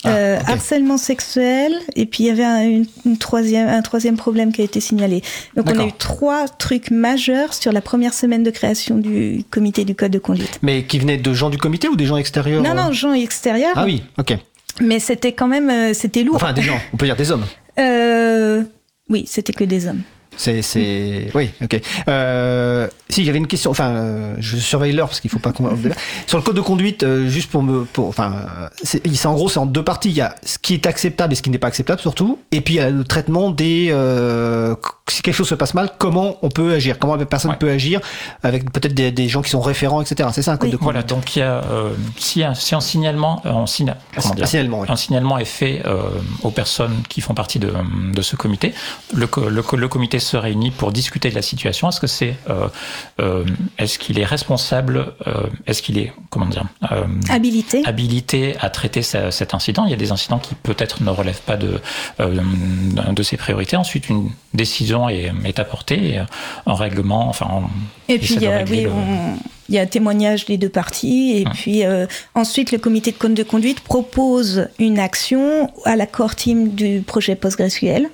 Ah, 0.04 0.38
harcèlement 0.46 0.98
sexuel, 0.98 1.72
et 1.96 2.06
puis 2.06 2.24
il 2.24 2.26
y 2.26 2.30
avait 2.30 2.44
un, 2.44 2.84
une, 3.04 3.18
troisième, 3.18 3.66
un 3.66 3.82
troisième 3.82 4.16
problème 4.16 4.52
qui 4.52 4.60
a 4.60 4.64
été 4.64 4.78
signalé. 4.78 5.20
Donc 5.56 5.68
on 5.68 5.80
a 5.80 5.84
eu 5.84 5.92
trois 5.92 6.46
trucs 6.46 6.92
majeurs 6.92 7.54
sur 7.54 7.72
la 7.72 7.80
première 7.80 8.14
semaine 8.14 8.44
de 8.44 8.50
création 8.50 8.98
du 8.98 9.42
comité 9.50 9.84
du 9.84 9.96
code 9.96 10.12
de 10.12 10.20
conduite. 10.20 10.60
Mais 10.62 10.84
qui 10.84 11.00
venaient 11.00 11.16
de 11.16 11.34
gens 11.34 11.50
du 11.50 11.58
comité 11.58 11.88
ou 11.88 11.96
des 11.96 12.06
gens 12.06 12.18
extérieurs 12.18 12.62
Non, 12.62 12.74
non, 12.74 12.92
gens 12.92 13.14
extérieurs. 13.14 13.72
Ah 13.74 13.84
oui, 13.84 14.04
ok. 14.16 14.36
Mais 14.80 15.00
c'était 15.00 15.32
quand 15.32 15.48
même, 15.48 15.70
euh, 15.70 15.94
c'était 15.94 16.22
lourd. 16.22 16.36
Enfin, 16.36 16.52
des 16.52 16.62
gens, 16.62 16.78
on 16.92 16.96
peut 16.96 17.06
dire 17.06 17.16
des 17.16 17.32
hommes. 17.32 17.44
Euh, 17.78 18.62
oui, 19.08 19.24
c'était 19.26 19.52
que 19.52 19.64
des 19.64 19.86
hommes. 19.86 20.02
C'est, 20.36 20.62
c'est, 20.62 21.30
oui, 21.34 21.50
ok. 21.62 21.80
Euh, 22.08 22.88
si 23.08 23.24
j'avais 23.24 23.38
une 23.38 23.46
question, 23.46 23.70
enfin, 23.70 23.90
euh, 23.90 24.34
je 24.38 24.56
surveille 24.56 24.92
l'heure 24.92 25.08
parce 25.08 25.20
qu'il 25.20 25.30
faut 25.30 25.38
pas 25.38 25.52
qu'on 25.52 25.70
sur 26.26 26.38
le 26.38 26.44
code 26.44 26.56
de 26.56 26.60
conduite, 26.60 27.02
euh, 27.02 27.28
juste 27.28 27.50
pour 27.50 27.62
me, 27.62 27.84
pour, 27.84 28.08
enfin, 28.08 28.34
c'est, 28.82 29.26
en 29.26 29.34
gros, 29.34 29.48
c'est 29.48 29.58
en 29.58 29.66
deux 29.66 29.84
parties. 29.84 30.10
Il 30.10 30.16
y 30.16 30.20
a 30.20 30.34
ce 30.44 30.58
qui 30.58 30.74
est 30.74 30.86
acceptable 30.86 31.32
et 31.32 31.36
ce 31.36 31.42
qui 31.42 31.50
n'est 31.50 31.58
pas 31.58 31.68
acceptable 31.68 32.00
surtout, 32.00 32.38
et 32.52 32.60
puis 32.60 32.74
il 32.74 32.76
y 32.78 32.80
a 32.80 32.90
le 32.90 33.04
traitement 33.04 33.50
des, 33.50 33.88
euh, 33.90 34.74
si 35.08 35.22
quelque 35.22 35.34
chose 35.34 35.48
se 35.48 35.54
passe 35.54 35.74
mal, 35.74 35.90
comment 35.98 36.36
on 36.42 36.48
peut 36.48 36.74
agir, 36.74 36.98
comment 36.98 37.16
la 37.16 37.26
personne 37.26 37.56
peut 37.58 37.70
agir 37.70 38.00
avec 38.42 38.70
peut-être 38.72 38.94
des, 38.94 39.12
des, 39.12 39.28
gens 39.28 39.42
qui 39.42 39.50
sont 39.50 39.60
référents, 39.60 40.02
etc. 40.02 40.28
C'est 40.32 40.42
ça 40.42 40.52
un 40.52 40.56
code 40.56 40.70
de 40.70 40.76
conduite. 40.76 40.92
Voilà, 40.92 41.02
donc 41.02 41.36
il 41.36 41.40
y 41.40 41.42
a, 41.42 41.62
si, 42.18 42.42
un, 42.42 42.54
si 42.54 42.74
un 42.74 42.80
signalement, 42.80 43.40
un, 43.44 43.66
signa, 43.66 43.96
un, 44.16 44.46
signalement, 44.46 44.84
un 44.88 44.96
signalement 44.96 45.38
est 45.38 45.44
fait 45.44 45.82
aux 46.42 46.50
personnes 46.50 47.02
qui 47.08 47.20
font 47.20 47.34
partie 47.34 47.58
de, 47.58 47.72
de 48.12 48.22
ce 48.22 48.36
comité, 48.36 48.74
le, 49.14 49.28
le, 49.48 49.62
le 49.76 49.88
comité 49.88 50.18
se 50.26 50.36
réunit 50.36 50.70
pour 50.70 50.92
discuter 50.92 51.30
de 51.30 51.34
la 51.34 51.42
situation. 51.42 51.88
Est-ce 51.88 52.00
que 52.00 52.06
c'est, 52.06 52.34
euh, 52.50 52.68
euh, 53.20 53.44
est-ce 53.78 53.98
qu'il 53.98 54.18
est 54.18 54.24
responsable, 54.24 55.14
euh, 55.26 55.46
est-ce 55.66 55.82
qu'il 55.82 55.98
est, 55.98 56.12
comment 56.30 56.46
dire, 56.46 56.64
habilité, 57.28 57.82
habilité 57.86 58.56
à 58.60 58.70
traiter 58.70 59.02
cet 59.02 59.54
incident? 59.54 59.84
Il 59.84 59.90
y 59.90 59.94
a 59.94 59.98
des 59.98 60.12
incidents 60.12 60.38
qui 60.38 60.54
peut-être 60.54 61.02
ne 61.02 61.10
relèvent 61.10 61.42
pas 61.42 61.56
de 61.56 61.80
de 62.18 63.22
ses 63.22 63.36
priorités. 63.36 63.76
Ensuite, 63.76 64.08
une 64.08 64.30
décision 64.54 65.08
est, 65.08 65.32
est 65.44 65.58
apportée, 65.58 66.20
un 66.66 66.74
règlement, 66.74 67.28
enfin. 67.28 67.62
et 68.08 68.18
puis, 68.18 68.34
il 68.34 68.42
y, 68.42 68.46
a, 68.46 68.64
oui, 68.64 68.86
il 69.68 69.74
y 69.74 69.78
a 69.78 69.86
témoignage 69.86 70.46
des 70.46 70.58
deux 70.58 70.68
parties, 70.68 71.36
et 71.36 71.46
hum. 71.46 71.52
puis 71.52 71.82
ensuite 72.34 72.72
le 72.72 72.78
comité 72.78 73.12
de, 73.12 73.28
de 73.28 73.42
conduite 73.42 73.80
propose 73.80 74.68
une 74.78 74.98
action 74.98 75.70
à 75.84 75.96
l'accord 75.96 76.34
team 76.34 76.70
du 76.70 77.02
projet 77.06 77.36
PostgreSQL 77.36 78.08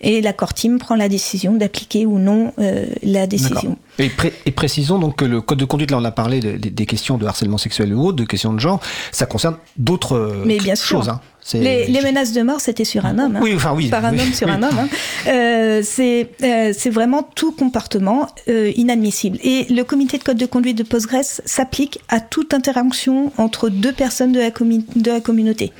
et 0.00 0.20
l'accord 0.20 0.54
team 0.54 0.78
prend 0.78 0.94
la 0.94 1.08
décision 1.08 1.54
d'appliquer 1.54 2.06
ou 2.06 2.18
non 2.18 2.52
euh, 2.58 2.86
la 3.02 3.26
décision. 3.26 3.76
Et, 3.98 4.10
précisons 4.52 4.98
donc 4.98 5.16
que 5.16 5.24
le 5.24 5.40
code 5.40 5.58
de 5.58 5.64
conduite, 5.64 5.90
là 5.90 5.98
on 5.98 6.04
a 6.04 6.10
parlé 6.10 6.40
des 6.40 6.86
questions 6.86 7.18
de 7.18 7.26
harcèlement 7.26 7.58
sexuel 7.58 7.94
ou 7.94 8.06
autre, 8.06 8.16
de 8.16 8.24
questions 8.24 8.52
de 8.52 8.60
genre, 8.60 8.80
ça 9.12 9.26
concerne 9.26 9.56
d'autres 9.76 10.16
euh, 10.16 10.74
choses. 10.76 11.08
Hein. 11.08 11.20
Les, 11.54 11.88
menaces 12.02 12.32
de 12.32 12.42
mort, 12.42 12.60
c'était 12.60 12.84
sur 12.84 13.06
un 13.06 13.18
homme. 13.18 13.36
Hein. 13.36 13.40
Oui, 13.42 13.54
enfin 13.56 13.72
oui. 13.74 13.88
Par 13.88 14.04
un 14.04 14.18
homme 14.18 14.32
sur 14.32 14.48
un 14.48 14.62
homme. 14.62 14.78
Hein. 14.78 14.88
Euh, 15.26 15.80
c'est 15.82 16.90
vraiment 16.90 17.22
tout 17.22 17.52
comportement 17.52 18.28
inadmissible. 18.46 19.38
Et 19.42 19.64
le 19.70 19.82
comité 19.82 20.18
de 20.18 20.22
code 20.22 20.36
de 20.36 20.46
conduite 20.46 20.76
de 20.76 20.82
Postgres 20.82 21.24
s'applique 21.24 22.00
à 22.08 22.20
toute 22.20 22.52
interaction 22.54 23.32
entre 23.38 23.68
deux 23.68 23.92
personnes 23.92 24.32
de 24.32 24.40
la, 24.40 24.50
de 24.50 25.10
la 25.10 25.20
communauté 25.20 25.72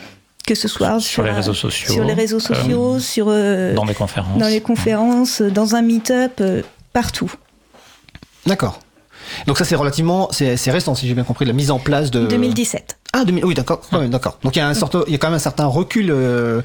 que 0.48 0.54
ce 0.54 0.66
soit 0.66 0.98
sur, 0.98 1.22
les 1.22 1.30
réseaux 1.30 1.52
sociaux, 1.52 1.92
sur 1.92 2.04
les 2.04 2.14
réseaux 2.14 2.40
sociaux, 2.40 2.94
euh, 2.94 2.98
sur 2.98 3.26
euh, 3.28 3.74
dans 3.74 3.84
les 3.84 3.92
conférences, 3.92 4.38
dans 4.38 4.48
les 4.48 4.62
conférences, 4.62 5.42
dans 5.42 5.74
un 5.74 5.82
meet-up, 5.82 6.40
euh, 6.40 6.62
partout. 6.94 7.30
Avec 8.46 8.62
Donc 9.46 9.58
ça 9.58 9.64
c'est 9.64 9.76
relativement, 9.76 10.28
c'est 10.30 10.70
récent 10.70 10.94
si 10.94 11.06
j'ai 11.06 11.14
bien 11.14 11.24
compris, 11.24 11.44
la 11.44 11.52
mise 11.52 11.70
en 11.70 11.78
place 11.78 12.10
de... 12.10 12.26
2017. 12.26 12.98
Ah, 13.14 13.24
oui, 13.42 13.54
d'accord, 13.54 13.80
d'accord. 14.08 14.38
Donc 14.42 14.54
il 14.54 14.58
y 14.58 14.62
a 14.62 14.68
un 14.68 14.74
sorte, 14.74 14.96
il 15.06 15.12
y 15.12 15.14
a 15.14 15.18
quand 15.18 15.28
même 15.28 15.36
un 15.36 15.40
certain 15.40 15.64
recul. 15.64 16.10
Euh, 16.10 16.60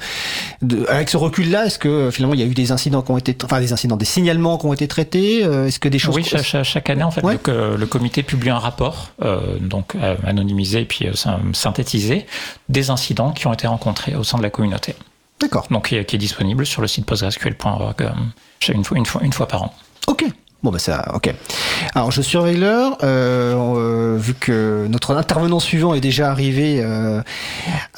de, 0.60 0.84
avec 0.88 1.08
ce 1.08 1.16
recul-là, 1.16 1.66
est-ce 1.66 1.78
que 1.78 2.10
finalement 2.10 2.34
il 2.34 2.40
y 2.40 2.42
a 2.42 2.46
eu 2.46 2.52
des 2.52 2.70
incidents 2.70 3.00
qui 3.00 3.10
ont 3.12 3.16
été, 3.16 3.34
enfin 3.44 3.60
des 3.60 3.72
incidents, 3.72 3.96
des 3.96 4.04
signalements 4.04 4.58
qui 4.58 4.66
ont 4.66 4.74
été 4.74 4.86
traités 4.86 5.42
euh, 5.42 5.66
Est-ce 5.66 5.80
que 5.80 5.88
des 5.88 5.98
choses 5.98 6.14
Oui, 6.14 6.24
chaque, 6.24 6.90
année 6.90 7.02
en 7.02 7.10
fait, 7.10 7.22
le, 7.22 7.76
le, 7.76 7.86
comité 7.86 8.22
publie 8.22 8.50
un 8.50 8.58
rapport, 8.58 9.12
euh, 9.22 9.58
donc 9.58 9.96
anonymisé 10.26 10.82
et 10.82 10.84
puis 10.84 11.06
synthétisé, 11.54 12.26
des 12.68 12.90
incidents 12.90 13.32
qui 13.32 13.46
ont 13.46 13.52
été 13.54 13.66
rencontrés 13.66 14.14
au 14.14 14.22
sein 14.22 14.36
de 14.36 14.42
la 14.42 14.50
communauté. 14.50 14.94
D'accord. 15.40 15.66
Donc 15.70 15.88
qui 15.88 15.96
est, 15.96 16.16
disponible 16.16 16.66
sur 16.66 16.82
le 16.82 16.88
site 16.88 17.06
postgresql.org 17.06 18.12
une 18.68 18.84
fois, 18.84 18.96
une 18.96 19.06
fois, 19.06 19.22
une 19.22 19.32
fois 19.32 19.48
par 19.48 19.62
an. 19.62 19.74
Ok. 20.06 20.24
Bon, 20.64 20.70
bah 20.70 20.78
ça, 20.78 21.04
ok. 21.12 21.30
Alors, 21.94 22.10
je 22.10 22.22
surveille 22.22 22.56
l'heure, 22.56 22.96
euh, 23.02 23.52
euh, 23.54 24.16
vu 24.16 24.32
que 24.32 24.86
notre 24.88 25.14
intervenant 25.14 25.60
suivant 25.60 25.92
est 25.92 26.00
déjà 26.00 26.30
arrivé. 26.30 26.80
Euh, 26.82 27.20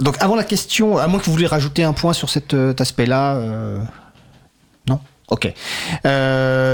donc, 0.00 0.16
avant 0.18 0.34
la 0.34 0.42
question, 0.42 0.98
à 0.98 1.06
moins 1.06 1.20
que 1.20 1.26
vous 1.26 1.30
voulez 1.30 1.46
rajouter 1.46 1.84
un 1.84 1.92
point 1.92 2.12
sur 2.12 2.28
cet 2.28 2.54
aspect-là. 2.54 3.40
non? 4.88 4.98
Ok. 5.28 5.52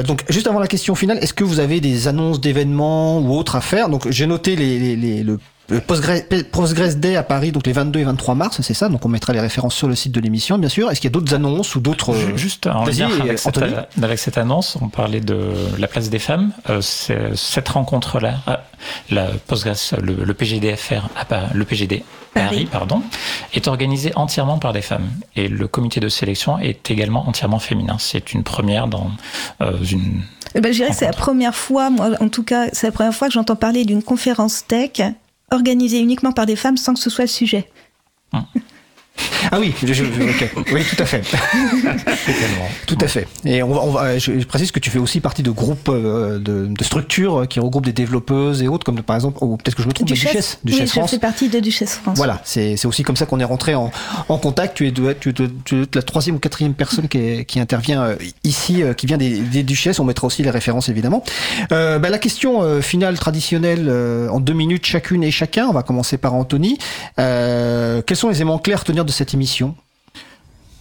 donc, 0.07 0.25
juste 0.31 0.47
avant 0.47 0.61
la 0.61 0.67
question 0.67 0.95
finale, 0.95 1.19
est-ce 1.19 1.35
que 1.35 1.45
vous 1.45 1.61
avez 1.61 1.81
des 1.81 2.09
annonces 2.09 2.41
d'événements 2.41 3.19
ou 3.19 3.37
autres 3.37 3.57
à 3.57 3.61
faire? 3.61 3.91
Donc, 3.91 4.09
j'ai 4.09 4.27
noté 4.27 4.57
les, 4.57 4.97
les, 4.97 5.23
le 5.23 5.39
Postgres, 5.81 6.95
Day 6.97 7.17
à 7.17 7.23
Paris, 7.23 7.53
donc 7.53 7.67
les 7.67 7.73
22 7.73 8.01
et 8.01 8.05
23 8.05 8.35
mars, 8.35 8.61
c'est 8.63 8.75
ça. 8.75 8.89
Donc 8.89 9.05
on 9.05 9.09
mettra 9.09 9.33
les 9.33 9.41
références 9.41 9.75
sur 9.75 9.89
le 9.89 9.95
site 9.95 10.13
de 10.13 10.21
l'émission, 10.21 10.59
bien 10.59 10.69
sûr. 10.69 10.91
Est-ce 10.91 11.01
qu'il 11.01 11.11
y 11.11 11.13
a 11.13 11.19
d'autres 11.19 11.35
annonces 11.35 11.75
ou 11.75 11.81
d'autres 11.81 12.15
Juste 12.37 12.67
en 12.67 12.85
lien 12.85 13.11
avec 13.21 13.39
cette, 13.39 13.63
avec 14.03 14.19
cette, 14.19 14.39
annonce, 14.39 14.77
on 14.81 14.89
parlait 14.89 15.21
de 15.21 15.53
la 15.79 15.89
place 15.89 16.11
des 16.11 16.19
femmes. 16.19 16.53
Euh, 16.71 16.81
cette 16.81 17.69
rencontre-là, 17.69 18.35
euh, 18.49 18.57
la 19.11 19.29
Postgres, 19.47 20.01
le, 20.03 20.35
PGDFR, 20.35 21.09
le 21.55 21.65
PGD 21.65 22.05
Paris, 22.35 22.67
pardon, 22.71 23.03
est 23.53 23.69
organisée 23.69 24.13
entièrement 24.17 24.59
par 24.59 24.73
des 24.73 24.83
femmes 24.83 25.09
et 25.37 25.49
le 25.49 25.69
comité 25.69 26.01
de 26.01 26.09
sélection 26.09 26.59
est 26.59 26.91
également 26.91 27.29
entièrement 27.29 27.59
féminin. 27.59 27.97
C'est 27.99 28.33
une 28.33 28.43
première 28.43 28.89
dans 28.89 29.11
euh, 29.61 29.77
une 29.85 30.23
eh 30.55 30.61
ben, 30.61 30.71
je 30.71 30.79
dirais 30.79 30.91
que 30.91 30.97
c'est 30.97 31.07
la 31.07 31.13
première 31.13 31.55
fois, 31.55 31.89
moi 31.89 32.11
en 32.21 32.29
tout 32.29 32.43
cas, 32.43 32.67
c'est 32.73 32.87
la 32.87 32.93
première 32.93 33.15
fois 33.15 33.29
que 33.29 33.33
j'entends 33.33 33.57
parler 33.57 33.87
d'une 33.87 34.03
conférence 34.03 34.67
tech 34.67 35.01
organisée 35.53 36.01
uniquement 36.01 36.33
par 36.33 36.47
des 36.47 36.57
femmes 36.57 36.77
sans 36.77 36.95
que 36.95 37.01
ce 37.01 37.11
soit 37.11 37.25
le 37.25 37.29
sujet. 37.29 37.69
Hum. 38.33 38.45
Ah 39.51 39.59
oui, 39.59 39.75
je, 39.83 40.05
oui, 40.73 40.85
tout 40.85 41.03
à 41.03 41.05
fait. 41.05 41.23
tout 42.87 42.99
à 43.01 43.09
fait. 43.09 43.27
Et 43.45 43.63
on 43.63 43.91
va, 43.91 44.19
je, 44.19 44.45
précise 44.45 44.71
que 44.71 44.79
tu 44.79 44.89
fais 44.89 44.99
aussi 44.99 45.21
partie 45.21 45.43
de 45.43 45.51
groupes, 45.51 45.89
euh, 45.89 46.39
de, 46.39 46.73
structures 46.83 47.47
qui 47.49 47.61
regroupent 47.61 47.85
des 47.85 47.93
développeuses 47.93 48.63
et 48.63 48.69
autres, 48.69 48.85
comme 48.85 49.03
par 49.03 49.17
exemple, 49.17 49.39
ou 49.43 49.57
peut-être 49.57 49.75
que 49.75 49.83
je 49.83 49.89
me 49.89 49.93
trompe, 49.93 50.09
Duchesse. 50.09 50.31
Duchesse, 50.33 50.59
Duchesse 50.65 50.95
oui, 50.95 51.03
je 51.05 51.11
fais 51.11 51.19
partie 51.19 51.49
de 51.49 51.61
Duchesse 51.61 51.97
France. 51.97 52.17
Voilà, 52.17 52.41
c'est 52.45 52.85
aussi 52.87 53.03
comme 53.03 53.17
ça 53.17 53.27
qu'on 53.27 53.41
est 53.41 53.45
rentré 53.45 53.75
en, 53.75 53.91
contact. 54.29 54.77
Tu 54.77 54.89
es, 54.89 54.93
tu, 54.93 55.07
es, 55.07 55.35
tu 55.65 55.83
es, 55.83 55.87
la 55.95 56.03
troisième 56.03 56.37
ou 56.37 56.39
quatrième 56.39 56.75
personne 56.75 57.09
qui, 57.09 57.45
qui 57.45 57.61
intervient 57.61 58.03
euh, 58.03 58.17
ici, 58.45 58.83
euh, 58.83 58.95
qui 58.95 59.07
vient 59.07 59.19
des, 59.19 59.63
Duchesses. 59.63 60.01
On 60.01 60.05
mettra 60.05 60.27
aussi 60.27 60.43
les 60.43 60.51
références 60.51 60.89
évidemment. 60.89 61.23
Euh, 61.71 61.99
bah, 61.99 62.11
la 62.11 62.19
question 62.19 62.81
finale 62.81 63.19
traditionnelle 63.19 63.91
en 64.31 64.41
deux 64.41 64.53
minutes 64.53 64.87
chacune 64.87 65.23
et 65.23 65.31
chacun. 65.31 65.67
On 65.67 65.73
va 65.73 65.83
commencer 65.83 66.17
par 66.17 66.35
Anthony. 66.35 66.79
quels 67.17 68.17
sont 68.17 68.29
les 68.29 68.37
éléments 68.37 68.59
clairs 68.59 68.85
à 68.89 69.02
de 69.05 69.11
cette 69.11 69.35
émission 69.35 69.75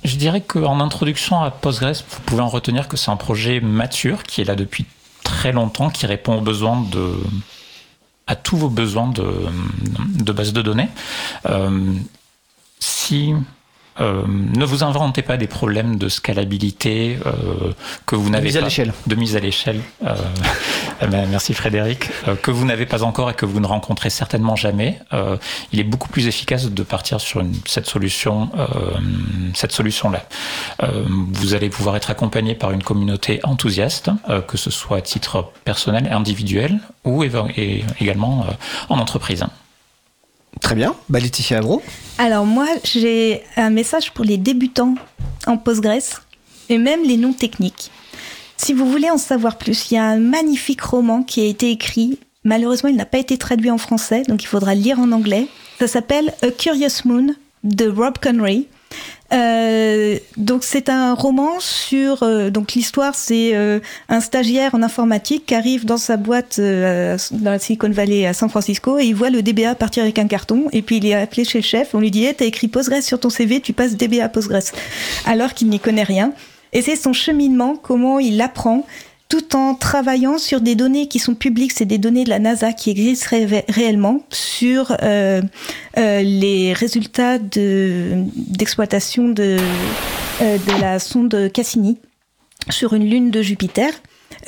Je 0.03 0.15
dirais 0.15 0.41
qu'en 0.41 0.80
introduction 0.80 1.41
à 1.41 1.52
Postgres, 1.52 2.03
vous 2.10 2.22
pouvez 2.26 2.41
en 2.41 2.49
retenir 2.49 2.88
que 2.88 2.98
c'est 2.98 3.11
un 3.11 3.18
projet 3.18 3.60
mature 3.60 4.23
qui 4.23 4.41
est 4.41 4.45
là 4.45 4.56
depuis 4.56 4.85
très 5.23 5.52
longtemps, 5.52 5.89
qui 5.89 6.06
répond 6.06 6.38
aux 6.38 6.41
besoins 6.41 6.81
de 6.81 7.15
à 8.27 8.35
tous 8.35 8.56
vos 8.56 8.69
besoins 8.69 9.07
de, 9.07 9.27
de 10.23 10.31
base 10.31 10.53
de 10.53 10.61
données. 10.61 10.88
Euh, 11.49 11.93
si 12.80 13.34
Euh, 14.02 14.23
ne 14.28 14.65
vous 14.65 14.84
inventez 14.84 15.22
pas 15.22 15.38
des 15.38 15.48
problèmes 15.48 15.98
de 15.98 16.10
scalabilité 16.10 17.19
euh, 17.26 17.72
que 18.07 18.15
vous 18.15 18.30
n'avez 18.30 18.52
pas- 18.52 18.61
l'échelle. 18.61 18.94
de 19.07 19.15
mise 19.15 19.36
à 19.36 19.40
l'échelle. 19.40 19.80
Euh, 20.06 20.15
eh 21.02 21.07
ben, 21.07 21.28
merci 21.30 21.53
Frédéric. 21.53 22.10
Euh, 22.28 22.36
que 22.36 22.49
vous 22.52 22.65
n'avez 22.65 22.86
pas 22.88 23.03
encore 23.03 23.30
et 23.30 23.34
que 23.36 23.45
vous 23.45 23.60
ne 23.60 23.68
rencontrez 23.68 24.10
certainement 24.10 24.56
jamais. 24.56 24.99
Euh, 25.14 25.38
il 25.72 25.80
est 25.80 25.84
beaucoup 25.84 26.10
plus 26.10 26.26
efficace 26.28 26.65
de 26.72 26.84
partir 26.84 27.22
sur 27.22 27.41
une- 27.41 27.53
cette 27.65 27.86
solution, 27.86 28.49
euh, 28.57 28.65
cette 29.53 29.72
solution-là. 29.72 30.23
Euh, 30.84 31.06
vous 31.07 31.53
allez 31.53 31.69
pouvoir 31.69 31.95
être 31.95 32.10
accompagné 32.10 32.56
par 32.56 32.72
une 32.72 32.84
communauté 32.84 33.40
enthousiaste, 33.44 34.10
euh, 34.30 34.41
que 34.41 34.57
ce 34.57 34.72
soit 34.72 34.98
à 34.98 35.02
titre 35.02 35.52
personnel, 35.64 36.10
individuel 36.11 36.80
ou 37.06 37.23
et 37.23 37.84
également 37.99 38.45
en 38.90 38.98
entreprise. 38.99 39.45
Très 40.60 40.76
bien. 40.76 40.95
Bah, 41.10 41.19
Laetitia 41.19 41.60
Avro. 41.60 41.82
Alors 42.18 42.45
moi, 42.45 42.68
j'ai 42.84 43.44
un 43.56 43.69
message 43.69 44.11
pour 44.11 44.26
les 44.26 44.38
débutants 44.38 44.95
en 45.48 45.57
Postgres 45.57 46.22
et 46.69 46.78
même 46.78 47.03
les 47.03 47.18
non 47.18 47.34
techniques. 47.34 47.91
Si 48.57 48.73
vous 48.73 48.86
voulez 48.86 49.10
en 49.10 49.18
savoir 49.18 49.57
plus, 49.57 49.90
il 49.90 49.95
y 49.95 49.98
a 49.98 50.03
un 50.03 50.19
magnifique 50.19 50.82
roman 50.82 51.23
qui 51.23 51.41
a 51.41 51.45
été 51.45 51.72
écrit. 51.72 52.19
Malheureusement, 52.44 52.90
il 52.90 52.95
n'a 52.95 53.06
pas 53.06 53.18
été 53.18 53.38
traduit 53.38 53.72
en 53.72 53.78
français, 53.78 54.23
donc 54.28 54.44
il 54.44 54.48
faudra 54.48 54.76
le 54.76 54.82
lire 54.82 54.99
en 54.99 55.11
anglais. 55.11 55.48
Ça 55.80 55.88
s'appelle 55.88 56.34
A 56.44 56.52
Curious 56.52 57.06
Moon 57.06 57.34
de 57.64 57.88
Rob 57.88 58.18
Connery. 58.19 58.68
Euh, 59.34 60.18
donc 60.35 60.63
c'est 60.65 60.89
un 60.89 61.13
roman 61.13 61.59
sur 61.59 62.23
euh, 62.23 62.49
donc 62.49 62.73
l'histoire 62.73 63.15
c'est 63.15 63.55
euh, 63.55 63.80
un 64.09 64.19
stagiaire 64.19 64.76
en 64.76 64.84
informatique 64.84 65.45
qui 65.45 65.55
arrive 65.55 65.85
dans 65.85 65.95
sa 65.95 66.18
boîte 66.18 66.59
dans 66.59 67.51
la 67.51 67.59
Silicon 67.59 67.89
Valley 67.89 68.26
à 68.26 68.34
San 68.34 68.49
Francisco 68.49 68.99
et 68.99 69.05
il 69.05 69.15
voit 69.15 69.30
le 69.30 69.41
DBA 69.41 69.76
partir 69.76 70.03
avec 70.03 70.19
un 70.19 70.27
carton 70.27 70.68
et 70.73 70.81
puis 70.81 70.97
il 70.97 71.05
est 71.05 71.13
appelé 71.13 71.45
chez 71.45 71.59
le 71.59 71.63
chef 71.63 71.95
on 71.95 72.01
lui 72.01 72.11
dit 72.11 72.26
hey, 72.26 72.35
t'as 72.35 72.45
écrit 72.45 72.68
Postgres 72.68 73.01
sur 73.01 73.22
ton 73.22 73.30
CV 73.30 73.61
tu 73.61 73.72
passes 73.72 73.95
DBA 73.95 74.27
Postgres. 74.27 74.73
Alors 75.26 75.53
qu'il 75.53 75.69
n'y 75.69 75.80
connaît 75.80 76.03
rien. 76.03 76.34
Et 76.73 76.81
c'est 76.81 76.95
son 76.95 77.13
cheminement 77.13 77.76
comment 77.76 78.19
il 78.19 78.41
apprend 78.41 78.85
tout 79.32 79.56
en 79.56 79.76
travaillant 79.76 80.38
sur 80.38 80.60
des 80.60 80.76
données 80.76 81.08
qui 81.08 81.18
sont 81.18 81.36
publiques, 81.36 81.72
c'est 81.72 81.86
des 81.86 81.98
données 81.98 82.26
de 82.26 82.30
la 82.30 82.40
NASA 82.40 82.74
qui 82.74 82.90
existent 82.90 83.28
ré- 83.32 83.64
réellement 83.70 84.20
sur 84.30 84.91
euh, 85.03 85.41
euh, 85.98 86.22
les 86.22 86.74
résultats 86.74 87.40
de- 87.40 88.26
d'exploitation 88.36 89.30
de, 89.30 89.56
euh, 90.41 90.58
de 90.58 90.82
la 90.82 90.99
sonde 90.99 91.49
Cassini 91.53 91.98
sur 92.70 92.94
une 92.94 93.10
lune 93.10 93.32
de 93.32 93.41
Jupiter. 93.41 93.91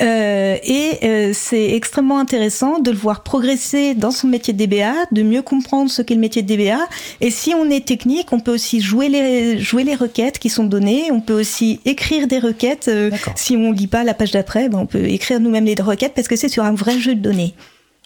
Euh, 0.02 0.58
et 0.64 1.00
euh, 1.04 1.32
c'est 1.34 1.72
extrêmement 1.72 2.20
intéressant 2.20 2.80
de 2.80 2.92
le 2.92 2.98
voir 2.98 3.24
progresser 3.24 3.94
dans 3.96 4.12
son 4.12 4.28
métier 4.28 4.54
de 4.54 4.66
DBA, 4.66 4.94
de 5.12 5.24
mieux 5.24 5.42
comprendre 5.42 5.90
ce 5.90 6.02
qu'est 6.02 6.16
le 6.16 6.20
métier 6.20 6.42
de 6.42 6.48
DBA. 6.48 6.80
Et 7.22 7.30
si 7.30 7.54
on 7.54 7.70
est 7.70 7.86
technique, 7.86 8.32
on 8.32 8.40
peut 8.40 8.54
aussi 8.54 8.82
jouer 8.82 9.10
les, 9.10 9.60
jouer 9.60 9.84
les 9.84 9.96
requêtes 9.96 10.40
qui 10.40 10.50
sont 10.50 10.66
données. 10.66 11.12
On 11.12 11.22
peut 11.22 11.40
aussi 11.40 11.80
écrire 11.86 12.28
des 12.28 12.40
requêtes. 12.40 12.88
euh, 12.88 13.12
si 13.36 13.56
on 13.56 13.72
lit 13.72 13.88
pas 13.88 14.04
la 14.04 14.14
page 14.14 14.32
d'après, 14.32 14.70
ben 14.70 14.80
on 14.80 14.86
peut 14.86 15.06
écrire 15.06 15.40
nous-mêmes 15.40 15.66
les 15.66 15.76
requêtes 15.76 16.14
parce 16.16 16.28
que 16.28 16.36
c'est 16.36 16.50
sur 16.50 16.64
un 16.64 16.74
vrai 16.74 17.00
jeu 17.00 17.16
de 17.16 17.22
données. 17.22 17.54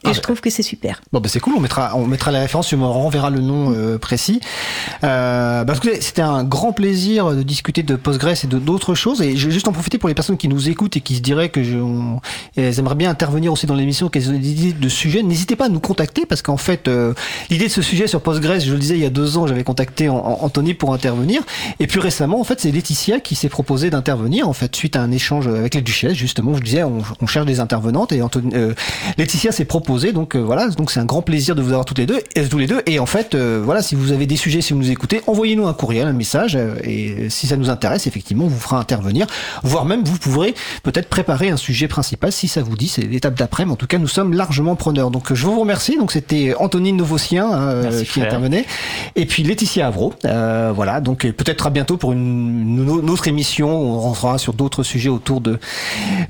Et 0.03 0.10
Ah, 0.10 0.11
je 0.11 0.18
bah. 0.18 0.22
trouve 0.22 0.41
que 0.41 0.49
c'est 0.52 0.61
super. 0.64 1.02
Bon, 1.11 1.19
bah, 1.19 1.28
c'est 1.28 1.40
cool, 1.40 1.53
on 1.57 1.60
mettra, 1.60 1.95
on 1.95 2.06
mettra 2.06 2.32
la 2.32 2.40
référence, 2.41 2.68
tu 2.68 2.76
me 2.76 2.86
renverras 2.86 3.32
le 3.32 3.40
nom 3.41 3.74
euh, 3.76 3.98
précis. 3.98 4.40
Euh, 5.03 5.64
bah, 5.64 5.74
écoutez, 5.76 6.02
c'était 6.02 6.22
un 6.22 6.44
grand 6.44 6.72
plaisir 6.72 7.32
de 7.32 7.41
discuter 7.44 7.82
de 7.84 7.95
Postgres 7.95 8.44
et 8.44 8.48
de 8.48 8.60
d'autres 8.60 8.94
choses. 8.95 9.22
Et 9.22 9.36
je 9.36 9.48
vais 9.48 9.52
juste 9.53 9.68
en 9.68 9.72
profiter 9.72 9.98
pour 9.98 10.07
les 10.10 10.15
personnes 10.15 10.38
qui 10.38 10.48
nous 10.48 10.69
écoutent 10.69 10.95
et 10.98 11.02
qui 11.02 11.15
se 11.15 11.22
diraient 11.22 11.49
que 11.49 11.64
je, 11.64 11.78
on- 11.78 12.22
elles 12.56 12.78
aimeraient 12.78 12.94
bien 12.95 13.10
intervenir 13.10 13.52
aussi 13.52 13.65
dans 13.65 13.74
l'émission, 13.74 14.10
qu'elles 14.10 14.30
ont 14.30 14.34
des 14.38 14.49
idées 14.52 14.74
de 14.74 14.90
sujets. 14.90 15.24
N'hésitez 15.24 15.56
pas 15.56 15.65
à 15.65 15.69
nous 15.69 15.80
contacter 15.80 16.26
parce 16.28 16.44
qu'en 16.44 16.57
fait, 16.57 16.88
euh, 16.88 17.14
l'idée 17.49 17.65
de 17.65 17.72
ce 17.72 17.82
sujet 17.82 18.06
sur 18.07 18.22
Postgres, 18.22 18.60
je 18.60 18.72
le 18.74 18.80
disais 18.80 18.95
il 18.95 19.02
y 19.02 19.06
a 19.06 19.10
deux 19.10 19.38
ans, 19.38 19.48
j'avais 19.48 19.64
contacté 19.64 20.10
An- 20.10 20.18
An- 20.18 20.38
Anthony 20.41 20.76
pour 20.76 20.94
intervenir. 20.94 21.41
Et 21.80 21.88
plus 21.88 21.99
récemment, 21.99 22.40
en 22.40 22.44
fait, 22.44 22.60
c'est 22.61 22.72
Laetitia 22.72 23.19
qui 23.19 23.34
s'est 23.36 23.49
proposé 23.49 23.90
d'intervenir, 23.90 24.48
en 24.48 24.53
fait, 24.53 24.76
suite 24.76 24.95
à 24.95 25.02
un 25.02 25.11
échange 25.11 25.48
avec 25.48 25.74
la 25.74 25.82
Duchesse, 25.82 26.14
justement. 26.14 26.56
Je 26.56 26.61
disais, 26.61 26.84
on, 26.84 26.99
on 27.19 27.26
cherche 27.28 27.48
des 27.48 27.60
intervenantes 27.60 28.11
et 28.11 28.22
Anthony, 28.22 28.52
euh, 28.56 28.74
Laetitia 29.18 29.52
s'est 29.52 29.65
proposée, 29.65 29.86
donc 29.88 30.35
euh, 30.35 30.39
voilà, 30.39 30.68
donc 30.69 30.91
c'est 30.91 30.99
un 30.99 31.05
grand 31.05 31.22
plaisir 31.22 31.55
de 31.55 31.61
vous 31.61 31.69
avoir 31.69 31.85
toutes 31.85 31.97
les 31.97 32.05
deux, 32.05 32.19
et 32.35 32.43
tous 32.47 32.57
les 32.57 32.68
deux. 32.68 32.81
Et 32.85 32.99
en 32.99 33.05
fait, 33.05 33.35
euh, 33.35 33.61
voilà, 33.64 33.81
si 33.81 33.95
vous 33.95 34.11
avez 34.11 34.26
des 34.26 34.35
sujets, 34.35 34.61
si 34.61 34.73
vous 34.73 34.80
nous 34.80 34.91
écoutez, 34.91 35.22
envoyez-nous 35.27 35.65
un 35.65 35.73
courriel, 35.73 36.07
un 36.07 36.14
message, 36.14 36.55
euh, 36.55 36.76
et 36.84 37.30
si 37.30 37.47
ça 37.47 37.55
nous 37.55 37.69
intéresse, 37.69 38.05
effectivement, 38.05 38.45
on 38.45 38.49
vous 38.49 38.59
fera 38.59 38.80
intervenir, 38.80 39.27
voire 39.64 39.85
même 39.85 40.03
vous 40.03 40.18
pourrez 40.18 40.53
peut-être 40.84 41.07
préparer 41.07 41.49
un 41.49 41.57
sujet 41.57 41.88
principal 41.88 42.31
si 42.31 42.47
ça 42.47 42.61
vous 42.61 42.76
dit. 42.76 42.89
C'est 42.89 43.03
l'étape 43.03 43.35
d'après, 43.35 43.65
mais 43.65 43.72
en 43.72 43.76
tout 43.77 43.88
cas, 43.88 43.97
nous 43.97 44.07
sommes 44.07 44.34
largement 44.34 44.76
preneurs. 44.76 45.09
Donc, 45.09 45.31
euh, 45.31 45.35
je 45.35 45.45
vous 45.45 45.59
remercie. 45.59 45.97
Donc, 45.97 46.11
c'était 46.11 46.53
Anthony 46.59 46.91
Novotien 46.91 47.49
hein, 47.49 47.68
euh, 47.69 47.84
Merci, 47.84 47.99
qui 47.99 48.05
frère. 48.19 48.26
intervenait, 48.26 48.65
et 49.15 49.26
puis 49.26 49.43
Laetitia 49.43 49.88
Avro. 49.88 50.14
Euh, 50.26 50.72
voilà, 50.76 50.99
donc 50.99 51.26
euh, 51.26 51.31
peut-être 51.31 51.65
à 51.65 51.69
bientôt 51.69 51.95
pour 51.95 52.11
une, 52.11 52.85
une 53.01 53.09
autre 53.09 53.27
émission. 53.30 53.69
On 53.69 53.99
rentrera 53.99 54.38
sur 54.38 54.53
d'autres 54.53 54.84
sujets 54.84 55.09
autour 55.09 55.39
de 55.39 55.59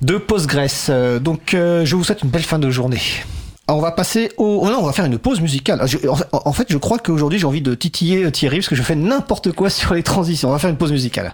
de 0.02 0.18
Postgres. 0.18 0.58
Euh, 0.90 1.20
donc, 1.20 1.54
euh, 1.54 1.86
je 1.86 1.96
vous 1.96 2.04
souhaite 2.04 2.24
une 2.24 2.30
belle 2.30 2.44
fin 2.44 2.60
de 2.60 2.70
journée. 2.70 3.02
Alors, 3.68 3.80
on 3.80 3.82
va 3.82 3.92
passer 3.92 4.32
au. 4.38 4.62
Oh 4.64 4.70
non, 4.70 4.78
on 4.80 4.86
va 4.86 4.94
faire 4.94 5.06
une 5.06 5.18
pause 5.18 5.42
musicale. 5.42 5.82
Je- 5.86 5.98
en, 6.32 6.54
fait, 6.54 6.68
je 6.70 6.78
crois 6.78 7.00
qu'aujourd'hui, 7.00 7.38
j'ai 7.40 7.46
envie 7.46 7.62
de 7.62 7.74
titiller 7.76 8.32
Thierry 8.32 8.58
parce 8.60 8.70
que 8.70 8.76
je 8.76 8.82
fais 8.84 8.96
n'importe 8.96 9.52
quoi 9.52 9.70
sur 9.70 9.94
les 9.94 10.04
transitions. 10.04 10.50
On 10.50 10.54
va 10.54 10.60
faire 10.60 10.70
une 10.70 10.78
pause 10.78 10.92
musicale. 10.94 11.34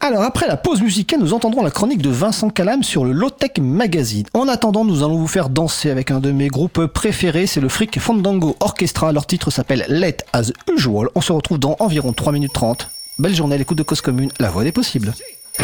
Alors 0.00 0.22
après 0.22 0.46
la 0.46 0.56
pause 0.56 0.80
musicale, 0.80 1.20
nous 1.20 1.34
entendrons 1.34 1.62
la 1.62 1.70
chronique 1.70 2.00
de 2.00 2.08
Vincent 2.08 2.48
Calam 2.48 2.82
sur 2.82 3.04
le 3.04 3.12
Low 3.12 3.28
Tech 3.28 3.52
Magazine. 3.60 4.24
En 4.32 4.48
attendant, 4.48 4.84
nous 4.86 5.02
allons 5.02 5.18
vous 5.18 5.26
faire 5.26 5.50
danser 5.50 5.90
avec 5.90 6.10
un 6.10 6.20
de 6.20 6.30
mes 6.30 6.48
groupes 6.48 6.86
préférés, 6.86 7.46
c'est 7.46 7.60
le 7.60 7.68
Freak 7.68 7.98
Fandango 8.00 8.56
Orchestra. 8.60 9.12
Leur 9.12 9.26
titre 9.26 9.50
s'appelle 9.50 9.84
Let 9.88 10.18
As 10.32 10.50
Usual. 10.72 11.08
On 11.14 11.20
se 11.20 11.32
retrouve 11.32 11.58
dans 11.58 11.76
environ 11.80 12.14
3 12.14 12.32
minutes 12.32 12.54
30. 12.54 12.88
Belle 13.18 13.34
journée 13.34 13.56
à 13.56 13.58
l'écoute 13.58 13.76
de 13.76 13.82
Cause 13.82 14.00
Commune, 14.00 14.30
la 14.38 14.48
voix 14.50 14.64
des 14.64 14.72
possibles. 14.72 15.12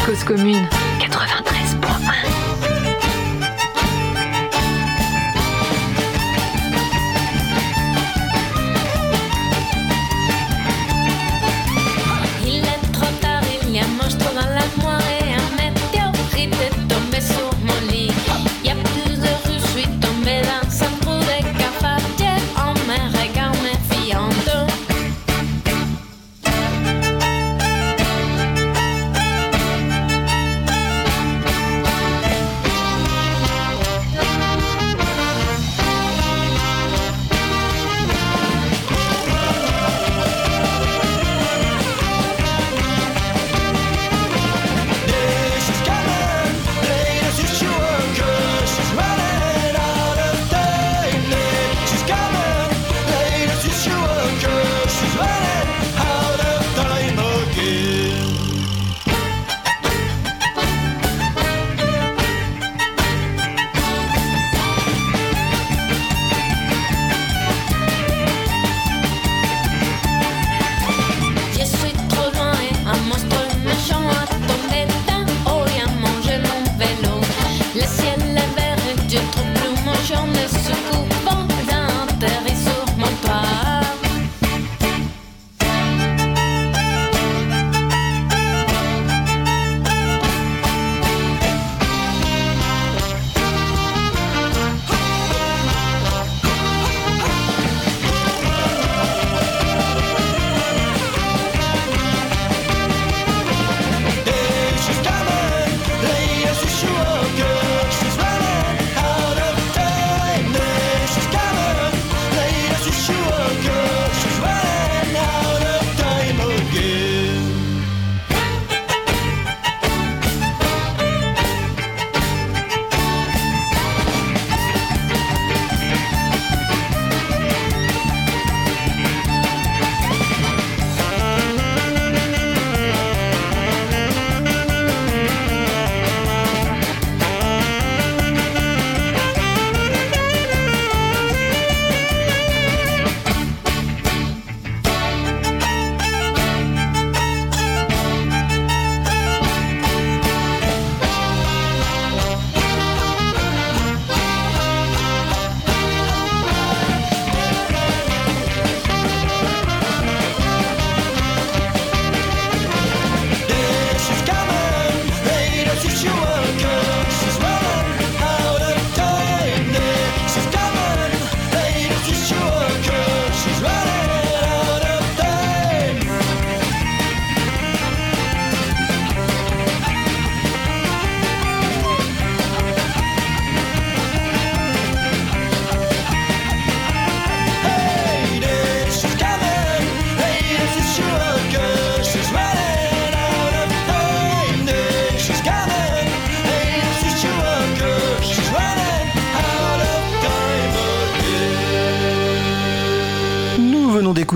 Cause 0.05 0.25
commune 0.25 0.67
93.1. 1.01 2.54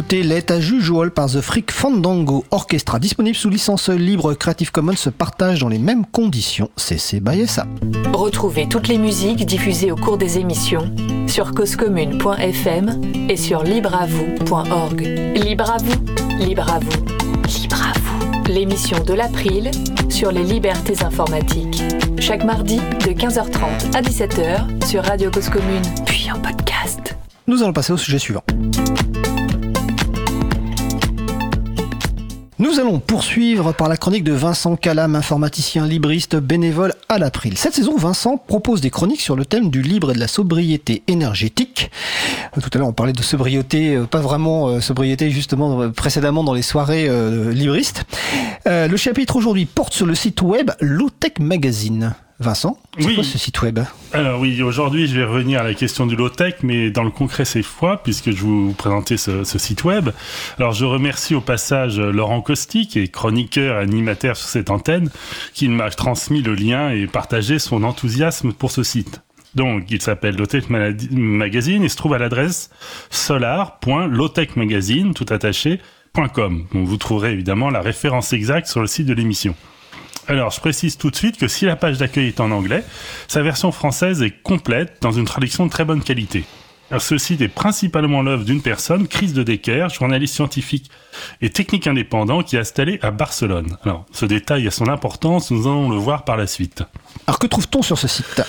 d'écouter 0.08 0.22
Let 0.22 0.52
as 0.52 0.70
Usual 0.70 1.10
par 1.10 1.28
The 1.28 1.40
Freak 1.40 1.70
Fandango 1.70 2.44
Orchestra, 2.50 2.98
disponible 2.98 3.36
sous 3.36 3.50
licence 3.50 3.88
libre 3.88 4.34
Creative 4.34 4.70
Commons 4.70 4.96
se 4.96 5.10
partage 5.10 5.60
dans 5.60 5.68
les 5.68 5.78
mêmes 5.78 6.06
conditions. 6.06 6.70
CC 6.76 7.20
by 7.20 7.46
SA. 7.46 7.66
Retrouvez 8.12 8.68
toutes 8.68 8.88
les 8.88 8.98
musiques 8.98 9.44
diffusées 9.44 9.90
au 9.90 9.96
cours 9.96 10.16
des 10.16 10.38
émissions 10.38 10.94
sur 11.26 11.52
causecommune.fm 11.52 13.00
et 13.28 13.36
sur 13.36 13.62
libreavoue.org. 13.62 15.00
Libre 15.36 15.70
à 15.70 15.76
vous, 15.78 16.04
libre 16.38 16.70
à 16.70 16.78
vous, 16.78 17.60
libre 17.60 17.82
à 17.82 17.98
vous. 17.98 18.52
L'émission 18.52 19.02
de 19.04 19.12
l'April 19.12 19.70
sur 20.08 20.32
les 20.32 20.44
libertés 20.44 21.02
informatiques. 21.02 21.82
Chaque 22.18 22.44
mardi 22.44 22.76
de 22.76 23.12
15h30 23.12 23.94
à 23.96 24.00
17h 24.00 24.86
sur 24.86 25.04
Radio 25.04 25.30
Cause 25.30 25.50
Commune, 25.50 25.82
puis 26.06 26.30
en 26.30 26.40
podcast. 26.40 27.16
Nous 27.46 27.62
allons 27.62 27.72
passer 27.72 27.92
au 27.92 27.98
sujet 27.98 28.18
suivant. 28.18 28.42
Nous 32.60 32.80
allons 32.80 32.98
poursuivre 32.98 33.72
par 33.72 33.88
la 33.88 33.96
chronique 33.96 34.24
de 34.24 34.32
Vincent 34.32 34.74
Calam, 34.74 35.14
informaticien 35.14 35.86
libriste 35.86 36.34
bénévole 36.34 36.92
à 37.08 37.20
l'April. 37.20 37.56
Cette 37.56 37.74
saison, 37.74 37.96
Vincent 37.96 38.36
propose 38.36 38.80
des 38.80 38.90
chroniques 38.90 39.20
sur 39.20 39.36
le 39.36 39.46
thème 39.46 39.70
du 39.70 39.80
libre 39.80 40.10
et 40.10 40.14
de 40.14 40.18
la 40.18 40.26
sobriété 40.26 41.04
énergétique. 41.06 41.88
Euh, 42.56 42.60
Tout 42.60 42.70
à 42.74 42.78
l'heure, 42.78 42.88
on 42.88 42.92
parlait 42.92 43.12
de 43.12 43.22
sobriété, 43.22 43.94
euh, 43.94 44.06
pas 44.06 44.20
vraiment 44.20 44.66
euh, 44.70 44.80
sobriété 44.80 45.30
justement 45.30 45.88
précédemment 45.92 46.42
dans 46.42 46.52
les 46.52 46.62
soirées 46.62 47.08
libristes. 47.52 48.02
Le 48.66 48.96
chapitre 48.96 49.36
aujourd'hui 49.36 49.64
porte 49.64 49.92
sur 49.92 50.06
le 50.06 50.16
site 50.16 50.42
web 50.42 50.72
Low-Tech 50.80 51.34
Magazine. 51.38 52.14
Vincent, 52.40 52.78
c'est 52.96 53.04
Oui. 53.06 53.16
quoi 53.16 53.24
ce 53.24 53.36
site 53.36 53.60
web? 53.62 53.80
Alors 54.12 54.38
oui, 54.40 54.62
aujourd'hui 54.62 55.08
je 55.08 55.18
vais 55.18 55.24
revenir 55.24 55.60
à 55.60 55.64
la 55.64 55.74
question 55.74 56.06
du 56.06 56.14
low-tech, 56.14 56.54
mais 56.62 56.88
dans 56.90 57.02
le 57.02 57.10
concret 57.10 57.44
cette 57.44 57.64
fois, 57.64 58.00
puisque 58.02 58.30
je 58.30 58.40
vous 58.42 58.74
présenter 58.74 59.16
ce, 59.16 59.42
ce 59.42 59.58
site 59.58 59.82
web. 59.82 60.10
Alors 60.56 60.70
je 60.72 60.84
remercie 60.84 61.34
au 61.34 61.40
passage 61.40 61.98
Laurent 61.98 62.40
Costi, 62.40 62.86
qui 62.86 63.00
est 63.00 63.08
chroniqueur 63.08 63.76
animateur 63.78 64.36
sur 64.36 64.48
cette 64.48 64.70
antenne, 64.70 65.10
qui 65.52 65.68
m'a 65.68 65.90
transmis 65.90 66.40
le 66.42 66.54
lien 66.54 66.90
et 66.90 67.08
partagé 67.08 67.58
son 67.58 67.82
enthousiasme 67.82 68.52
pour 68.52 68.70
ce 68.70 68.84
site. 68.84 69.20
Donc, 69.56 69.90
il 69.90 70.00
s'appelle 70.02 70.36
Low-Tech 70.36 70.64
Magazine 71.10 71.82
et 71.82 71.88
se 71.88 71.96
trouve 71.96 72.12
à 72.14 72.18
l'adresse 72.18 72.70
solar.lowtechmagazine, 73.10 75.12
tout 75.14 75.26
attaché, 75.30 75.80
.com. 76.34 76.66
Donc, 76.72 76.86
vous 76.86 76.96
trouverez 76.98 77.32
évidemment 77.32 77.70
la 77.70 77.80
référence 77.80 78.32
exacte 78.32 78.68
sur 78.68 78.80
le 78.80 78.86
site 78.86 79.06
de 79.06 79.14
l'émission. 79.14 79.56
Alors, 80.30 80.50
je 80.50 80.60
précise 80.60 80.98
tout 80.98 81.10
de 81.10 81.16
suite 81.16 81.38
que 81.38 81.48
si 81.48 81.64
la 81.64 81.74
page 81.74 81.96
d'accueil 81.96 82.28
est 82.28 82.40
en 82.40 82.50
anglais, 82.50 82.84
sa 83.28 83.42
version 83.42 83.72
française 83.72 84.22
est 84.22 84.42
complète 84.42 84.98
dans 85.00 85.10
une 85.10 85.24
traduction 85.24 85.64
de 85.64 85.70
très 85.70 85.86
bonne 85.86 86.02
qualité. 86.02 86.44
Ce 86.96 87.18
site 87.18 87.42
est 87.42 87.48
principalement 87.48 88.22
l'œuvre 88.22 88.44
d'une 88.44 88.62
personne, 88.62 89.08
Chris 89.08 89.32
de 89.32 89.42
Decker, 89.42 89.88
journaliste 89.90 90.34
scientifique 90.34 90.90
et 91.42 91.50
technique 91.50 91.86
indépendant 91.86 92.42
qui 92.42 92.56
est 92.56 92.60
installé 92.60 92.98
à 93.02 93.10
Barcelone. 93.10 93.76
Alors, 93.84 94.06
ce 94.10 94.24
détail 94.24 94.66
a 94.66 94.70
son 94.70 94.88
importance, 94.88 95.50
nous 95.50 95.66
allons 95.66 95.90
le 95.90 95.96
voir 95.96 96.24
par 96.24 96.38
la 96.38 96.46
suite. 96.46 96.82
Alors 97.26 97.38
que 97.38 97.46
trouve-t-on 97.46 97.82
sur 97.82 97.98
ce 97.98 98.08
site? 98.08 98.42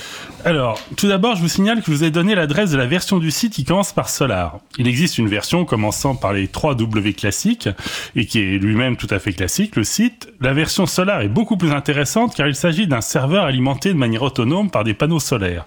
Alors, 0.45 0.79
tout 0.95 1.09
d'abord, 1.09 1.35
je 1.35 1.41
vous 1.41 1.49
signale 1.49 1.81
que 1.81 1.87
je 1.87 1.91
vous 1.91 2.03
ai 2.05 2.11
donné 2.11 2.33
l'adresse 2.33 2.71
de 2.71 2.77
la 2.77 2.85
version 2.85 3.17
du 3.17 3.29
site 3.29 3.51
qui 3.51 3.65
commence 3.65 3.91
par 3.91 4.07
Solar. 4.07 4.59
Il 4.77 4.87
existe 4.87 5.17
une 5.17 5.27
version 5.27 5.65
commençant 5.65 6.15
par 6.15 6.31
les 6.31 6.47
3 6.47 6.75
W 6.75 7.11
classiques 7.11 7.67
et 8.15 8.25
qui 8.25 8.39
est 8.39 8.57
lui-même 8.57 8.95
tout 8.95 9.07
à 9.09 9.19
fait 9.19 9.33
classique, 9.33 9.75
le 9.75 9.83
site. 9.83 10.29
La 10.39 10.53
version 10.53 10.85
Solar 10.85 11.19
est 11.19 11.27
beaucoup 11.27 11.57
plus 11.57 11.71
intéressante 11.71 12.35
car 12.35 12.47
il 12.47 12.55
s'agit 12.55 12.87
d'un 12.87 13.01
serveur 13.01 13.43
alimenté 13.43 13.89
de 13.89 13.97
manière 13.97 14.23
autonome 14.23 14.71
par 14.71 14.85
des 14.85 14.93
panneaux 14.93 15.19
solaires. 15.19 15.65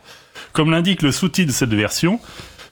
Comme 0.55 0.71
l'indique 0.71 1.03
le 1.03 1.13
sous-titre 1.13 1.49
de 1.49 1.55
cette 1.55 1.75
version, 1.75 2.19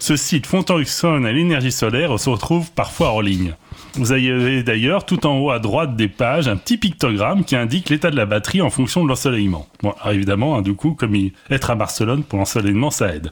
ce 0.01 0.17
site 0.17 0.47
fonctionne 0.47 1.27
à 1.27 1.33
l'énergie 1.33 1.71
solaire 1.71 2.19
se 2.19 2.31
retrouve 2.31 2.71
parfois 2.73 3.09
hors 3.09 3.23
ligne. 3.23 3.55
Vous 3.95 4.13
avez 4.13 4.63
d'ailleurs 4.63 5.05
tout 5.05 5.27
en 5.27 5.39
haut 5.39 5.51
à 5.51 5.59
droite 5.59 5.95
des 5.95 6.09
pages 6.09 6.49
un 6.49 6.57
petit 6.57 6.79
pictogramme 6.79 7.45
qui 7.45 7.55
indique 7.55 7.91
l'état 7.91 8.11
de 8.11 8.17
la 8.17 8.25
batterie 8.27 8.63
en 8.63 8.71
fonction 8.71 9.05
de 9.05 9.09
l'ensoleillement. 9.09 9.67
Bon, 9.83 9.95
évidemment, 10.11 10.57
hein, 10.57 10.63
du 10.63 10.75
coup, 10.75 10.93
comme 10.93 11.15
être 11.51 11.71
à 11.71 11.75
Barcelone 11.75 12.25
pour 12.25 12.39
l'ensoleillement, 12.39 12.91
ça 12.91 13.15
aide. 13.15 13.31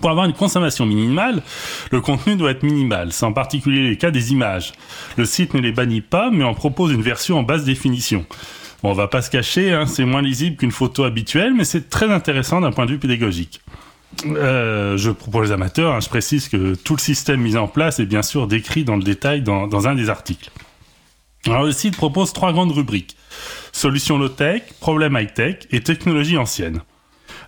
Pour 0.00 0.10
avoir 0.10 0.26
une 0.26 0.32
consommation 0.32 0.86
minimale, 0.86 1.42
le 1.90 2.00
contenu 2.00 2.36
doit 2.36 2.50
être 2.50 2.62
minimal. 2.62 3.12
C'est 3.12 3.26
en 3.26 3.32
particulier 3.32 3.88
le 3.88 3.96
cas 3.96 4.10
des 4.10 4.32
images. 4.32 4.72
Le 5.16 5.24
site 5.24 5.54
ne 5.54 5.60
les 5.60 5.72
bannit 5.72 6.02
pas, 6.02 6.30
mais 6.30 6.44
en 6.44 6.54
propose 6.54 6.92
une 6.92 7.02
version 7.02 7.38
en 7.38 7.42
basse 7.42 7.64
définition. 7.64 8.24
Bon, 8.82 8.90
on 8.90 8.94
va 8.94 9.08
pas 9.08 9.22
se 9.22 9.30
cacher, 9.30 9.72
hein, 9.72 9.86
c'est 9.86 10.04
moins 10.04 10.22
lisible 10.22 10.56
qu'une 10.56 10.70
photo 10.70 11.04
habituelle, 11.04 11.52
mais 11.54 11.64
c'est 11.64 11.90
très 11.90 12.10
intéressant 12.10 12.60
d'un 12.60 12.70
point 12.70 12.86
de 12.86 12.92
vue 12.92 12.98
pédagogique. 12.98 13.60
Euh, 14.24 14.96
je, 14.96 15.10
pour 15.10 15.42
les 15.42 15.52
amateurs, 15.52 15.94
hein, 15.94 16.00
je 16.00 16.08
précise 16.08 16.48
que 16.48 16.74
tout 16.74 16.96
le 16.96 17.00
système 17.00 17.40
mis 17.40 17.56
en 17.56 17.68
place 17.68 18.00
est 18.00 18.06
bien 18.06 18.22
sûr 18.22 18.46
décrit 18.46 18.84
dans 18.84 18.96
le 18.96 19.02
détail 19.02 19.42
dans, 19.42 19.86
un 19.86 19.94
des 19.94 20.10
articles. 20.10 20.50
Alors 21.46 21.64
le 21.64 21.72
site 21.72 21.96
propose 21.96 22.32
trois 22.32 22.52
grandes 22.52 22.72
rubriques. 22.72 23.16
Solutions 23.72 24.18
low-tech, 24.18 24.62
problèmes 24.80 25.16
high-tech 25.16 25.58
et 25.70 25.80
technologie 25.80 26.36
ancienne. 26.36 26.80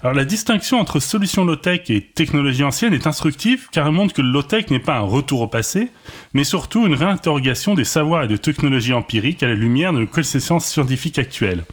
Alors 0.03 0.15
la 0.15 0.25
distinction 0.25 0.79
entre 0.79 1.01
solutions 1.01 1.45
low-tech 1.45 1.91
et 1.91 2.03
technologie 2.03 2.63
ancienne 2.63 2.95
est 2.95 3.07
instructive 3.07 3.69
car 3.73 3.87
elle 3.87 3.93
montre 3.93 4.15
que 4.15 4.23
le 4.23 4.31
low-tech 4.31 4.71
n'est 4.71 4.79
pas 4.79 4.97
un 4.97 5.01
retour 5.01 5.41
au 5.41 5.49
passé, 5.49 5.91
mais 6.33 6.45
surtout 6.45 6.87
une 6.87 6.95
réinterrogation 6.95 7.75
des 7.75 7.85
savoirs 7.85 8.25
et 8.25 8.29
de 8.29 8.37
technologies 8.37 8.95
empiriques 8.95 9.43
à 9.43 9.49
la 9.49 9.55
lumière 9.55 9.93
de 9.93 10.01
nos 10.01 10.07
connaissances 10.07 10.67
scientifiques 10.67 11.19
actuelles. 11.19 11.65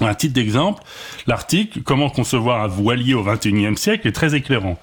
À 0.00 0.14
titre 0.14 0.32
d'exemple, 0.32 0.82
l'article 1.26 1.82
Comment 1.82 2.08
concevoir 2.08 2.62
un 2.62 2.66
voilier 2.68 3.12
au 3.12 3.22
XXIe 3.22 3.76
siècle 3.76 4.08
est 4.08 4.12
très 4.12 4.34
éclairant. 4.34 4.78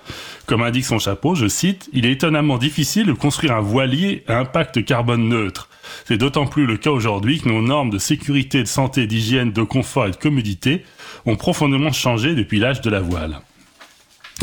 Comme 0.45 0.61
indique 0.61 0.85
son 0.85 0.99
chapeau, 0.99 1.34
je 1.34 1.48
cite, 1.48 1.89
Il 1.91 2.06
est 2.06 2.11
étonnamment 2.11 2.60
difficile 2.60 3.07
de 3.07 3.14
construire 3.14 3.56
un 3.56 3.61
voilier 3.61 4.23
à 4.27 4.38
impact 4.38 4.85
carbone 4.85 5.27
neutre. 5.27 5.69
C'est 6.06 6.18
d'autant 6.18 6.45
plus 6.45 6.68
le 6.68 6.77
cas 6.77 6.91
aujourd'hui 6.91 7.39
que 7.39 7.49
nos 7.49 7.61
normes 7.61 7.89
de 7.89 7.98
sécurité, 7.98 8.61
de 8.61 8.68
santé, 8.68 9.07
d'hygiène, 9.07 9.52
de 9.52 9.64
confort 9.64 10.06
et 10.06 10.11
de 10.11 10.15
commodité 10.15 10.84
ont 11.26 11.35
profondément 11.35 11.91
changé 11.91 12.35
depuis 12.35 12.60
l'âge 12.60 12.81
de 12.81 12.89
la 12.89 12.99
voile. 12.99 13.39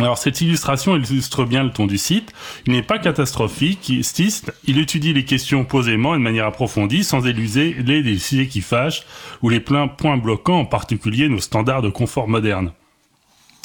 Alors 0.01 0.19
cette 0.19 0.41
illustration 0.41 0.97
illustre 0.97 1.45
bien 1.45 1.63
le 1.63 1.71
ton 1.71 1.87
du 1.87 1.99
site. 1.99 2.33
Il 2.67 2.73
n'est 2.73 2.83
pas 2.83 2.99
catastrophique, 2.99 3.89
il, 3.89 4.79
étudie 4.79 5.13
les 5.13 5.25
questions 5.25 5.65
posément 5.65 6.15
et 6.15 6.19
de 6.19 6.23
manière 6.23 6.47
approfondie 6.47 7.05
sans 7.05 7.27
éluser 7.27 7.75
les, 7.75 8.19
sujets 8.19 8.49
qui 8.49 8.61
fâchent 8.61 9.07
ou 9.43 9.51
les 9.51 9.61
pleins 9.61 9.87
points 9.87 10.17
bloquants, 10.17 10.61
en 10.61 10.65
particulier 10.65 11.29
nos 11.29 11.39
standards 11.39 11.83
de 11.83 11.91
confort 11.91 12.27
moderne. 12.27 12.73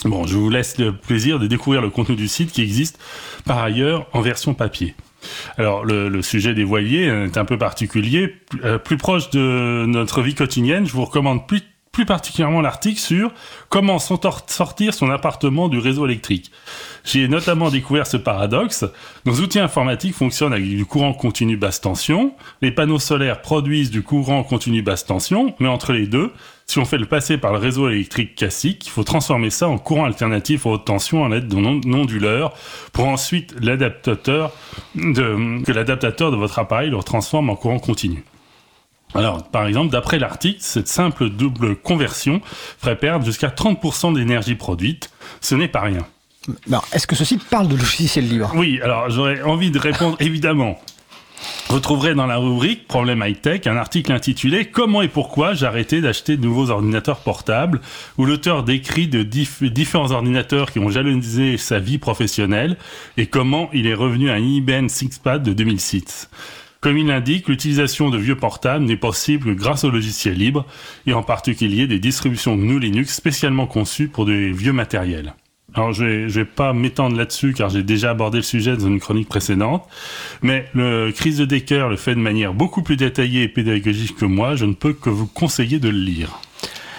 Bon, 0.05 0.25
je 0.27 0.37
vous 0.37 0.49
laisse 0.49 0.77
le 0.77 0.95
plaisir 0.95 1.39
de 1.39 1.47
découvrir 1.47 1.81
le 1.81 1.89
contenu 1.89 2.15
du 2.15 2.27
site 2.27 2.51
qui 2.51 2.61
existe 2.61 2.99
par 3.45 3.57
ailleurs 3.57 4.07
en 4.13 4.21
version 4.21 4.53
papier. 4.53 4.95
Alors 5.57 5.83
le, 5.83 6.09
le 6.09 6.21
sujet 6.21 6.53
des 6.53 6.63
voiliers 6.63 7.05
est 7.05 7.37
un 7.37 7.43
peu 7.43 7.57
particulier, 7.57 8.27
plus, 8.27 8.63
euh, 8.63 8.77
plus 8.77 8.97
proche 8.97 9.31
de 9.31 9.85
notre 9.87 10.21
vie 10.21 10.35
quotidienne. 10.35 10.85
Je 10.85 10.93
vous 10.93 11.03
recommande 11.03 11.47
plus 11.47 11.63
plus 11.99 12.05
particulièrement 12.05 12.61
l'article 12.61 12.97
sur 12.97 13.29
comment 13.67 13.99
sortir 13.99 14.93
son 14.93 15.09
appartement 15.09 15.67
du 15.67 15.79
réseau 15.79 16.05
électrique. 16.05 16.49
J'ai 17.03 17.27
notamment 17.27 17.69
découvert 17.69 18.07
ce 18.07 18.15
paradoxe. 18.15 18.85
Nos 19.25 19.41
outils 19.41 19.59
informatiques 19.59 20.13
fonctionnent 20.15 20.53
avec 20.53 20.65
du 20.65 20.85
courant 20.85 21.11
continu 21.11 21.57
basse 21.57 21.81
tension. 21.81 22.31
Les 22.61 22.71
panneaux 22.71 22.99
solaires 22.99 23.41
produisent 23.41 23.91
du 23.91 24.01
courant 24.01 24.43
continu 24.43 24.81
basse 24.81 25.05
tension, 25.05 25.53
mais 25.59 25.67
entre 25.67 25.91
les 25.91 26.07
deux, 26.07 26.31
si 26.67 26.79
on 26.79 26.85
fait 26.85 26.97
le 26.97 27.05
passer 27.05 27.37
par 27.37 27.51
le 27.51 27.57
réseau 27.59 27.89
électrique 27.89 28.35
classique, 28.35 28.87
il 28.87 28.91
faut 28.91 29.03
transformer 29.03 29.49
ça 29.49 29.67
en 29.67 29.77
courant 29.77 30.05
alternatif 30.05 30.65
à 30.67 30.69
haute 30.69 30.85
tension 30.85 31.25
à 31.25 31.27
l'aide 31.27 31.49
d'un 31.49 31.65
on- 31.65 31.81
onduleur 31.93 32.53
pour 32.93 33.09
ensuite 33.09 33.53
l'adaptateur 33.59 34.53
que 34.95 35.71
l'adaptateur 35.73 36.31
de 36.31 36.37
votre 36.37 36.59
appareil 36.59 36.91
le 36.91 37.03
transforme 37.03 37.49
en 37.49 37.57
courant 37.57 37.79
continu. 37.79 38.23
Alors, 39.15 39.43
par 39.49 39.65
exemple, 39.65 39.91
d'après 39.91 40.19
l'article, 40.19 40.59
cette 40.61 40.87
simple 40.87 41.29
double 41.29 41.75
conversion 41.75 42.41
ferait 42.79 42.95
perdre 42.97 43.25
jusqu'à 43.25 43.47
30% 43.49 44.13
d'énergie 44.13 44.55
produite. 44.55 45.09
Ce 45.41 45.55
n'est 45.55 45.67
pas 45.67 45.81
rien. 45.81 46.05
Alors, 46.67 46.85
Est-ce 46.93 47.07
que 47.07 47.15
ce 47.15 47.25
site 47.25 47.43
parle 47.49 47.67
de 47.67 47.75
logiciels 47.75 48.27
libres 48.27 48.51
Oui, 48.55 48.79
alors 48.83 49.09
j'aurais 49.09 49.41
envie 49.41 49.71
de 49.71 49.79
répondre 49.79 50.15
évidemment. 50.21 50.79
Vous 51.69 51.79
trouverez 51.79 52.15
dans 52.15 52.25
la 52.25 52.35
rubrique 52.37 52.87
Problème 52.87 53.23
high-tech 53.25 53.65
un 53.67 53.77
article 53.77 54.11
intitulé 54.11 54.65
Comment 54.65 55.01
et 55.01 55.07
pourquoi 55.07 55.53
j'ai 55.53 55.65
arrêté 55.65 56.01
d'acheter 56.01 56.35
de 56.35 56.43
nouveaux 56.43 56.69
ordinateurs 56.69 57.19
portables? 57.19 57.79
où 58.17 58.25
l'auteur 58.25 58.63
décrit 58.63 59.07
de 59.07 59.23
dif- 59.23 59.63
différents 59.69 60.11
ordinateurs 60.11 60.71
qui 60.71 60.79
ont 60.79 60.89
jalonnisé 60.89 61.57
sa 61.57 61.79
vie 61.79 61.97
professionnelle 61.97 62.77
et 63.17 63.27
comment 63.27 63.69
il 63.73 63.87
est 63.87 63.93
revenu 63.93 64.29
à 64.29 64.33
un 64.33 64.39
IBM 64.39 64.87
ThinkPad 64.87 65.41
de 65.41 65.53
2006. 65.53 66.29
Comme 66.81 66.97
il 66.97 67.07
l'indique, 67.07 67.49
l'utilisation 67.49 68.09
de 68.09 68.17
vieux 68.17 68.37
portables 68.37 68.85
n'est 68.85 68.95
possible 68.95 69.53
que 69.53 69.59
grâce 69.59 69.83
aux 69.83 69.91
logiciels 69.91 70.37
libres 70.37 70.65
et 71.05 71.13
en 71.13 71.23
particulier 71.23 71.87
des 71.87 71.99
distributions 71.99 72.55
GNU 72.55 72.79
Linux 72.79 73.13
spécialement 73.13 73.67
conçues 73.67 74.07
pour 74.07 74.25
des 74.25 74.53
vieux 74.53 74.71
matériels. 74.71 75.33
Alors 75.73 75.91
je 75.91 76.05
vais, 76.05 76.27
vais 76.27 76.45
pas 76.45 76.71
m'étendre 76.71 77.17
là-dessus 77.17 77.53
car 77.53 77.69
j'ai 77.69 77.83
déjà 77.83 78.11
abordé 78.11 78.37
le 78.37 78.43
sujet 78.43 78.77
dans 78.77 78.87
une 78.87 79.01
chronique 79.01 79.27
précédente, 79.27 79.87
mais 80.41 80.65
le 80.73 81.11
Chris 81.11 81.35
de 81.35 81.45
Decker 81.45 81.89
le 81.89 81.97
fait 81.97 82.15
de 82.15 82.19
manière 82.19 82.53
beaucoup 82.53 82.81
plus 82.81 82.95
détaillée 82.95 83.43
et 83.43 83.49
pédagogique 83.49 84.15
que 84.15 84.25
moi, 84.25 84.55
je 84.55 84.65
ne 84.65 84.73
peux 84.73 84.93
que 84.93 85.09
vous 85.09 85.27
conseiller 85.27 85.79
de 85.79 85.89
le 85.89 85.99
lire. 85.99 86.39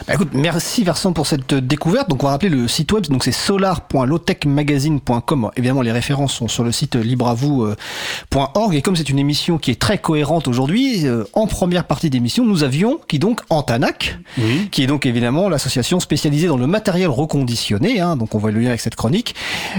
Bah, 0.07 0.15
écoute, 0.15 0.31
merci 0.33 0.83
Vincent 0.85 1.13
pour 1.13 1.27
cette 1.27 1.53
découverte. 1.55 2.09
Donc 2.09 2.23
on 2.23 2.27
va 2.27 2.33
rappeler 2.33 2.49
le 2.49 2.67
site 2.69 2.91
web, 2.93 3.07
donc 3.09 3.23
c'est 3.25 3.33
solar.lowtechmagazine.com. 3.33 5.51
Évidemment, 5.57 5.83
les 5.83 5.93
références 5.93 6.33
sont 6.33 6.49
sur 6.49 6.65
le 6.65 6.73
site 6.73 6.97
libreavou.org. 6.97 8.75
Et 8.75 8.81
comme 8.83 8.97
c'est 8.97 9.09
une 9.11 9.19
émission 9.19 9.59
qui 9.59 9.71
est 9.71 9.81
très 9.81 9.99
cohérente 9.99 10.49
aujourd'hui, 10.49 11.07
euh, 11.07 11.25
en 11.35 11.47
première 11.47 11.85
partie 11.85 12.09
d'émission, 12.11 12.45
nous 12.47 12.65
avions 12.65 12.99
qui 13.09 13.19
donc 13.19 13.41
Antanac, 13.51 14.19
Oui. 14.39 14.69
qui 14.71 14.83
est 14.83 14.87
donc 14.87 15.05
évidemment 15.07 15.49
l'association 15.49 16.01
spécialisée 16.01 16.47
dans 16.49 16.57
le 16.57 16.67
matériel 16.67 17.09
reconditionné. 17.09 18.01
Hein, 18.01 18.17
donc 18.17 18.35
on 18.35 18.39
voit 18.39 18.51
le 18.51 18.61
lien 18.61 18.69
avec 18.69 18.81
cette 18.81 18.97
chronique. 18.97 19.35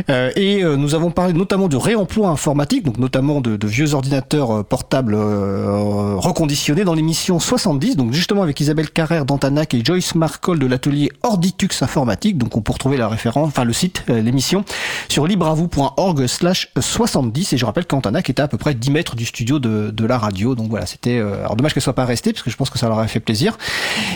Euh, 0.10 0.31
et 0.35 0.64
euh, 0.64 0.76
nous 0.77 0.95
avons 0.95 1.11
parlé 1.11 1.34
notamment 1.34 1.68
de 1.68 1.77
réemploi 1.77 2.30
informatique, 2.30 2.84
donc 2.84 2.98
notamment 2.99 3.41
de, 3.41 3.57
de 3.57 3.68
vieux 3.68 3.93
ordinateurs 3.93 4.52
euh, 4.60 4.64
portables 4.64 5.15
euh, 5.15 6.15
reconditionnés 6.18 6.84
dans 6.84 6.93
l'émission 6.93 7.39
70. 7.39 7.95
Donc 7.98 8.14
justement 8.14 8.43
avec 8.43 8.60
Isabelle 8.60 8.89
Carrère 8.89 9.26
d'Antanac 9.26 9.73
et 9.73 9.84
Joyce 9.84 10.11
Marcol 10.16 10.60
de 10.60 10.66
l'atelier 10.66 11.12
Orditux 11.24 11.82
Informatique. 11.82 12.38
Donc 12.38 12.56
on 12.58 12.62
peut 12.62 12.74
retrouver 12.74 12.98
la 12.98 13.08
référence, 13.08 13.48
enfin 13.48 13.64
le 13.64 13.74
site, 13.74 14.04
euh, 14.10 14.22
l'émission 14.22 14.64
sur 15.10 15.28
libravou.org 15.28 16.28
slash 16.28 16.70
70. 16.80 17.54
Et 17.54 17.58
je 17.58 17.66
rappelle 17.66 17.86
qu'Antanac 17.86 18.30
était 18.30 18.42
à 18.42 18.48
peu 18.48 18.58
près 18.58 18.74
10 18.74 18.92
mètres 18.92 19.16
du 19.16 19.26
studio 19.26 19.60
de, 19.60 20.06
la 20.06 20.18
radio. 20.18 20.56
Donc 20.56 20.70
voilà, 20.70 20.86
c'était... 20.86 21.18
euh, 21.20 21.42
alors 21.42 21.56
dommage 21.56 21.74
qu'elle 21.74 21.84
soit 21.84 21.94
pas 21.94 22.06
restée, 22.06 22.34
parce 22.34 22.44
que 22.44 22.50
je 22.50 22.58
pense 22.58 22.70
que 22.70 22.80
ça 22.80 22.88
leur 22.88 22.98
aurait 22.98 23.08
fait 23.08 23.20
plaisir. 23.20 23.58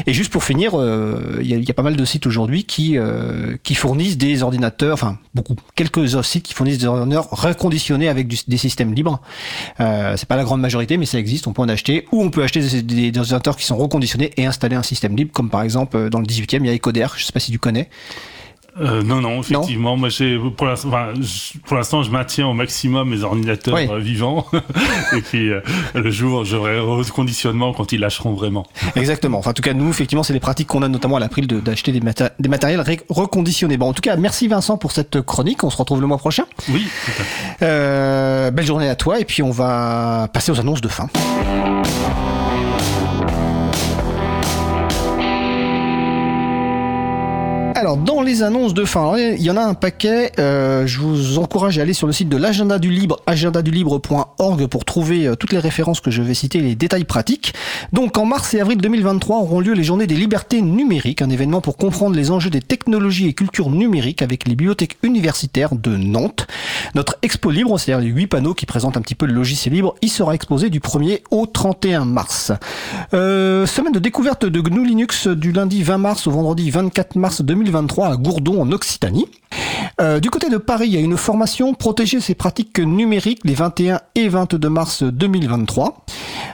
Et 0.08 0.14
juste 0.14 0.32
pour 0.32 0.44
finir, 0.44 0.72
euh, 0.74 1.40
il 1.42 1.48
y, 1.48 1.54
a, 1.54 1.72
a 1.72 1.74
pas 1.74 1.84
mal 1.84 1.96
de 1.96 2.06
sites 2.06 2.26
aujourd'hui 2.26 2.64
qui, 2.64 2.98
fournissent 3.76 4.18
des 4.18 4.42
ordinateurs, 4.42 4.94
enfin 4.94 5.18
beaucoup, 5.34 5.56
quelques 5.76 6.24
sites 6.24 6.44
qui 6.44 6.54
fournissent 6.54 6.78
des 6.78 6.86
ordinateurs 6.86 7.30
reconditionnés 7.32 8.10
avec 8.10 8.28
des 8.28 8.58
systèmes 8.58 8.94
libres. 8.94 9.22
Euh, 9.80 10.16
c'est 10.18 10.28
pas 10.28 10.36
la 10.36 10.44
grande 10.44 10.62
majorité, 10.62 10.98
mais 10.98 11.06
ça 11.06 11.20
existe, 11.20 11.48
on 11.48 11.54
peut 11.54 11.62
en 11.62 11.70
acheter. 11.70 12.08
Ou 12.12 12.24
on 12.24 12.30
peut 12.30 12.44
acheter 12.44 12.62
des 12.82 13.18
ordinateurs 13.18 13.58
qui 13.58 13.66
sont 13.66 13.78
reconditionnés 13.78 14.32
et 14.38 14.46
installer 14.46 14.76
un 14.76 14.84
système 14.84 15.16
libre, 15.16 15.32
comme 15.34 15.50
par 15.50 15.62
exemple 15.62 15.85
euh, 15.94 16.10
dans 16.10 16.20
le 16.20 16.26
18e, 16.26 16.60
il 16.62 16.66
y 16.66 16.70
a 16.70 16.74
Ecoder, 16.74 17.08
je 17.16 17.24
sais 17.26 17.32
pas 17.34 17.40
si 17.40 17.52
tu 17.52 17.60
connais. 17.60 17.90
Euh, 18.78 19.04
non, 19.04 19.22
non, 19.22 19.40
effectivement. 19.40 19.96
Moi, 19.96 20.10
j'ai, 20.10 20.38
pour 20.58 20.68
l'instant, 20.68 20.90
enfin, 20.90 21.14
je- 21.18 21.58
pour 21.60 21.78
l'instant, 21.78 22.04
je 22.04 22.12
maintiens 22.12 22.46
au 22.46 22.52
maximum 22.54 23.10
mes 23.10 23.24
ordinateurs 23.24 23.74
Oui. 23.76 23.88
euh, 23.90 24.00
vivants. 24.00 24.46
Et 25.16 25.22
puis, 25.22 25.50
euh, 25.50 25.62
le 25.94 26.12
jour, 26.12 26.44
j'aurai 26.44 26.78
reconditionnement 26.78 27.72
quand 27.72 27.94
ils 27.94 28.02
lâcheront 28.02 28.34
vraiment. 28.34 28.68
Exactement. 28.98 29.38
Enfin, 29.38 29.52
en 29.52 29.54
tout 29.54 29.62
cas, 29.62 29.72
nous, 29.74 29.90
effectivement, 29.90 30.24
c'est 30.24 30.34
des 30.34 30.42
pratiques 30.42 30.68
qu'on 30.68 30.82
a 30.82 30.90
notamment 30.90 31.16
à 31.16 31.20
l'April 31.22 31.48
de- 31.48 31.62
d'acheter 31.62 31.94
des, 31.94 32.02
maté- 32.02 32.32
des 32.38 32.50
matériels 32.50 32.82
ré- 32.82 33.00
reconditionnés. 33.08 33.78
Bon, 33.78 33.88
en 33.88 33.94
tout 33.94 34.02
cas, 34.02 34.18
merci 34.18 34.50
Vincent 34.50 34.78
pour 34.78 34.92
cette 34.92 35.22
chronique. 35.22 35.64
On 35.64 35.70
se 35.70 35.78
retrouve 35.78 36.02
le 36.02 36.08
mois 36.08 36.18
prochain. 36.18 36.44
Oui, 36.68 36.86
tout 37.06 37.12
à 37.12 37.24
fait. 37.24 37.56
Euh, 37.62 38.52
belle 38.52 38.66
journée 38.66 38.90
à 38.90 38.96
toi 38.98 39.22
et 39.22 39.24
puis 39.26 39.42
on 39.42 39.52
va 39.52 40.28
passer 40.34 40.52
aux 40.52 40.60
annonces 40.60 40.82
de 40.82 40.90
fin. 40.90 41.08
Alors, 47.78 47.98
dans 47.98 48.22
les 48.22 48.42
annonces 48.42 48.74
de 48.74 48.86
fin, 48.86 49.18
il 49.18 49.42
y 49.42 49.52
en 49.52 49.58
a 49.58 49.62
un 49.62 49.74
paquet. 49.74 50.32
euh, 50.40 50.88
je 50.88 50.98
vous 51.02 51.40
encourage 51.40 51.78
à 51.78 51.82
aller 51.82 51.92
sur 51.92 52.08
le 52.08 52.14
site 52.14 52.30
de 52.30 52.38
l'agenda 52.38 52.80
du 52.80 52.90
libre, 52.90 53.20
agendadulibre.org, 53.28 54.68
pour 54.68 54.86
trouver 54.86 55.28
euh, 55.28 55.36
toutes 55.36 55.52
les 55.52 55.60
références 55.60 56.00
que 56.00 56.10
je 56.10 56.22
vais 56.22 56.34
citer, 56.34 56.60
et 56.60 56.62
les 56.62 56.76
détails 56.76 57.04
pratiques. 57.04 57.54
Donc, 57.92 58.18
en 58.18 58.26
mars 58.26 58.54
et 58.54 58.62
avril 58.62 58.78
2023 58.78 59.40
auront 59.40 59.60
lieu 59.60 59.74
les 59.74 59.84
Journées 59.84 60.08
des 60.08 60.16
libertés 60.16 60.62
numériques, 60.62 61.22
un 61.22 61.30
événement 61.30 61.60
pour 61.60 61.76
comprendre 61.76 62.16
les 62.16 62.32
enjeux 62.32 62.50
des 62.50 62.62
technologies 62.62 63.28
et 63.28 63.34
cultures 63.34 63.70
numériques 63.70 64.22
avec 64.22 64.48
les 64.48 64.56
bibliothèques 64.56 64.96
universitaires 65.04 65.76
de 65.76 65.98
Nantes. 65.98 66.48
Notre 66.96 67.18
expo 67.24 67.52
libre, 67.52 67.78
c'est-à-dire 67.78 68.06
les 68.06 68.14
huit 68.14 68.28
panneaux 68.28 68.54
qui 68.54 68.66
présentent 68.66 68.96
un 68.96 69.02
petit 69.02 69.16
peu 69.16 69.26
le 69.26 69.34
logiciel 69.34 69.74
libre, 69.74 69.96
y 70.02 70.08
sera 70.08 70.34
exposé 70.34 70.70
du 70.70 70.80
1er 70.80 71.24
au 71.30 71.46
31 71.46 72.06
mars. 72.06 72.54
Euh, 73.14 73.66
semaine 73.66 73.92
de 73.92 74.00
découverte 74.00 74.46
de 74.46 74.62
GNU 74.62 74.88
Linux 74.88 75.28
du 75.28 75.52
lundi 75.52 75.84
20 75.84 75.98
mars 75.98 76.26
au 76.28 76.32
vendredi 76.32 76.72
24 76.72 77.18
mars 77.18 77.42
2023 77.42 77.65
à 78.12 78.18
Gourdon 78.18 78.62
en 78.62 78.72
Occitanie. 78.72 79.28
Euh, 80.02 80.20
du 80.20 80.30
côté 80.30 80.50
de 80.50 80.58
Paris, 80.58 80.88
il 80.88 80.94
y 80.94 80.98
a 80.98 81.00
une 81.00 81.18
formation 81.18 81.74
protéger 81.74 82.20
ses 82.20 82.36
pratiques 82.36 82.80
numériques 82.80 83.42
les 83.46 83.54
21 83.54 84.02
et 84.16 84.28
22 84.28 84.70
mars 84.70 85.04
2023. 85.04 86.06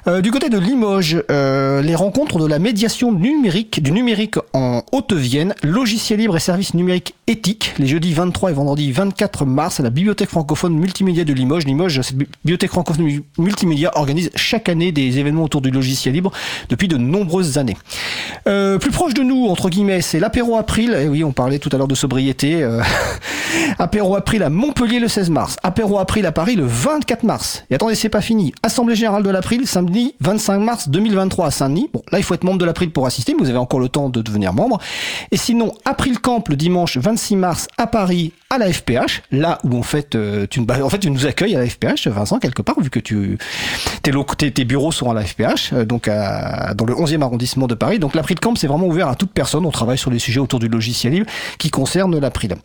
Euh, 0.08 0.22
du 0.22 0.32
côté 0.32 0.50
de 0.50 0.58
Limoges, 0.58 1.24
euh, 1.32 1.82
les 1.82 1.96
rencontres 1.96 2.40
de 2.40 2.46
la 2.46 2.60
médiation 2.60 3.12
numérique 3.12 3.82
du 3.82 3.92
numérique 3.92 4.36
en 4.54 4.84
Haute-Vienne, 4.92 5.56
logiciel 5.64 6.20
libre 6.20 6.38
et 6.38 6.40
services 6.40 6.74
numériques 6.74 7.16
éthiques, 7.28 7.74
les 7.80 7.88
jeudis 7.88 8.14
23 8.14 8.52
et 8.52 8.54
vendredi 8.54 8.92
24 8.92 9.46
mars 9.46 9.80
à 9.80 9.84
la 9.84 9.90
Bibliothèque 9.90 10.30
francophone 10.30 10.74
multimédia 10.74 11.24
de 11.24 11.34
Limoges. 11.34 11.66
Limoges, 11.66 12.02
cette 12.02 12.18
bibliothèque 12.18 12.72
francophone 12.72 13.22
multimédia 13.38 13.92
organise 13.96 14.30
chaque 14.36 14.70
année 14.70 14.92
des 14.92 15.18
événements 15.18 15.44
autour 15.44 15.62
du 15.62 15.72
logiciel 15.72 16.14
libre 16.14 16.32
depuis 16.70 16.88
de 16.88 16.98
nombreuses 16.98 17.58
années. 17.58 17.78
Plus 18.46 18.92
proche 18.92 19.14
de 19.14 19.24
nous, 19.24 19.48
entre 19.48 19.70
guillemets, 19.70 20.02
c'est 20.02 20.20
l'apéro 20.20 20.58
April. 20.58 20.94
Et 20.94 21.08
oui, 21.08 21.24
on 21.24 21.32
parlait 21.32 21.60
tout 21.60 21.70
à 21.72 21.78
l'heure 21.78 21.88
de 21.88 21.96
sobriété. 21.96 22.68
Apéro 23.80 24.16
April 24.16 24.44
à 24.44 24.50
Montpellier 24.50 25.00
le 25.00 25.08
16 25.08 25.30
mars. 25.30 25.58
Apéro 25.64 26.00
April 26.00 26.26
à 26.26 26.32
Paris 26.32 26.56
le 26.56 26.66
24 26.66 27.24
mars. 27.24 27.64
Et 27.70 27.76
attendez, 27.76 27.96
c'est 27.96 28.10
pas 28.10 28.22
fini. 28.22 28.54
Assemblée 28.64 28.96
générale 28.96 29.24
de 29.24 29.30
l'April 29.30 29.68
samedi 29.68 30.16
25 30.20 30.60
mars 30.60 30.90
2023 30.90 31.48
à 31.48 31.52
Saint-Denis. 31.52 31.90
Bon, 31.94 32.02
là, 32.12 32.20
il 32.20 32.24
faut 32.24 32.34
être 32.34 32.44
membre 32.44 32.60
de 32.60 32.66
l'April 32.66 32.92
pour 32.92 33.06
assister, 33.06 33.34
mais 33.34 33.40
vous 33.44 33.50
avez 33.50 33.58
encore 33.58 33.80
le 33.80 33.90
temps 33.90 34.10
de 34.10 34.22
devenir 34.22 34.54
membre. 34.54 34.80
Et 35.32 35.38
sinon, 35.38 35.74
April 35.86 36.20
Camp 36.20 36.48
le 36.48 36.56
dimanche 36.56 36.98
26 36.98 37.36
mars 37.36 37.68
à 37.78 37.88
Paris 37.88 38.34
à 38.50 38.58
la 38.58 38.72
FPH, 38.72 39.22
là 39.32 39.60
où 39.64 39.78
en 39.78 39.84
fait, 39.84 40.16
euh, 40.16 40.46
tu, 40.50 40.60
en 40.60 40.90
fait, 40.90 41.00
tu 41.00 41.10
nous 41.10 41.26
accueilles 41.26 41.56
à 41.56 41.60
la 41.60 41.68
FPH, 41.68 42.08
Vincent, 42.08 42.38
quelque 42.38 42.62
part, 42.62 42.80
vu 42.82 42.90
que 42.90 43.00
tu, 43.00 43.38
tes, 44.04 44.52
tes, 44.52 44.66
bureaux 44.66 44.92
sont 44.92 45.10
à 45.10 45.14
la 45.14 45.24
FPH, 45.24 45.72
euh, 45.72 45.86
donc 45.86 46.08
dans 46.08 46.86
le 46.86 46.94
11e 46.94 47.22
arrondissement 47.22 47.68
de 47.68 47.76
Paris. 47.76 48.00
Donc 48.00 48.14
l'April 48.14 48.40
Camp, 48.40 48.56
c'est 48.56 48.68
vraiment 48.68 48.88
ouvert 48.88 49.08
à 49.08 49.16
toute 49.16 49.32
personne. 49.32 49.66
On 49.66 49.72
travaille 49.72 49.98
sur 49.98 50.12
les 50.12 50.20
sujets 50.20 50.42
autour 50.42 50.60
du 50.60 50.68
logiciel 50.68 51.14
libre 51.14 51.28
qui 51.58 51.70
concernent 51.70 52.20
l'April. 52.20 52.56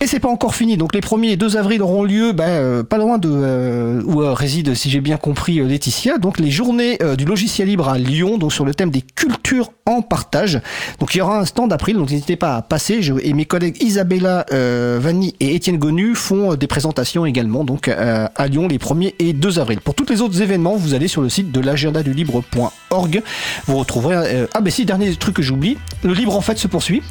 Et 0.00 0.06
c'est 0.06 0.20
pas 0.20 0.28
encore 0.28 0.54
fini. 0.54 0.76
Donc 0.76 0.94
les 0.94 1.00
1er 1.00 1.30
et 1.30 1.36
2 1.36 1.56
avril 1.56 1.82
auront 1.82 2.04
lieu 2.04 2.32
bah, 2.32 2.44
euh, 2.44 2.82
pas 2.82 2.98
loin 2.98 3.18
de 3.18 3.30
euh, 3.32 4.02
où 4.04 4.22
euh, 4.22 4.32
réside, 4.32 4.74
si 4.74 4.90
j'ai 4.90 5.00
bien 5.00 5.16
compris, 5.16 5.60
Laetitia. 5.60 6.18
Donc 6.18 6.38
les 6.38 6.50
journées 6.50 6.98
du 7.16 7.24
logiciel 7.24 7.68
libre 7.68 7.88
à 7.88 7.98
Lyon, 7.98 8.38
donc 8.38 8.52
sur 8.52 8.64
le 8.64 8.74
thème 8.74 8.90
des 8.90 9.02
cultures 9.02 9.72
en 9.86 10.02
partage. 10.02 10.60
Donc 10.98 11.14
il 11.14 11.18
y 11.18 11.20
aura 11.20 11.38
un 11.38 11.44
stand 11.44 11.70
d'April, 11.70 11.96
donc 11.96 12.10
n'hésitez 12.10 12.36
pas 12.36 12.56
à 12.56 12.62
passer. 12.62 13.00
Et 13.22 13.32
mes 13.32 13.44
collègues 13.44 13.82
Isabella 13.82 14.46
euh, 14.52 14.98
Vanni 15.00 15.34
et 15.40 15.54
Étienne 15.54 15.78
Gonu 15.78 16.14
font 16.14 16.54
des 16.54 16.66
présentations 16.66 17.26
également 17.26 17.64
donc 17.64 17.88
à 17.88 18.46
Lyon 18.46 18.68
les 18.68 18.78
1er 18.78 19.14
et 19.18 19.32
2 19.32 19.58
avril. 19.58 19.80
Pour 19.80 19.94
tous 19.94 20.06
les 20.08 20.20
autres 20.20 20.42
événements, 20.42 20.76
vous 20.76 20.94
allez 20.94 21.08
sur 21.08 21.22
le 21.22 21.28
site 21.28 21.52
de 21.52 21.60
l'agendadulibre.org. 21.60 23.22
Vous 23.66 23.76
retrouverez 23.76 24.46
ah 24.52 24.60
ben 24.60 24.70
si 24.70 24.84
dernier 24.84 25.14
truc 25.16 25.36
que 25.36 25.42
j'oublie, 25.42 25.78
le 26.02 26.12
libre 26.12 26.36
en 26.36 26.40
fait 26.40 26.58
se 26.58 26.68
poursuit. 26.68 27.02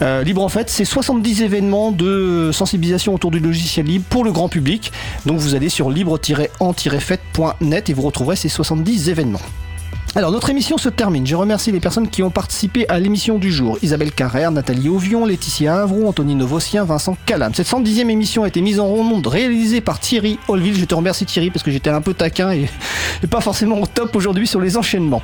Libre 0.00 0.42
en 0.42 0.48
fait, 0.48 0.68
c'est 0.70 0.84
70 0.84 1.42
événements 1.42 1.75
de 1.92 2.50
sensibilisation 2.52 3.14
autour 3.14 3.30
du 3.30 3.38
logiciel 3.38 3.86
libre 3.86 4.06
pour 4.08 4.24
le 4.24 4.32
grand 4.32 4.48
public. 4.48 4.90
Donc 5.24 5.38
vous 5.38 5.54
allez 5.54 5.68
sur 5.68 5.90
libre-en-fait.net 5.90 7.90
et 7.90 7.92
vous 7.92 8.02
retrouverez 8.02 8.34
ces 8.36 8.48
70 8.48 9.08
événements. 9.08 9.40
Alors 10.16 10.32
notre 10.32 10.48
émission 10.48 10.78
se 10.78 10.88
termine. 10.88 11.26
Je 11.26 11.36
remercie 11.36 11.72
les 11.72 11.78
personnes 11.78 12.08
qui 12.08 12.22
ont 12.22 12.30
participé 12.30 12.88
à 12.88 12.98
l'émission 12.98 13.36
du 13.36 13.52
jour. 13.52 13.76
Isabelle 13.82 14.12
Carrère, 14.12 14.50
Nathalie 14.50 14.88
Auvion, 14.88 15.26
Laetitia 15.26 15.82
Avron, 15.82 16.08
Anthony 16.08 16.34
Novossien, 16.34 16.84
Vincent 16.84 17.18
Calam. 17.26 17.52
Cette 17.52 17.66
110e 17.66 18.08
émission 18.08 18.42
a 18.42 18.48
été 18.48 18.62
mise 18.62 18.80
en 18.80 18.86
ronde 18.86 19.26
réalisée 19.26 19.82
par 19.82 20.00
Thierry 20.00 20.38
Olville. 20.48 20.78
Je 20.78 20.86
te 20.86 20.94
remercie 20.94 21.26
Thierry 21.26 21.50
parce 21.50 21.62
que 21.62 21.70
j'étais 21.70 21.90
un 21.90 22.00
peu 22.00 22.14
taquin 22.14 22.50
et, 22.52 22.66
pas 23.28 23.42
forcément 23.42 23.78
au 23.78 23.86
top 23.86 24.16
aujourd'hui 24.16 24.46
sur 24.46 24.58
les 24.58 24.78
enchaînements. 24.78 25.20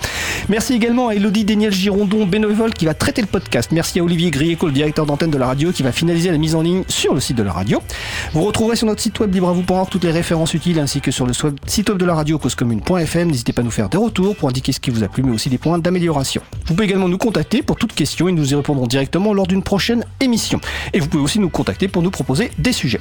Merci 0.50 0.74
également 0.74 1.08
à 1.08 1.14
Elodie 1.14 1.46
Daniel 1.46 1.72
Girondon, 1.72 2.26
bénévole 2.26 2.74
qui 2.74 2.84
va 2.84 2.92
traiter 2.92 3.22
le 3.22 3.28
podcast. 3.28 3.70
Merci 3.72 3.98
à 3.98 4.04
Olivier 4.04 4.30
Grieco, 4.30 4.66
le 4.66 4.72
directeur 4.72 5.06
d'antenne 5.06 5.30
de 5.30 5.38
la 5.38 5.46
radio, 5.46 5.72
qui 5.72 5.82
va 5.82 5.92
finaliser 5.92 6.30
la 6.30 6.36
mise 6.36 6.54
en 6.54 6.60
ligne 6.60 6.84
sur 6.88 7.14
le 7.14 7.20
site 7.20 7.38
de 7.38 7.42
la 7.42 7.52
radio. 7.52 7.82
Vous 8.34 8.42
retrouverez 8.42 8.76
sur 8.76 8.86
notre 8.86 9.00
site 9.00 9.18
web 9.20 9.32
libravou.org 9.32 9.88
toutes 9.88 10.04
les 10.04 10.10
références 10.10 10.52
utiles 10.52 10.78
ainsi 10.78 11.00
que 11.00 11.10
sur 11.10 11.24
le 11.24 11.32
site 11.66 11.88
web 11.88 11.96
de 11.96 12.04
la 12.04 12.14
radio 12.14 12.36
causecommune.fm. 12.36 13.30
N'hésitez 13.30 13.54
pas 13.54 13.62
à 13.62 13.64
nous 13.64 13.70
faire 13.70 13.88
des 13.88 13.96
retours 13.96 14.36
pour 14.36 14.50
indiquer 14.50 14.72
ce 14.72 14.81
qui 14.82 14.90
vous 14.90 15.02
a 15.02 15.08
plu 15.08 15.22
mais 15.22 15.32
aussi 15.32 15.48
des 15.48 15.58
points 15.58 15.78
d'amélioration. 15.78 16.42
Vous 16.66 16.74
pouvez 16.74 16.86
également 16.86 17.08
nous 17.08 17.18
contacter 17.18 17.62
pour 17.62 17.76
toute 17.76 17.94
question 17.94 18.28
et 18.28 18.32
nous 18.32 18.52
y 18.52 18.54
répondrons 18.54 18.86
directement 18.86 19.32
lors 19.32 19.46
d'une 19.46 19.62
prochaine 19.62 20.04
émission. 20.20 20.60
Et 20.92 21.00
vous 21.00 21.08
pouvez 21.08 21.22
aussi 21.22 21.38
nous 21.38 21.48
contacter 21.48 21.88
pour 21.88 22.02
nous 22.02 22.10
proposer 22.10 22.50
des 22.58 22.72
sujets. 22.72 23.00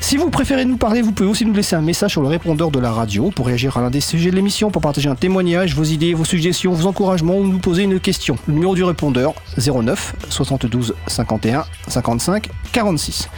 Si 0.00 0.16
vous 0.16 0.30
préférez 0.30 0.64
nous 0.64 0.76
parler, 0.76 1.02
vous 1.02 1.12
pouvez 1.12 1.28
aussi 1.28 1.44
nous 1.44 1.52
laisser 1.52 1.76
un 1.76 1.82
message 1.82 2.12
sur 2.12 2.22
le 2.22 2.28
répondeur 2.28 2.70
de 2.70 2.80
la 2.80 2.90
radio 2.90 3.30
pour 3.30 3.46
réagir 3.46 3.76
à 3.76 3.82
l'un 3.82 3.90
des 3.90 4.00
sujets 4.00 4.30
de 4.30 4.36
l'émission, 4.36 4.70
pour 4.70 4.82
partager 4.82 5.08
un 5.08 5.14
témoignage, 5.14 5.74
vos 5.74 5.84
idées, 5.84 6.14
vos 6.14 6.24
suggestions, 6.24 6.72
vos 6.72 6.86
encouragements 6.86 7.36
ou 7.36 7.46
nous 7.46 7.58
poser 7.58 7.82
une 7.82 8.00
question. 8.00 8.36
Le 8.46 8.54
numéro 8.54 8.74
du 8.74 8.82
répondeur 8.82 9.34
09 9.58 10.14
72 10.30 10.94
51 11.06 11.64
55 11.86 12.48
46. 12.72 13.28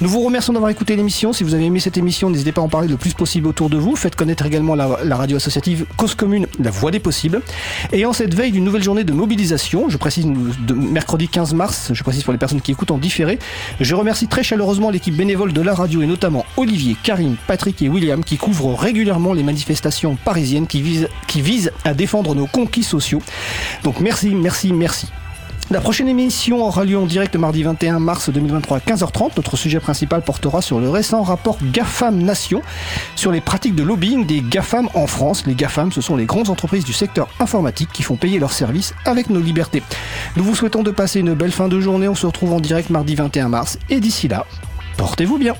Nous 0.00 0.08
vous 0.08 0.20
remercions 0.20 0.52
d'avoir 0.52 0.70
écouté 0.70 0.96
l'émission. 0.96 1.32
Si 1.32 1.42
vous 1.42 1.54
avez 1.54 1.64
aimé 1.64 1.80
cette 1.80 1.96
émission, 1.96 2.30
n'hésitez 2.30 2.52
pas 2.52 2.60
à 2.60 2.64
en 2.64 2.68
parler 2.68 2.88
le 2.88 2.96
plus 2.96 3.14
possible 3.14 3.48
autour 3.48 3.70
de 3.70 3.76
vous. 3.76 3.96
Faites 3.96 4.14
connaître 4.14 4.46
également 4.46 4.74
la, 4.74 5.16
radio 5.16 5.38
associative 5.38 5.86
Cause 5.96 6.14
Commune, 6.14 6.46
la 6.60 6.70
voix 6.70 6.90
des 6.90 7.00
possibles. 7.00 7.15
Et 7.92 8.04
en 8.06 8.12
cette 8.12 8.34
veille 8.34 8.52
d'une 8.52 8.64
nouvelle 8.64 8.82
journée 8.82 9.04
de 9.04 9.12
mobilisation, 9.12 9.88
je 9.88 9.96
précise 9.96 10.26
mercredi 10.74 11.28
15 11.28 11.54
mars, 11.54 11.90
je 11.92 12.02
précise 12.02 12.22
pour 12.24 12.32
les 12.32 12.38
personnes 12.38 12.60
qui 12.60 12.72
écoutent 12.72 12.90
en 12.90 12.98
différé, 12.98 13.38
je 13.80 13.94
remercie 13.94 14.28
très 14.28 14.42
chaleureusement 14.42 14.90
l'équipe 14.90 15.14
bénévole 15.14 15.52
de 15.52 15.60
la 15.60 15.74
radio 15.74 16.02
et 16.02 16.06
notamment 16.06 16.44
Olivier, 16.56 16.96
Karim, 17.02 17.36
Patrick 17.46 17.80
et 17.82 17.88
William 17.88 18.22
qui 18.22 18.36
couvrent 18.36 18.74
régulièrement 18.74 19.32
les 19.32 19.42
manifestations 19.42 20.16
parisiennes 20.16 20.66
qui 20.66 20.82
visent, 20.82 21.08
qui 21.26 21.40
visent 21.40 21.72
à 21.84 21.94
défendre 21.94 22.34
nos 22.34 22.46
conquis 22.46 22.82
sociaux. 22.82 23.22
Donc 23.82 24.00
merci, 24.00 24.34
merci, 24.34 24.72
merci. 24.72 25.08
La 25.68 25.80
prochaine 25.80 26.06
émission 26.06 26.64
aura 26.64 26.84
lieu 26.84 26.96
en 26.96 27.06
direct 27.06 27.34
mardi 27.34 27.64
21 27.64 27.98
mars 27.98 28.30
2023 28.30 28.76
à 28.76 28.80
15h30. 28.80 29.32
Notre 29.36 29.56
sujet 29.56 29.80
principal 29.80 30.22
portera 30.22 30.62
sur 30.62 30.78
le 30.78 30.88
récent 30.88 31.22
rapport 31.22 31.58
GAFAM 31.60 32.22
Nation 32.22 32.62
sur 33.16 33.32
les 33.32 33.40
pratiques 33.40 33.74
de 33.74 33.82
lobbying 33.82 34.26
des 34.26 34.42
GAFAM 34.42 34.88
en 34.94 35.08
France. 35.08 35.44
Les 35.44 35.56
GAFAM, 35.56 35.90
ce 35.90 36.00
sont 36.00 36.14
les 36.14 36.24
grandes 36.24 36.50
entreprises 36.50 36.84
du 36.84 36.92
secteur 36.92 37.26
informatique 37.40 37.88
qui 37.92 38.04
font 38.04 38.14
payer 38.14 38.38
leurs 38.38 38.52
services 38.52 38.94
avec 39.04 39.28
nos 39.28 39.40
libertés. 39.40 39.82
Nous 40.36 40.44
vous 40.44 40.54
souhaitons 40.54 40.84
de 40.84 40.92
passer 40.92 41.18
une 41.18 41.34
belle 41.34 41.50
fin 41.50 41.66
de 41.66 41.80
journée. 41.80 42.06
On 42.06 42.14
se 42.14 42.26
retrouve 42.26 42.52
en 42.52 42.60
direct 42.60 42.90
mardi 42.90 43.16
21 43.16 43.48
mars. 43.48 43.76
Et 43.90 43.98
d'ici 43.98 44.28
là, 44.28 44.46
portez-vous 44.96 45.36
bien. 45.36 45.54